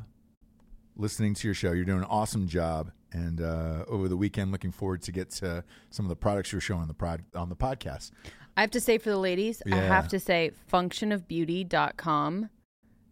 listening 1.02 1.34
to 1.34 1.48
your 1.48 1.56
show. 1.56 1.72
You're 1.74 1.86
doing 1.86 2.00
an 2.00 2.06
awesome 2.10 2.48
job." 2.48 2.92
And 3.14 3.42
uh, 3.42 3.84
over 3.88 4.08
the 4.08 4.16
weekend, 4.16 4.52
looking 4.52 4.72
forward 4.72 5.02
to 5.04 5.12
get 5.12 5.30
to 5.32 5.64
some 5.90 6.06
of 6.06 6.10
the 6.10 6.16
products 6.16 6.52
you're 6.52 6.62
showing 6.62 6.82
on 6.82 6.88
the 6.88 6.94
prod, 6.94 7.24
on 7.36 7.50
the 7.50 7.56
podcast. 7.58 8.12
I 8.56 8.62
have 8.62 8.72
to 8.72 8.80
say 8.80 8.98
for 8.98 9.10
the 9.10 9.18
ladies, 9.18 9.62
I 9.70 9.76
have 9.76 10.08
to 10.10 10.20
say 10.20 10.52
functionofbeauty.com 10.72 12.50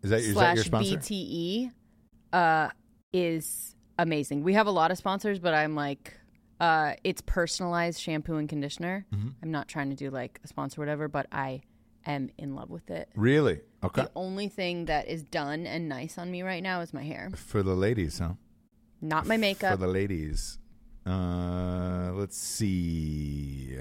Is 0.03 0.10
that, 0.10 0.20
is 0.20 0.28
that 0.28 0.34
slash 0.34 0.56
your 0.56 0.64
sponsor? 0.66 0.98
BTE 0.98 1.72
uh, 2.34 2.70
is 3.14 3.76
amazing. 3.98 4.44
We 4.44 4.53
have 4.53 4.68
a 4.68 4.72
lot 4.72 4.91
of 4.91 4.98
sponsors, 4.98 5.40
but 5.40 5.53
I'm 5.53 5.76
like, 5.76 6.18
uh, 6.60 6.94
it's 7.03 7.22
personalized 7.22 7.99
shampoo 8.02 8.36
and 8.36 8.49
conditioner. 8.49 9.06
Mm-hmm. 9.14 9.30
I'm 9.41 9.52
not 9.52 9.68
trying 9.68 9.90
to 9.90 9.95
do 9.95 10.10
like 10.10 10.40
a 10.44 10.48
sponsor 10.48 10.82
or 10.82 10.84
whatever, 10.84 11.07
but 11.07 11.28
I 11.32 11.61
am 12.06 12.30
in 12.38 12.56
love 12.56 12.70
with 12.70 12.90
it. 12.90 13.10
Really? 13.16 13.62
Okay. 13.84 14.04
The 14.04 14.12
only 14.16 14.48
thing 14.50 14.86
that 14.86 15.08
is 15.08 15.24
done 15.24 15.66
and 15.68 15.88
nice 15.90 16.18
on 16.18 16.30
me 16.32 16.42
right 16.44 16.62
now 16.64 16.82
is 16.82 16.94
my 16.94 17.04
hair, 17.04 17.32
For 17.36 17.64
the 17.64 17.76
ladies, 17.76 18.20
huh? 18.20 18.34
not 19.02 19.26
my 19.28 19.38
makeup. 19.38 19.72
For 19.72 19.78
the 19.78 19.88
ladies. 19.88 20.58
Uh, 21.06 22.12
let's 22.14 22.38
see. 22.38 23.78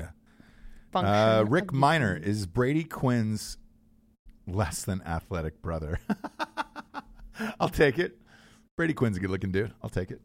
Function 0.93 1.13
Uh, 1.15 1.45
Rick. 1.49 1.73
Miner 1.73 2.17
is 2.17 2.47
Brady 2.47 2.85
Quinn's 2.85 3.59
less 4.47 4.85
than 4.85 5.03
athletic 5.03 5.61
brother. 5.61 5.99
I'll 7.61 7.69
take 7.69 7.99
it. 7.99 8.19
Brady 8.77 8.95
Quinn's 8.95 9.17
a 9.17 9.21
good 9.21 9.31
looking 9.31 9.53
dude. 9.53 9.73
I'll 9.83 9.91
take 9.91 10.11
it. 10.11 10.21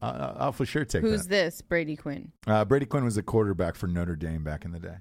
Uh, 0.00 0.32
I'll 0.36 0.52
for 0.52 0.66
sure 0.66 0.84
take 0.84 1.02
Who's 1.02 1.22
that. 1.24 1.28
this? 1.28 1.60
Brady 1.62 1.94
Quinn. 1.96 2.32
Uh, 2.46 2.64
Brady 2.64 2.86
Quinn 2.86 3.04
was 3.04 3.16
a 3.16 3.22
quarterback 3.22 3.76
for 3.76 3.86
Notre 3.86 4.16
Dame 4.16 4.42
back 4.42 4.64
in 4.64 4.72
the 4.72 4.80
day. 4.80 4.96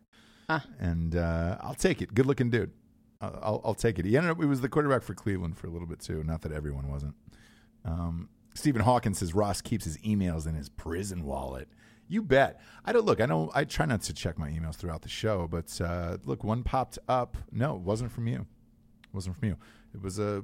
Ah. 0.51 0.65
And 0.79 1.15
uh, 1.15 1.57
I'll 1.61 1.75
take 1.75 2.01
it. 2.01 2.13
Good 2.13 2.25
looking 2.25 2.49
dude. 2.49 2.71
I'll, 3.21 3.39
I'll, 3.41 3.61
I'll 3.65 3.73
take 3.73 3.99
it. 3.99 4.05
He 4.05 4.17
ended 4.17 4.31
up, 4.31 4.39
he 4.39 4.45
was 4.45 4.61
the 4.61 4.69
quarterback 4.69 5.03
for 5.03 5.13
Cleveland 5.13 5.57
for 5.57 5.67
a 5.67 5.69
little 5.69 5.87
bit 5.87 5.99
too. 5.99 6.23
Not 6.23 6.41
that 6.41 6.51
everyone 6.51 6.89
wasn't. 6.89 7.15
Um, 7.85 8.29
Stephen 8.53 8.81
Hawkins 8.81 9.19
says 9.19 9.33
Ross 9.33 9.61
keeps 9.61 9.85
his 9.85 9.97
emails 9.99 10.47
in 10.47 10.55
his 10.55 10.69
prison 10.69 11.23
wallet. 11.23 11.69
You 12.07 12.21
bet. 12.21 12.59
I 12.83 12.91
don't 12.91 13.05
look. 13.05 13.21
I 13.21 13.25
don't. 13.25 13.49
I 13.55 13.63
try 13.63 13.85
not 13.85 14.01
to 14.01 14.13
check 14.13 14.37
my 14.37 14.49
emails 14.49 14.75
throughout 14.75 15.01
the 15.01 15.09
show, 15.09 15.47
but 15.47 15.79
uh, 15.79 16.17
look, 16.25 16.43
one 16.43 16.63
popped 16.63 16.99
up. 17.07 17.37
No, 17.51 17.75
it 17.75 17.81
wasn't 17.81 18.11
from 18.11 18.27
you. 18.27 18.45
It 19.03 19.13
wasn't 19.13 19.37
from 19.39 19.47
you. 19.47 19.57
It 19.93 20.01
was 20.01 20.19
a, 20.19 20.43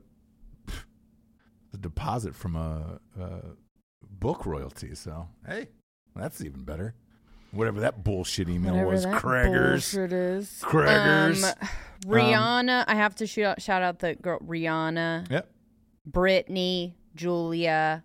a 1.74 1.78
deposit 1.78 2.34
from 2.34 2.56
a, 2.56 3.02
a 3.20 3.42
book 4.10 4.46
royalty. 4.46 4.96
So 4.96 5.28
hey, 5.46 5.68
that's 6.16 6.42
even 6.42 6.64
better. 6.64 6.96
Whatever 7.52 7.80
that 7.82 8.04
bullshit 8.04 8.50
email 8.50 8.74
Whatever 8.74 8.90
was, 8.92 9.04
that 9.04 9.22
Craigers. 9.22 9.94
bullshit 9.94 10.14
is. 10.14 10.62
Craigers. 10.66 11.44
Um, 11.44 11.68
Rihanna. 12.06 12.84
I 12.88 12.96
have 12.96 13.16
to 13.16 13.28
shout 13.28 13.46
out, 13.46 13.62
shout 13.62 13.82
out 13.82 14.00
the 14.00 14.16
girl 14.16 14.40
Rihanna, 14.40 15.30
Yep. 15.32 15.50
Brittany, 16.06 16.96
Julia, 17.16 18.04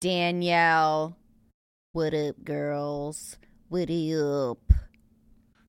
Danielle. 0.00 1.16
What 1.92 2.14
up, 2.14 2.44
girls? 2.44 3.38
What 3.68 3.90
up? 3.90 4.58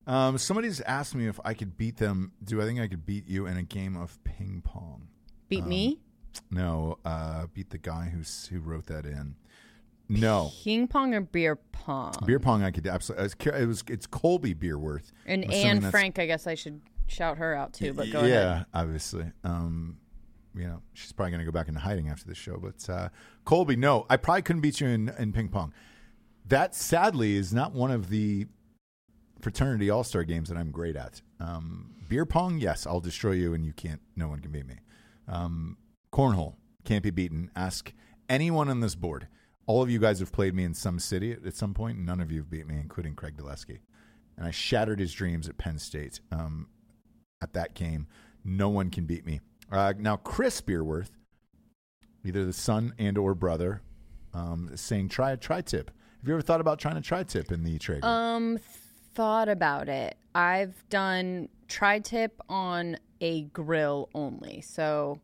Um, 0.06 0.38
somebody's 0.38 0.80
asked 0.82 1.14
me 1.14 1.26
if 1.26 1.40
I 1.44 1.54
could 1.54 1.76
beat 1.76 1.96
them. 1.96 2.32
Do 2.44 2.60
I 2.62 2.64
think 2.64 2.80
I 2.80 2.86
could 2.88 3.04
beat 3.04 3.26
you 3.28 3.46
in 3.46 3.56
a 3.56 3.62
game 3.62 3.96
of 3.96 4.22
ping 4.24 4.62
pong? 4.64 5.08
Beat 5.48 5.62
Um, 5.64 5.68
me? 5.68 6.00
No, 6.50 6.98
uh, 7.04 7.46
beat 7.52 7.70
the 7.70 7.78
guy 7.78 8.10
who 8.10 8.20
s- 8.20 8.46
who 8.46 8.60
wrote 8.60 8.86
that 8.86 9.04
in. 9.04 9.36
No, 10.08 10.50
Ping 10.64 10.88
pong 10.88 11.14
or 11.14 11.20
beer 11.20 11.56
pong? 11.56 12.14
beer 12.24 12.40
pong. 12.40 12.62
I 12.62 12.70
could 12.70 12.86
absolutely. 12.86 13.52
It 13.60 13.66
was, 13.66 13.84
it's 13.88 14.06
Colby 14.06 14.54
Beerworth. 14.54 15.12
And 15.26 15.44
I'm 15.44 15.50
Anne 15.50 15.90
Frank, 15.90 16.18
I 16.18 16.26
guess 16.26 16.46
I 16.46 16.54
should 16.54 16.80
shout 17.08 17.38
her 17.38 17.54
out 17.54 17.72
too. 17.74 17.92
But 17.92 18.10
go 18.10 18.22
yeah, 18.24 18.50
ahead. 18.50 18.66
obviously. 18.72 19.26
Um, 19.44 19.98
you 20.54 20.66
know, 20.66 20.82
she's 20.94 21.12
probably 21.12 21.30
going 21.30 21.40
to 21.40 21.44
go 21.44 21.52
back 21.52 21.68
into 21.68 21.80
hiding 21.80 22.08
after 22.08 22.26
this 22.26 22.38
show. 22.38 22.56
But 22.56 22.88
uh, 22.90 23.08
Colby, 23.44 23.76
no, 23.76 24.06
I 24.08 24.16
probably 24.16 24.42
couldn't 24.42 24.62
beat 24.62 24.80
you 24.80 24.88
in, 24.88 25.10
in 25.18 25.32
ping 25.32 25.48
pong. 25.48 25.72
That 26.46 26.74
sadly 26.74 27.36
is 27.36 27.52
not 27.52 27.72
one 27.72 27.90
of 27.90 28.08
the 28.08 28.46
fraternity 29.40 29.90
all 29.90 30.04
star 30.04 30.24
games 30.24 30.48
that 30.48 30.56
I'm 30.56 30.70
great 30.70 30.96
at. 30.96 31.20
Um, 31.38 31.94
beer 32.08 32.24
pong, 32.24 32.58
yes, 32.58 32.86
I'll 32.86 33.00
destroy 33.00 33.32
you, 33.32 33.54
and 33.54 33.64
you 33.64 33.72
can't. 33.72 34.00
No 34.16 34.28
one 34.28 34.40
can 34.40 34.50
beat 34.50 34.66
me. 34.66 34.76
Um, 35.28 35.76
cornhole 36.12 36.54
can't 36.84 37.02
be 37.02 37.10
beaten. 37.10 37.50
Ask 37.54 37.92
anyone 38.28 38.68
on 38.68 38.80
this 38.80 38.94
board. 38.94 39.28
All 39.68 39.82
of 39.82 39.90
you 39.90 39.98
guys 39.98 40.18
have 40.20 40.32
played 40.32 40.54
me 40.54 40.64
in 40.64 40.72
some 40.72 40.98
city 40.98 41.32
at, 41.32 41.54
some 41.54 41.74
point. 41.74 41.98
None 41.98 42.20
of 42.20 42.32
you 42.32 42.38
have 42.38 42.50
beat 42.50 42.66
me, 42.66 42.76
including 42.76 43.14
Craig 43.14 43.36
Dulesky. 43.36 43.80
And 44.38 44.46
I 44.46 44.50
shattered 44.50 44.98
his 44.98 45.12
dreams 45.12 45.46
at 45.46 45.58
Penn 45.58 45.78
State. 45.78 46.20
Um, 46.32 46.68
at 47.42 47.52
that 47.52 47.74
game, 47.74 48.06
no 48.44 48.70
one 48.70 48.88
can 48.88 49.04
beat 49.04 49.26
me. 49.26 49.40
Uh, 49.70 49.92
now, 49.98 50.16
Chris 50.16 50.62
Beerworth, 50.62 51.10
either 52.24 52.46
the 52.46 52.52
son 52.54 52.94
and 52.98 53.18
or 53.18 53.34
brother, 53.34 53.82
um, 54.32 54.70
saying 54.74 55.10
try 55.10 55.32
a 55.32 55.36
tri-tip. 55.36 55.90
Have 56.20 56.26
you 56.26 56.32
ever 56.32 56.42
thought 56.42 56.62
about 56.62 56.78
trying 56.78 56.96
a 56.96 57.02
tri-tip 57.02 57.52
in 57.52 57.62
the 57.62 57.78
Traeger? 57.78 58.06
Um, 58.06 58.58
thought 59.14 59.50
about 59.50 59.90
it. 59.90 60.16
I've 60.34 60.82
done 60.88 61.50
tri-tip 61.68 62.40
on 62.48 62.96
a 63.20 63.42
grill 63.42 64.08
only, 64.14 64.62
so 64.62 65.20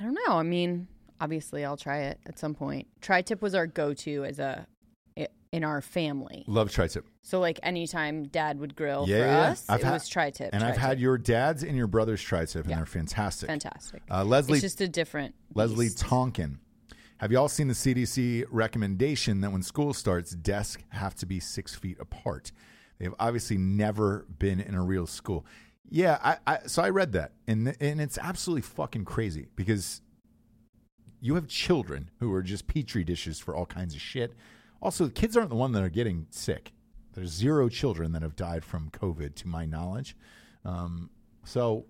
I 0.00 0.04
don't 0.04 0.14
know. 0.26 0.36
I 0.36 0.42
mean, 0.42 0.88
obviously, 1.22 1.64
I'll 1.64 1.76
try 1.76 1.98
it 2.02 2.18
at 2.26 2.38
some 2.38 2.54
point. 2.54 2.88
Tri-tip 3.00 3.40
was 3.40 3.54
our 3.54 3.66
go-to 3.66 4.24
as 4.24 4.38
a 4.38 4.66
in 5.52 5.64
our 5.64 5.82
family. 5.82 6.44
Love 6.46 6.70
tri-tip. 6.72 7.04
So 7.20 7.38
like 7.38 7.60
anytime 7.62 8.24
dad 8.24 8.58
would 8.58 8.74
grill 8.74 9.04
Yeah, 9.06 9.18
for 9.18 9.24
yeah, 9.26 9.40
us, 9.50 9.66
I've 9.68 9.80
it 9.80 9.84
had- 9.84 9.92
was 9.92 10.08
tri-tip. 10.08 10.48
And 10.54 10.64
I've 10.64 10.78
had 10.78 10.98
your 10.98 11.18
dad's 11.18 11.62
and 11.62 11.76
your 11.76 11.86
brother's 11.86 12.22
tri-tip, 12.22 12.62
and 12.62 12.70
Yeah. 12.70 12.76
they're 12.76 12.86
fantastic. 12.86 13.48
fantastic. 13.48 14.02
Uh, 14.10 14.24
Leslie 14.24 14.54
it's 14.54 14.62
just 14.62 14.80
a 14.80 14.88
different 14.88 15.34
Leslie 15.54 15.86
beast. 15.86 15.98
Tonkin. 15.98 16.58
Have 17.18 17.30
you 17.32 17.38
all 17.38 17.50
seen 17.50 17.68
the 17.68 17.74
CDC 17.74 18.46
recommendation 18.50 19.42
that 19.42 19.52
when 19.52 19.62
school 19.62 19.92
starts, 19.92 20.30
desks 20.30 20.82
have 20.88 21.14
to 21.16 21.26
be 21.26 21.38
six 21.38 21.74
feet 21.74 21.98
apart? 22.00 22.50
They 22.98 23.04
have 23.04 23.14
obviously 23.20 23.58
never 23.58 24.24
been 24.38 24.58
in 24.58 24.74
a 24.74 24.82
real 24.82 25.06
school. 25.06 25.44
Yeah, 25.90 26.18
I, 26.24 26.38
I 26.46 26.58
so 26.66 26.82
I 26.82 26.88
read 26.88 27.12
that, 27.12 27.32
and 27.46 27.76
and 27.78 28.00
it's 28.00 28.16
absolutely 28.16 28.62
fucking 28.62 29.04
crazy 29.04 29.48
because 29.54 30.00
you 31.22 31.36
have 31.36 31.46
children 31.46 32.10
who 32.18 32.32
are 32.34 32.42
just 32.42 32.66
petri 32.66 33.04
dishes 33.04 33.38
for 33.38 33.54
all 33.54 33.64
kinds 33.64 33.94
of 33.94 34.00
shit. 34.00 34.34
Also, 34.82 35.06
the 35.06 35.12
kids 35.12 35.36
aren't 35.36 35.50
the 35.50 35.56
one 35.56 35.70
that 35.72 35.82
are 35.82 35.88
getting 35.88 36.26
sick. 36.30 36.72
There's 37.14 37.30
zero 37.30 37.68
children 37.68 38.10
that 38.12 38.22
have 38.22 38.34
died 38.34 38.64
from 38.64 38.90
COVID, 38.90 39.36
to 39.36 39.48
my 39.48 39.64
knowledge. 39.64 40.16
Um, 40.64 41.10
so, 41.44 41.86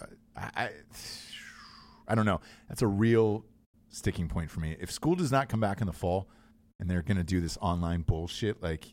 uh, 0.00 0.06
I, 0.36 0.70
I, 2.06 2.14
don't 2.14 2.26
know. 2.26 2.40
That's 2.68 2.82
a 2.82 2.86
real 2.86 3.46
sticking 3.88 4.28
point 4.28 4.50
for 4.50 4.60
me. 4.60 4.76
If 4.78 4.90
school 4.90 5.14
does 5.14 5.32
not 5.32 5.48
come 5.48 5.60
back 5.60 5.80
in 5.80 5.86
the 5.86 5.92
fall, 5.94 6.28
and 6.78 6.90
they're 6.90 7.02
going 7.02 7.16
to 7.16 7.24
do 7.24 7.40
this 7.40 7.56
online 7.62 8.02
bullshit, 8.02 8.62
like 8.62 8.92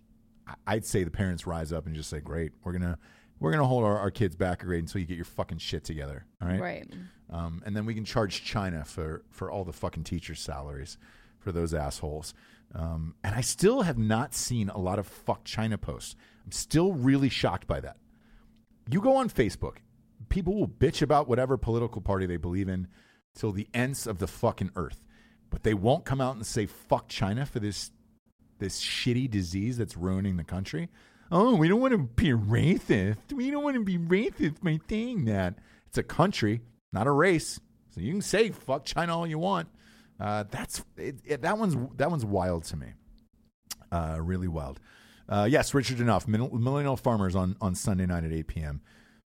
I'd 0.66 0.86
say 0.86 1.04
the 1.04 1.12
parents 1.12 1.46
rise 1.46 1.74
up 1.74 1.86
and 1.86 1.96
just 1.96 2.10
say, 2.10 2.20
"Great, 2.22 2.54
we're 2.64 2.74
gonna 2.74 2.98
we're 3.40 3.52
gonna 3.52 3.68
hold 3.68 3.84
our, 3.84 3.98
our 3.98 4.12
kids 4.12 4.36
back 4.36 4.64
a 4.64 4.66
grade 4.66 4.84
until 4.84 5.02
you 5.02 5.08
get 5.08 5.16
your 5.16 5.26
fucking 5.26 5.58
shit 5.58 5.84
together." 5.84 6.26
All 6.42 6.48
right, 6.48 6.60
Right. 6.60 6.94
Um, 7.30 7.62
and 7.66 7.76
then 7.76 7.86
we 7.86 7.94
can 7.94 8.06
charge 8.06 8.44
China 8.44 8.84
for 8.86 9.24
for 9.30 9.52
all 9.52 9.64
the 9.64 9.74
fucking 9.74 10.04
teachers' 10.04 10.40
salaries 10.40 10.98
for 11.40 11.52
those 11.52 11.74
assholes. 11.74 12.34
Um, 12.74 13.16
and 13.24 13.34
I 13.34 13.42
still 13.42 13.82
have 13.82 13.98
not 13.98 14.34
seen 14.34 14.70
a 14.70 14.78
lot 14.78 15.00
of 15.00 15.08
fuck 15.08 15.44
China 15.46 15.78
posts. 15.78 16.16
I'm 16.46 16.52
still 16.52 16.94
really 16.94 17.30
shocked 17.30 17.68
by 17.68 17.80
that. 17.80 17.98
You 18.90 19.02
go 19.02 19.16
on 19.16 19.30
Facebook, 19.30 19.78
people 20.30 20.56
will 20.56 20.68
bitch 20.68 21.02
about 21.02 21.28
whatever 21.28 21.58
political 21.58 22.02
party 22.02 22.26
they 22.26 22.38
believe 22.38 22.70
in 22.70 22.88
till 23.36 23.52
the 23.52 23.68
ends 23.74 24.08
of 24.08 24.20
the 24.20 24.28
fucking 24.28 24.72
earth, 24.76 25.04
but 25.50 25.64
they 25.64 25.74
won't 25.74 26.06
come 26.06 26.22
out 26.22 26.36
and 26.36 26.46
say 26.46 26.66
fuck 26.66 27.08
China 27.08 27.46
for 27.46 27.60
this 27.60 27.92
this 28.60 28.82
shitty 28.82 29.30
disease 29.30 29.78
that's 29.78 29.96
ruining 29.96 30.38
the 30.38 30.44
country. 30.44 30.90
Oh, 31.32 31.56
we 31.56 31.68
don't 31.68 31.82
want 31.82 31.92
to 31.92 32.00
be 32.00 32.32
racist. 32.32 33.34
We 33.34 33.52
don't 33.52 33.64
want 33.64 33.76
to 33.76 33.84
be 33.84 33.98
racist 33.98 34.64
by 34.64 34.80
saying 34.90 35.26
that. 35.26 35.56
It's 35.88 35.98
a 35.98 36.04
country, 36.04 36.62
not 36.98 37.06
a 37.08 37.12
race. 37.12 37.60
So 37.92 38.02
you 38.02 38.12
can 38.12 38.22
say 38.22 38.50
fuck 38.50 38.86
China 38.86 39.18
all 39.18 39.28
you 39.28 39.38
want. 39.38 39.70
Uh, 40.20 40.46
that's 40.50 40.84
it, 40.98 41.18
it, 41.24 41.42
that 41.44 41.58
one's 41.58 41.76
that 41.98 42.10
one's 42.10 42.26
wild 42.26 42.64
to 42.66 42.78
me. 42.78 42.88
Uh, 43.92 44.18
really 44.20 44.48
wild. 44.48 44.80
Uh, 45.30 45.48
yes, 45.50 45.74
Richard 45.74 45.98
Danoff, 45.98 46.28
Millennial 46.28 46.98
Farmers 46.98 47.36
on 47.36 47.56
on 47.62 47.76
Sunday 47.76 48.08
night 48.08 48.24
at 48.24 48.32
8 48.32 48.48
p.m. 48.48 48.82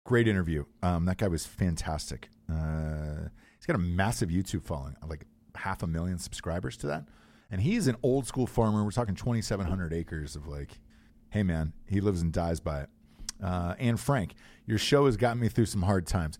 Great 0.03 0.27
interview. 0.27 0.65
Um, 0.81 1.05
that 1.05 1.17
guy 1.17 1.27
was 1.27 1.45
fantastic. 1.45 2.29
Uh, 2.51 3.29
he's 3.57 3.67
got 3.67 3.75
a 3.75 3.79
massive 3.79 4.29
YouTube 4.29 4.63
following, 4.63 4.95
like 5.07 5.25
half 5.53 5.83
a 5.83 5.87
million 5.87 6.17
subscribers 6.17 6.75
to 6.77 6.87
that. 6.87 7.03
And 7.51 7.61
he's 7.61 7.87
an 7.87 7.97
old 8.01 8.25
school 8.25 8.47
farmer. 8.47 8.83
We're 8.83 8.91
talking 8.91 9.15
2,700 9.15 9.93
acres 9.93 10.35
of 10.35 10.47
like, 10.47 10.79
hey 11.29 11.43
man, 11.43 11.73
he 11.87 12.01
lives 12.01 12.21
and 12.21 12.33
dies 12.33 12.59
by 12.59 12.81
it. 12.81 12.89
Uh, 13.43 13.75
Anne 13.77 13.97
Frank, 13.97 14.33
your 14.65 14.77
show 14.79 15.05
has 15.05 15.17
gotten 15.17 15.39
me 15.39 15.49
through 15.49 15.67
some 15.67 15.83
hard 15.83 16.07
times. 16.07 16.39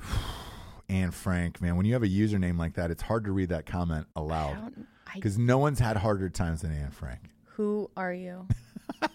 Anne 0.88 1.10
Frank, 1.10 1.60
man, 1.60 1.76
when 1.76 1.84
you 1.86 1.92
have 1.92 2.02
a 2.02 2.08
username 2.08 2.58
like 2.58 2.74
that, 2.74 2.90
it's 2.90 3.02
hard 3.02 3.24
to 3.24 3.32
read 3.32 3.50
that 3.50 3.66
comment 3.66 4.06
aloud 4.16 4.72
because 5.14 5.36
no 5.38 5.58
one's 5.58 5.78
had 5.78 5.96
harder 5.98 6.28
times 6.30 6.62
than 6.62 6.72
Anne 6.72 6.90
Frank. 6.90 7.20
Who 7.56 7.90
are 7.96 8.12
you? 8.12 8.46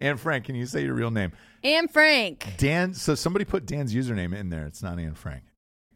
Anne 0.00 0.16
Frank, 0.16 0.44
can 0.44 0.54
you 0.54 0.66
say 0.66 0.84
your 0.84 0.94
real 0.94 1.10
name? 1.10 1.32
Anne 1.64 1.88
Frank. 1.88 2.54
Dan. 2.58 2.94
So 2.94 3.14
somebody 3.14 3.44
put 3.44 3.66
Dan's 3.66 3.94
username 3.94 4.34
in 4.34 4.50
there. 4.50 4.66
It's 4.66 4.82
not 4.82 4.98
Anne 4.98 5.14
Frank. 5.14 5.42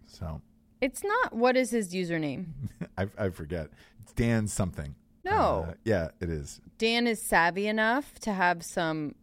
So 0.07 0.41
It's 0.81 1.05
not. 1.05 1.35
What 1.35 1.57
is 1.57 1.71
his 1.71 1.95
username? 1.95 2.47
I, 2.99 3.09
I 3.19 3.31
forget. 3.31 3.69
It's 4.03 4.13
Dan 4.13 4.49
something. 4.49 4.95
No. 5.25 5.67
Uh, 5.69 5.75
yeah, 5.85 6.09
it 6.21 6.31
is. 6.31 6.61
Dan 6.79 7.07
is 7.07 7.21
savvy 7.21 7.67
enough 7.67 8.19
to 8.21 8.33
have 8.33 8.65
some 8.65 9.15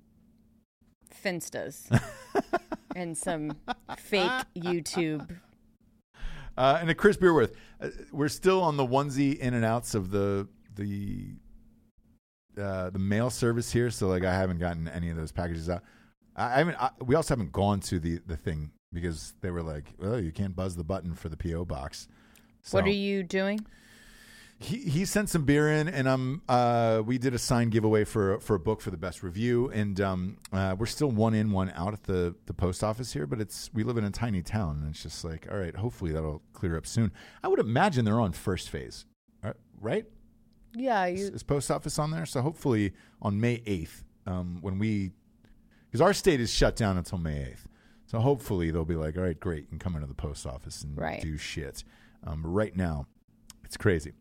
finstas 1.24 1.90
and 2.98 3.18
some 3.18 3.56
fake 3.98 4.32
YouTube. 4.56 5.40
Uh, 6.60 6.80
and 6.82 6.90
a 6.90 6.96
Chris 6.96 7.18
Beerworth. 7.18 7.54
Uh, 7.80 7.90
we're 8.12 8.28
still 8.28 8.64
on 8.64 8.78
the 8.78 8.84
onesie 8.84 9.38
in 9.38 9.54
and 9.54 9.64
outs 9.64 9.94
of 9.94 10.10
the 10.10 10.48
the 10.74 11.36
uh, 12.60 12.90
the 12.90 12.98
mail 12.98 13.30
service 13.30 13.72
here. 13.72 13.92
So 13.92 14.08
like, 14.08 14.24
I 14.24 14.34
haven't 14.34 14.58
gotten 14.58 14.88
any 14.88 15.12
of 15.12 15.18
those 15.18 15.32
packages 15.32 15.70
out. 15.70 15.84
I, 16.36 16.46
I 16.46 16.58
haven't. 16.58 16.82
I, 16.82 16.90
we 17.00 17.14
also 17.14 17.36
haven't 17.36 17.52
gone 17.52 17.80
to 17.82 18.00
the 18.00 18.22
the 18.26 18.36
thing 18.36 18.72
because 18.92 19.36
they 19.42 19.52
were 19.52 19.62
like, 19.62 19.94
"Oh, 20.02 20.18
you 20.18 20.32
can't 20.32 20.56
buzz 20.56 20.76
the 20.76 20.84
button 20.84 21.14
for 21.14 21.30
the 21.30 21.38
PO 21.38 21.66
box." 21.66 22.08
So 22.64 22.80
What 22.80 22.86
are 22.86 22.90
you 22.90 23.22
doing? 23.22 23.64
He 24.60 24.78
he 24.90 25.06
sent 25.06 25.30
some 25.30 25.46
beer 25.46 25.72
in, 25.72 25.88
and 25.88 26.08
um 26.08 26.42
uh 26.50 27.04
we 27.06 27.20
did 27.20 27.36
a 27.36 27.38
signed 27.38 27.72
giveaway 27.72 28.04
for 28.06 28.40
for 28.40 28.56
a 28.56 28.60
book 28.60 28.82
for 28.82 28.90
the 28.90 28.98
best 28.98 29.22
review, 29.22 29.70
and 29.70 30.02
um 30.02 30.38
uh, 30.52 30.76
we're 30.78 30.88
still 30.88 31.12
one 31.12 31.36
in 31.36 31.52
one 31.52 31.72
out 31.76 31.94
at 31.94 32.04
the 32.04 32.34
the 32.48 32.54
post 32.54 32.84
office 32.84 33.14
here, 33.14 33.28
but 33.28 33.40
it's 33.40 33.70
we 33.74 33.84
live 33.84 33.98
in 33.98 34.04
a 34.04 34.10
tiny 34.10 34.42
town, 34.42 34.80
and 34.82 34.90
it's 34.90 35.04
just 35.04 35.24
like 35.24 35.48
all 35.52 35.58
right, 35.58 35.76
hopefully 35.76 36.12
that'll 36.12 36.42
clear 36.54 36.76
up 36.76 36.88
soon. 36.88 37.12
I 37.44 37.50
would 37.50 37.60
imagine 37.60 38.04
they're 38.04 38.20
on 38.20 38.32
first 38.32 38.72
phase, 38.72 39.06
uh, 39.44 39.54
right? 39.80 40.06
Yeah, 40.76 41.06
Is, 41.06 41.22
you. 41.30 41.36
is 41.36 41.44
post 41.44 41.70
office 41.70 42.00
on 42.00 42.10
there? 42.10 42.26
So 42.26 42.42
hopefully 42.42 42.94
on 43.22 43.40
May 43.40 43.62
eighth, 43.68 44.04
um 44.26 44.58
when 44.62 44.80
we 44.80 45.12
because 45.86 46.02
our 46.02 46.14
state 46.14 46.42
is 46.42 46.52
shut 46.52 46.76
down 46.76 46.98
until 46.98 47.20
May 47.20 47.44
eighth, 47.52 47.68
so 48.08 48.18
hopefully 48.20 48.72
they'll 48.72 48.86
be 48.86 48.96
like 48.96 49.18
all 49.18 49.24
right, 49.24 49.40
great, 49.40 49.62
you 49.66 49.68
can 49.68 49.78
come 49.78 49.94
into 49.94 50.08
the 50.08 50.16
post 50.16 50.48
office 50.48 50.82
and 50.82 50.98
Right. 50.98 51.22
do 51.22 51.38
shit. 51.38 51.84
Um, 52.24 52.44
right 52.44 52.76
now, 52.76 53.06
it's 53.64 53.78
crazy. 53.78 54.14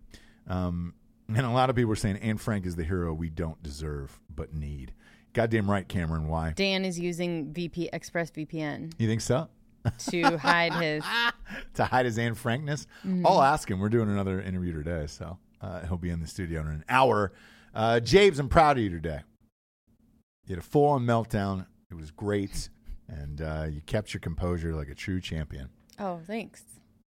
Um, 0.47 0.95
and 1.29 1.45
a 1.45 1.51
lot 1.51 1.71
of 1.71 1.77
people 1.77 1.93
are 1.93 1.97
saying 1.97 2.19
Anne 2.19 2.39
Frank 2.39 2.67
is 2.67 2.77
the 2.77 2.85
hero 2.85 3.13
we 3.13 3.31
don't 3.31 3.61
deserve 3.63 4.19
but 4.35 4.55
need. 4.55 4.93
Goddamn 5.33 5.71
right, 5.71 5.87
Cameron. 5.87 6.29
Why? 6.29 6.53
Dan 6.57 6.85
is 6.85 6.99
using 6.99 7.53
VP 7.53 7.91
Express 7.93 8.31
VPN 8.31 8.93
You 8.99 9.07
think 9.09 9.21
so? 9.21 9.49
to 10.11 10.39
hide 10.39 10.73
his. 10.75 11.05
to 11.75 11.85
hide 11.85 12.07
his 12.07 12.19
Anne 12.19 12.35
Frankness? 12.35 12.87
Mm-hmm. 13.07 13.27
I'll 13.27 13.43
ask 13.43 13.71
him. 13.71 13.79
We're 13.81 13.89
doing 13.89 14.09
another 14.09 14.41
interview 14.41 14.73
today, 14.73 15.07
so 15.07 15.39
uh, 15.61 15.87
he'll 15.87 15.99
be 15.99 16.11
in 16.11 16.21
the 16.21 16.27
studio 16.27 16.61
in 16.63 16.69
an 16.69 16.85
hour. 16.89 17.33
Uh, 17.75 18.01
James, 18.01 18.39
I'm 18.39 18.49
proud 18.49 18.79
of 18.79 18.83
you 18.85 18.91
today. 18.91 19.21
You 20.47 20.55
had 20.55 20.59
a 20.59 20.67
full 20.67 20.87
on 20.87 21.05
meltdown. 21.05 21.67
It 21.91 21.95
was 21.95 22.11
great. 22.11 22.69
And 23.09 23.41
uh, 23.41 23.67
you 23.71 23.81
kept 23.83 24.15
your 24.15 24.21
composure 24.21 24.75
like 24.75 24.89
a 24.89 24.95
true 24.95 25.21
champion. 25.21 25.69
Oh, 25.99 26.21
thanks. 26.27 26.63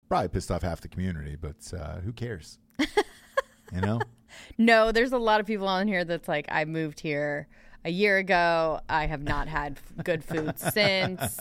Probably 0.09 0.27
pissed 0.29 0.51
off 0.51 0.61
half 0.61 0.81
the 0.81 0.87
community, 0.87 1.35
but 1.39 1.55
uh, 1.77 1.99
who 1.99 2.11
cares? 2.11 2.59
you 3.73 3.81
know? 3.81 3.99
No, 4.57 4.91
there's 4.91 5.13
a 5.13 5.17
lot 5.17 5.39
of 5.39 5.45
people 5.45 5.67
on 5.67 5.87
here 5.87 6.03
that's 6.03 6.27
like, 6.27 6.45
I 6.49 6.65
moved 6.65 6.99
here 6.99 7.47
a 7.85 7.89
year 7.89 8.17
ago. 8.17 8.81
I 8.89 9.05
have 9.05 9.21
not 9.23 9.47
had 9.47 9.79
good 10.03 10.25
food 10.25 10.59
since. 10.59 11.37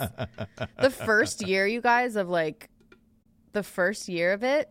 The 0.80 0.90
first 0.90 1.44
year, 1.44 1.66
you 1.66 1.80
guys, 1.80 2.14
of 2.14 2.28
like, 2.28 2.68
the 3.52 3.64
first 3.64 4.08
year 4.08 4.32
of 4.32 4.44
it 4.44 4.70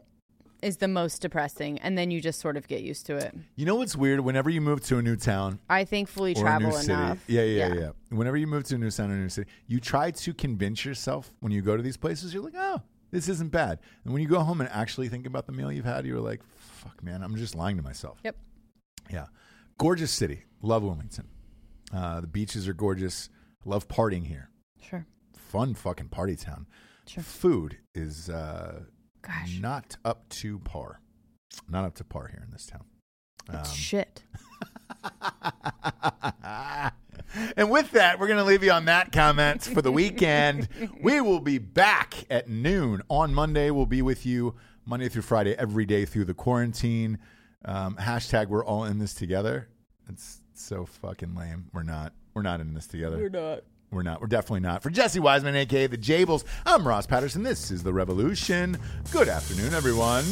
is 0.61 0.77
the 0.77 0.87
most 0.87 1.21
depressing. 1.21 1.79
And 1.79 1.97
then 1.97 2.11
you 2.11 2.21
just 2.21 2.39
sort 2.39 2.55
of 2.55 2.67
get 2.69 2.81
used 2.81 3.05
to 3.07 3.17
it. 3.17 3.35
You 3.57 3.65
know 3.65 3.75
what's 3.75 3.95
weird? 3.95 4.21
Whenever 4.21 4.49
you 4.49 4.61
move 4.61 4.81
to 4.85 4.97
a 4.99 5.01
new 5.01 5.17
town, 5.17 5.59
I 5.69 5.83
thankfully 5.83 6.31
or 6.35 6.39
a 6.39 6.41
travel 6.41 6.69
new 6.69 6.77
city. 6.77 6.93
enough. 6.93 7.23
Yeah, 7.27 7.43
yeah, 7.43 7.73
yeah, 7.73 7.89
Whenever 8.09 8.37
you 8.37 8.47
move 8.47 8.63
to 8.65 8.75
a 8.75 8.77
new 8.77 8.89
town 8.91 9.11
or 9.11 9.15
a 9.15 9.17
new 9.17 9.27
city, 9.29 9.49
you 9.67 9.81
try 9.81 10.11
to 10.11 10.33
convince 10.33 10.85
yourself 10.85 11.33
when 11.41 11.51
you 11.51 11.61
go 11.61 11.75
to 11.75 11.83
these 11.83 11.97
places, 11.97 12.33
you're 12.33 12.43
like, 12.43 12.55
oh, 12.55 12.81
this 13.11 13.27
isn't 13.27 13.51
bad. 13.51 13.79
And 14.05 14.13
when 14.13 14.21
you 14.21 14.29
go 14.29 14.39
home 14.39 14.61
and 14.61 14.69
actually 14.71 15.09
think 15.09 15.27
about 15.27 15.45
the 15.45 15.51
meal 15.51 15.71
you've 15.71 15.83
had, 15.85 16.05
you're 16.05 16.21
like, 16.21 16.41
fuck, 16.83 17.03
man, 17.03 17.23
I'm 17.23 17.35
just 17.35 17.55
lying 17.55 17.77
to 17.77 17.83
myself. 17.83 18.19
Yep. 18.23 18.35
Yeah. 19.11 19.25
Gorgeous 19.77 20.11
city. 20.11 20.43
Love 20.61 20.83
Wilmington. 20.83 21.27
Uh, 21.93 22.21
the 22.21 22.27
beaches 22.27 22.67
are 22.67 22.73
gorgeous. 22.73 23.29
Love 23.65 23.87
partying 23.87 24.25
here. 24.27 24.49
Sure. 24.81 25.05
Fun 25.35 25.73
fucking 25.73 26.09
party 26.09 26.35
town. 26.35 26.67
Sure. 27.07 27.23
Food 27.23 27.77
is 27.93 28.29
uh, 28.29 28.81
Gosh. 29.21 29.59
not 29.59 29.97
up 30.05 30.27
to 30.29 30.59
par. 30.59 30.99
Not 31.69 31.85
up 31.85 31.95
to 31.95 32.03
par 32.03 32.27
here 32.27 32.41
in 32.45 32.51
this 32.51 32.65
town. 32.65 32.83
It's 33.51 33.69
Um, 33.69 33.75
shit. 33.75 34.23
and 37.57 37.69
with 37.69 37.91
that, 37.91 38.19
we're 38.19 38.27
going 38.27 38.39
to 38.39 38.43
leave 38.45 38.63
you 38.63 38.71
on 38.71 38.85
that 38.85 39.11
comment 39.11 39.63
for 39.63 39.81
the 39.81 39.91
weekend. 39.91 40.67
we 41.01 41.21
will 41.21 41.39
be 41.39 41.57
back 41.57 42.25
at 42.29 42.47
noon 42.49 43.01
on 43.09 43.33
Monday. 43.33 43.69
We'll 43.71 43.85
be 43.85 44.01
with 44.01 44.25
you 44.25 44.55
Monday 44.85 45.09
through 45.09 45.21
Friday, 45.21 45.55
every 45.57 45.85
day 45.85 46.05
through 46.05 46.25
the 46.25 46.33
quarantine. 46.33 47.19
Um, 47.65 47.95
hashtag 47.95 48.47
we're 48.47 48.65
all 48.65 48.83
in 48.83 48.99
this 48.99 49.13
together. 49.13 49.69
It's 50.09 50.41
so 50.53 50.85
fucking 50.85 51.35
lame. 51.35 51.69
We're 51.73 51.83
not. 51.83 52.13
We're 52.33 52.41
not 52.41 52.59
in 52.59 52.73
this 52.73 52.87
together. 52.87 53.17
We're 53.17 53.29
not. 53.29 53.63
We're 53.91 54.03
not. 54.03 54.21
We're 54.21 54.27
definitely 54.27 54.61
not. 54.61 54.81
For 54.81 54.89
Jesse 54.89 55.19
Wiseman, 55.19 55.55
aka 55.55 55.87
the 55.87 55.97
Jables, 55.97 56.43
I'm 56.65 56.87
Ross 56.87 57.05
Patterson. 57.05 57.43
This 57.43 57.69
is 57.71 57.83
the 57.83 57.93
Revolution. 57.93 58.77
Good 59.11 59.29
afternoon, 59.29 59.73
everyone. 59.73 60.23